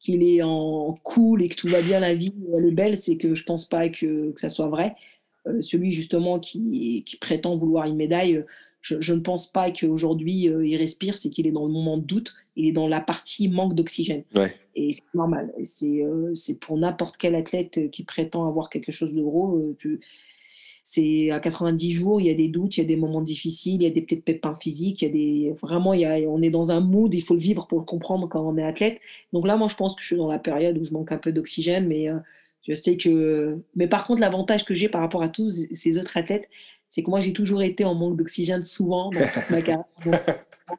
qu'il 0.02 0.22
est 0.22 0.42
en 0.42 0.98
cool 1.04 1.42
et 1.42 1.48
que 1.48 1.56
tout 1.56 1.68
va 1.68 1.80
bien, 1.80 2.00
la 2.00 2.14
vie, 2.14 2.34
elle 2.56 2.66
est 2.66 2.72
belle, 2.72 2.96
c'est 2.96 3.16
que 3.16 3.34
je 3.34 3.44
pense 3.44 3.66
pas 3.66 3.88
que, 3.88 4.32
que 4.32 4.40
ça 4.40 4.48
soit 4.48 4.68
vrai. 4.68 4.94
Euh, 5.46 5.60
celui 5.60 5.92
justement 5.92 6.38
qui, 6.38 7.04
qui, 7.06 7.16
prétend 7.16 7.56
vouloir 7.56 7.86
une 7.86 7.96
médaille, 7.96 8.44
je, 8.82 9.00
je 9.00 9.14
ne 9.14 9.20
pense 9.20 9.46
pas 9.46 9.70
qu'aujourd'hui 9.70 10.48
euh, 10.48 10.66
il 10.66 10.76
respire, 10.76 11.16
c'est 11.16 11.30
qu'il 11.30 11.46
est 11.46 11.52
dans 11.52 11.66
le 11.66 11.72
moment 11.72 11.96
de 11.96 12.04
doute, 12.04 12.34
il 12.56 12.66
est 12.66 12.72
dans 12.72 12.88
la 12.88 13.00
partie 13.00 13.48
manque 13.48 13.74
d'oxygène. 13.74 14.24
Et 14.74 14.92
c'est 14.92 15.02
normal. 15.14 15.52
C'est 15.64 16.02
euh, 16.02 16.34
pour 16.60 16.76
n'importe 16.76 17.16
quel 17.16 17.34
athlète 17.34 17.90
qui 17.90 18.04
prétend 18.04 18.46
avoir 18.46 18.68
quelque 18.68 18.92
chose 18.92 19.12
de 19.12 19.22
gros. 19.22 19.74
Tu, 19.78 20.00
c'est 20.84 21.30
à 21.30 21.38
90 21.38 21.92
jours, 21.92 22.20
il 22.20 22.26
y 22.26 22.30
a 22.30 22.34
des 22.34 22.48
doutes, 22.48 22.76
il 22.76 22.80
y 22.80 22.82
a 22.82 22.86
des 22.86 22.96
moments 22.96 23.22
difficiles, 23.22 23.76
il 23.76 23.84
y 23.84 23.86
a 23.86 23.90
des 23.90 24.02
peut-être 24.02 24.24
pépins 24.24 24.56
physiques, 24.56 25.02
il 25.02 25.04
y 25.04 25.08
a 25.08 25.12
des 25.12 25.54
vraiment, 25.62 25.94
il 25.94 26.00
y 26.00 26.04
a, 26.04 26.16
on 26.28 26.42
est 26.42 26.50
dans 26.50 26.72
un 26.72 26.80
mood, 26.80 27.14
il 27.14 27.22
faut 27.22 27.34
le 27.34 27.40
vivre 27.40 27.68
pour 27.68 27.78
le 27.78 27.84
comprendre 27.84 28.28
quand 28.28 28.42
on 28.42 28.58
est 28.58 28.64
athlète. 28.64 28.98
Donc 29.32 29.46
là, 29.46 29.56
moi, 29.56 29.68
je 29.68 29.76
pense 29.76 29.94
que 29.94 30.02
je 30.02 30.06
suis 30.08 30.16
dans 30.16 30.30
la 30.30 30.40
période 30.40 30.76
où 30.76 30.84
je 30.84 30.90
manque 30.90 31.12
un 31.12 31.18
peu 31.18 31.32
d'oxygène, 31.32 31.86
mais 31.86 32.08
euh, 32.08 32.18
je 32.66 32.74
sais 32.74 32.96
que. 32.96 33.58
Mais 33.76 33.86
par 33.86 34.06
contre, 34.06 34.20
l'avantage 34.20 34.64
que 34.64 34.74
j'ai 34.74 34.88
par 34.88 35.00
rapport 35.02 35.22
à 35.22 35.28
tous 35.28 35.66
ces 35.70 35.98
autres 35.98 36.16
athlètes, 36.16 36.48
c'est 36.92 37.02
que 37.02 37.08
moi, 37.08 37.22
j'ai 37.22 37.32
toujours 37.32 37.62
été 37.62 37.86
en 37.86 37.94
manque 37.94 38.18
d'oxygène 38.18 38.64
souvent 38.64 39.08
dans 39.10 39.26
toute 39.26 39.48
ma 39.50 39.62
carrière. 39.62 39.84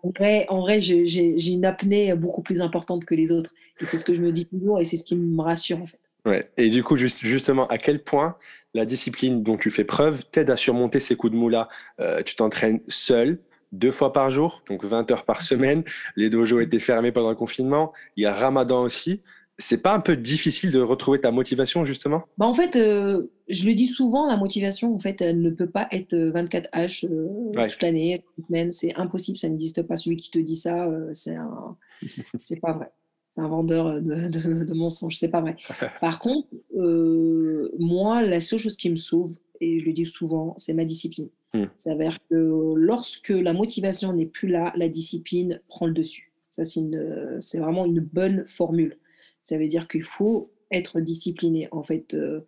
en 0.04 0.10
vrai, 0.16 0.46
en 0.48 0.62
vrai 0.62 0.80
j'ai 0.80 1.48
une 1.48 1.66
apnée 1.66 2.14
beaucoup 2.14 2.44
plus 2.44 2.62
importante 2.62 3.04
que 3.04 3.16
les 3.16 3.32
autres. 3.32 3.52
Et 3.82 3.86
c'est 3.88 3.98
ce 3.98 4.06
que 4.06 4.14
je 4.14 4.22
me 4.22 4.32
dis 4.32 4.46
toujours 4.46 4.80
et 4.80 4.84
c'est 4.84 4.96
ce 4.96 5.04
qui 5.04 5.16
me 5.16 5.42
rassure 5.42 5.82
en 5.82 5.88
fait. 5.88 6.00
Ouais. 6.26 6.52
Et 6.56 6.70
du 6.70 6.84
coup, 6.84 6.96
juste, 6.98 7.26
justement, 7.26 7.66
à 7.68 7.80
quel 7.80 8.04
point 8.04 8.38
la 8.76 8.86
discipline 8.86 9.42
dont 9.42 9.58
tu 9.58 9.72
fais 9.72 9.84
preuve 9.86 10.24
t'aide 10.32 10.52
à 10.52 10.56
surmonter 10.56 11.00
ces 11.00 11.16
coups 11.16 11.34
de 11.34 11.38
mou-là? 11.38 11.68
Euh, 12.00 12.22
Tu 12.22 12.36
t'entraînes 12.36 12.80
seul, 12.88 13.40
deux 13.72 13.92
fois 13.92 14.14
par 14.14 14.30
jour, 14.30 14.62
donc 14.70 14.86
20 14.86 15.10
heures 15.10 15.26
par 15.26 15.42
semaine. 15.42 15.84
Les 16.16 16.30
dojos 16.30 16.60
étaient 16.60 16.80
fermés 16.80 17.12
pendant 17.12 17.30
le 17.32 17.36
confinement. 17.36 17.92
Il 18.18 18.24
y 18.24 18.26
a 18.28 18.34
Ramadan 18.34 18.84
aussi. 18.84 19.22
C'est 19.58 19.84
pas 19.84 19.94
un 19.94 20.00
peu 20.00 20.16
difficile 20.16 20.72
de 20.72 20.80
retrouver 20.80 21.20
ta 21.20 21.32
motivation, 21.32 21.86
justement? 21.86 22.24
Bah 22.38 22.46
En 22.46 22.54
fait, 22.54 22.76
euh, 22.76 23.32
je 23.50 23.66
le 23.66 23.74
dis 23.74 23.88
souvent, 23.88 24.28
la 24.28 24.38
motivation, 24.38 24.94
en 24.94 25.00
fait, 25.00 25.22
elle 25.22 25.42
ne 25.42 25.50
peut 25.50 25.70
pas 25.70 25.88
être 25.92 26.16
24H 26.16 27.06
euh, 27.06 27.68
toute 27.70 27.82
l'année, 27.82 28.24
toute 28.36 28.48
semaine. 28.48 28.72
C'est 28.72 28.96
impossible, 28.96 29.38
ça 29.38 29.50
n'existe 29.50 29.82
pas. 29.84 29.98
Celui 29.98 30.18
qui 30.18 30.32
te 30.32 30.40
dit 30.40 30.56
ça, 30.56 30.88
c'est 31.12 31.36
un... 31.36 31.78
c'est 32.40 32.60
pas 32.60 32.74
vrai 32.74 32.92
c'est 33.34 33.42
un 33.42 33.48
vendeur 33.48 34.00
de, 34.00 34.30
de, 34.30 34.64
de 34.64 34.74
mensonges, 34.74 35.18
c'est 35.18 35.28
pas 35.28 35.42
vrai. 35.42 35.56
Par 36.00 36.20
contre, 36.20 36.48
euh, 36.78 37.72
moi, 37.80 38.22
la 38.22 38.40
seule 38.40 38.60
chose 38.60 38.78
qui 38.78 38.92
me 38.92 38.96
sauve, 38.96 39.36
et 39.60 39.80
je 39.80 39.86
le 39.86 39.94
dis 39.94 40.06
souvent, 40.06 40.54
c'est 40.58 40.74
ma 40.74 40.86
discipline. 40.86 41.30
Hmm. 41.56 41.66
Ça 41.76 41.96
veut 41.96 42.04
dire 42.04 42.20
que 42.30 42.76
lorsque 42.76 43.30
la 43.30 43.54
motivation 43.54 44.14
n'est 44.14 44.28
plus 44.28 44.50
là, 44.50 44.72
la 44.76 44.88
discipline 44.88 45.62
prend 45.68 45.88
le 45.88 45.94
dessus. 45.94 46.32
Ça, 46.48 46.64
c'est 46.64 47.58
vraiment 47.58 47.86
une 47.86 48.02
bonne 48.02 48.46
formule. 48.48 48.98
Ça 49.42 49.58
veut 49.58 49.68
dire 49.68 49.88
qu'il 49.88 50.04
faut 50.04 50.52
être 50.70 51.02
discipliné, 51.02 51.68
en 51.72 51.82
fait, 51.82 52.14
euh, 52.14 52.42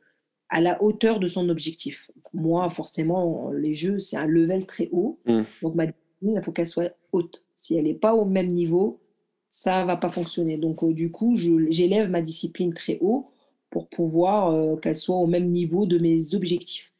à 0.56 0.62
la 0.62 0.82
hauteur 0.82 1.20
de 1.20 1.28
son 1.28 1.50
objectif. 1.50 2.10
Moi, 2.34 2.70
forcément, 2.70 3.52
les 3.52 3.74
jeux, 3.74 4.00
c'est 4.00 4.16
un 4.16 4.26
level 4.26 4.66
très 4.66 4.88
haut. 4.94 5.20
Hmm. 5.26 5.42
Donc, 5.62 5.76
ma 5.76 5.86
discipline, 5.86 6.36
il 6.38 6.42
faut 6.42 6.54
qu'elle 6.54 6.66
soit 6.66 6.96
haute. 7.12 7.46
Si 7.58 7.76
elle 7.76 7.84
n'est 7.84 7.94
pas 7.94 8.16
au 8.16 8.24
même 8.24 8.54
niveau, 8.54 9.02
ça 9.50 9.84
va 9.84 9.98
pas 9.98 10.08
fonctionner. 10.08 10.56
Donc, 10.56 10.82
euh, 10.82 10.94
du 10.94 11.12
coup, 11.12 11.36
j'élève 11.36 12.10
ma 12.10 12.22
discipline 12.22 12.74
très 12.74 13.00
haut 13.02 13.32
pour 13.70 13.90
pouvoir 13.90 14.52
euh, 14.52 14.78
qu'elle 14.78 14.96
soit 14.96 15.18
au 15.18 15.28
même 15.28 15.50
niveau 15.50 15.86
de 15.86 15.98
mes 15.98 16.36
objectifs. 16.36 16.94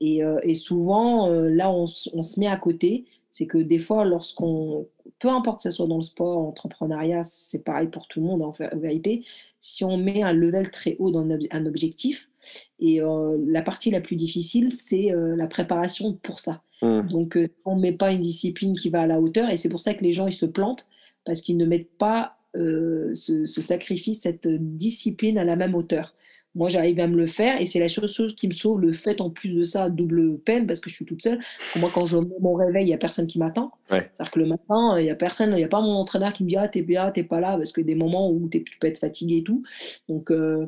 Et, 0.00 0.24
euh, 0.24 0.40
et 0.42 0.54
souvent, 0.54 1.28
là, 1.28 1.70
on, 1.70 1.84
on, 2.14 2.22
se 2.22 2.40
met 2.40 2.46
à 2.46 2.56
côté. 2.56 3.04
C'est 3.34 3.46
que 3.46 3.58
des 3.58 3.80
fois, 3.80 4.04
lorsqu'on, 4.04 4.86
peu 5.18 5.28
importe 5.28 5.56
que 5.56 5.64
ce 5.64 5.70
soit 5.72 5.88
dans 5.88 5.96
le 5.96 6.02
sport, 6.02 6.38
entrepreneuriat, 6.38 7.24
c'est 7.24 7.64
pareil 7.64 7.88
pour 7.88 8.06
tout 8.06 8.20
le 8.20 8.26
monde 8.26 8.42
en, 8.42 8.52
vérité, 8.78 9.24
si 9.58 9.84
on 9.84 9.96
met 9.96 10.22
un 10.22 10.32
level 10.32 10.70
très 10.70 10.94
haut 11.00 11.10
dans 11.10 11.26
un 11.50 11.66
objectif, 11.66 12.30
et 12.78 13.00
la 13.48 13.62
partie 13.62 13.90
la 13.90 14.00
plus 14.00 14.14
difficile, 14.14 14.70
c'est 14.70 15.12
la 15.12 15.48
préparation 15.48 16.12
pour 16.22 16.38
ça. 16.38 16.62
Mmh. 16.80 17.08
Donc, 17.08 17.36
on 17.64 17.74
ne 17.74 17.80
met 17.80 17.92
pas 17.92 18.12
une 18.12 18.20
discipline 18.20 18.78
qui 18.78 18.88
va 18.88 19.02
à 19.02 19.08
la 19.08 19.20
hauteur, 19.20 19.50
et 19.50 19.56
c'est 19.56 19.68
pour 19.68 19.80
ça 19.80 19.94
que 19.94 20.04
les 20.04 20.12
gens, 20.12 20.28
ils 20.28 20.32
se 20.32 20.46
plantent, 20.46 20.86
parce 21.24 21.40
qu'ils 21.40 21.56
ne 21.56 21.66
mettent 21.66 21.98
pas 21.98 22.36
euh, 22.56 23.12
ce, 23.14 23.44
sacrifice, 23.44 24.20
cette 24.20 24.46
discipline 24.46 25.38
à 25.38 25.44
la 25.44 25.56
même 25.56 25.74
hauteur. 25.74 26.14
Moi, 26.54 26.68
j'arrive 26.68 27.00
à 27.00 27.06
me 27.06 27.16
le 27.16 27.26
faire 27.26 27.60
et 27.60 27.64
c'est 27.64 27.80
la 27.80 27.88
chose 27.88 28.34
qui 28.36 28.46
me 28.46 28.52
sauve 28.52 28.80
le 28.80 28.92
fait 28.92 29.20
en 29.20 29.30
plus 29.30 29.54
de 29.54 29.64
ça, 29.64 29.90
double 29.90 30.38
peine 30.38 30.66
parce 30.66 30.80
que 30.80 30.88
je 30.88 30.94
suis 30.94 31.04
toute 31.04 31.22
seule. 31.22 31.40
moi, 31.76 31.90
quand 31.92 32.06
je 32.06 32.16
mets 32.16 32.28
mon 32.40 32.54
réveil, 32.54 32.84
il 32.84 32.88
n'y 32.88 32.94
a 32.94 32.98
personne 32.98 33.26
qui 33.26 33.38
m'attend. 33.38 33.72
C'est-à-dire 33.90 34.30
que 34.30 34.38
le 34.38 34.46
matin, 34.46 34.98
il 34.98 35.04
n'y 35.04 35.10
a 35.10 35.16
personne, 35.16 35.50
il 35.50 35.56
n'y 35.56 35.64
a 35.64 35.68
pas 35.68 35.80
mon 35.80 35.94
entraîneur 35.94 36.32
qui 36.32 36.44
me 36.44 36.48
dit 36.48 36.56
Ah, 36.56 36.68
t'es 36.68 36.82
bien, 36.82 37.10
t'es 37.10 37.24
pas 37.24 37.40
là, 37.40 37.56
parce 37.56 37.72
que 37.72 37.80
des 37.80 37.94
moments 37.94 38.30
où 38.30 38.48
tu 38.48 38.64
peux 38.80 38.86
être 38.86 38.98
fatigué 38.98 39.38
et 39.38 39.42
tout. 39.42 39.62
Donc, 40.08 40.30
euh, 40.30 40.66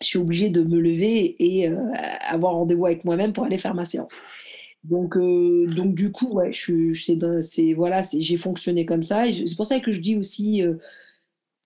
je 0.00 0.06
suis 0.06 0.18
obligée 0.18 0.50
de 0.50 0.62
me 0.62 0.78
lever 0.78 1.36
et 1.38 1.68
euh, 1.68 1.76
avoir 2.28 2.54
rendez-vous 2.54 2.86
avec 2.86 3.04
moi-même 3.04 3.32
pour 3.32 3.44
aller 3.44 3.58
faire 3.58 3.74
ma 3.74 3.84
séance. 3.84 4.20
Donc, 4.84 5.16
euh, 5.16 5.66
donc 5.66 5.94
du 5.94 6.12
coup, 6.12 6.28
ouais, 6.34 6.52
je, 6.52 6.92
c'est, 7.40 7.72
voilà, 7.72 8.00
j'ai 8.16 8.36
fonctionné 8.36 8.86
comme 8.86 9.02
ça. 9.02 9.26
Et 9.26 9.32
c'est 9.32 9.56
pour 9.56 9.66
ça 9.66 9.80
que 9.80 9.90
je 9.90 10.00
dis 10.00 10.16
aussi, 10.16 10.62
euh, 10.62 10.74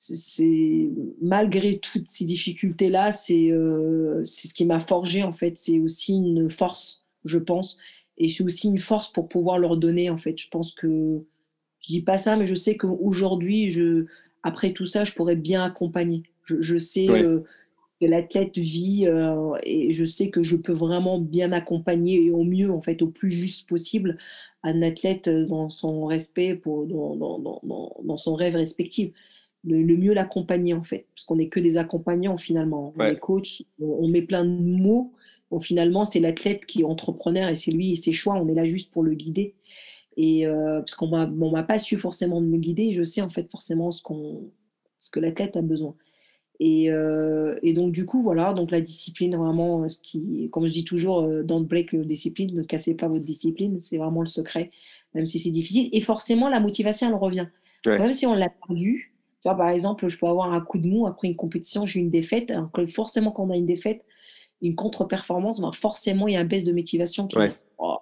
c'est, 0.03 0.89
malgré 1.21 1.79
toutes 1.79 2.07
ces 2.07 2.25
difficultés-là, 2.25 3.13
c'est, 3.13 3.51
euh, 3.51 4.25
c'est 4.25 4.49
ce 4.49 4.55
qui 4.55 4.65
m'a 4.65 4.81
forgé, 4.81 5.23
en 5.23 5.35
fait. 5.35 5.59
C'est 5.59 5.79
aussi 5.79 6.15
une 6.15 6.51
force, 6.51 7.05
je 7.27 7.39
pense. 7.39 7.77
Et 8.17 8.31
c'est 8.31 8.43
aussi 8.43 8.69
une 8.69 8.79
force 8.79 9.13
pour 9.13 9.29
pouvoir 9.29 9.59
leur 9.59 9.77
donner, 9.77 10.09
en 10.09 10.17
fait. 10.17 10.39
Je 10.39 10.49
pense 10.49 10.73
que, 10.73 11.23
je 11.81 11.89
dis 11.89 12.01
pas 12.01 12.17
ça, 12.17 12.37
mais 12.37 12.47
je 12.47 12.55
sais 12.55 12.79
qu'aujourd'hui, 12.79 13.71
je, 13.73 14.07
après 14.43 14.73
tout 14.73 14.87
ça, 14.87 15.05
je 15.05 15.13
pourrais 15.13 15.37
bien 15.37 15.63
accompagner. 15.63 16.23
Je, 16.45 16.63
je 16.63 16.79
sais 16.79 17.07
que 17.07 18.07
l'athlète 18.07 18.57
vit 18.57 19.07
euh, 19.07 19.53
et 19.65 19.93
je 19.93 20.07
sais 20.07 20.31
que 20.31 20.43
je 20.43 20.57
peux 20.57 20.73
vraiment 20.73 21.19
bien 21.19 21.53
accompagner 21.53 22.25
et 22.25 22.31
au 22.31 22.45
mieux, 22.45 22.73
en 22.73 22.81
fait, 22.81 23.03
au 23.03 23.09
plus 23.09 23.31
juste 23.31 23.69
possible, 23.69 24.17
un 24.63 24.81
athlète 24.81 25.29
dans 25.29 25.69
son 25.69 26.07
respect, 26.07 26.55
pour, 26.55 26.87
dans, 26.87 27.17
dans, 27.17 27.39
dans, 27.39 27.97
dans 28.03 28.17
son 28.17 28.35
rêve 28.35 28.55
respectif. 28.55 29.11
Le, 29.63 29.97
mieux 29.97 30.15
l'accompagner, 30.15 30.73
en 30.73 30.83
fait, 30.83 31.07
parce 31.15 31.25
qu'on 31.25 31.37
n'est 31.37 31.49
que 31.49 31.61
des 31.61 31.77
accompagnants 31.77 32.39
finalement. 32.39 32.95
On 32.97 33.05
est 33.05 33.19
coach, 33.19 33.63
on, 33.81 34.09
met 34.09 34.23
plein 34.23 34.45
de 34.45 34.51
mots. 34.51 35.13
Bon, 35.51 35.61
finalement, 35.61 36.05
c'est 36.05 36.21
l'athlète 36.21 36.65
qui 36.65 36.81
est 36.81 36.85
entrepreneur 36.85 37.49
et 37.49 37.55
c'est 37.55 37.71
lui 37.71 37.93
et 37.93 37.97
ses 37.97 38.13
choix. 38.13 38.35
On 38.35 38.49
est 38.49 38.55
là 38.55 38.65
juste 38.65 38.91
pour 38.91 39.03
le 39.03 39.15
guider. 39.15 39.55
Et 40.17 40.47
euh, 40.47 40.81
parce 40.81 40.95
qu'on 40.95 41.09
m'a 41.09 41.63
pas 41.63 41.79
su 41.79 41.99
forcément 41.99 42.41
me 42.41 42.57
guider, 42.57 42.93
je 42.93 43.03
sais 43.03 43.21
en 43.21 43.29
fait 43.29 43.51
forcément 43.51 43.91
ce, 43.91 44.03
qu'on 44.03 44.51
ce 44.99 45.11
que 45.11 45.21
l'athlète 45.21 45.57
a 45.57 45.63
besoin. 45.63 45.95
Euh, 46.63 47.59
et, 47.63 47.73
donc, 47.73 47.93
du 47.93 48.05
coup, 48.05 48.21
voilà, 48.21 48.53
donc 48.53 48.71
la 48.71 48.81
discipline, 48.81 49.35
vraiment, 49.37 49.89
ce 49.89 49.97
qui, 49.99 50.49
comme 50.51 50.67
je 50.67 50.73
dis 50.73 50.85
toujours, 50.85 51.21
euh, 51.21 51.43
don't 51.43 51.67
break 51.67 51.93
your 51.93 52.05
discipline, 52.05 52.55
ne 52.55 52.63
cassez 52.63 52.95
pas 52.95 53.09
votre 53.09 53.25
discipline, 53.25 53.81
c'est 53.81 53.97
vraiment 53.97 54.21
le 54.21 54.27
secret, 54.27 54.71
même 55.15 55.27
si 55.27 55.39
c'est 55.39 55.51
difficile. 55.51 55.89
Et 55.93 56.01
forcément, 56.01 56.49
la 56.49 56.61
motivation, 56.61 57.09
elle 57.09 57.15
revient. 57.15 57.47
Même 57.87 58.13
si 58.13 58.27
on 58.27 58.35
l'a 58.35 58.51
perdu, 58.51 59.10
tu 59.43 59.49
vois, 59.49 59.57
par 59.57 59.71
exemple, 59.71 60.07
je 60.09 60.19
peux 60.19 60.27
avoir 60.27 60.53
un 60.53 60.61
coup 60.61 60.79
de 60.79 60.87
mou 60.87 61.07
après 61.07 61.29
une 61.29 61.37
compétition, 61.37 61.87
j'ai 61.87 62.01
une 62.01 62.11
défaite. 62.11 62.51
Alors 62.51 62.71
que 62.71 62.85
forcément, 62.87 63.31
quand 63.31 63.45
on 63.45 63.51
a 63.51 63.57
une 63.57 63.67
défaite, 63.67 64.05
une 64.61 64.75
contre-performance, 64.75 65.61
ben 65.61 65.73
forcément, 65.73 66.29
il 66.29 66.35
y 66.35 66.37
a 66.37 66.41
un 66.41 66.45
baisse 66.45 66.65
de 66.65 66.73
motivation 66.73 67.27
qui 67.27 67.39
oh, 67.79 67.97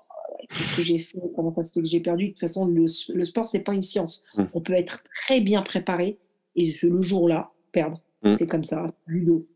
qu'est-ce 0.49 0.76
que 0.76 0.82
j'ai 0.82 0.99
fait 0.99 1.18
Comment 1.36 1.53
ça 1.53 1.62
se 1.62 1.72
fait 1.72 1.80
que 1.80 1.86
j'ai 1.86 2.01
perdu? 2.01 2.26
De 2.26 2.30
toute 2.30 2.41
façon, 2.41 2.66
le, 2.66 2.86
le 3.14 3.24
sport, 3.24 3.47
c'est 3.47 3.61
pas 3.61 3.72
une 3.72 3.82
science. 3.82 4.24
Mmh. 4.36 4.45
On 4.55 4.61
peut 4.61 4.72
être 4.72 5.03
très 5.14 5.41
bien 5.41 5.62
préparé 5.62 6.18
et 6.57 6.72
le 6.82 7.03
jour-là, 7.03 7.53
perdre. 7.70 8.01
Mmh. 8.22 8.34
C'est 8.34 8.47
comme 8.49 8.64
ça, 8.64 8.86
judo. 9.07 9.47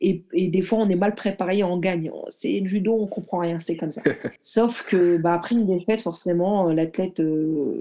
Et, 0.00 0.24
et, 0.34 0.48
des 0.48 0.60
fois, 0.60 0.80
on 0.80 0.88
est 0.88 0.96
mal 0.96 1.14
préparé, 1.14 1.62
on 1.62 1.78
gagne. 1.78 2.10
C'est 2.28 2.58
le 2.58 2.66
judo, 2.66 2.94
on 2.94 3.06
comprend 3.06 3.38
rien, 3.38 3.58
c'est 3.58 3.76
comme 3.76 3.92
ça. 3.92 4.02
Sauf 4.38 4.82
que 4.82 5.16
bah, 5.16 5.34
après 5.34 5.54
une 5.54 5.66
défaite, 5.66 6.02
forcément, 6.02 6.68
euh, 6.68 6.74
l'athlète, 6.74 7.20
euh, 7.20 7.80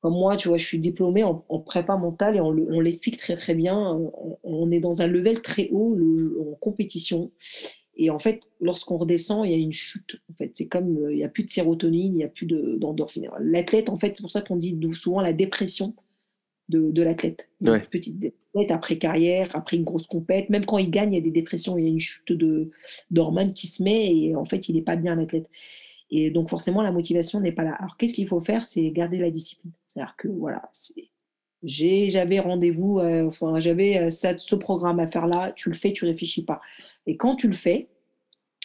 comme 0.00 0.14
moi, 0.14 0.36
tu 0.36 0.48
vois, 0.48 0.58
je 0.58 0.64
suis 0.64 0.78
diplômée 0.78 1.24
en, 1.24 1.34
prépa 1.60 1.96
mentale 1.96 2.36
et 2.36 2.40
on, 2.40 2.52
l'explique 2.80 3.16
très 3.16 3.34
très 3.34 3.54
bien. 3.54 3.98
On, 4.44 4.70
est 4.70 4.80
dans 4.80 5.02
un 5.02 5.08
level 5.08 5.42
très 5.42 5.68
haut 5.72 5.96
en 6.40 6.54
compétition. 6.54 7.32
Et 7.96 8.10
en 8.10 8.20
fait, 8.20 8.42
lorsqu'on 8.60 8.96
redescend, 8.96 9.44
il 9.44 9.50
y 9.50 9.54
a 9.54 9.58
une 9.58 9.72
chute. 9.72 10.20
En 10.30 10.34
fait, 10.34 10.52
c'est 10.54 10.68
comme 10.68 10.96
euh, 10.98 11.12
il 11.12 11.16
n'y 11.16 11.24
a 11.24 11.28
plus 11.28 11.42
de 11.42 11.50
sérotonine, 11.50 12.12
il 12.12 12.18
n'y 12.18 12.24
a 12.24 12.28
plus 12.28 12.46
d'endorphine. 12.46 13.28
L'athlète, 13.40 13.88
en 13.88 13.98
fait, 13.98 14.16
c'est 14.16 14.22
pour 14.22 14.30
ça 14.30 14.40
qu'on 14.40 14.54
dit 14.54 14.78
souvent 14.94 15.20
la 15.20 15.32
dépression 15.32 15.94
de, 16.68 17.02
l'athlète. 17.02 17.48
Ouais. 17.60 17.80
Petite 17.90 18.20
dépression 18.20 18.38
après 18.70 18.98
carrière, 18.98 19.50
après 19.54 19.76
une 19.76 19.84
grosse 19.84 20.06
compète. 20.06 20.50
Même 20.50 20.64
quand 20.64 20.78
il 20.78 20.90
gagne, 20.90 21.12
il 21.12 21.16
y 21.16 21.18
a 21.18 21.22
des 21.22 21.30
dépressions, 21.30 21.78
il 21.78 21.84
y 21.84 21.86
a 21.86 21.90
une 21.90 22.00
chute 22.00 22.32
d'hormones 23.10 23.52
qui 23.52 23.66
se 23.66 23.82
met 23.82 24.14
et 24.14 24.34
en 24.34 24.44
fait, 24.44 24.68
il 24.68 24.74
n'est 24.74 24.82
pas 24.82 24.96
bien 24.96 25.14
l'athlète. 25.14 25.48
Et 26.10 26.30
donc, 26.30 26.48
forcément, 26.48 26.82
la 26.82 26.92
motivation 26.92 27.40
n'est 27.40 27.52
pas 27.52 27.64
là. 27.64 27.74
Alors, 27.78 27.96
qu'est-ce 27.96 28.14
qu'il 28.14 28.28
faut 28.28 28.40
faire? 28.40 28.64
C'est 28.64 28.90
garder 28.90 29.18
la 29.18 29.30
discipline. 29.30 29.72
C'est-à-dire 29.84 30.14
que, 30.16 30.28
voilà, 30.28 30.62
j'avais 31.62 32.40
rendez-vous, 32.40 32.98
euh, 32.98 33.26
enfin, 33.26 33.58
j'avais 33.58 33.98
euh, 33.98 34.10
ce 34.10 34.54
programme 34.54 35.00
à 35.00 35.08
faire 35.08 35.26
là, 35.26 35.52
tu 35.52 35.68
le 35.68 35.74
fais, 35.74 35.92
tu 35.92 36.04
réfléchis 36.04 36.44
pas. 36.44 36.60
Et 37.06 37.16
quand 37.16 37.36
tu 37.36 37.48
le 37.48 37.54
fais, 37.54 37.88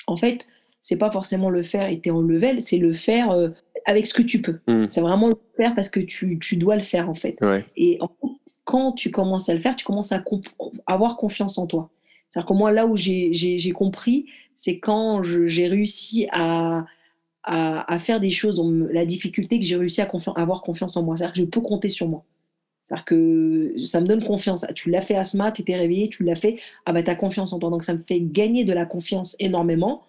en 0.08 0.16
fait, 0.16 0.46
c'est 0.82 0.98
pas 0.98 1.12
forcément 1.12 1.50
le 1.50 1.64
faire 1.64 1.89
et 1.89 2.00
tu 2.00 2.10
es 2.10 2.12
en 2.12 2.22
level, 2.22 2.62
c'est 2.62 2.78
le 2.78 2.94
faire 2.94 3.32
euh, 3.32 3.50
avec 3.86 4.06
ce 4.06 4.14
que 4.14 4.22
tu 4.22 4.41
peux. 4.41 4.60
Mmh. 4.68 4.88
C'est 4.88 5.02
vraiment 5.02 5.30
le 5.30 5.38
faire 5.56 5.76
parce 5.76 5.89
que 5.89 6.00
tu, 6.00 6.38
tu, 6.39 6.58
dois 6.58 6.76
le 6.76 6.84
faire, 6.84 7.10
en 7.10 7.14
fait. 7.14 7.38
Et 7.76 8.00
quand 8.64 8.94
tu 8.94 9.12
commences 9.12 9.50
à 9.50 9.54
le 9.54 9.60
faire, 9.60 9.76
tu 9.76 9.86
commences 9.86 10.12
à 10.12 10.24
avoir 10.86 11.18
confiance 11.18 11.58
en 11.58 11.68
toi. 11.68 11.89
C'est-à-dire 12.30 12.48
que 12.48 12.54
moi, 12.54 12.72
là 12.72 12.86
où 12.86 12.96
j'ai 12.96 13.72
compris, 13.74 14.28
c'est 14.56 14.80
quand 14.80 15.24
j'ai 15.24 15.68
réussi 15.68 16.28
à, 16.32 16.86
à, 17.44 18.00
faire 18.00 18.20
des 18.20 18.32
choses, 18.32 18.62
la 18.91 19.06
difficulté 19.06 19.60
que 19.60 19.66
j'ai 19.66 19.76
réussi 19.76 20.02
à 20.02 20.08
avoir 20.36 20.62
confiance 20.62 20.96
en 20.96 21.04
moi. 21.04 21.18
C'est-à-dire 21.18 21.34
que 21.34 21.39
je 21.39 21.46
peux 21.46 21.62
compter 21.62 21.89
sur 21.89 22.08
moi. 22.08 22.24
C'est-à-dire 22.82 23.06
que 23.06 23.76
ça 23.84 24.02
me 24.02 24.06
donne 24.06 24.24
confiance. 24.24 24.66
Tu 24.76 24.89
l'as 24.89 25.02
fait 25.02 25.16
à 25.16 25.24
ce 25.24 25.38
tu 25.52 25.62
étais 25.62 25.76
réveillé, 25.76 26.10
tu 26.10 26.24
l'as 26.24 26.36
fait, 26.36 26.60
ah 26.86 26.94
bah 26.94 27.04
tu 27.04 27.10
as 27.10 27.16
confiance 27.16 27.54
en 27.54 27.60
toi. 27.60 27.70
Donc 27.70 27.84
ça 27.84 27.94
me 27.94 28.00
fait 28.00 28.22
gagner 28.22 28.66
de 28.66 28.74
la 28.74 28.86
confiance 28.86 29.36
énormément 29.39 30.04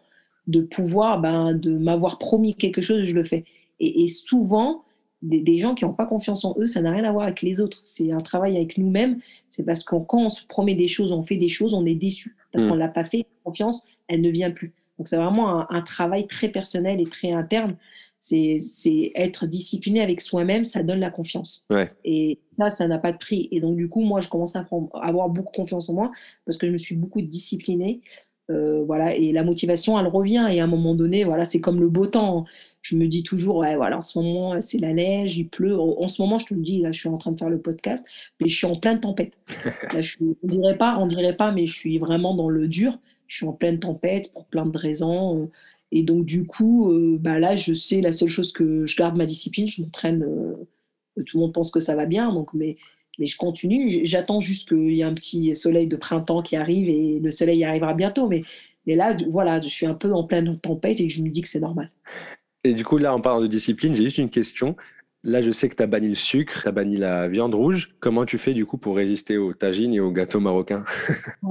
de 0.46 0.60
pouvoir, 0.60 1.20
ben, 1.20 1.54
de 1.54 1.76
m'avoir 1.76 2.18
promis 2.18 2.54
quelque 2.54 2.80
chose, 2.80 3.04
je 3.04 3.14
le 3.14 3.24
fais. 3.24 3.44
Et, 3.80 4.06
souvent, 4.06 4.84
des, 5.22 5.58
gens 5.58 5.74
qui 5.74 5.84
n'ont 5.84 5.94
pas 5.94 6.06
confiance 6.06 6.44
en 6.44 6.54
eux, 6.58 6.66
ça 6.66 6.80
n'a 6.80 6.92
rien 6.92 7.04
à 7.04 7.12
voir 7.12 7.24
avec 7.24 7.42
les 7.42 7.60
autres. 7.60 7.80
C'est 7.82 8.12
un 8.12 8.20
travail 8.20 8.56
avec 8.56 8.78
nous-mêmes. 8.78 9.20
C'est 9.48 9.64
parce 9.64 9.82
que 9.84 9.96
quand 9.96 10.26
on 10.26 10.28
se 10.28 10.44
promet 10.46 10.74
des 10.74 10.88
choses, 10.88 11.12
on 11.12 11.22
fait 11.22 11.36
des 11.36 11.48
choses, 11.48 11.74
on 11.74 11.84
est 11.84 11.94
déçu. 11.94 12.36
Parce 12.52 12.64
mmh. 12.64 12.68
qu'on 12.68 12.74
ne 12.74 12.80
l'a 12.80 12.88
pas 12.88 13.04
fait, 13.04 13.26
confiance, 13.42 13.86
elle 14.08 14.20
ne 14.20 14.30
vient 14.30 14.50
plus. 14.50 14.72
Donc 14.98 15.08
c'est 15.08 15.16
vraiment 15.16 15.70
un, 15.70 15.82
travail 15.82 16.26
très 16.26 16.48
personnel 16.48 17.00
et 17.00 17.04
très 17.04 17.32
interne. 17.32 17.76
C'est 18.20 19.12
être 19.14 19.46
discipliné 19.46 20.00
avec 20.00 20.20
soi-même, 20.20 20.64
ça 20.64 20.82
donne 20.82 21.00
la 21.00 21.10
confiance. 21.10 21.66
Et 22.04 22.38
ça, 22.52 22.70
ça 22.70 22.88
n'a 22.88 22.98
pas 22.98 23.12
de 23.12 23.18
prix. 23.18 23.48
Et 23.50 23.60
donc 23.60 23.76
du 23.76 23.88
coup, 23.88 24.00
moi, 24.00 24.20
je 24.20 24.28
commence 24.28 24.56
à, 24.56 24.66
avoir 24.94 25.28
beaucoup 25.28 25.52
confiance 25.52 25.90
en 25.90 25.94
moi 25.94 26.12
parce 26.46 26.56
que 26.56 26.66
je 26.66 26.72
me 26.72 26.78
suis 26.78 26.94
beaucoup 26.94 27.20
disciplinée. 27.20 28.00
Euh, 28.50 28.84
voilà, 28.84 29.14
et 29.14 29.32
la 29.32 29.42
motivation, 29.42 29.98
elle 29.98 30.06
revient. 30.06 30.46
Et 30.50 30.60
à 30.60 30.64
un 30.64 30.68
moment 30.68 30.94
donné, 30.94 31.24
voilà, 31.24 31.44
c'est 31.44 31.60
comme 31.60 31.80
le 31.80 31.88
beau 31.88 32.06
temps. 32.06 32.44
Je 32.82 32.96
me 32.96 33.06
dis 33.06 33.22
toujours, 33.22 33.56
ouais, 33.56 33.76
voilà, 33.76 33.98
en 33.98 34.02
ce 34.02 34.18
moment, 34.18 34.60
c'est 34.60 34.78
la 34.78 34.92
neige, 34.92 35.36
il 35.38 35.48
pleut. 35.48 35.78
En 35.78 36.08
ce 36.08 36.20
moment, 36.20 36.38
je 36.38 36.46
te 36.46 36.54
le 36.54 36.60
dis, 36.60 36.80
là, 36.80 36.92
je 36.92 37.00
suis 37.00 37.08
en 37.08 37.16
train 37.16 37.32
de 37.32 37.38
faire 37.38 37.48
le 37.48 37.58
podcast, 37.58 38.06
mais 38.40 38.48
je 38.48 38.54
suis 38.54 38.66
en 38.66 38.76
pleine 38.76 39.00
tempête. 39.00 39.32
Là, 39.94 40.02
je 40.02 40.18
on 40.20 40.46
dirait 40.46 40.76
pas, 40.76 40.98
on 40.98 41.06
dirait 41.06 41.36
pas, 41.36 41.50
mais 41.50 41.64
je 41.64 41.74
suis 41.74 41.98
vraiment 41.98 42.34
dans 42.34 42.50
le 42.50 42.68
dur 42.68 42.98
je 43.26 43.36
suis 43.36 43.46
en 43.46 43.52
pleine 43.52 43.80
tempête 43.80 44.32
pour 44.32 44.46
plein 44.46 44.66
de 44.66 44.76
raisons. 44.76 45.50
Et 45.92 46.02
donc, 46.02 46.26
du 46.26 46.46
coup, 46.46 46.90
euh, 46.90 47.16
bah 47.20 47.38
là, 47.38 47.56
je 47.56 47.72
sais, 47.72 48.00
la 48.00 48.12
seule 48.12 48.28
chose 48.28 48.52
que 48.52 48.86
je 48.86 48.96
garde 48.96 49.16
ma 49.16 49.26
discipline, 49.26 49.66
je 49.66 49.82
m'entraîne. 49.82 50.22
Euh, 50.22 51.22
tout 51.24 51.36
le 51.38 51.42
monde 51.42 51.54
pense 51.54 51.70
que 51.70 51.80
ça 51.80 51.94
va 51.94 52.06
bien, 52.06 52.32
donc, 52.32 52.52
mais, 52.52 52.76
mais 53.18 53.26
je 53.26 53.36
continue. 53.36 54.04
J'attends 54.04 54.40
juste 54.40 54.68
qu'il 54.68 54.90
y 54.90 55.00
ait 55.00 55.04
un 55.04 55.14
petit 55.14 55.54
soleil 55.54 55.86
de 55.86 55.96
printemps 55.96 56.42
qui 56.42 56.56
arrive 56.56 56.88
et 56.88 57.20
le 57.20 57.30
soleil 57.30 57.64
arrivera 57.64 57.94
bientôt. 57.94 58.28
Mais, 58.28 58.42
mais 58.86 58.96
là, 58.96 59.16
voilà, 59.30 59.60
je 59.60 59.68
suis 59.68 59.86
un 59.86 59.94
peu 59.94 60.12
en 60.12 60.24
pleine 60.24 60.56
tempête 60.58 61.00
et 61.00 61.08
je 61.08 61.22
me 61.22 61.28
dis 61.28 61.42
que 61.42 61.48
c'est 61.48 61.60
normal. 61.60 61.90
Et 62.64 62.72
du 62.72 62.84
coup, 62.84 62.98
là, 62.98 63.14
en 63.14 63.20
parlant 63.20 63.40
de 63.40 63.46
discipline, 63.46 63.94
j'ai 63.94 64.04
juste 64.04 64.18
une 64.18 64.30
question. 64.30 64.74
Là, 65.24 65.40
je 65.40 65.50
sais 65.50 65.70
que 65.70 65.74
tu 65.74 65.82
as 65.82 65.86
banni 65.86 66.08
le 66.08 66.14
sucre, 66.14 66.62
tu 66.62 66.68
as 66.68 66.72
banni 66.72 66.98
la 66.98 67.28
viande 67.28 67.54
rouge. 67.54 67.96
Comment 67.98 68.26
tu 68.26 68.36
fais 68.36 68.52
du 68.52 68.66
coup 68.66 68.76
pour 68.76 68.94
résister 68.94 69.38
aux 69.38 69.54
tagines 69.54 69.94
et 69.94 70.00
aux 70.00 70.12
gâteaux 70.12 70.38
marocains 70.40 70.84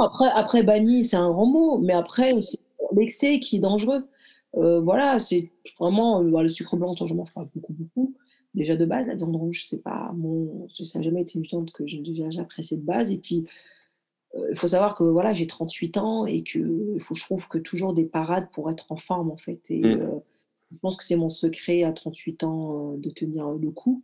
après, 0.00 0.28
après 0.34 0.62
banni, 0.62 1.04
c'est 1.04 1.16
un 1.16 1.30
grand 1.30 1.46
mot, 1.46 1.78
mais 1.78 1.94
après, 1.94 2.34
c'est 2.42 2.60
l'excès 2.94 3.40
qui 3.40 3.56
est 3.56 3.60
dangereux. 3.60 4.04
Euh, 4.56 4.78
voilà, 4.80 5.18
c'est 5.18 5.50
vraiment 5.80 6.20
euh, 6.22 6.30
bah, 6.30 6.42
le 6.42 6.50
sucre 6.50 6.76
blanc, 6.76 6.94
je 6.94 7.14
mange 7.14 7.32
pas 7.32 7.48
beaucoup, 7.54 7.72
beaucoup. 7.72 8.14
Déjà 8.54 8.76
de 8.76 8.84
base, 8.84 9.06
la 9.06 9.14
viande 9.14 9.36
rouge, 9.36 9.64
c'est 9.66 9.82
pas 9.82 10.12
mon, 10.14 10.68
ça 10.68 10.98
n'a 10.98 11.02
jamais 11.02 11.22
été 11.22 11.38
une 11.38 11.44
viande 11.44 11.70
que 11.70 11.86
j'ai 11.86 12.00
déjà 12.00 12.42
appréciée 12.42 12.76
de 12.76 12.84
base. 12.84 13.10
Et 13.10 13.18
puis, 13.18 13.46
euh, 14.34 14.48
il 14.50 14.58
faut 14.58 14.68
savoir 14.68 14.94
que 14.94 15.04
voilà, 15.04 15.32
j'ai 15.32 15.46
38 15.46 15.96
ans 15.96 16.26
et 16.26 16.42
que 16.42 16.98
faut, 17.00 17.14
je 17.14 17.24
trouve 17.24 17.48
que 17.48 17.56
toujours 17.56 17.94
des 17.94 18.04
parades 18.04 18.48
pour 18.52 18.70
être 18.70 18.92
en 18.92 18.96
forme 18.96 19.30
en 19.30 19.38
fait. 19.38 19.60
Et, 19.70 19.80
mm. 19.82 20.20
Je 20.70 20.78
pense 20.78 20.96
que 20.96 21.04
c'est 21.04 21.16
mon 21.16 21.28
secret 21.28 21.82
à 21.82 21.92
38 21.92 22.44
ans 22.44 22.92
euh, 22.92 22.96
de 22.98 23.10
tenir 23.10 23.48
le 23.50 23.70
coup 23.70 24.02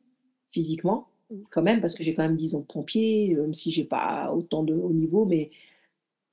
physiquement, 0.50 1.08
quand 1.50 1.62
même, 1.62 1.80
parce 1.80 1.94
que 1.94 2.04
j'ai 2.04 2.14
quand 2.14 2.22
même 2.22 2.36
10 2.36 2.54
ans 2.54 2.60
de 2.60 2.64
pompier, 2.64 3.34
même 3.34 3.52
si 3.52 3.72
j'ai 3.72 3.82
pas 3.82 4.32
autant 4.32 4.62
de 4.62 4.72
haut 4.72 4.92
niveau, 4.92 5.24
mais, 5.24 5.50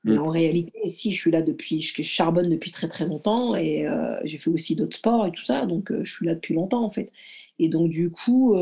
mm. 0.04 0.20
en 0.20 0.30
réalité, 0.30 0.88
si 0.88 1.12
je 1.12 1.20
suis 1.20 1.32
là 1.32 1.42
depuis, 1.42 1.80
je 1.82 2.04
charbonne 2.04 2.50
depuis 2.50 2.70
très 2.70 2.88
très 2.88 3.08
longtemps 3.08 3.56
et 3.56 3.88
euh, 3.88 4.16
j'ai 4.24 4.38
fait 4.38 4.52
aussi 4.52 4.76
d'autres 4.76 4.98
sports 4.98 5.26
et 5.26 5.32
tout 5.32 5.44
ça, 5.44 5.66
donc 5.66 5.92
euh, 5.92 6.04
je 6.04 6.14
suis 6.14 6.28
là 6.28 6.36
depuis 6.36 6.54
longtemps 6.54 6.84
en 6.84 6.92
fait. 6.92 7.12
Et 7.58 7.68
donc 7.68 7.90
du 7.90 8.12
coup, 8.12 8.56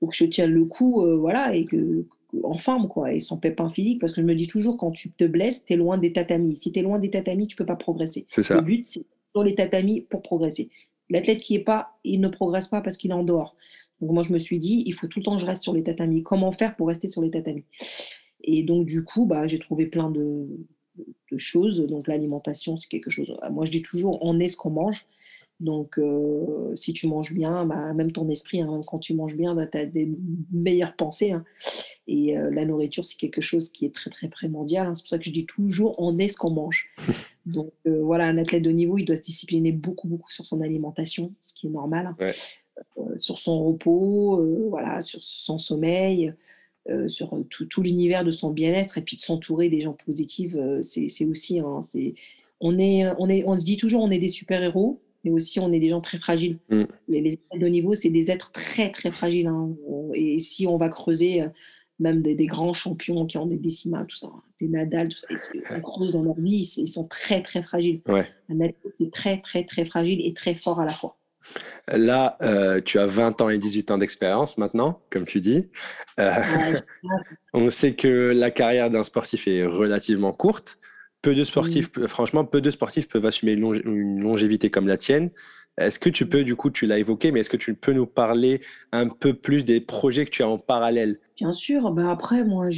donc 0.00 0.12
je 0.12 0.24
tiens 0.24 0.46
le 0.46 0.64
coup, 0.64 1.04
voilà, 1.18 1.54
et 1.54 1.64
que 1.64 2.06
en 2.42 2.58
forme, 2.58 2.88
quoi, 2.88 3.12
et 3.12 3.20
sans 3.20 3.36
pépin 3.36 3.68
physique, 3.68 4.00
parce 4.00 4.12
que 4.12 4.20
je 4.20 4.26
me 4.26 4.34
dis 4.34 4.46
toujours, 4.46 4.76
quand 4.76 4.90
tu 4.90 5.10
te 5.10 5.24
blesses, 5.24 5.64
tu 5.64 5.72
es 5.72 5.76
loin 5.76 5.98
des 5.98 6.12
tatamis. 6.12 6.54
Si 6.54 6.72
tu 6.72 6.78
es 6.78 6.82
loin 6.82 6.98
des 6.98 7.10
tatamis, 7.10 7.46
tu 7.46 7.56
peux 7.56 7.66
pas 7.66 7.76
progresser. 7.76 8.26
C'est 8.28 8.42
ça. 8.42 8.56
Le 8.56 8.62
but, 8.62 8.84
c'est 8.84 9.04
les 9.42 9.54
tatamis 9.54 10.02
pour 10.02 10.22
progresser. 10.22 10.70
L'athlète 11.08 11.40
qui 11.40 11.54
est 11.54 11.60
pas, 11.60 11.98
il 12.04 12.20
ne 12.20 12.28
progresse 12.28 12.68
pas 12.68 12.80
parce 12.80 12.96
qu'il 12.96 13.10
est 13.10 13.14
en 13.14 13.24
dehors. 13.24 13.56
Donc 14.00 14.10
moi, 14.10 14.22
je 14.22 14.32
me 14.32 14.38
suis 14.38 14.58
dit, 14.58 14.82
il 14.86 14.92
faut 14.92 15.06
tout 15.06 15.20
le 15.20 15.24
temps 15.24 15.36
que 15.36 15.40
je 15.40 15.46
reste 15.46 15.62
sur 15.62 15.72
les 15.72 15.82
tatamis. 15.82 16.22
Comment 16.22 16.52
faire 16.52 16.76
pour 16.76 16.88
rester 16.88 17.06
sur 17.06 17.22
les 17.22 17.30
tatamis? 17.30 17.64
Et 18.42 18.62
donc, 18.62 18.86
du 18.86 19.04
coup, 19.04 19.26
bah, 19.26 19.46
j'ai 19.46 19.58
trouvé 19.58 19.86
plein 19.86 20.10
de, 20.10 20.46
choses. 21.36 21.80
Donc, 21.86 22.08
l'alimentation, 22.08 22.76
c'est 22.76 22.88
quelque 22.88 23.10
chose. 23.10 23.36
Moi, 23.50 23.64
je 23.64 23.70
dis 23.70 23.82
toujours, 23.82 24.18
on 24.22 24.38
est 24.40 24.48
ce 24.48 24.56
qu'on 24.56 24.70
mange. 24.70 25.06
Donc, 25.58 25.98
euh, 25.98 26.74
si 26.76 26.92
tu 26.92 27.06
manges 27.06 27.32
bien, 27.32 27.64
bah, 27.64 27.94
même 27.94 28.12
ton 28.12 28.28
esprit, 28.28 28.60
hein, 28.60 28.82
quand 28.86 28.98
tu 28.98 29.14
manges 29.14 29.34
bien, 29.34 29.54
bah, 29.54 29.66
tu 29.66 29.78
as 29.78 29.86
des 29.86 30.08
meilleures 30.52 30.94
pensées. 30.96 31.32
Hein. 31.32 31.44
Et 32.06 32.36
euh, 32.36 32.50
la 32.50 32.66
nourriture, 32.66 33.04
c'est 33.04 33.16
quelque 33.16 33.40
chose 33.40 33.70
qui 33.70 33.86
est 33.86 33.94
très, 33.94 34.10
très 34.10 34.28
primordial. 34.28 34.86
Hein. 34.86 34.94
C'est 34.94 35.02
pour 35.02 35.10
ça 35.10 35.18
que 35.18 35.24
je 35.24 35.30
dis 35.30 35.46
toujours, 35.46 35.94
on 35.98 36.18
est 36.18 36.28
ce 36.28 36.36
qu'on 36.36 36.50
mange. 36.50 36.88
Donc, 37.46 37.72
euh, 37.86 38.02
voilà, 38.02 38.26
un 38.26 38.36
athlète 38.36 38.62
de 38.62 38.70
niveau, 38.70 38.98
il 38.98 39.04
doit 39.04 39.16
se 39.16 39.22
discipliner 39.22 39.72
beaucoup, 39.72 40.08
beaucoup 40.08 40.30
sur 40.30 40.44
son 40.44 40.60
alimentation, 40.60 41.32
ce 41.40 41.54
qui 41.54 41.68
est 41.68 41.70
normal. 41.70 42.14
sur 43.16 43.38
son 43.38 43.64
repos, 43.64 44.68
voilà, 44.68 45.00
sur 45.00 45.22
son 45.22 45.56
sommeil. 45.56 46.34
sur 47.06 47.38
tout, 47.48 47.82
l'univers 47.82 48.24
de 48.24 48.30
son 48.30 48.50
bien-être 48.50 48.98
et 48.98 49.00
puis 49.00 49.16
de 49.16 49.22
s'entourer 49.22 49.70
des 49.70 49.80
gens 49.80 49.94
positifs, 49.94 50.54
c'est 50.82 51.24
aussi, 51.24 51.62
on, 52.60 52.78
est, 52.78 53.06
on, 53.18 53.28
est, 53.28 53.44
on 53.46 53.58
se 53.58 53.64
dit 53.64 53.78
toujours 53.78 54.02
on 54.02 54.10
est 54.10 54.18
des 54.18 54.28
super-héros, 54.28 55.00
mais 55.26 55.32
aussi 55.32 55.58
on 55.58 55.72
est 55.72 55.80
des 55.80 55.88
gens 55.88 56.00
très 56.00 56.18
fragiles. 56.18 56.58
Mm. 56.70 56.84
Les, 57.08 57.20
les 57.20 57.58
de 57.58 57.66
niveau, 57.66 57.94
c'est 57.94 58.10
des 58.10 58.30
êtres 58.30 58.52
très 58.52 58.90
très 58.90 59.10
fragiles. 59.10 59.48
Hein. 59.48 59.74
Et 60.14 60.38
si 60.38 60.66
on 60.68 60.78
va 60.78 60.88
creuser, 60.88 61.42
euh, 61.42 61.48
même 61.98 62.22
des, 62.22 62.46
grands 62.46 62.72
champions 62.72 63.26
qui 63.26 63.38
ont 63.38 63.46
des 63.46 63.56
décimales, 63.56 64.06
tout 64.06 64.16
ça, 64.16 64.28
des 64.60 64.68
Nadal, 64.68 65.08
tout 65.08 65.18
ça, 65.18 65.26
on 65.70 65.80
creuse 65.80 66.12
dans 66.12 66.22
leur 66.22 66.38
vie, 66.38 66.70
ils 66.76 66.86
sont 66.86 67.08
très 67.08 67.42
très 67.42 67.62
fragiles. 67.62 68.02
Un 68.06 68.60
athlète, 68.60 68.76
c'est 68.94 69.10
très 69.10 69.40
très 69.40 69.64
très 69.64 69.84
fragile 69.84 70.24
et 70.24 70.32
très 70.32 70.54
fort 70.54 70.80
à 70.80 70.84
la 70.84 70.92
fois. 70.92 71.16
Là, 71.88 72.36
euh, 72.42 72.80
tu 72.80 72.98
as 72.98 73.06
20 73.06 73.40
ans 73.40 73.48
et 73.48 73.58
18 73.58 73.92
ans 73.92 73.98
d'expérience 73.98 74.58
maintenant, 74.58 75.00
comme 75.10 75.24
tu 75.24 75.40
dis. 75.40 75.70
Euh, 76.20 76.32
on 77.54 77.70
sait 77.70 77.94
que 77.94 78.32
la 78.34 78.50
carrière 78.50 78.90
d'un 78.90 79.04
sportif 79.04 79.48
est 79.48 79.64
relativement 79.64 80.32
courte. 80.32 80.78
Peu 81.26 81.34
de 81.34 81.42
sportifs, 81.42 81.90
franchement, 82.06 82.44
peu 82.44 82.60
de 82.60 82.70
sportifs 82.70 83.08
peuvent 83.08 83.26
assumer 83.26 83.54
une, 83.54 84.20
longévité 84.20 84.70
comme 84.70 84.86
la 84.86 84.96
tienne. 84.96 85.32
Est-ce 85.76 85.98
que 85.98 86.08
tu 86.08 86.28
peux, 86.28 86.44
du 86.44 86.54
coup, 86.54 86.70
tu 86.70 86.86
l'as 86.86 87.00
évoqué, 87.00 87.32
mais 87.32 87.40
est-ce 87.40 87.50
que 87.50 87.56
tu 87.56 87.74
peux 87.74 87.92
nous 87.92 88.06
parler 88.06 88.60
un 88.92 89.08
peu 89.08 89.34
plus 89.34 89.64
des 89.64 89.80
projets 89.80 90.24
que 90.24 90.30
tu 90.30 90.44
as 90.44 90.48
en 90.48 90.56
parallèle? 90.56 91.16
Bien 91.36 91.50
sûr. 91.50 91.90
Bah 91.90 92.12
après, 92.12 92.44
moi, 92.44 92.68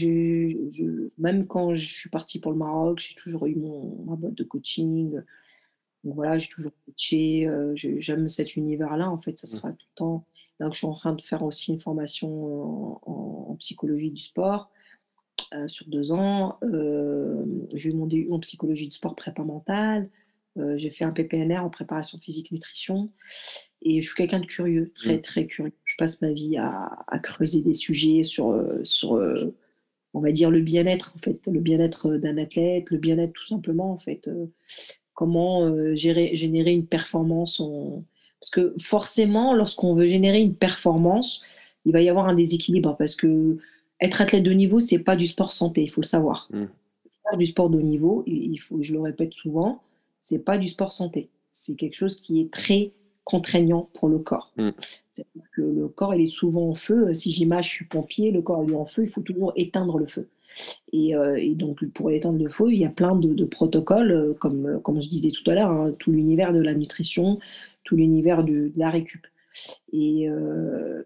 même 1.19 1.47
quand 1.47 1.75
je 1.75 1.87
suis 1.87 2.09
partie 2.09 2.41
pour 2.41 2.51
le 2.51 2.57
Maroc, 2.57 3.01
j'ai 3.01 3.15
toujours 3.17 3.45
eu 3.45 3.55
mon, 3.55 4.03
ma 4.07 4.17
boîte 4.17 4.33
de 4.33 4.45
coaching. 4.45 5.21
Donc 6.05 6.15
voilà, 6.15 6.39
j'ai 6.39 6.49
toujours 6.49 6.73
coaché. 6.87 7.47
Euh, 7.47 7.75
j'aime 7.75 8.31
cet 8.31 8.57
univers-là, 8.57 9.11
en 9.11 9.21
fait, 9.21 9.39
ça 9.39 9.47
mmh. 9.47 9.59
sera 9.59 9.73
tout 9.73 9.87
le 9.91 9.95
temps. 9.95 10.25
Donc, 10.59 10.73
je 10.73 10.79
suis 10.79 10.87
en 10.87 10.95
train 10.95 11.13
de 11.13 11.21
faire 11.21 11.43
aussi 11.43 11.71
une 11.71 11.83
formation 11.83 12.99
en 13.07 13.55
psychologie 13.57 14.11
du 14.11 14.23
sport. 14.23 14.71
Euh, 15.55 15.69
sur 15.69 15.87
deux 15.87 16.13
ans. 16.13 16.59
Euh, 16.63 17.45
j'ai 17.73 17.91
eu 17.91 17.93
mon 17.95 18.07
DU 18.07 18.29
en 18.31 18.39
psychologie 18.41 18.89
de 18.89 18.93
sport 18.93 19.15
prépa 19.15 19.43
mentale. 19.43 20.11
j'ai 20.77 20.91
fait 20.91 21.05
un 21.05 21.13
PPNR 21.13 21.59
en 21.59 21.71
préparation 21.71 22.19
physique 22.19 22.51
nutrition. 22.51 23.11
Et 23.81 24.01
je 24.01 24.07
suis 24.07 24.17
quelqu'un 24.17 24.41
de 24.41 24.47
curieux, 24.47 24.93
très, 24.95 25.19
mmh. 25.19 25.23
très 25.23 25.47
curieux. 25.47 25.73
Je 25.85 25.97
passe 25.97 26.21
ma 26.21 26.33
vie 26.33 26.57
à, 26.57 27.19
creuser 27.23 27.63
des 27.63 27.75
sujets 27.75 28.25
sur, 28.25 28.61
sur 28.83 29.13
on 30.15 30.21
va 30.21 30.33
dire, 30.33 30.51
le 30.51 30.61
bien-être, 30.61 31.15
en 31.17 31.21
fait, 31.21 31.47
le 31.47 31.61
bien-être 31.61 32.17
d'un 32.17 32.39
athlète, 32.39 32.91
le 32.91 32.99
bien-être 32.99 33.33
tout 33.33 33.47
simplement, 33.47 33.93
en 33.93 33.99
fait. 33.99 34.29
comment 35.15 35.95
gérer, 35.95 36.35
générer 36.35 36.73
une 36.73 36.87
performance 36.87 37.61
en, 37.61 38.05
parce 38.41 38.51
que 38.51 38.75
forcément, 38.81 39.55
lorsqu'on 39.55 39.95
veut 39.95 40.07
générer 40.07 40.41
une 40.41 40.55
performance, 40.55 41.43
il 41.85 41.93
va 41.93 42.01
y 42.01 42.09
avoir 42.09 42.29
un 42.29 42.35
déséquilibre 42.35 42.97
parce 42.97 43.17
que 43.17 43.59
être 44.01 44.21
athlète 44.21 44.43
de 44.43 44.53
niveau, 44.53 44.81
c'est 44.81 44.99
pas 44.99 45.17
du 45.17 45.27
sport 45.27 45.53
santé, 45.53 45.83
il 45.83 45.89
faut 45.89 46.01
le 46.01 46.07
savoir. 46.07 46.49
Mm. 46.53 46.65
Faire 47.29 47.39
du 47.39 47.47
sport 47.47 47.71
de 47.71 47.81
niveau, 47.81 48.23
il 48.27 48.57
faut, 48.57 48.83
je 48.83 48.93
le 48.93 49.01
répète 49.01 49.35
souvent, 49.35 49.83
c'est 50.21 50.39
pas 50.39 50.59
du 50.59 50.69
sport 50.69 50.93
santé. 50.93 51.31
C'est 51.51 51.75
quelque 51.75 51.95
chose 51.95 52.17
qui 52.21 52.41
est 52.41 52.51
très 52.51 52.93
contraignant 53.25 53.91
pour 53.95 54.09
le 54.09 54.19
corps. 54.19 54.53
Mm. 54.57 54.71
C'est-à-dire 55.11 55.51
que 55.55 55.63
le 55.63 55.89
corps, 55.89 56.15
il 56.15 56.25
est 56.25 56.29
souvent 56.29 56.71
en 56.71 56.75
feu. 56.75 57.13
Si 57.13 57.31
j'image, 57.31 57.67
je 57.67 57.71
suis 57.71 57.85
pompier, 57.85 58.31
le 58.31 58.41
corps 58.41 58.65
est 58.69 58.75
en 58.75 58.87
feu, 58.87 59.05
il 59.05 59.11
faut 59.11 59.21
toujours 59.21 59.53
éteindre 59.57 59.99
le 59.99 60.07
feu. 60.07 60.29
Euh, 60.95 61.35
et, 61.37 61.55
donc, 61.55 61.85
pour 61.91 62.11
éteindre 62.11 62.43
le 62.43 62.49
feu, 62.49 62.73
il 62.73 62.79
y 62.79 62.85
a 62.85 62.91
plein 62.91 63.15
de, 63.15 63.45
protocoles, 63.45 64.13
euh, 64.13 64.35
comme, 64.35 64.81
comme 64.83 65.03
je 65.03 65.09
disais 65.09 65.31
tout 65.31 65.49
à 65.51 65.55
l'heure, 65.55 65.71
hein, 65.71 65.95
tout 65.99 66.13
l'univers 66.13 66.53
de 66.53 66.61
la 66.61 66.75
nutrition, 66.75 67.39
tout 67.85 67.97
l'univers 67.97 68.45
de, 68.45 68.73
la 68.77 68.91
récup. 68.91 69.27
Et, 69.93 70.29
euh, 70.29 71.03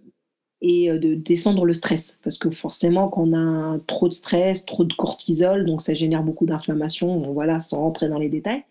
et 0.63 0.91
euh, 0.91 0.99
de 0.99 1.15
descendre 1.15 1.67
le 1.67 1.75
stress. 1.75 2.19
Parce 2.23 2.39
que 2.39 2.51
forcément, 2.51 3.09
quand 3.09 3.29
on 3.29 3.35
a 3.35 3.79
trop 3.87 4.09
de 4.09 4.15
stress, 4.15 4.65
trop 4.65 4.85
de 4.85 4.95
cortisol, 4.95 5.67
donc 5.67 5.83
ça 5.83 5.93
génère 5.93 6.23
beaucoup 6.23 6.47
d'inflammation, 6.47 7.21
voilà, 7.33 7.61
sans 7.61 7.81
rentrer 7.81 8.09
dans 8.09 8.19
les 8.19 8.31
détails. 8.31 8.65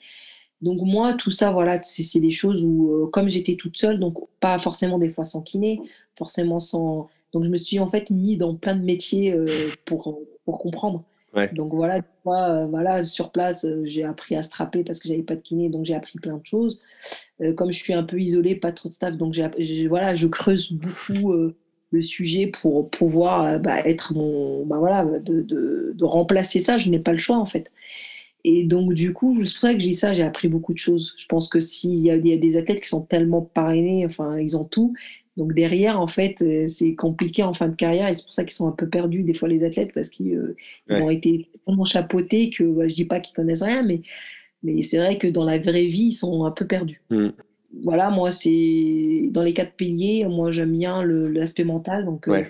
Donc 0.62 0.80
moi, 0.82 1.14
tout 1.14 1.32
ça, 1.32 1.52
voilà, 1.52 1.82
c'est 1.84 2.20
des 2.20 2.32
choses 2.32 2.64
où, 2.64 2.92
euh, 2.92 3.08
comme 3.08 3.30
j'étais 3.30 3.56
toute 3.56 3.78
seule, 3.78 4.00
donc 4.00 4.18
pas 4.39 4.58
forcément 4.58 4.98
des 4.98 5.10
fois 5.10 5.24
sans 5.24 5.42
kiné, 5.42 5.80
forcément 6.18 6.60
sans... 6.60 7.10
Donc 7.34 7.44
je 7.44 7.50
me 7.50 7.58
suis 7.58 7.80
en 7.80 7.88
fait 7.88 8.10
mis 8.10 8.38
dans 8.38 8.56
plein 8.56 8.76
de 8.76 8.84
métiers 8.84 9.34
pour, 9.86 10.20
pour 10.44 10.58
comprendre. 10.58 11.06
Donc 11.54 11.74
voilà, 11.74 12.02
euh, 12.28 12.66
voilà, 12.66 13.04
sur 13.04 13.32
place, 13.32 13.64
euh, 13.64 13.82
j'ai 13.86 14.04
appris 14.04 14.36
à 14.36 14.42
strapper 14.42 14.84
parce 14.84 15.00
que 15.00 15.08
j'avais 15.08 15.24
pas 15.24 15.36
de 15.36 15.42
kiné, 15.42 15.70
donc 15.70 15.86
j'ai 15.86 15.96
appris 15.96 16.20
plein 16.20 16.38
de 16.38 16.46
choses. 16.46 16.82
Euh, 17.42 17.54
comme 17.54 17.72
je 17.72 17.78
suis 17.78 17.94
un 17.94 18.04
peu 18.04 18.20
isolée, 18.20 18.56
pas 18.56 18.74
trop 18.74 18.89
de 18.89 18.94
staff, 18.94 19.16
donc 19.16 19.34
j'ai, 19.58 19.88
voilà, 19.88 20.14
je 20.14 20.28
creuse 20.28 20.72
beaucoup 20.72 21.34
le 21.92 22.02
sujet 22.02 22.48
pour 22.48 22.89
pouvoir 22.89 23.60
bah, 23.60 23.80
être 23.86 24.14
mon, 24.14 24.66
bah, 24.66 24.78
voilà, 24.80 25.06
de, 25.06 25.42
de, 25.42 25.94
de, 25.96 26.06
remplacer 26.06 26.60
ça. 26.60 26.78
Je 26.78 26.89
n'ai 26.89 27.00
pas 27.00 27.12
le 27.12 27.18
choix 27.18 27.38
en 27.38 27.46
fait. 27.46 27.70
Et 28.44 28.64
donc 28.64 28.94
du 28.94 29.14
coup, 29.14 29.44
c'est 29.46 29.54
pour 29.54 29.62
ça 29.62 29.74
que 29.74 29.80
j'ai 29.80 29.92
ça, 29.92 30.14
j'ai 30.14 30.24
appris 30.24 30.48
beaucoup 30.48 30.74
de 30.74 30.80
choses. 30.80 31.14
Je 31.18 31.26
pense 31.28 31.48
que 31.48 31.60
s'il 31.60 31.96
y, 31.96 32.08
y, 32.08 32.34
a 32.34 32.38
des 32.38 32.58
athlètes 32.58 32.82
qui 32.82 32.88
sont 32.88 33.02
tellement 33.02 33.42
parrainés, 33.42 34.06
enfin 34.06 34.39
ils 34.39 34.58
ont 34.58 34.64
tout, 34.64 34.94
donc 35.38 35.54
derrière, 35.54 36.00
en 36.00 36.08
fait, 36.08 36.42
euh, 36.42 36.68
c'est 36.68 36.94
compliqué 36.96 37.44
en 37.44 37.54
fin 37.54 37.70
de 37.70 37.76
carrière 37.76 38.08
et 38.10 38.16
c'est 38.16 38.24
pour 38.24 38.34
ça 38.34 38.44
qu'ils 38.44 38.54
sont 38.54 38.68
un 38.68 38.74
peu 38.74 38.88
perdus 38.88 39.24
des 39.24 39.34
fois 39.34 39.48
les 39.48 39.64
athlètes 39.64 39.94
parce 39.94 40.10
qu'ils 40.10 40.36
euh, 40.36 40.56
ont 40.89 41.10
été 41.10 41.48
tellement 41.66 41.86
chapeautés 41.86 42.50
que 42.50 42.66
je 42.66 42.72
bah, 42.72 42.88
je 42.88 42.94
dis 42.94 43.06
pas 43.06 43.20
qu'ils 43.22 43.36
connaissent 43.36 43.64
rien, 43.64 43.82
mais, 43.84 44.02
mais 44.62 44.82
c'est 44.82 44.98
vrai 44.98 45.18
que 45.18 45.28
dans 45.28 45.46
la 45.46 45.58
vraie 45.58 45.86
vie, 45.86 46.08
ils 46.08 46.14
sont 46.14 46.44
un 46.44 46.52
peu 46.52 46.68
perdus. 46.68 47.02
Mm. 47.10 47.30
Voilà, 47.84 48.09
moi, 48.09 48.32
c'est 48.32 49.30
dans 49.32 49.43
les 49.43 49.53
quatre 49.53 49.74
piliers, 49.74 50.26
moi 50.28 50.51
j'aime 50.51 50.72
bien 50.72 51.03
l'aspect 51.03 51.63
mental. 51.63 52.05
Donc, 52.05 52.28
euh, 52.28 52.43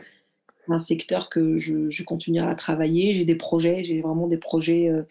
un 0.67 0.78
secteur 0.78 1.30
que 1.30 1.59
je, 1.59 1.89
je 1.89 2.03
continue 2.03 2.39
à 2.39 2.55
travailler. 2.55 3.13
J'ai 3.13 3.26
des 3.26 3.36
projets, 3.36 3.84
j'ai 3.84 4.01
vraiment 4.01 4.28
des 4.28 4.38
projets 4.38 4.89
euh, 4.89 5.03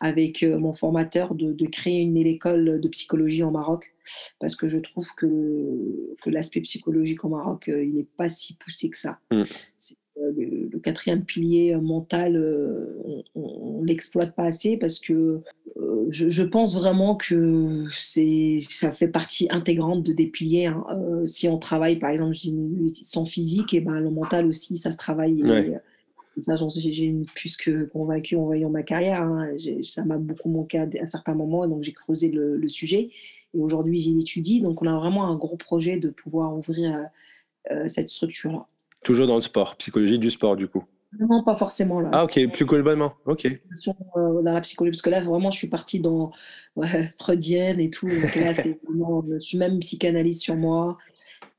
avec 0.00 0.42
euh, 0.42 0.58
mon 0.58 0.74
formateur 0.74 1.34
de, 1.34 1.52
de, 1.52 1.66
créer 1.66 2.00
une 2.00 2.16
école 2.16 2.80
de 2.80 2.88
psychologie 2.88 3.42
en 3.42 3.50
Maroc 3.50 3.92
parce 4.38 4.56
que 4.56 4.66
je 4.66 4.78
trouve 4.78 5.08
que, 5.16 6.14
que 6.22 6.30
l'aspect 6.30 6.60
psychologique 6.60 7.24
au 7.24 7.28
Maroc, 7.28 7.64
il 7.68 7.94
n'est 7.94 8.06
pas 8.16 8.28
si 8.28 8.54
poussé 8.56 8.90
que 8.90 8.98
ça. 8.98 9.18
Mm. 9.30 9.42
Le, 10.16 10.68
le, 10.70 10.78
quatrième 10.78 11.24
pilier 11.24 11.74
mental, 11.76 12.40
on 13.34 13.80
ne 13.80 13.86
l'exploite 13.86 14.34
pas 14.34 14.44
assez 14.44 14.76
parce 14.76 15.00
que 15.00 15.42
je, 16.08 16.42
pense 16.42 16.76
vraiment 16.76 17.16
que 17.16 17.84
ça 17.90 18.92
fait 18.92 19.08
partie 19.08 19.48
intégrante 19.50 20.02
de 20.02 20.12
des 20.12 20.26
piliers. 20.26 20.66
Hein. 20.66 20.84
Euh, 20.90 21.26
si 21.26 21.48
on 21.48 21.58
travaille, 21.58 21.98
par 21.98 22.10
exemple, 22.10 22.36
sans 22.92 23.24
physique, 23.24 23.74
et 23.74 23.80
ben 23.80 24.00
le 24.00 24.10
mental 24.10 24.46
aussi, 24.46 24.76
ça 24.76 24.90
se 24.90 24.96
travaille. 24.96 25.42
ça, 26.38 26.56
j'en 26.56 26.68
j'ai 26.68 27.14
plus 27.34 27.56
que 27.56 27.84
convaincu 27.86 28.36
en 28.36 28.44
voyant 28.44 28.70
ma 28.70 28.82
carrière. 28.82 29.22
Hein. 29.22 29.50
Ça 29.82 30.04
m'a 30.04 30.18
beaucoup 30.18 30.48
manqué 30.48 30.78
à, 30.78 30.88
un 31.00 31.06
certain 31.06 31.34
moment, 31.34 31.66
donc 31.66 31.82
j'ai 31.82 31.92
creusé 31.92 32.30
le, 32.30 32.68
sujet. 32.68 33.10
Et 33.54 33.58
aujourd'hui, 33.58 33.98
j'y 33.98 34.18
étudie. 34.18 34.60
Donc, 34.60 34.82
on 34.82 34.86
a 34.86 34.96
vraiment 34.96 35.26
un 35.26 35.36
gros 35.36 35.56
projet 35.56 35.96
de 35.96 36.08
pouvoir 36.10 36.56
ouvrir 36.56 37.08
euh, 37.70 37.88
cette 37.88 38.10
structure-là. 38.10 38.66
Toujours 39.04 39.26
dans 39.26 39.36
le 39.36 39.42
sport, 39.42 39.76
psychologie 39.76 40.18
du 40.18 40.30
sport, 40.30 40.56
du 40.56 40.66
coup. 40.66 40.82
Non, 41.20 41.44
pas 41.44 41.54
forcément 41.54 42.00
là. 42.00 42.10
Ah, 42.12 42.24
ok, 42.24 42.40
plus 42.52 42.64
globalement. 42.64 43.14
Ok. 43.26 43.46
Euh, 43.46 44.42
dans 44.42 44.52
la 44.52 44.60
psychologie, 44.62 44.92
parce 44.92 45.02
que 45.02 45.10
là, 45.10 45.20
vraiment, 45.20 45.50
je 45.50 45.58
suis 45.58 45.68
partie 45.68 46.00
dans 46.00 46.32
ouais, 46.74 47.12
freudienne 47.18 47.78
et 47.80 47.90
tout. 47.90 48.08
Donc 48.08 48.34
là, 48.34 48.54
c'est 48.54 48.80
vraiment, 48.88 49.24
je 49.30 49.38
suis 49.40 49.58
même 49.58 49.78
psychanalyste 49.80 50.42
sur 50.42 50.56
moi. 50.56 50.98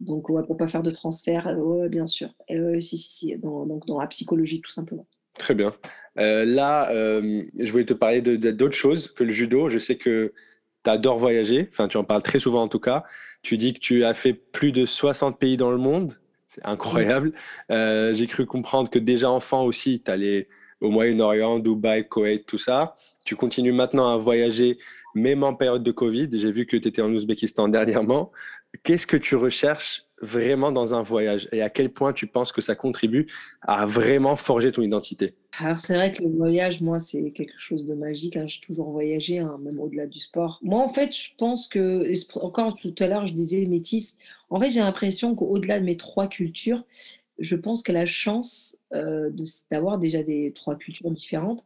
Donc, 0.01 0.29
ouais, 0.29 0.43
pour 0.43 0.57
pas 0.57 0.67
faire 0.67 0.83
de 0.83 0.91
transfert, 0.91 1.47
euh, 1.47 1.55
ouais, 1.55 1.89
bien 1.89 2.07
sûr. 2.07 2.29
Et, 2.49 2.81
si, 2.81 2.97
si, 2.97 3.09
si, 3.09 3.37
dans, 3.37 3.65
donc 3.65 3.85
dans 3.85 3.99
la 3.99 4.07
psychologie, 4.07 4.59
tout 4.59 4.71
simplement. 4.71 5.05
Très 5.37 5.53
bien. 5.53 5.73
Euh, 6.17 6.45
là, 6.45 6.89
je 6.91 7.71
voulais 7.71 7.85
te 7.85 7.93
parler 7.93 8.21
d'autres 8.21 8.75
choses 8.75 9.07
que 9.09 9.23
le 9.23 9.31
judo. 9.31 9.69
Je 9.69 9.77
sais 9.77 9.97
que 9.97 10.33
tu 10.83 10.89
adores 10.89 11.17
voyager. 11.17 11.67
Enfin, 11.71 11.87
tu 11.87 11.97
en 11.97 12.03
parles 12.03 12.23
très 12.23 12.39
souvent 12.39 12.63
en 12.63 12.67
tout 12.67 12.79
cas. 12.79 13.03
Tu 13.41 13.57
dis 13.57 13.73
que 13.73 13.79
tu 13.79 14.03
as 14.03 14.13
fait 14.13 14.33
plus 14.33 14.71
de 14.71 14.85
60 14.85 15.37
pays 15.37 15.57
dans 15.57 15.71
le 15.71 15.77
monde. 15.77 16.13
C'est 16.55 16.65
incroyable. 16.65 17.33
Euh, 17.69 18.13
j'ai 18.13 18.27
cru 18.27 18.45
comprendre 18.45 18.89
que 18.89 18.99
déjà 18.99 19.29
enfant 19.29 19.65
aussi, 19.65 20.01
tu 20.01 20.09
allais 20.09 20.47
au 20.79 20.89
Moyen-Orient, 20.89 21.59
Dubaï, 21.59 22.07
Koweït, 22.07 22.45
tout 22.45 22.57
ça. 22.57 22.95
Tu 23.25 23.35
continues 23.35 23.73
maintenant 23.73 24.07
à 24.07 24.17
voyager, 24.17 24.77
même 25.15 25.43
en 25.43 25.53
période 25.53 25.83
de 25.83 25.91
Covid. 25.91 26.29
J'ai 26.31 26.51
vu 26.51 26.65
que 26.65 26.77
tu 26.77 26.87
étais 26.87 27.01
en 27.01 27.11
Ouzbékistan 27.11 27.67
dernièrement. 27.69 28.31
Qu'est-ce 28.83 29.05
que 29.05 29.17
tu 29.17 29.35
recherches 29.35 30.03
vraiment 30.25 30.71
dans 30.71 30.93
un 30.93 31.01
voyage 31.01 31.47
et 31.51 31.61
à 31.61 31.69
quel 31.69 31.89
point 31.91 32.11
tu 32.11 32.27
penses 32.27 32.51
que 32.51 32.61
ça 32.61 32.75
contribue 32.75 33.27
à 33.61 33.85
vraiment 33.85 34.35
forger 34.35 34.71
ton 34.71 34.81
identité 34.81 35.35
Alors 35.59 35.77
c'est 35.77 35.95
vrai 35.95 36.11
que 36.11 36.23
le 36.23 36.29
voyage, 36.29 36.81
moi, 36.81 36.99
c'est 36.99 37.31
quelque 37.31 37.57
chose 37.57 37.85
de 37.85 37.93
magique. 37.93 38.35
Hein. 38.35 38.47
J'ai 38.47 38.59
toujours 38.59 38.91
voyagé, 38.91 39.39
hein, 39.39 39.57
même 39.61 39.79
au-delà 39.79 40.07
du 40.07 40.19
sport. 40.19 40.59
Moi, 40.61 40.83
en 40.83 40.89
fait, 40.89 41.15
je 41.15 41.29
pense 41.37 41.67
que, 41.67 42.11
encore 42.39 42.75
tout 42.75 42.95
à 42.99 43.07
l'heure, 43.07 43.25
je 43.25 43.33
disais 43.33 43.65
métis. 43.65 44.17
En 44.49 44.59
fait, 44.59 44.69
j'ai 44.69 44.81
l'impression 44.81 45.35
qu'au-delà 45.35 45.79
de 45.79 45.85
mes 45.85 45.97
trois 45.97 46.27
cultures, 46.27 46.83
je 47.39 47.55
pense 47.55 47.83
que 47.83 47.91
la 47.91 48.05
chance 48.05 48.77
euh, 48.93 49.31
d'avoir 49.69 49.99
déjà 49.99 50.23
des 50.23 50.51
trois 50.53 50.75
cultures 50.75 51.11
différentes, 51.11 51.65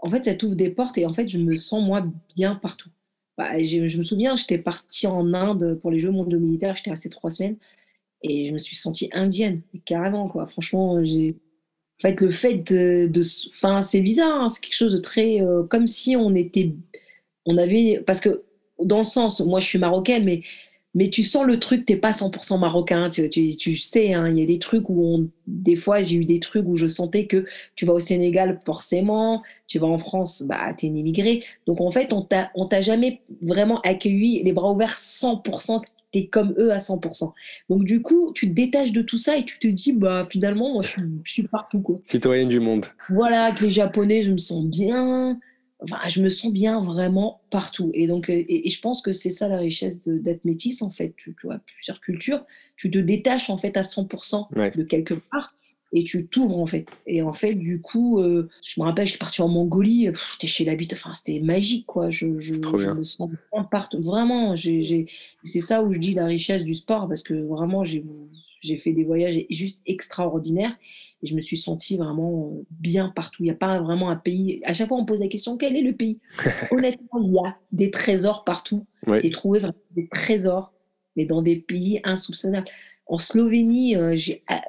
en 0.00 0.10
fait, 0.10 0.24
ça 0.24 0.34
t'ouvre 0.34 0.54
des 0.54 0.70
portes 0.70 0.98
et 0.98 1.06
en 1.06 1.12
fait, 1.12 1.28
je 1.28 1.38
me 1.38 1.54
sens 1.54 1.84
moi 1.84 2.04
bien 2.36 2.54
partout. 2.54 2.90
Bah, 3.38 3.56
je, 3.58 3.96
me 3.96 4.02
souviens, 4.02 4.34
j'étais 4.36 4.58
partie 4.58 5.06
en 5.06 5.32
Inde 5.32 5.78
pour 5.80 5.92
les 5.92 6.00
Jeux 6.00 6.10
mondiaux 6.10 6.40
militaires, 6.40 6.74
j'étais 6.76 6.90
restée 6.90 7.08
trois 7.08 7.30
semaines 7.30 7.56
et 8.22 8.44
je 8.44 8.52
me 8.52 8.58
suis 8.58 8.76
sentie 8.76 9.08
indienne, 9.12 9.62
carrément, 9.84 10.28
quoi. 10.28 10.46
Franchement, 10.48 11.04
j'ai. 11.04 11.36
Fait, 12.00 12.20
le 12.20 12.30
fait 12.30 12.54
de. 12.72 13.20
Enfin, 13.50 13.80
c'est 13.80 14.00
bizarre, 14.00 14.42
hein, 14.42 14.48
c'est 14.48 14.60
quelque 14.60 14.74
chose 14.74 14.92
de 14.92 14.98
très. 14.98 15.40
Euh, 15.40 15.62
comme 15.62 15.86
si 15.86 16.16
on 16.16 16.34
était. 16.34 16.74
On 17.46 17.56
avait. 17.58 18.02
Parce 18.06 18.20
que, 18.20 18.42
dans 18.80 18.98
le 18.98 19.04
sens, 19.04 19.40
moi, 19.40 19.60
je 19.60 19.66
suis 19.66 19.78
marocaine, 19.78 20.24
mais 20.24 20.42
mais 20.98 21.10
tu 21.10 21.22
sens 21.22 21.46
le 21.46 21.60
truc, 21.60 21.86
t'es 21.86 21.94
pas 21.94 22.10
100% 22.10 22.58
marocain, 22.58 23.08
tu, 23.08 23.30
tu, 23.30 23.76
sais, 23.76 24.14
hein, 24.14 24.28
il 24.28 24.40
y 24.40 24.42
a 24.42 24.46
des 24.46 24.58
trucs 24.58 24.90
où 24.90 25.00
on, 25.04 25.30
des 25.46 25.76
fois 25.76 26.02
j'ai 26.02 26.16
eu 26.16 26.24
des 26.24 26.40
trucs 26.40 26.66
où 26.66 26.76
je 26.76 26.88
sentais 26.88 27.26
que 27.26 27.44
tu 27.76 27.86
vas 27.86 27.92
au 27.92 28.00
Sénégal 28.00 28.58
forcément, 28.66 29.44
tu 29.68 29.78
vas 29.78 29.86
en 29.86 29.98
France, 29.98 30.42
bah 30.42 30.70
es 30.70 30.86
une 30.86 30.96
immigrée, 30.96 31.44
donc 31.68 31.80
en 31.80 31.92
fait 31.92 32.12
on 32.12 32.22
t'a, 32.22 32.50
on 32.56 32.66
t'a 32.66 32.80
jamais 32.80 33.20
vraiment 33.40 33.80
accueilli 33.82 34.42
les 34.42 34.52
bras 34.52 34.72
ouverts 34.72 34.96
100%, 34.96 35.82
es 36.14 36.26
comme 36.26 36.52
eux 36.58 36.72
à 36.72 36.78
100%. 36.78 37.32
Donc 37.70 37.84
du 37.84 38.02
coup 38.02 38.32
tu 38.34 38.48
te 38.48 38.54
détaches 38.54 38.90
de 38.90 39.02
tout 39.02 39.18
ça 39.18 39.38
et 39.38 39.44
tu 39.44 39.60
te 39.60 39.68
dis 39.68 39.92
bah 39.92 40.26
finalement 40.28 40.72
moi 40.72 40.82
je 40.82 40.88
suis, 40.88 41.02
je 41.22 41.32
suis 41.32 41.46
partout 41.46 41.80
quoi. 41.80 42.00
Citoyenne 42.06 42.48
du 42.48 42.58
monde. 42.58 42.86
Voilà, 43.08 43.44
avec 43.44 43.60
les 43.60 43.70
Japonais 43.70 44.24
je 44.24 44.32
me 44.32 44.38
sens 44.38 44.64
bien, 44.64 45.38
Enfin, 45.80 45.98
je 46.08 46.20
me 46.20 46.28
sens 46.28 46.52
bien 46.52 46.80
vraiment 46.80 47.40
partout. 47.50 47.90
Et 47.94 48.06
donc, 48.06 48.30
euh, 48.30 48.44
et, 48.48 48.68
je 48.68 48.80
pense 48.80 49.00
que 49.00 49.12
c'est 49.12 49.30
ça 49.30 49.48
la 49.48 49.58
richesse 49.58 50.00
d'être 50.00 50.44
métisse, 50.44 50.82
en 50.82 50.90
fait. 50.90 51.14
Tu, 51.16 51.34
vois, 51.44 51.60
plusieurs 51.76 52.00
cultures, 52.00 52.44
tu 52.76 52.90
te 52.90 52.98
détaches, 52.98 53.48
en 53.50 53.58
fait, 53.58 53.76
à 53.76 53.82
100% 53.82 54.76
de 54.76 54.82
quelque 54.82 55.14
part 55.14 55.54
et 55.92 56.04
tu 56.04 56.26
t'ouvres, 56.26 56.58
en 56.58 56.66
fait. 56.66 56.86
Et 57.06 57.22
en 57.22 57.32
fait, 57.32 57.54
du 57.54 57.80
coup, 57.80 58.20
euh, 58.20 58.48
je 58.62 58.80
me 58.80 58.84
rappelle, 58.84 59.06
j'étais 59.06 59.18
partie 59.18 59.40
en 59.40 59.48
Mongolie, 59.48 60.10
j'étais 60.32 60.46
chez 60.46 60.64
l'habit, 60.64 60.88
enfin, 60.92 61.14
c'était 61.14 61.40
magique, 61.40 61.86
quoi. 61.86 62.10
Je, 62.10 62.38
je, 62.38 62.54
me 62.54 63.02
sens 63.02 63.30
bien 63.30 63.64
partout. 63.64 64.02
Vraiment, 64.02 64.54
c'est 64.56 65.06
ça 65.60 65.82
où 65.82 65.92
je 65.92 65.98
dis 65.98 66.12
la 66.12 66.26
richesse 66.26 66.64
du 66.64 66.74
sport, 66.74 67.08
parce 67.08 67.22
que 67.22 67.34
vraiment, 67.34 67.84
j'ai 67.84 68.04
j'ai 68.60 68.76
fait 68.76 68.92
des 68.92 69.04
voyages 69.04 69.44
juste 69.50 69.82
extraordinaires 69.86 70.76
et 71.22 71.26
je 71.26 71.34
me 71.34 71.40
suis 71.40 71.56
sentie 71.56 71.96
vraiment 71.96 72.56
bien 72.70 73.12
partout. 73.14 73.42
Il 73.42 73.46
n'y 73.46 73.50
a 73.50 73.54
pas 73.54 73.80
vraiment 73.80 74.10
un 74.10 74.16
pays. 74.16 74.60
À 74.64 74.72
chaque 74.72 74.88
fois, 74.88 74.96
on 74.96 75.04
pose 75.04 75.20
la 75.20 75.28
question 75.28 75.56
quel 75.56 75.76
est 75.76 75.82
le 75.82 75.94
pays? 75.94 76.18
Honnêtement, 76.70 77.20
il 77.22 77.32
y 77.32 77.38
a 77.38 77.56
des 77.72 77.90
trésors 77.90 78.44
partout. 78.44 78.86
J'ai 79.06 79.30
trouvé 79.30 79.60
vraiment 79.60 79.74
des 79.92 80.08
trésors, 80.08 80.72
mais 81.16 81.24
dans 81.24 81.42
des 81.42 81.56
pays 81.56 82.00
insoupçonnables. 82.04 82.68
En 83.06 83.16
Slovénie, 83.16 83.96
euh, 83.96 84.16
ah, 84.48 84.62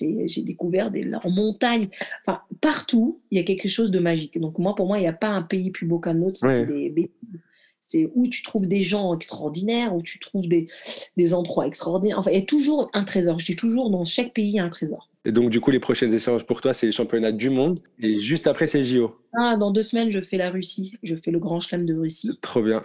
j'ai 0.00 0.42
découvert 0.42 0.90
des, 0.90 1.10
en 1.22 1.30
montagne. 1.30 1.88
Enfin, 2.26 2.40
partout, 2.62 3.20
il 3.30 3.36
y 3.36 3.40
a 3.40 3.44
quelque 3.44 3.68
chose 3.68 3.90
de 3.90 3.98
magique. 3.98 4.40
Donc, 4.40 4.58
moi, 4.58 4.74
pour 4.74 4.86
moi, 4.86 4.98
il 4.98 5.02
n'y 5.02 5.08
a 5.08 5.12
pas 5.12 5.28
un 5.28 5.42
pays 5.42 5.70
plus 5.70 5.86
beau 5.86 5.98
qu'un 5.98 6.22
autre. 6.22 6.38
C'est 6.38 6.64
des 6.64 6.88
bêtises 6.88 7.38
c'est 7.82 8.10
où 8.14 8.28
tu 8.28 8.42
trouves 8.42 8.66
des 8.66 8.82
gens 8.82 9.14
extraordinaires, 9.14 9.94
où 9.94 10.00
tu 10.00 10.18
trouves 10.18 10.48
des, 10.48 10.68
des 11.16 11.34
endroits 11.34 11.66
extraordinaires. 11.66 12.18
Enfin, 12.18 12.30
il 12.30 12.38
y 12.38 12.42
a 12.42 12.46
toujours 12.46 12.88
un 12.94 13.04
trésor. 13.04 13.38
Je 13.38 13.46
dis 13.46 13.56
toujours, 13.56 13.90
dans 13.90 14.04
chaque 14.04 14.32
pays, 14.32 14.48
il 14.48 14.54
y 14.54 14.60
a 14.60 14.64
un 14.64 14.70
trésor. 14.70 15.10
Et 15.24 15.32
donc, 15.32 15.50
du 15.50 15.60
coup, 15.60 15.70
les 15.70 15.78
prochaines 15.78 16.12
échéances 16.12 16.42
pour 16.42 16.60
toi, 16.60 16.74
c'est 16.74 16.86
les 16.86 16.92
championnats 16.92 17.32
du 17.32 17.50
monde. 17.50 17.80
Et 18.00 18.18
juste 18.18 18.46
après, 18.46 18.66
c'est 18.66 18.82
JO. 18.82 19.14
Ah, 19.38 19.56
dans 19.56 19.70
deux 19.70 19.82
semaines, 19.82 20.10
je 20.10 20.20
fais 20.20 20.36
la 20.36 20.50
Russie. 20.50 20.94
Je 21.02 21.14
fais 21.14 21.30
le 21.30 21.38
Grand 21.38 21.60
Chelem 21.60 21.84
de 21.84 21.94
Russie. 21.94 22.38
Trop 22.40 22.62
bien. 22.62 22.82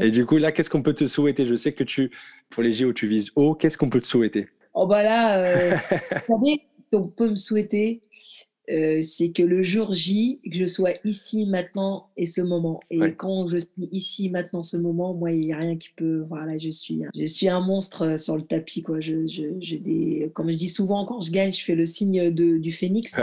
Et 0.00 0.10
du 0.10 0.26
coup, 0.26 0.36
là, 0.36 0.52
qu'est-ce 0.52 0.68
qu'on 0.68 0.82
peut 0.82 0.94
te 0.94 1.06
souhaiter? 1.06 1.46
Je 1.46 1.54
sais 1.54 1.72
que 1.72 1.84
tu, 1.84 2.10
pour 2.50 2.62
les 2.62 2.72
JO, 2.72 2.92
tu 2.92 3.06
vises 3.06 3.30
haut. 3.36 3.54
Qu'est-ce 3.54 3.78
qu'on 3.78 3.88
peut 3.88 4.00
te 4.00 4.06
souhaiter? 4.06 4.48
Oh, 4.74 4.86
bah 4.86 5.02
là, 5.02 5.38
euh, 5.38 5.70
vous 6.28 6.34
savez, 6.34 6.62
ce 6.80 6.96
qu'on 6.96 7.06
peut 7.06 7.30
me 7.30 7.36
souhaiter, 7.36 8.02
euh, 8.70 9.02
c'est 9.02 9.30
que 9.30 9.42
le 9.42 9.62
jour 9.62 9.92
J, 9.92 10.40
que 10.42 10.56
je 10.56 10.64
sois 10.64 10.92
ici, 11.04 11.44
maintenant 11.46 12.08
et 12.16 12.24
ce 12.24 12.40
moment. 12.40 12.80
Et 12.90 13.12
quand 13.12 13.48
je 13.48 13.58
suis 13.58 13.88
ici, 13.92 14.30
maintenant, 14.30 14.62
ce 14.62 14.78
moment, 14.78 15.12
moi, 15.12 15.32
il 15.32 15.40
n'y 15.40 15.52
a 15.52 15.58
rien 15.58 15.76
qui 15.76 15.90
peut. 15.94 16.24
Voilà, 16.28 16.56
je 16.56 16.70
suis, 16.70 17.02
je 17.14 17.24
suis 17.26 17.48
un 17.48 17.60
monstre 17.60 18.02
euh, 18.06 18.16
sur 18.16 18.36
le 18.36 18.42
tapis. 18.42 18.82
Quoi. 18.82 19.00
Je, 19.00 19.26
je, 19.26 19.76
des, 19.76 20.30
comme 20.34 20.50
je 20.50 20.56
dis 20.56 20.68
souvent, 20.68 21.04
quand 21.04 21.20
je 21.20 21.30
gagne, 21.30 21.52
je 21.52 21.62
fais 21.62 21.74
le 21.74 21.84
signe 21.84 22.30
de, 22.30 22.56
du 22.56 22.72
phénix. 22.72 23.20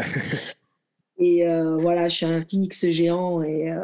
et 1.18 1.48
euh, 1.48 1.76
voilà, 1.78 2.08
je 2.08 2.18
suis 2.18 2.26
un 2.28 2.46
phénix 2.46 2.88
géant. 2.90 3.42
Et, 3.42 3.76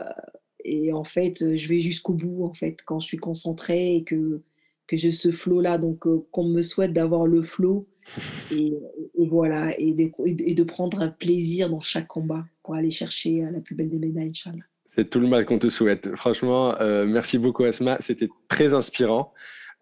et 0.64 0.94
en 0.94 1.04
fait, 1.04 1.56
je 1.56 1.68
vais 1.68 1.80
jusqu'au 1.80 2.14
bout, 2.14 2.46
en 2.46 2.54
fait, 2.54 2.78
quand 2.86 3.00
je 3.00 3.08
suis 3.08 3.18
concentrée 3.18 3.96
et 3.96 4.04
que, 4.04 4.42
que 4.86 4.96
j'ai 4.96 5.12
ce 5.12 5.32
flow-là. 5.32 5.80
Donc, 5.80 6.06
qu'on 6.32 6.44
me 6.44 6.62
souhaite 6.62 6.94
d'avoir 6.94 7.26
le 7.26 7.42
flow 7.42 7.88
et, 8.52 8.78
voilà, 9.26 9.78
et 9.80 9.94
de, 9.94 10.12
et 10.26 10.54
de, 10.54 10.64
prendre 10.64 11.02
un 11.02 11.08
plaisir 11.08 11.70
dans 11.70 11.82
chaque 11.82 12.08
combat 12.08 12.46
pour 12.62 12.76
aller 12.76 12.92
chercher 12.92 13.42
la 13.52 13.60
plus 13.60 13.76
belle 13.76 13.90
des 13.90 13.98
médailles, 13.98 14.30
Inch'Allah. 14.30 14.64
C'est 14.98 15.10
tout 15.10 15.20
le 15.20 15.28
mal 15.28 15.46
qu'on 15.46 15.60
te 15.60 15.70
souhaite. 15.70 16.16
Franchement, 16.16 16.76
euh, 16.82 17.06
merci 17.06 17.38
beaucoup 17.38 17.64
Asma, 17.64 17.98
c'était 18.00 18.30
très 18.48 18.74
inspirant. 18.74 19.32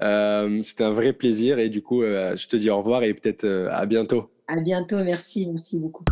Euh, 0.02 0.62
c'était 0.62 0.84
un 0.84 0.92
vrai 0.92 1.14
plaisir 1.14 1.58
et 1.58 1.70
du 1.70 1.82
coup, 1.82 2.04
euh, 2.04 2.36
je 2.36 2.48
te 2.48 2.58
dis 2.58 2.70
au 2.70 2.78
revoir 2.78 3.04
et 3.04 3.14
peut-être 3.14 3.46
à 3.72 3.86
bientôt. 3.86 4.30
À 4.48 4.60
bientôt, 4.60 4.98
merci, 4.98 5.48
merci 5.48 5.80
beaucoup. 5.80 6.04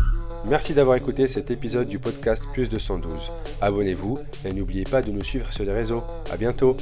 Merci 0.47 0.74
d'avoir 0.74 0.95
écouté 0.95 1.28
cet 1.28 1.51
épisode 1.51 1.89
du 1.89 1.99
podcast 1.99 2.47
Plus 2.53 2.69
212. 2.69 3.32
Abonnez-vous 3.61 4.19
et 4.45 4.53
n'oubliez 4.53 4.86
pas 4.86 5.01
de 5.01 5.11
nous 5.11 5.24
suivre 5.24 5.51
sur 5.51 5.65
les 5.65 5.74
réseaux. 5.74 6.03
À 6.32 6.38
bientôt. 6.38 6.78